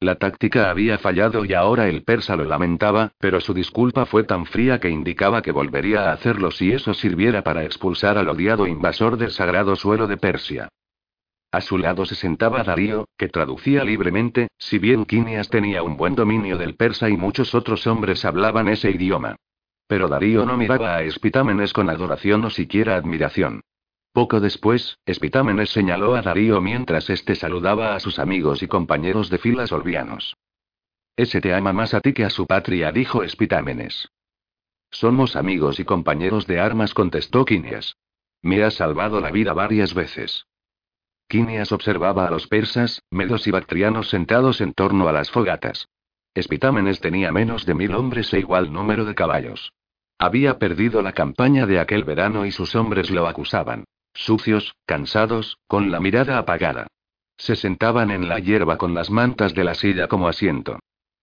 La 0.00 0.14
táctica 0.14 0.70
había 0.70 0.96
fallado 0.96 1.44
y 1.44 1.52
ahora 1.52 1.86
el 1.86 2.02
persa 2.02 2.34
lo 2.34 2.44
lamentaba, 2.44 3.12
pero 3.18 3.42
su 3.42 3.52
disculpa 3.52 4.06
fue 4.06 4.24
tan 4.24 4.46
fría 4.46 4.80
que 4.80 4.88
indicaba 4.88 5.42
que 5.42 5.52
volvería 5.52 6.08
a 6.08 6.14
hacerlo 6.14 6.50
si 6.50 6.72
eso 6.72 6.94
sirviera 6.94 7.44
para 7.44 7.62
expulsar 7.64 8.16
al 8.16 8.26
odiado 8.30 8.66
invasor 8.66 9.18
del 9.18 9.32
sagrado 9.32 9.76
suelo 9.76 10.06
de 10.06 10.16
Persia. 10.16 10.68
A 11.52 11.60
su 11.60 11.76
lado 11.76 12.06
se 12.06 12.14
sentaba 12.14 12.64
Darío, 12.64 13.06
que 13.18 13.28
traducía 13.28 13.84
libremente, 13.84 14.48
si 14.56 14.78
bien 14.78 15.04
Quinias 15.04 15.50
tenía 15.50 15.82
un 15.82 15.98
buen 15.98 16.14
dominio 16.14 16.56
del 16.56 16.74
persa 16.74 17.10
y 17.10 17.18
muchos 17.18 17.54
otros 17.54 17.86
hombres 17.86 18.24
hablaban 18.24 18.68
ese 18.68 18.90
idioma. 18.90 19.36
Pero 19.86 20.08
Darío 20.08 20.46
no 20.46 20.56
miraba 20.56 20.96
a 20.96 21.02
Espitámenes 21.02 21.74
con 21.74 21.90
adoración 21.90 22.46
o 22.46 22.48
siquiera 22.48 22.96
admiración. 22.96 23.60
Poco 24.14 24.38
después, 24.38 25.00
Espitámenes 25.06 25.70
señaló 25.70 26.14
a 26.14 26.22
Darío 26.22 26.60
mientras 26.60 27.10
éste 27.10 27.34
saludaba 27.34 27.96
a 27.96 28.00
sus 28.00 28.20
amigos 28.20 28.62
y 28.62 28.68
compañeros 28.68 29.28
de 29.28 29.38
filas 29.38 29.72
olvianos. 29.72 30.36
Ese 31.16 31.40
te 31.40 31.52
ama 31.52 31.72
más 31.72 31.94
a 31.94 32.00
ti 32.00 32.12
que 32.12 32.24
a 32.24 32.30
su 32.30 32.46
patria, 32.46 32.92
dijo 32.92 33.24
Espitámenes. 33.24 34.08
Somos 34.92 35.34
amigos 35.34 35.80
y 35.80 35.84
compañeros 35.84 36.46
de 36.46 36.60
armas, 36.60 36.94
contestó 36.94 37.44
Quinias. 37.44 37.96
Me 38.40 38.62
has 38.62 38.74
salvado 38.74 39.20
la 39.20 39.32
vida 39.32 39.52
varias 39.52 39.94
veces. 39.94 40.46
Quinias 41.26 41.72
observaba 41.72 42.28
a 42.28 42.30
los 42.30 42.46
persas, 42.46 43.02
medos 43.10 43.48
y 43.48 43.50
bactrianos 43.50 44.10
sentados 44.10 44.60
en 44.60 44.74
torno 44.74 45.08
a 45.08 45.12
las 45.12 45.32
fogatas. 45.32 45.88
Espitámenes 46.34 47.00
tenía 47.00 47.32
menos 47.32 47.66
de 47.66 47.74
mil 47.74 47.92
hombres 47.92 48.32
e 48.32 48.38
igual 48.38 48.72
número 48.72 49.06
de 49.06 49.16
caballos. 49.16 49.72
Había 50.20 50.60
perdido 50.60 51.02
la 51.02 51.14
campaña 51.14 51.66
de 51.66 51.80
aquel 51.80 52.04
verano 52.04 52.46
y 52.46 52.52
sus 52.52 52.76
hombres 52.76 53.10
lo 53.10 53.26
acusaban. 53.26 53.84
Sucios, 54.14 54.76
cansados, 54.86 55.58
con 55.66 55.90
la 55.90 56.00
mirada 56.00 56.38
apagada. 56.38 56.86
Se 57.36 57.56
sentaban 57.56 58.10
en 58.10 58.28
la 58.28 58.38
hierba 58.38 58.78
con 58.78 58.94
las 58.94 59.10
mantas 59.10 59.54
de 59.54 59.64
la 59.64 59.74
silla 59.74 60.06
como 60.06 60.28
asiento. 60.28 60.78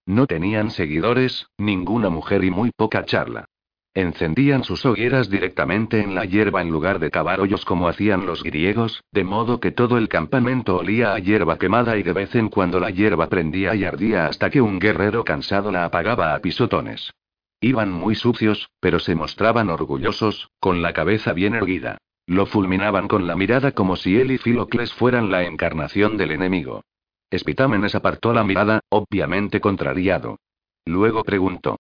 No 0.06 0.28
tenían 0.28 0.72
seguidores, 0.72 1.48
ninguna 1.58 2.10
mujer 2.10 2.44
y 2.44 2.52
muy 2.52 2.72
poca 2.76 3.06
charla. 3.06 3.46
Encendían 3.94 4.64
sus 4.64 4.86
hogueras 4.86 5.30
directamente 5.30 6.00
en 6.00 6.16
la 6.16 6.26
hierba 6.26 6.62
en 6.62 6.70
lugar 6.70 7.00
de 7.00 7.12
cavar 7.12 7.42
hoyos 7.42 7.66
como 7.66 7.90
hacían 7.90 8.26
los 8.26 8.42
griegos, 8.42 9.04
de 9.12 9.24
modo 9.24 9.60
que 9.60 9.72
todo 9.72 9.98
el 9.98 10.08
campamento 10.08 10.78
olía 10.78 11.14
a 11.14 11.20
hierba 11.20 11.58
quemada 11.58 11.98
y 11.98 12.04
de 12.04 12.14
vez 12.14 12.36
en 12.36 12.50
cuando 12.50 12.80
la 12.80 12.90
hierba 12.90 13.28
prendía 13.28 13.76
y 13.76 13.84
ardía 13.84 14.28
hasta 14.28 14.50
que 14.50 14.62
un 14.62 14.80
guerrero 14.80 15.26
cansado 15.26 15.72
la 15.72 15.86
apagaba 15.86 16.34
a 16.34 16.40
pisotones. 16.40 17.14
Iban 17.60 17.92
muy 17.92 18.16
sucios, 18.16 18.70
pero 18.80 19.00
se 19.00 19.14
mostraban 19.14 19.70
orgullosos, 19.70 20.50
con 20.60 20.82
la 20.82 20.94
cabeza 20.94 21.34
bien 21.34 21.54
erguida. 21.54 21.98
Lo 22.28 22.46
fulminaban 22.46 23.08
con 23.08 23.28
la 23.28 23.36
mirada 23.36 23.72
como 23.72 23.96
si 23.96 24.18
él 24.18 24.32
y 24.32 24.38
Filocles 24.38 24.94
fueran 24.94 25.32
la 25.32 25.44
encarnación 25.44 26.18
del 26.18 26.32
enemigo. 26.32 26.84
Espitámenes 27.30 27.96
apartó 27.96 28.34
la 28.34 28.44
mirada, 28.44 28.82
obviamente 28.90 29.62
contrariado. 29.62 30.38
Luego 30.86 31.24
preguntó. 31.24 31.78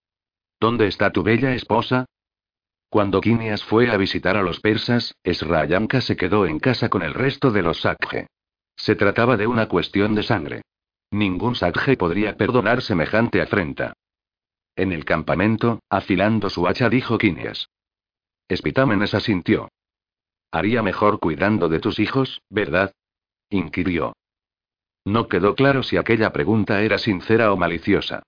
¿Dónde 0.59 0.87
está 0.87 1.11
tu 1.11 1.23
bella 1.23 1.53
esposa? 1.53 2.05
Cuando 2.89 3.21
Quinias 3.21 3.63
fue 3.63 3.89
a 3.89 3.97
visitar 3.97 4.37
a 4.37 4.43
los 4.43 4.59
persas, 4.59 5.15
Esrayanka 5.23 6.01
se 6.01 6.17
quedó 6.17 6.45
en 6.45 6.59
casa 6.59 6.89
con 6.89 7.01
el 7.01 7.13
resto 7.13 7.51
de 7.51 7.61
los 7.61 7.81
Sakje. 7.81 8.27
Se 8.75 8.95
trataba 8.95 9.37
de 9.37 9.47
una 9.47 9.67
cuestión 9.67 10.15
de 10.15 10.23
sangre. 10.23 10.61
Ningún 11.11 11.55
Sakje 11.55 11.97
podría 11.97 12.37
perdonar 12.37 12.81
semejante 12.81 13.41
afrenta. 13.41 13.93
En 14.75 14.91
el 14.91 15.05
campamento, 15.05 15.79
afilando 15.89 16.49
su 16.49 16.67
hacha, 16.67 16.89
dijo 16.89 17.17
Quinias. 17.17 17.69
Espitámenes 18.47 19.13
asintió. 19.13 19.69
Haría 20.51 20.83
mejor 20.83 21.19
cuidando 21.19 21.69
de 21.69 21.79
tus 21.79 21.99
hijos, 21.99 22.41
¿verdad? 22.49 22.93
inquirió. 23.49 24.13
No 25.05 25.27
quedó 25.27 25.55
claro 25.55 25.83
si 25.83 25.97
aquella 25.97 26.31
pregunta 26.31 26.81
era 26.81 26.97
sincera 26.97 27.51
o 27.51 27.57
maliciosa. 27.57 28.23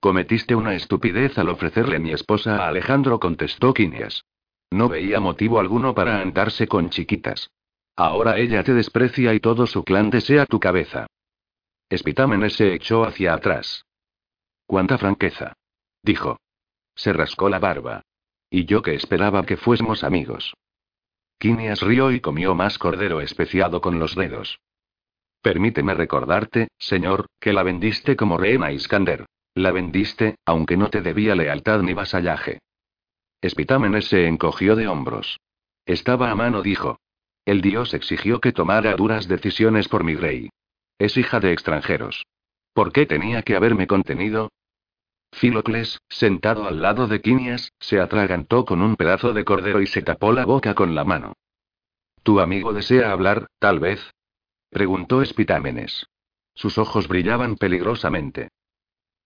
Cometiste 0.00 0.54
una 0.54 0.74
estupidez 0.74 1.38
al 1.38 1.48
ofrecerle 1.48 1.98
mi 1.98 2.12
esposa 2.12 2.56
a 2.56 2.68
Alejandro, 2.68 3.20
contestó 3.20 3.72
Quinias. 3.72 4.24
No 4.70 4.88
veía 4.88 5.20
motivo 5.20 5.60
alguno 5.60 5.94
para 5.94 6.20
andarse 6.20 6.66
con 6.66 6.90
chiquitas. 6.90 7.50
Ahora 7.96 8.38
ella 8.38 8.64
te 8.64 8.74
desprecia 8.74 9.32
y 9.34 9.40
todo 9.40 9.66
su 9.66 9.84
clan 9.84 10.10
desea 10.10 10.46
tu 10.46 10.58
cabeza. 10.58 11.06
Espitámenes 11.88 12.54
se 12.54 12.74
echó 12.74 13.04
hacia 13.04 13.34
atrás. 13.34 13.84
Cuánta 14.66 14.98
franqueza. 14.98 15.54
Dijo. 16.02 16.38
Se 16.96 17.12
rascó 17.12 17.48
la 17.48 17.58
barba. 17.58 18.02
Y 18.50 18.64
yo 18.64 18.82
que 18.82 18.94
esperaba 18.94 19.44
que 19.46 19.56
fuésemos 19.56 20.04
amigos. 20.04 20.54
Quinias 21.38 21.80
rió 21.80 22.10
y 22.10 22.20
comió 22.20 22.54
más 22.54 22.78
cordero 22.78 23.20
especiado 23.20 23.80
con 23.80 23.98
los 23.98 24.14
dedos. 24.14 24.60
Permíteme 25.42 25.94
recordarte, 25.94 26.68
señor, 26.78 27.26
que 27.38 27.52
la 27.52 27.62
vendiste 27.62 28.16
como 28.16 28.38
reina 28.38 28.72
Iskander. 28.72 29.26
La 29.54 29.70
vendiste, 29.70 30.36
aunque 30.44 30.76
no 30.76 30.90
te 30.90 31.00
debía 31.00 31.34
lealtad 31.34 31.82
ni 31.82 31.92
vasallaje. 31.94 32.60
Espitámenes 33.40 34.06
se 34.06 34.26
encogió 34.26 34.74
de 34.74 34.88
hombros. 34.88 35.38
Estaba 35.86 36.30
a 36.30 36.34
mano, 36.34 36.62
dijo. 36.62 36.98
El 37.44 37.60
dios 37.60 37.92
exigió 37.92 38.40
que 38.40 38.52
tomara 38.52 38.96
duras 38.96 39.28
decisiones 39.28 39.86
por 39.88 40.02
mi 40.02 40.16
rey. 40.16 40.48
Es 40.98 41.16
hija 41.16 41.40
de 41.40 41.52
extranjeros. 41.52 42.24
¿Por 42.72 42.90
qué 42.90 43.04
tenía 43.06 43.42
que 43.42 43.54
haberme 43.54 43.86
contenido? 43.86 44.50
Filocles, 45.34 46.00
sentado 46.08 46.68
al 46.68 46.80
lado 46.80 47.08
de 47.08 47.20
Quinias, 47.20 47.72
se 47.80 48.00
atragantó 48.00 48.64
con 48.64 48.80
un 48.80 48.94
pedazo 48.94 49.32
de 49.32 49.44
cordero 49.44 49.82
y 49.82 49.86
se 49.86 50.00
tapó 50.00 50.32
la 50.32 50.44
boca 50.44 50.74
con 50.74 50.94
la 50.94 51.04
mano. 51.04 51.32
¿Tu 52.22 52.38
amigo 52.38 52.72
desea 52.72 53.10
hablar, 53.10 53.48
tal 53.58 53.80
vez? 53.80 54.00
preguntó 54.70 55.22
Espitámenes. 55.22 56.06
Sus 56.54 56.78
ojos 56.78 57.08
brillaban 57.08 57.56
peligrosamente. 57.56 58.48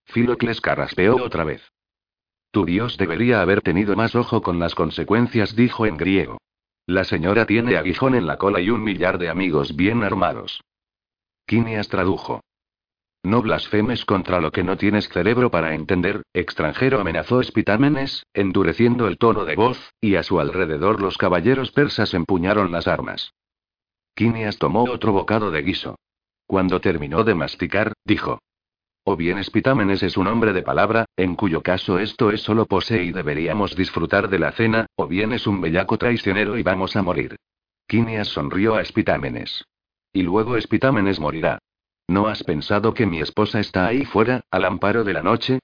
Filocles 0.07 0.63
carraspeó 0.63 1.23
otra 1.23 1.45
vez. 1.45 1.71
Tu 2.51 2.65
dios 2.65 2.97
debería 2.97 3.43
haber 3.43 3.61
tenido 3.61 3.95
más 3.95 4.15
ojo 4.15 4.41
con 4.41 4.59
las 4.59 4.75
consecuencias, 4.75 5.55
dijo 5.55 5.85
en 5.85 5.99
griego. 5.99 6.39
La 6.87 7.05
señora 7.05 7.45
tiene 7.45 7.77
aguijón 7.77 8.15
en 8.15 8.27
la 8.27 8.39
cola 8.39 8.61
y 8.61 8.71
un 8.71 8.83
millar 8.83 9.19
de 9.19 9.29
amigos 9.29 9.77
bien 9.77 10.03
armados. 10.03 10.63
Quinias 11.45 11.89
tradujo. 11.89 12.41
No 13.29 13.43
blasfemes 13.43 14.07
contra 14.07 14.41
lo 14.41 14.53
que 14.53 14.65
no 14.65 14.79
tienes 14.79 15.11
cerebro 15.11 15.51
para 15.51 15.75
entender, 15.75 16.23
extranjero 16.33 16.99
amenazó 16.99 17.43
Espitámenes, 17.43 18.25
endureciendo 18.33 19.07
el 19.07 19.19
tono 19.19 19.45
de 19.45 19.55
voz, 19.55 19.93
y 20.01 20.15
a 20.15 20.23
su 20.23 20.41
alrededor 20.41 21.03
los 21.03 21.19
caballeros 21.19 21.71
persas 21.71 22.15
empuñaron 22.15 22.73
las 22.73 22.89
armas. 22.89 23.35
Quinias 24.15 24.57
tomó 24.57 24.85
otro 24.85 25.13
bocado 25.13 25.51
de 25.51 25.61
guiso. 25.61 25.99
Cuando 26.47 26.81
terminó 26.81 27.23
de 27.23 27.35
masticar, 27.35 27.93
dijo. 28.03 28.39
O 29.05 29.15
bien 29.15 29.37
Espitámenes 29.37 30.03
es 30.03 30.17
un 30.17 30.27
hombre 30.27 30.55
de 30.55 30.63
palabra, 30.63 31.05
en 31.15 31.37
cuyo 31.37 31.61
caso 31.61 31.99
esto 31.99 32.31
es 32.31 32.41
solo 32.41 32.65
pose 32.65 33.03
y 33.03 33.13
deberíamos 33.13 33.77
disfrutar 33.77 34.31
de 34.31 34.39
la 34.39 34.53
cena, 34.53 34.87
o 34.97 35.07
bien 35.07 35.35
es 35.35 35.47
un 35.47 35.61
bellaco 35.61 35.99
traicionero 35.99 36.57
y 36.57 36.63
vamos 36.63 36.97
a 36.97 37.03
morir. 37.03 37.37
Quinias 37.87 38.29
sonrió 38.29 38.77
a 38.77 38.81
Espitámenes. 38.81 39.67
Y 40.15 40.23
luego 40.23 40.57
Espitámenes 40.57 41.21
morirá. 41.21 41.59
¿No 42.09 42.27
has 42.27 42.43
pensado 42.43 42.95
que 42.95 43.05
mi 43.05 43.21
esposa 43.21 43.61
está 43.61 43.87
ahí 43.87 44.07
fuera, 44.07 44.41
al 44.51 44.65
amparo 44.65 45.05
de 45.05 45.13
la 45.13 45.23
noche? 45.23 45.59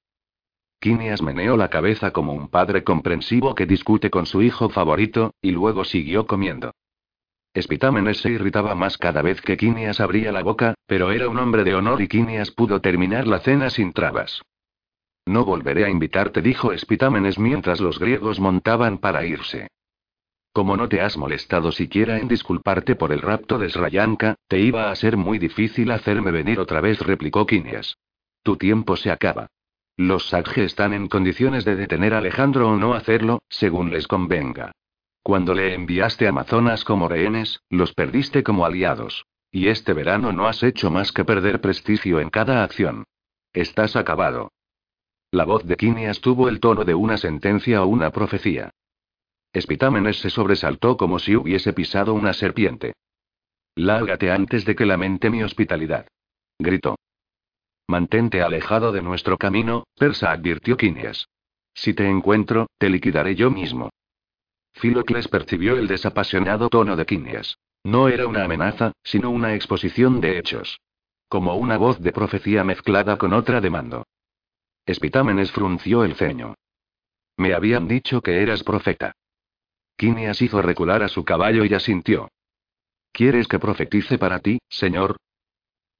Quinias 0.78 1.22
meneó 1.22 1.56
la 1.56 1.70
cabeza 1.70 2.10
como 2.10 2.34
un 2.34 2.48
padre 2.48 2.84
comprensivo 2.84 3.54
que 3.54 3.64
discute 3.64 4.10
con 4.10 4.26
su 4.26 4.42
hijo 4.42 4.68
favorito, 4.68 5.32
y 5.40 5.52
luego 5.52 5.84
siguió 5.84 6.26
comiendo. 6.26 6.72
Espitámenes 7.54 8.18
se 8.18 8.30
irritaba 8.30 8.74
más 8.74 8.98
cada 8.98 9.22
vez 9.22 9.40
que 9.40 9.56
Quinias 9.56 10.00
abría 10.00 10.32
la 10.32 10.42
boca, 10.42 10.74
pero 10.86 11.12
era 11.12 11.30
un 11.30 11.38
hombre 11.38 11.64
de 11.64 11.74
honor 11.74 12.02
y 12.02 12.08
Quinias 12.08 12.50
pudo 12.50 12.82
terminar 12.82 13.26
la 13.26 13.38
cena 13.38 13.70
sin 13.70 13.94
trabas. 13.94 14.42
No 15.24 15.46
volveré 15.46 15.86
a 15.86 15.88
invitarte, 15.88 16.42
dijo 16.42 16.72
Espitámenes 16.72 17.38
mientras 17.38 17.80
los 17.80 17.98
griegos 17.98 18.38
montaban 18.38 18.98
para 18.98 19.24
irse. 19.24 19.68
Como 20.54 20.76
no 20.76 20.88
te 20.88 21.00
has 21.00 21.16
molestado 21.16 21.72
siquiera 21.72 22.20
en 22.20 22.28
disculparte 22.28 22.94
por 22.94 23.10
el 23.10 23.22
rapto 23.22 23.58
de 23.58 23.68
Srayanka, 23.68 24.36
te 24.46 24.60
iba 24.60 24.88
a 24.88 24.94
ser 24.94 25.16
muy 25.16 25.40
difícil 25.40 25.90
hacerme 25.90 26.30
venir 26.30 26.60
otra 26.60 26.80
vez, 26.80 27.00
replicó 27.00 27.44
Quinias. 27.44 27.98
Tu 28.44 28.56
tiempo 28.56 28.96
se 28.96 29.10
acaba. 29.10 29.48
Los 29.96 30.28
Sagge 30.28 30.62
están 30.62 30.92
en 30.92 31.08
condiciones 31.08 31.64
de 31.64 31.74
detener 31.74 32.14
a 32.14 32.18
Alejandro 32.18 32.68
o 32.68 32.76
no 32.76 32.94
hacerlo, 32.94 33.42
según 33.48 33.90
les 33.90 34.06
convenga. 34.06 34.70
Cuando 35.24 35.54
le 35.54 35.74
enviaste 35.74 36.26
a 36.26 36.28
Amazonas 36.28 36.84
como 36.84 37.08
rehenes, 37.08 37.60
los 37.68 37.92
perdiste 37.92 38.44
como 38.44 38.64
aliados. 38.64 39.26
Y 39.50 39.66
este 39.66 39.92
verano 39.92 40.30
no 40.30 40.46
has 40.46 40.62
hecho 40.62 40.88
más 40.88 41.10
que 41.10 41.24
perder 41.24 41.60
prestigio 41.60 42.20
en 42.20 42.30
cada 42.30 42.62
acción. 42.62 43.02
Estás 43.52 43.96
acabado. 43.96 44.52
La 45.32 45.44
voz 45.44 45.66
de 45.66 45.76
Quinias 45.76 46.20
tuvo 46.20 46.48
el 46.48 46.60
tono 46.60 46.84
de 46.84 46.94
una 46.94 47.16
sentencia 47.16 47.82
o 47.82 47.88
una 47.88 48.10
profecía. 48.10 48.70
Espitámenes 49.54 50.18
se 50.18 50.30
sobresaltó 50.30 50.96
como 50.96 51.20
si 51.20 51.36
hubiese 51.36 51.72
pisado 51.72 52.12
una 52.12 52.32
serpiente. 52.32 52.94
Lárgate 53.76 54.32
antes 54.32 54.64
de 54.64 54.74
que 54.74 54.84
lamente 54.84 55.30
mi 55.30 55.44
hospitalidad. 55.44 56.08
Gritó. 56.58 56.96
Mantente 57.86 58.42
alejado 58.42 58.90
de 58.90 59.00
nuestro 59.00 59.38
camino, 59.38 59.84
Persa 59.94 60.32
advirtió 60.32 60.76
Quinias. 60.76 61.28
Si 61.72 61.94
te 61.94 62.08
encuentro, 62.08 62.66
te 62.78 62.90
liquidaré 62.90 63.36
yo 63.36 63.48
mismo. 63.48 63.90
Filocles 64.72 65.28
percibió 65.28 65.76
el 65.76 65.86
desapasionado 65.86 66.68
tono 66.68 66.96
de 66.96 67.06
Quinias. 67.06 67.56
No 67.84 68.08
era 68.08 68.26
una 68.26 68.44
amenaza, 68.44 68.92
sino 69.04 69.30
una 69.30 69.54
exposición 69.54 70.20
de 70.20 70.38
hechos. 70.38 70.80
Como 71.28 71.54
una 71.54 71.76
voz 71.76 72.00
de 72.00 72.10
profecía 72.10 72.64
mezclada 72.64 73.18
con 73.18 73.32
otra 73.32 73.60
de 73.60 73.70
mando. 73.70 74.04
Espitámenes 74.84 75.52
frunció 75.52 76.02
el 76.02 76.16
ceño. 76.16 76.56
Me 77.36 77.54
habían 77.54 77.86
dicho 77.86 78.20
que 78.20 78.42
eras 78.42 78.64
profeta. 78.64 79.14
Quinias 79.96 80.42
hizo 80.42 80.60
recular 80.60 81.02
a 81.02 81.08
su 81.08 81.24
caballo 81.24 81.64
y 81.64 81.74
asintió. 81.74 82.30
¿Quieres 83.12 83.46
que 83.46 83.58
profetice 83.58 84.18
para 84.18 84.40
ti, 84.40 84.58
señor? 84.68 85.16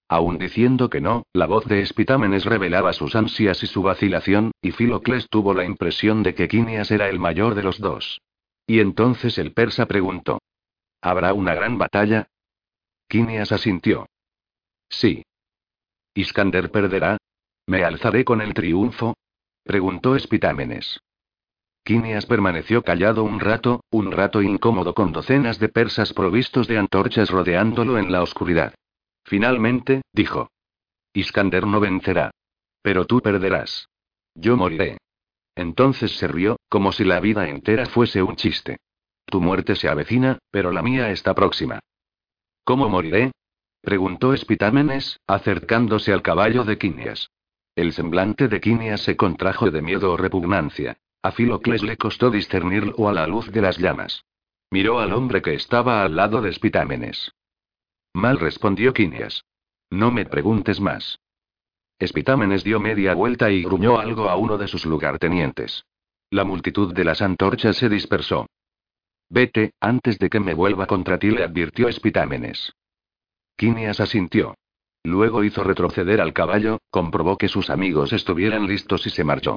Aún 0.09 0.39
diciendo 0.39 0.91
que 0.91 1.01
no, 1.01 1.25
la 1.33 1.47
voz 1.47 1.65
de 1.67 1.81
Espitámenes 1.81 2.45
revelaba 2.45 2.93
sus 2.93 3.15
ansias 3.15 3.63
y 3.63 3.67
su 3.67 3.83
vacilación, 3.83 4.53
y 4.61 4.73
Filocles 4.73 5.29
tuvo 5.31 5.55
la 5.55 5.65
impresión 5.65 6.23
de 6.23 6.35
que 6.35 6.49
Quinias 6.49 6.91
era 6.91 7.09
el 7.09 7.19
mayor 7.19 7.55
de 7.55 7.63
los 7.63 7.79
dos. 7.79 8.21
Y 8.67 8.81
entonces 8.81 9.39
el 9.39 9.53
persa 9.53 9.87
preguntó: 9.87 10.41
¿Habrá 11.01 11.33
una 11.33 11.55
gran 11.55 11.79
batalla? 11.79 12.29
Quinias 13.09 13.53
asintió. 13.53 14.07
Sí. 14.89 15.25
¿Iskander 16.15 16.71
perderá? 16.71 17.19
¿Me 17.67 17.85
alzaré 17.85 18.25
con 18.25 18.41
el 18.41 18.55
triunfo? 18.55 19.17
preguntó 19.65 20.17
Espitámenes. 20.17 21.01
Quinias 21.85 22.25
permaneció 22.25 22.83
callado 22.83 23.25
un 23.25 23.41
rato, 23.41 23.85
un 23.91 24.11
rato 24.11 24.41
incómodo 24.41 24.95
con 24.95 25.13
docenas 25.13 25.59
de 25.59 25.69
persas 25.69 26.15
provistos 26.15 26.67
de 26.67 26.79
antorchas 26.79 27.29
rodeándolo 27.29 27.99
en 27.99 28.11
la 28.11 28.23
oscuridad. 28.23 28.75
Finalmente, 29.25 30.01
dijo. 30.11 30.49
Iskander 31.13 31.67
no 31.67 31.81
vencerá. 31.81 32.31
Pero 32.81 33.05
tú 33.05 33.21
perderás. 33.21 33.89
Yo 34.35 34.57
moriré. 34.57 34.97
Entonces 35.55 36.17
se 36.17 36.27
rió, 36.27 36.57
como 36.71 36.91
si 36.91 37.05
la 37.05 37.21
vida 37.21 37.49
entera 37.51 37.85
fuese 37.85 38.23
un 38.23 38.37
chiste. 38.37 38.79
Tu 39.27 39.43
muerte 39.43 39.77
se 39.77 39.89
avecina, 39.89 40.39
pero 40.51 40.73
la 40.73 40.83
mía 40.83 41.11
está 41.11 41.35
próxima. 41.35 41.81
¿Cómo 42.65 42.89
moriré? 42.89 43.33
preguntó 43.83 44.33
Espitámenes, 44.33 45.21
acercándose 45.27 46.15
al 46.15 46.23
caballo 46.23 46.65
de 46.65 46.79
Quinias. 46.79 47.29
El 47.77 47.93
semblante 47.93 48.49
de 48.49 48.61
Quinias 48.61 49.03
se 49.03 49.17
contrajo 49.17 49.71
de 49.71 49.83
miedo 49.83 50.13
o 50.13 50.17
repugnancia. 50.17 50.97
A 51.25 51.33
Filocles 51.33 51.83
le 51.83 51.97
costó 51.97 52.31
discernirlo 52.31 53.09
a 53.09 53.15
la 53.15 53.27
luz 53.27 53.51
de 53.51 53.63
las 53.63 53.79
llamas. 53.79 54.27
Miró 54.71 55.01
al 55.01 55.15
hombre 55.15 55.41
que 55.41 55.55
estaba 55.55 56.05
al 56.05 56.17
lado 56.17 56.43
de 56.43 56.51
Espitámenes. 56.51 57.33
Mal 58.13 58.39
respondió 58.39 58.93
Quinias. 58.93 59.43
No 59.89 60.11
me 60.11 60.27
preguntes 60.27 60.81
más. 60.81 61.19
Espitámenes 61.99 62.63
dio 62.63 62.79
media 62.79 63.15
vuelta 63.15 63.51
y 63.51 63.63
gruñó 63.63 63.99
algo 63.99 64.29
a 64.29 64.37
uno 64.37 64.59
de 64.59 64.69
sus 64.69 64.85
lugartenientes. 64.85 65.87
La 66.29 66.45
multitud 66.45 66.93
de 66.93 67.05
las 67.05 67.23
antorchas 67.23 67.77
se 67.79 67.89
dispersó. 67.89 68.47
Vete, 69.31 69.73
antes 69.81 70.19
de 70.19 70.29
que 70.29 70.41
me 70.41 70.53
vuelva 70.53 70.87
contra 70.87 71.19
ti, 71.19 71.31
le 71.31 71.43
advirtió 71.43 71.89
Espitámenes. 71.89 72.75
Quinias 73.57 73.99
asintió. 73.99 74.59
Luego 75.03 75.43
hizo 75.43 75.65
retroceder 75.65 76.21
al 76.21 76.35
caballo, 76.35 76.81
comprobó 76.91 77.39
que 77.39 77.49
sus 77.49 77.71
amigos 77.71 78.13
estuvieran 78.13 78.67
listos 78.67 79.07
y 79.07 79.11
se 79.11 79.25
marchó. 79.25 79.57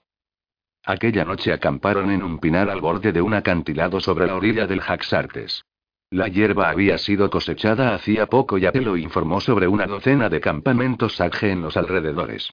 Aquella 0.89 1.26
noche 1.26 1.51
acamparon 1.51 2.11
en 2.11 2.23
un 2.23 2.39
pinar 2.39 2.69
al 2.69 2.80
borde 2.80 3.11
de 3.11 3.22
un 3.22 3.34
acantilado 3.34 3.99
sobre 3.99 4.26
la 4.26 4.35
orilla 4.35 4.68
del 4.68 4.80
Jaxartes. 4.80 5.65
La 6.09 6.30
hierba 6.30 6.69
había 6.69 6.97
sido 6.97 7.30
cosechada 7.30 7.93
hacía 7.93 8.27
poco 8.27 8.57
y 8.57 8.65
Apelo 8.65 8.95
informó 8.95 9.41
sobre 9.41 9.68
una 9.68 9.85
docena 9.85 10.30
de 10.30 10.39
campamentos 10.39 11.18
Sage 11.18 11.51
en 11.51 11.61
los 11.61 11.76
alrededores. 11.76 12.51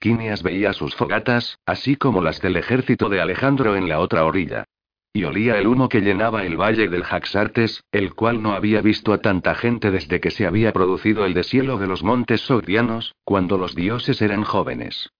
Quinias 0.00 0.42
veía 0.42 0.72
sus 0.72 0.94
fogatas, 0.94 1.58
así 1.66 1.96
como 1.96 2.22
las 2.22 2.40
del 2.40 2.56
ejército 2.56 3.10
de 3.10 3.20
Alejandro 3.20 3.76
en 3.76 3.86
la 3.86 4.00
otra 4.00 4.24
orilla. 4.24 4.64
Y 5.12 5.24
olía 5.24 5.58
el 5.58 5.66
humo 5.66 5.90
que 5.90 6.00
llenaba 6.00 6.44
el 6.44 6.56
valle 6.56 6.88
del 6.88 7.04
Jaxartes, 7.04 7.84
el 7.92 8.14
cual 8.14 8.42
no 8.42 8.54
había 8.54 8.80
visto 8.80 9.12
a 9.12 9.18
tanta 9.18 9.54
gente 9.54 9.90
desde 9.90 10.20
que 10.20 10.30
se 10.30 10.46
había 10.46 10.72
producido 10.72 11.26
el 11.26 11.34
deshielo 11.34 11.76
de 11.76 11.86
los 11.86 12.02
montes 12.02 12.40
Sogdianos, 12.40 13.14
cuando 13.24 13.58
los 13.58 13.74
dioses 13.74 14.22
eran 14.22 14.42
jóvenes. 14.42 15.10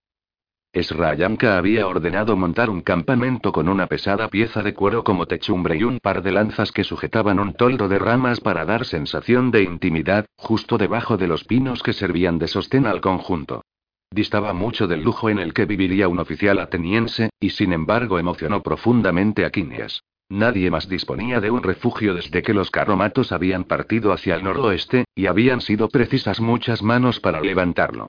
Esrayanka 0.75 1.57
había 1.57 1.87
ordenado 1.87 2.35
montar 2.35 2.69
un 2.69 2.81
campamento 2.81 3.53
con 3.53 3.69
una 3.69 3.87
pesada 3.87 4.27
pieza 4.27 4.61
de 4.61 4.73
cuero 4.73 5.05
como 5.05 5.25
techumbre 5.25 5.77
y 5.77 5.85
un 5.85 5.99
par 6.01 6.21
de 6.21 6.33
lanzas 6.33 6.73
que 6.73 6.83
sujetaban 6.83 7.39
un 7.39 7.53
toldo 7.53 7.87
de 7.87 7.97
ramas 7.97 8.41
para 8.41 8.65
dar 8.65 8.83
sensación 8.83 9.51
de 9.51 9.63
intimidad, 9.63 10.25
justo 10.35 10.77
debajo 10.77 11.15
de 11.15 11.27
los 11.27 11.45
pinos 11.45 11.81
que 11.81 11.93
servían 11.93 12.39
de 12.39 12.49
sostén 12.49 12.87
al 12.87 12.99
conjunto. 12.99 13.63
Distaba 14.11 14.51
mucho 14.51 14.85
del 14.85 15.01
lujo 15.01 15.29
en 15.29 15.39
el 15.39 15.53
que 15.53 15.65
viviría 15.65 16.09
un 16.09 16.19
oficial 16.19 16.59
ateniense, 16.59 17.29
y 17.39 17.51
sin 17.51 17.71
embargo 17.71 18.19
emocionó 18.19 18.61
profundamente 18.61 19.45
a 19.45 19.51
Quinias. 19.51 20.03
Nadie 20.27 20.69
más 20.71 20.89
disponía 20.89 21.39
de 21.39 21.51
un 21.51 21.63
refugio 21.63 22.13
desde 22.13 22.43
que 22.43 22.53
los 22.53 22.69
carromatos 22.69 23.31
habían 23.31 23.63
partido 23.63 24.11
hacia 24.11 24.35
el 24.35 24.43
noroeste, 24.43 25.05
y 25.15 25.27
habían 25.27 25.61
sido 25.61 25.87
precisas 25.87 26.41
muchas 26.41 26.83
manos 26.83 27.21
para 27.21 27.39
levantarlo. 27.39 28.07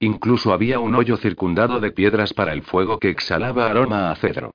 Incluso 0.00 0.52
había 0.52 0.78
un 0.78 0.94
hoyo 0.94 1.16
circundado 1.16 1.80
de 1.80 1.90
piedras 1.90 2.32
para 2.32 2.52
el 2.52 2.62
fuego 2.62 2.98
que 2.98 3.10
exhalaba 3.10 3.66
aroma 3.66 4.10
a 4.10 4.16
cedro. 4.16 4.52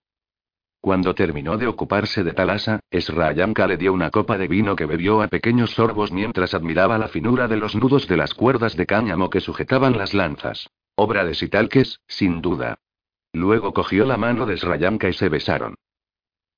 Cuando 0.79 1.15
terminó 1.15 1.57
de 1.57 1.67
ocuparse 1.67 2.23
de 2.23 2.33
Talasa, 2.33 2.79
Esrayanka 2.91 3.67
le 3.67 3.77
dio 3.77 3.93
una 3.93 4.09
copa 4.09 4.37
de 4.37 4.47
vino 4.47 4.75
que 4.75 4.85
bebió 4.85 5.21
a 5.21 5.27
pequeños 5.27 5.71
sorbos 5.71 6.11
mientras 6.11 6.53
admiraba 6.53 6.97
la 6.97 7.07
finura 7.07 7.47
de 7.47 7.57
los 7.57 7.75
nudos 7.75 8.07
de 8.07 8.17
las 8.17 8.33
cuerdas 8.33 8.75
de 8.75 8.85
cáñamo 8.85 9.29
que 9.29 9.39
sujetaban 9.39 9.97
las 9.97 10.13
lanzas. 10.13 10.69
Obra 10.95 11.23
de 11.25 11.33
Sitalques, 11.33 11.99
sin 12.07 12.41
duda. 12.41 12.79
Luego 13.33 13.73
cogió 13.73 14.05
la 14.05 14.17
mano 14.17 14.45
de 14.45 14.55
Esrayanka 14.55 15.09
y 15.09 15.13
se 15.13 15.29
besaron. 15.29 15.75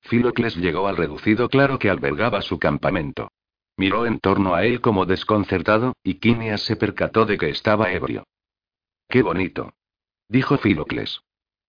Filocles 0.02 0.56
llegó 0.56 0.86
al 0.86 0.96
reducido 0.96 1.48
claro 1.48 1.78
que 1.78 1.90
albergaba 1.90 2.42
su 2.42 2.58
campamento. 2.58 3.30
Miró 3.76 4.06
en 4.06 4.20
torno 4.20 4.54
a 4.54 4.64
él 4.64 4.80
como 4.80 5.06
desconcertado, 5.06 5.94
y 6.02 6.14
Quinias 6.14 6.62
se 6.62 6.76
percató 6.76 7.26
de 7.26 7.38
que 7.38 7.50
estaba 7.50 7.92
ebrio. 7.92 8.24
Qué 9.08 9.22
bonito. 9.22 9.74
Dijo 10.28 10.58
Filocles. 10.58 11.20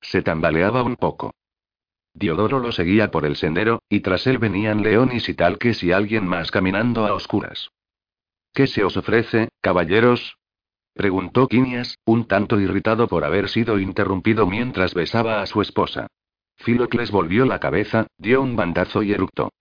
Se 0.01 0.22
tambaleaba 0.22 0.84
un 0.84 0.95
poco. 0.95 1.34
Diodoro 2.14 2.59
lo 2.59 2.72
seguía 2.72 3.11
por 3.11 3.26
el 3.26 3.35
sendero, 3.35 3.84
y 3.89 3.99
tras 3.99 4.26
él 4.26 4.39
venían 4.39 4.81
Leonis 4.81 5.30
y 5.30 5.35
Talques 5.35 5.84
y 5.84 5.91
alguien 5.91 6.26
más 6.27 6.49
caminando 6.49 7.05
a 7.05 7.14
oscuras. 7.14 7.69
¿Qué 8.53 8.65
se 8.65 8.84
os 8.84 8.97
ofrece, 8.97 9.49
caballeros? 9.61 10.38
preguntó 10.95 11.47
Quinias, 11.47 11.99
un 12.05 12.26
tanto 12.26 12.59
irritado 12.59 13.07
por 13.07 13.23
haber 13.23 13.49
sido 13.49 13.77
interrumpido 13.77 14.47
mientras 14.47 14.95
besaba 14.95 15.43
a 15.43 15.45
su 15.45 15.61
esposa. 15.61 16.07
Filocles 16.55 17.11
volvió 17.11 17.45
la 17.45 17.59
cabeza, 17.59 18.07
dio 18.18 18.41
un 18.41 18.55
bandazo 18.55 19.03
y 19.03 19.11
eructó. 19.11 19.51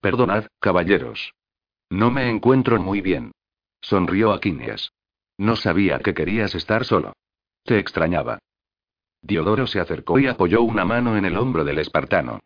Perdonad, 0.00 0.46
caballeros. 0.60 1.34
No 1.90 2.10
me 2.10 2.30
encuentro 2.30 2.80
muy 2.80 3.02
bien. 3.02 3.32
Sonrió 3.82 4.32
a 4.32 4.40
Quinias. 4.40 4.93
No 5.38 5.56
sabía 5.56 5.98
que 5.98 6.14
querías 6.14 6.54
estar 6.54 6.84
solo. 6.84 7.14
Te 7.64 7.78
extrañaba. 7.78 8.38
Diodoro 9.22 9.66
se 9.66 9.80
acercó 9.80 10.18
y 10.18 10.26
apoyó 10.26 10.62
una 10.62 10.84
mano 10.84 11.16
en 11.16 11.24
el 11.24 11.36
hombro 11.36 11.64
del 11.64 11.78
espartano. 11.78 12.40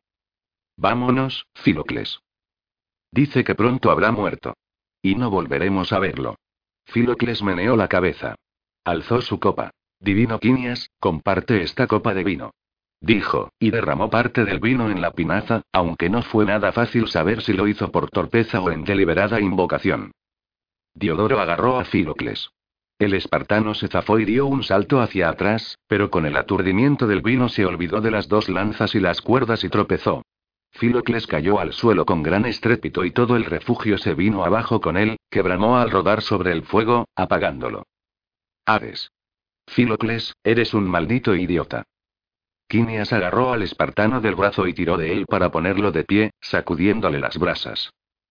Vámonos, 0.76 1.46
Filocles. 1.54 2.20
Dice 3.10 3.42
que 3.42 3.54
pronto 3.54 3.90
habrá 3.90 4.12
muerto. 4.12 4.54
Y 5.02 5.16
no 5.16 5.30
volveremos 5.30 5.92
a 5.92 5.98
verlo. 5.98 6.36
Filocles 6.86 7.42
meneó 7.42 7.76
la 7.76 7.88
cabeza. 7.88 8.36
Alzó 8.84 9.20
su 9.20 9.40
copa. 9.40 9.70
Divino 10.00 10.38
Quinias, 10.38 10.90
comparte 11.00 11.62
esta 11.62 11.86
copa 11.88 12.14
de 12.14 12.22
vino. 12.24 12.52
Dijo, 13.00 13.50
y 13.58 13.70
derramó 13.70 14.10
parte 14.10 14.44
del 14.44 14.60
vino 14.60 14.90
en 14.90 15.00
la 15.00 15.12
pinaza, 15.12 15.62
aunque 15.72 16.08
no 16.08 16.22
fue 16.22 16.44
nada 16.44 16.72
fácil 16.72 17.08
saber 17.08 17.42
si 17.42 17.52
lo 17.52 17.68
hizo 17.68 17.90
por 17.90 18.10
torpeza 18.10 18.60
o 18.60 18.70
en 18.70 18.84
deliberada 18.84 19.40
invocación. 19.40 20.12
Diodoro 20.94 21.40
agarró 21.40 21.78
a 21.78 21.84
Filocles. 21.84 22.50
El 22.98 23.14
espartano 23.14 23.74
se 23.74 23.86
zafó 23.86 24.18
y 24.18 24.24
dio 24.24 24.46
un 24.46 24.64
salto 24.64 25.00
hacia 25.00 25.28
atrás, 25.28 25.78
pero 25.86 26.10
con 26.10 26.26
el 26.26 26.36
aturdimiento 26.36 27.06
del 27.06 27.22
vino 27.22 27.48
se 27.48 27.64
olvidó 27.64 28.00
de 28.00 28.10
las 28.10 28.26
dos 28.26 28.48
lanzas 28.48 28.96
y 28.96 29.00
las 29.00 29.22
cuerdas 29.22 29.62
y 29.62 29.68
tropezó. 29.68 30.22
Filocles 30.72 31.28
cayó 31.28 31.60
al 31.60 31.72
suelo 31.72 32.04
con 32.04 32.24
gran 32.24 32.44
estrépito 32.44 33.04
y 33.04 33.12
todo 33.12 33.36
el 33.36 33.44
refugio 33.44 33.98
se 33.98 34.14
vino 34.14 34.44
abajo 34.44 34.80
con 34.80 34.96
él, 34.96 35.16
que 35.30 35.42
bramó 35.42 35.78
al 35.78 35.90
rodar 35.90 36.22
sobre 36.22 36.50
el 36.50 36.62
fuego, 36.62 37.06
apagándolo. 37.14 37.84
Hades. 38.66 39.12
Filocles, 39.68 40.34
eres 40.42 40.74
un 40.74 40.88
maldito 40.88 41.36
idiota. 41.36 41.84
Quinias 42.66 43.12
agarró 43.12 43.52
al 43.52 43.62
espartano 43.62 44.20
del 44.20 44.34
brazo 44.34 44.66
y 44.66 44.74
tiró 44.74 44.96
de 44.96 45.12
él 45.12 45.26
para 45.26 45.50
ponerlo 45.50 45.92
de 45.92 46.04
pie, 46.04 46.30
sacudiéndole 46.40 47.20
las 47.20 47.38
brasas. 47.38 47.90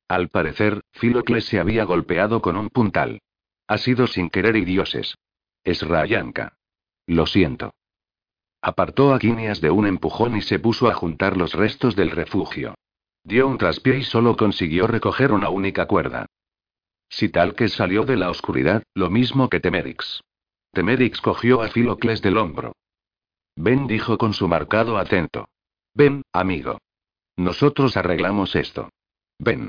Al 0.10 0.30
parecer, 0.30 0.82
Filocles 0.92 1.46
se 1.46 1.60
había 1.60 1.86
golpeado 1.86 2.42
con 2.42 2.58
un 2.58 2.70
puntal. 2.70 3.20
Ha 3.68 3.78
sido 3.78 4.08
sin 4.08 4.30
querer 4.30 4.56
y 4.56 4.66
dioses. 4.66 5.18
Es 5.64 5.82
Rayanka. 5.82 6.58
Lo 7.06 7.26
siento. 7.26 7.74
Apartó 8.62 9.14
a 9.14 9.20
Quinias 9.20 9.62
de 9.62 9.70
un 9.70 9.86
empujón 9.86 10.36
y 10.38 10.42
se 10.42 10.60
puso 10.60 10.90
a 10.90 10.94
juntar 10.94 11.38
los 11.38 11.54
restos 11.54 11.96
del 11.96 12.12
refugio. 12.12 12.76
Dio 13.24 13.48
un 13.48 13.58
traspié 13.58 13.98
y 13.98 14.04
solo 14.04 14.36
consiguió 14.36 14.88
recoger 14.88 15.32
una 15.32 15.50
única 15.50 15.86
cuerda. 15.86 16.26
Si 17.10 17.30
tal 17.30 17.56
que 17.56 17.70
salió 17.70 18.04
de 18.04 18.18
la 18.18 18.30
oscuridad, 18.30 18.84
lo 18.94 19.10
mismo 19.10 19.50
que 19.50 19.60
Temerix. 19.60 20.22
Temerix 20.72 21.22
cogió 21.22 21.62
a 21.62 21.70
Filocles 21.70 22.22
del 22.22 22.38
hombro. 22.38 22.74
Ven, 23.56 23.88
dijo 23.88 24.18
con 24.18 24.34
su 24.34 24.48
marcado 24.48 24.98
acento. 24.98 25.50
Ven, 25.94 26.24
amigo. 26.32 26.80
Nosotros 27.36 27.98
arreglamos 27.98 28.56
esto. 28.56 28.90
Ven. 29.40 29.68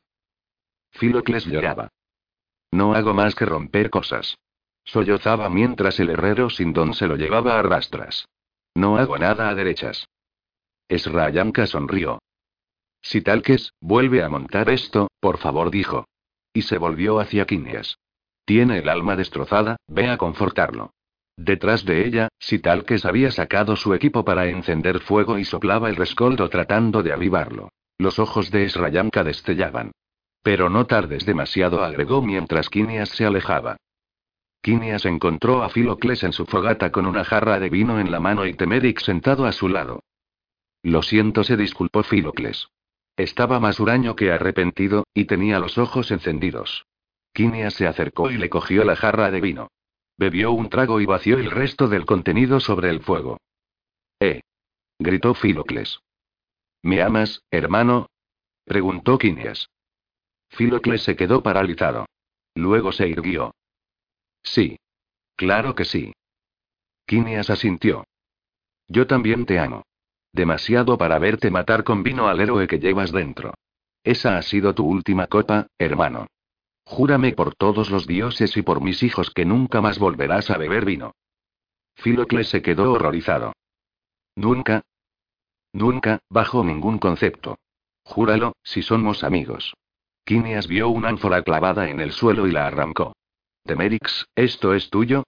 Filocles 0.92 1.46
lloraba. 1.46 1.88
No 2.70 2.94
hago 2.94 3.14
más 3.14 3.34
que 3.34 3.46
romper 3.46 3.90
cosas. 3.90 4.38
Sollozaba 4.84 5.48
mientras 5.50 6.00
el 6.00 6.10
herrero 6.10 6.50
sin 6.50 6.72
don 6.72 6.94
se 6.94 7.06
lo 7.06 7.16
llevaba 7.16 7.58
a 7.58 7.62
rastras. 7.62 8.26
No 8.74 8.96
hago 8.96 9.18
nada 9.18 9.48
a 9.48 9.54
derechas. 9.54 10.08
Esrayanka 10.88 11.66
sonrió. 11.66 12.20
Si 13.02 13.20
Talques, 13.20 13.72
vuelve 13.80 14.22
a 14.22 14.28
montar 14.28 14.70
esto, 14.70 15.08
por 15.20 15.38
favor, 15.38 15.70
dijo. 15.70 16.06
Y 16.52 16.62
se 16.62 16.78
volvió 16.78 17.20
hacia 17.20 17.46
Quinias. 17.46 17.98
Tiene 18.44 18.78
el 18.78 18.88
alma 18.88 19.14
destrozada, 19.14 19.76
ve 19.86 20.08
a 20.08 20.16
confortarlo. 20.16 20.90
Detrás 21.36 21.84
de 21.84 22.04
ella, 22.04 22.28
Sitalques 22.40 23.04
había 23.04 23.30
sacado 23.30 23.76
su 23.76 23.94
equipo 23.94 24.24
para 24.24 24.46
encender 24.48 24.98
fuego 24.98 25.38
y 25.38 25.44
soplaba 25.44 25.88
el 25.88 25.96
rescoldo 25.96 26.48
tratando 26.48 27.02
de 27.02 27.12
avivarlo. 27.12 27.68
Los 27.96 28.18
ojos 28.18 28.50
de 28.50 28.64
Esrayanka 28.64 29.22
destellaban. 29.22 29.92
Pero 30.48 30.70
no 30.70 30.86
tardes 30.86 31.26
demasiado, 31.26 31.84
agregó 31.84 32.22
mientras 32.22 32.70
Quinias 32.70 33.10
se 33.10 33.26
alejaba. 33.26 33.76
Quinias 34.62 35.04
encontró 35.04 35.62
a 35.62 35.68
Filocles 35.68 36.24
en 36.24 36.32
su 36.32 36.46
fogata 36.46 36.90
con 36.90 37.04
una 37.04 37.22
jarra 37.22 37.60
de 37.60 37.68
vino 37.68 38.00
en 38.00 38.10
la 38.10 38.18
mano 38.18 38.46
y 38.46 38.54
Temeric 38.54 38.98
sentado 39.00 39.44
a 39.44 39.52
su 39.52 39.68
lado. 39.68 40.04
Lo 40.82 41.02
siento, 41.02 41.44
se 41.44 41.58
disculpó 41.58 42.02
Filocles. 42.02 42.70
Estaba 43.14 43.60
más 43.60 43.78
huraño 43.78 44.16
que 44.16 44.32
arrepentido, 44.32 45.04
y 45.12 45.26
tenía 45.26 45.58
los 45.58 45.76
ojos 45.76 46.10
encendidos. 46.12 46.86
Quinias 47.34 47.74
se 47.74 47.86
acercó 47.86 48.30
y 48.30 48.38
le 48.38 48.48
cogió 48.48 48.84
la 48.84 48.96
jarra 48.96 49.30
de 49.30 49.42
vino. 49.42 49.68
Bebió 50.16 50.52
un 50.52 50.70
trago 50.70 51.02
y 51.02 51.04
vació 51.04 51.36
el 51.36 51.50
resto 51.50 51.88
del 51.88 52.06
contenido 52.06 52.58
sobre 52.60 52.88
el 52.88 53.00
fuego. 53.00 53.36
¡Eh! 54.18 54.40
gritó 54.98 55.34
Filocles. 55.34 56.00
¿Me 56.80 57.02
amas, 57.02 57.42
hermano? 57.50 58.06
preguntó 58.64 59.18
Quinias. 59.18 59.68
Filocles 60.48 61.02
se 61.02 61.16
quedó 61.16 61.42
paralizado. 61.42 62.06
Luego 62.54 62.92
se 62.92 63.08
irguió. 63.08 63.54
Sí. 64.42 64.78
Claro 65.36 65.74
que 65.74 65.84
sí. 65.84 66.12
Quinias 67.06 67.48
asintió. 67.50 68.04
Yo 68.88 69.06
también 69.06 69.46
te 69.46 69.58
amo. 69.58 69.82
Demasiado 70.32 70.98
para 70.98 71.18
verte 71.18 71.50
matar 71.50 71.84
con 71.84 72.02
vino 72.02 72.28
al 72.28 72.40
héroe 72.40 72.66
que 72.66 72.78
llevas 72.78 73.12
dentro. 73.12 73.54
Esa 74.02 74.36
ha 74.36 74.42
sido 74.42 74.74
tu 74.74 74.86
última 74.86 75.26
copa, 75.26 75.68
hermano. 75.78 76.26
Júrame 76.84 77.32
por 77.32 77.54
todos 77.54 77.90
los 77.90 78.06
dioses 78.06 78.56
y 78.56 78.62
por 78.62 78.80
mis 78.80 79.02
hijos 79.02 79.30
que 79.30 79.44
nunca 79.44 79.80
más 79.80 79.98
volverás 79.98 80.50
a 80.50 80.56
beber 80.56 80.84
vino. 80.84 81.12
Filocles 81.94 82.48
se 82.48 82.62
quedó 82.62 82.92
horrorizado. 82.92 83.52
Nunca. 84.36 84.82
Nunca, 85.72 86.20
bajo 86.30 86.64
ningún 86.64 86.98
concepto. 86.98 87.58
Júralo, 88.04 88.54
si 88.62 88.82
somos 88.82 89.22
amigos. 89.22 89.74
Quinias 90.28 90.68
vio 90.68 90.90
una 90.90 91.08
ánfora 91.08 91.42
clavada 91.42 91.88
en 91.88 92.00
el 92.00 92.12
suelo 92.12 92.46
y 92.46 92.50
la 92.50 92.66
arrancó. 92.66 93.16
Temerix, 93.64 94.26
¿esto 94.34 94.74
es 94.74 94.90
tuyo? 94.90 95.24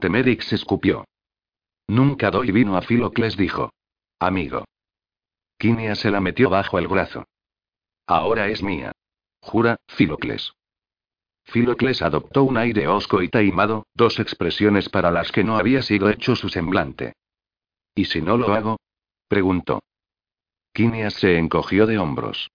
Temerix 0.00 0.52
escupió. 0.52 1.04
Nunca 1.86 2.32
doy 2.32 2.50
vino 2.50 2.76
a 2.76 2.82
Filocles, 2.82 3.36
dijo. 3.36 3.70
Amigo. 4.18 4.64
Quinias 5.56 6.00
se 6.00 6.10
la 6.10 6.20
metió 6.20 6.50
bajo 6.50 6.80
el 6.80 6.88
brazo. 6.88 7.26
Ahora 8.08 8.48
es 8.48 8.60
mía. 8.60 8.90
Jura, 9.40 9.76
Filocles. 9.86 10.52
Filocles 11.44 12.02
adoptó 12.02 12.42
un 12.42 12.56
aire 12.56 12.88
hosco 12.88 13.22
y 13.22 13.28
taimado, 13.28 13.86
dos 13.94 14.18
expresiones 14.18 14.88
para 14.88 15.12
las 15.12 15.30
que 15.30 15.44
no 15.44 15.58
había 15.58 15.80
sido 15.82 16.10
hecho 16.10 16.34
su 16.34 16.48
semblante. 16.48 17.12
¿Y 17.94 18.06
si 18.06 18.20
no 18.20 18.36
lo 18.36 18.52
hago? 18.52 18.80
preguntó. 19.28 19.80
Quinias 20.72 21.14
se 21.14 21.38
encogió 21.38 21.86
de 21.86 21.98
hombros. 22.00 22.50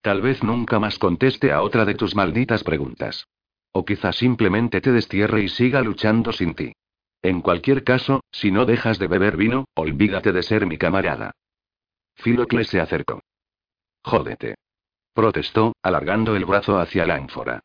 Tal 0.00 0.22
vez 0.22 0.42
nunca 0.42 0.78
más 0.78 0.98
conteste 0.98 1.52
a 1.52 1.62
otra 1.62 1.84
de 1.84 1.94
tus 1.94 2.14
malditas 2.14 2.62
preguntas. 2.64 3.26
O 3.72 3.84
quizá 3.84 4.12
simplemente 4.12 4.80
te 4.80 4.92
destierre 4.92 5.42
y 5.42 5.48
siga 5.48 5.82
luchando 5.82 6.32
sin 6.32 6.54
ti. 6.54 6.72
En 7.22 7.40
cualquier 7.40 7.84
caso, 7.84 8.20
si 8.30 8.50
no 8.50 8.64
dejas 8.64 8.98
de 8.98 9.08
beber 9.08 9.36
vino, 9.36 9.66
olvídate 9.74 10.32
de 10.32 10.42
ser 10.42 10.66
mi 10.66 10.78
camarada. 10.78 11.32
Filocles 12.14 12.68
se 12.68 12.80
acercó. 12.80 13.20
Jódete. 14.04 14.54
Protestó, 15.12 15.74
alargando 15.82 16.36
el 16.36 16.44
brazo 16.44 16.78
hacia 16.78 17.04
la 17.04 17.16
ánfora. 17.16 17.60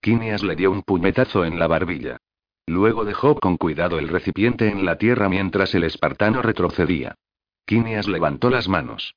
Quinias 0.00 0.42
le 0.42 0.56
dio 0.56 0.70
un 0.70 0.82
puñetazo 0.82 1.44
en 1.44 1.58
la 1.58 1.66
barbilla. 1.66 2.18
Luego 2.66 3.04
dejó 3.04 3.36
con 3.36 3.56
cuidado 3.56 3.98
el 3.98 4.08
recipiente 4.08 4.68
en 4.68 4.84
la 4.84 4.98
tierra 4.98 5.28
mientras 5.28 5.74
el 5.74 5.84
espartano 5.84 6.42
retrocedía. 6.42 7.14
Quinias 7.64 8.08
levantó 8.08 8.50
las 8.50 8.68
manos. 8.68 9.14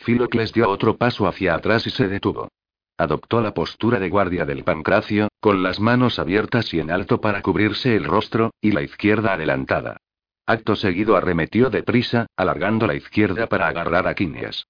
Filocles 0.00 0.52
dio 0.52 0.68
otro 0.68 0.96
paso 0.96 1.28
hacia 1.28 1.54
atrás 1.54 1.86
y 1.86 1.90
se 1.90 2.08
detuvo. 2.08 2.48
Adoptó 2.96 3.40
la 3.40 3.54
postura 3.54 3.98
de 3.98 4.08
guardia 4.08 4.44
del 4.44 4.64
pancracio, 4.64 5.28
con 5.40 5.62
las 5.62 5.78
manos 5.78 6.18
abiertas 6.18 6.72
y 6.74 6.80
en 6.80 6.90
alto 6.90 7.20
para 7.20 7.42
cubrirse 7.42 7.96
el 7.96 8.04
rostro, 8.04 8.52
y 8.60 8.72
la 8.72 8.82
izquierda 8.82 9.34
adelantada. 9.34 9.98
Acto 10.46 10.74
seguido 10.74 11.16
arremetió 11.16 11.70
deprisa, 11.70 12.26
alargando 12.36 12.86
la 12.86 12.94
izquierda 12.94 13.46
para 13.46 13.68
agarrar 13.68 14.08
a 14.08 14.14
Quinias. 14.14 14.66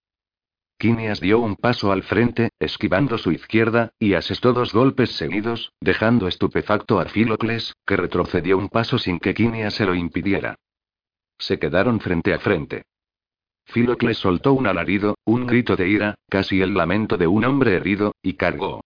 Quinias 0.79 1.21
dio 1.21 1.39
un 1.41 1.57
paso 1.57 1.93
al 1.93 2.03
frente, 2.03 2.51
esquivando 2.59 3.19
su 3.19 3.33
izquierda, 3.33 3.91
y 3.99 4.15
asestó 4.15 4.53
dos 4.53 4.73
golpes 4.73 5.11
seguidos, 5.13 5.73
dejando 5.81 6.27
estupefacto 6.27 7.01
a 7.01 7.05
Filocles, 7.05 7.75
que 7.87 7.97
retrocedió 7.97 8.59
un 8.59 8.69
paso 8.69 8.99
sin 8.99 9.21
que 9.21 9.35
Quinias 9.35 9.75
se 9.75 9.87
lo 9.87 9.95
impidiera. 9.95 10.57
Se 11.39 11.59
quedaron 11.59 12.01
frente 12.01 12.35
a 12.35 12.39
frente. 12.39 12.85
Filocles 13.71 14.19
soltó 14.19 14.53
un 14.53 14.67
alarido, 14.67 15.17
un 15.25 15.47
grito 15.47 15.77
de 15.77 15.89
ira, 15.89 16.15
casi 16.29 16.61
el 16.61 16.75
lamento 16.75 17.17
de 17.17 17.27
un 17.27 17.45
hombre 17.45 17.77
herido, 17.77 18.13
y 18.23 18.35
cargó. 18.35 18.81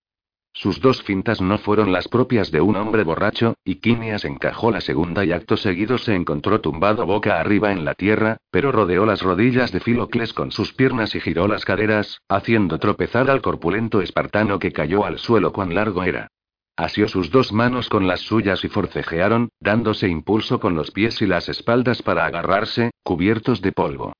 Sus 0.52 0.81
dos 0.81 1.02
fintas 1.02 1.40
no 1.40 1.59
fueron 1.59 1.90
las 1.90 2.06
propias 2.06 2.52
de 2.52 2.61
un 2.61 2.77
hombre 2.77 3.02
borracho, 3.02 3.55
y 3.65 3.77
Quinias 3.77 4.24
encajó 4.24 4.70
la 4.70 4.81
segunda 4.81 5.24
y 5.24 5.32
acto 5.32 5.56
seguido 5.56 5.98
se 5.98 6.15
encontró 6.15 6.61
tumbado 6.61 7.06
boca 7.06 7.40
arriba 7.40 7.73
en 7.73 7.85
la 7.85 7.94
tierra, 7.94 8.36
pero 8.52 8.70
rodeó 8.70 9.05
las 9.05 9.23
rodillas 9.23 9.73
de 9.73 9.81
Filocles 9.81 10.32
con 10.32 10.52
sus 10.52 10.73
piernas 10.73 11.16
y 11.16 11.20
giró 11.20 11.48
las 11.48 11.65
caderas, 11.65 12.20
haciendo 12.28 12.78
tropezar 12.78 13.31
al 13.31 13.43
corpulento 13.43 14.01
espartano 14.01 14.61
que 14.61 14.70
cayó 14.70 15.05
al 15.05 15.19
suelo 15.19 15.52
cuán 15.52 15.74
largo 15.74 16.05
era. 16.05 16.28
Asió 16.77 17.09
sus 17.09 17.31
dos 17.31 17.52
manos 17.52 17.89
con 17.89 18.06
las 18.06 18.20
suyas 18.20 18.65
y 18.65 18.69
forcejearon, 18.69 19.48
dándose 19.61 20.09
impulso 20.09 20.61
con 20.61 20.77
los 20.77 20.93
pies 20.93 21.20
y 21.23 21.27
las 21.27 21.48
espaldas 21.48 22.02
para 22.02 22.27
agarrarse, 22.27 22.90
cubiertos 23.02 23.61
de 23.61 23.73
polvo. 23.73 24.12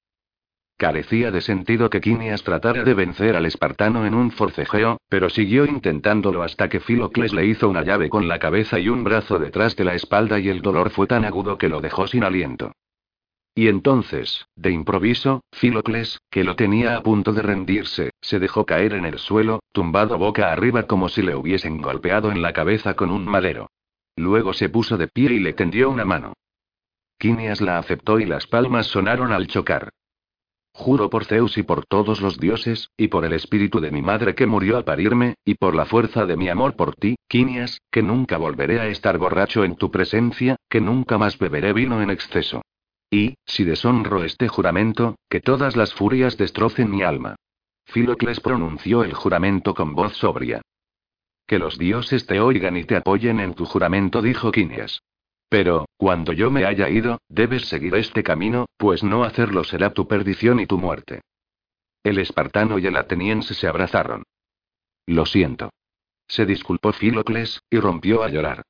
Carecía 0.77 1.31
de 1.31 1.41
sentido 1.41 1.89
que 1.89 2.01
Quinias 2.01 2.43
tratara 2.43 2.83
de 2.83 2.95
vencer 2.95 3.37
al 3.37 3.47
espartano 3.47 4.07
en 4.07 4.15
un 4.15 4.33
forcejeo, 4.33 4.99
pero 5.09 5.31
siguió 5.31 5.67
intentándolo 5.67 6.43
hasta 6.43 6.69
que 6.69 6.81
Filocles 6.81 7.33
le 7.33 7.47
hizo 7.47 7.69
una 7.69 7.83
llave 7.83 8.09
con 8.09 8.27
la 8.27 8.41
cabeza 8.41 8.81
y 8.81 8.89
un 8.89 9.05
brazo 9.05 9.39
detrás 9.39 9.77
de 9.77 9.85
la 9.85 9.95
espalda 9.95 10.41
y 10.41 10.49
el 10.49 10.63
dolor 10.63 10.91
fue 10.91 11.07
tan 11.07 11.25
agudo 11.25 11.59
que 11.59 11.69
lo 11.69 11.81
dejó 11.81 12.09
sin 12.09 12.25
aliento. 12.25 12.73
Y 13.55 13.69
entonces, 13.69 14.47
de 14.57 14.73
improviso, 14.73 15.45
Filocles, 15.53 16.21
que 16.29 16.43
lo 16.43 16.57
tenía 16.57 16.97
a 16.97 17.03
punto 17.05 17.33
de 17.33 17.43
rendirse, 17.43 18.11
se 18.21 18.41
dejó 18.41 18.67
caer 18.67 18.95
en 18.95 19.05
el 19.05 19.21
suelo, 19.21 19.61
tumbado 19.71 20.19
boca 20.19 20.53
arriba 20.53 20.89
como 20.89 21.09
si 21.09 21.23
le 21.23 21.37
hubiesen 21.37 21.81
golpeado 21.81 22.33
en 22.33 22.43
la 22.43 22.53
cabeza 22.53 22.95
con 22.95 23.13
un 23.13 23.25
madero. 23.25 23.69
Luego 24.17 24.53
se 24.53 24.69
puso 24.69 24.97
de 24.97 25.07
pie 25.07 25.35
y 25.35 25.39
le 25.39 25.53
tendió 25.53 25.89
una 25.89 26.05
mano. 26.05 26.33
Quinias 27.17 27.61
la 27.61 27.79
aceptó 27.79 28.19
y 28.19 28.27
las 28.27 28.49
palmas 28.49 28.89
sonaron 28.89 29.33
al 29.33 29.47
chocar. 29.47 29.91
Juro 30.77 31.09
por 31.09 31.25
Zeus 31.25 31.57
y 31.57 31.63
por 31.63 31.87
todos 31.87 32.21
los 32.21 32.39
dioses, 32.39 32.91
y 32.97 33.07
por 33.07 33.25
el 33.25 33.33
espíritu 33.33 33.79
de 33.81 33.93
mi 33.93 34.03
madre 34.03 34.35
que 34.35 34.47
murió 34.47 34.77
al 34.77 34.85
parirme, 34.85 35.37
y 35.45 35.55
por 35.55 35.77
la 35.77 35.87
fuerza 35.87 36.27
de 36.27 36.37
mi 36.37 36.49
amor 36.49 36.75
por 36.75 36.97
ti, 36.97 37.15
Quinias, 37.29 37.81
que 37.93 38.03
nunca 38.03 38.39
volveré 38.39 38.81
a 38.81 38.89
estar 38.89 39.17
borracho 39.17 39.63
en 39.63 39.77
tu 39.77 39.93
presencia, 39.93 40.57
que 40.69 40.81
nunca 40.81 41.17
más 41.17 41.39
beberé 41.39 41.73
vino 41.73 42.03
en 42.03 42.11
exceso. 42.11 42.63
Y, 43.09 43.37
si 43.47 43.63
deshonro 43.63 44.25
este 44.25 44.49
juramento, 44.49 45.15
que 45.29 45.41
todas 45.41 45.77
las 45.77 45.95
furias 45.95 46.37
destrocen 46.37 46.91
mi 46.91 47.05
alma. 47.05 47.37
Filocles 47.87 48.41
pronunció 48.41 49.05
el 49.05 49.15
juramento 49.15 49.75
con 49.75 49.95
voz 49.95 50.17
sobria. 50.17 50.61
Que 51.47 51.61
los 51.61 51.79
dioses 51.79 52.27
te 52.27 52.41
oigan 52.41 52.77
y 52.77 52.83
te 52.83 52.97
apoyen 52.97 53.39
en 53.39 53.55
tu 53.55 53.65
juramento, 53.65 54.23
dijo 54.23 54.51
Quinias. 54.51 55.01
Pero, 55.55 55.87
cuando 55.97 56.33
yo 56.33 56.51
me 56.51 56.65
haya 56.65 56.91
ido, 56.91 57.21
debes 57.29 57.69
seguir 57.69 57.95
este 57.95 58.25
camino, 58.25 58.67
pues 58.77 59.05
no 59.05 59.23
hacerlo 59.23 59.63
será 59.63 59.93
tu 59.93 60.09
perdición 60.09 60.59
y 60.59 60.67
tu 60.67 60.79
muerte. 60.79 61.21
El 62.03 62.19
espartano 62.19 62.81
y 62.81 62.87
el 62.89 62.97
ateniense 62.97 63.55
se 63.55 63.69
abrazaron. 63.69 64.25
Lo 65.07 65.27
siento. 65.27 65.71
Se 66.27 66.45
disculpó 66.45 66.93
Filocles, 66.93 67.61
y 67.71 67.79
rompió 67.79 68.25
a 68.25 68.31
llorar. 68.31 68.65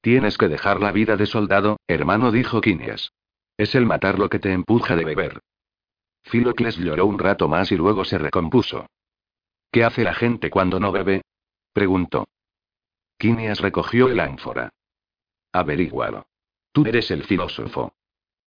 Tienes 0.00 0.38
que 0.38 0.48
dejar 0.48 0.80
la 0.80 0.92
vida 0.92 1.18
de 1.18 1.26
soldado, 1.26 1.76
hermano, 1.86 2.32
dijo 2.32 2.62
Quinias. 2.62 3.12
Es 3.58 3.74
el 3.74 3.84
matar 3.84 4.18
lo 4.18 4.30
que 4.30 4.38
te 4.38 4.50
empuja 4.50 4.96
de 4.96 5.04
beber. 5.04 5.40
Filocles 6.22 6.78
lloró 6.78 7.04
un 7.04 7.18
rato 7.18 7.48
más 7.48 7.70
y 7.70 7.76
luego 7.76 8.06
se 8.06 8.16
recompuso. 8.16 8.86
¿Qué 9.70 9.84
hace 9.84 10.04
la 10.04 10.14
gente 10.14 10.48
cuando 10.48 10.80
no 10.80 10.90
bebe? 10.90 11.20
preguntó. 11.74 12.28
Quinias 13.18 13.60
recogió 13.60 14.08
el 14.08 14.20
ánfora. 14.20 14.70
Averígualo. 15.58 16.26
Tú 16.72 16.84
eres 16.86 17.10
el 17.10 17.24
filósofo. 17.24 17.92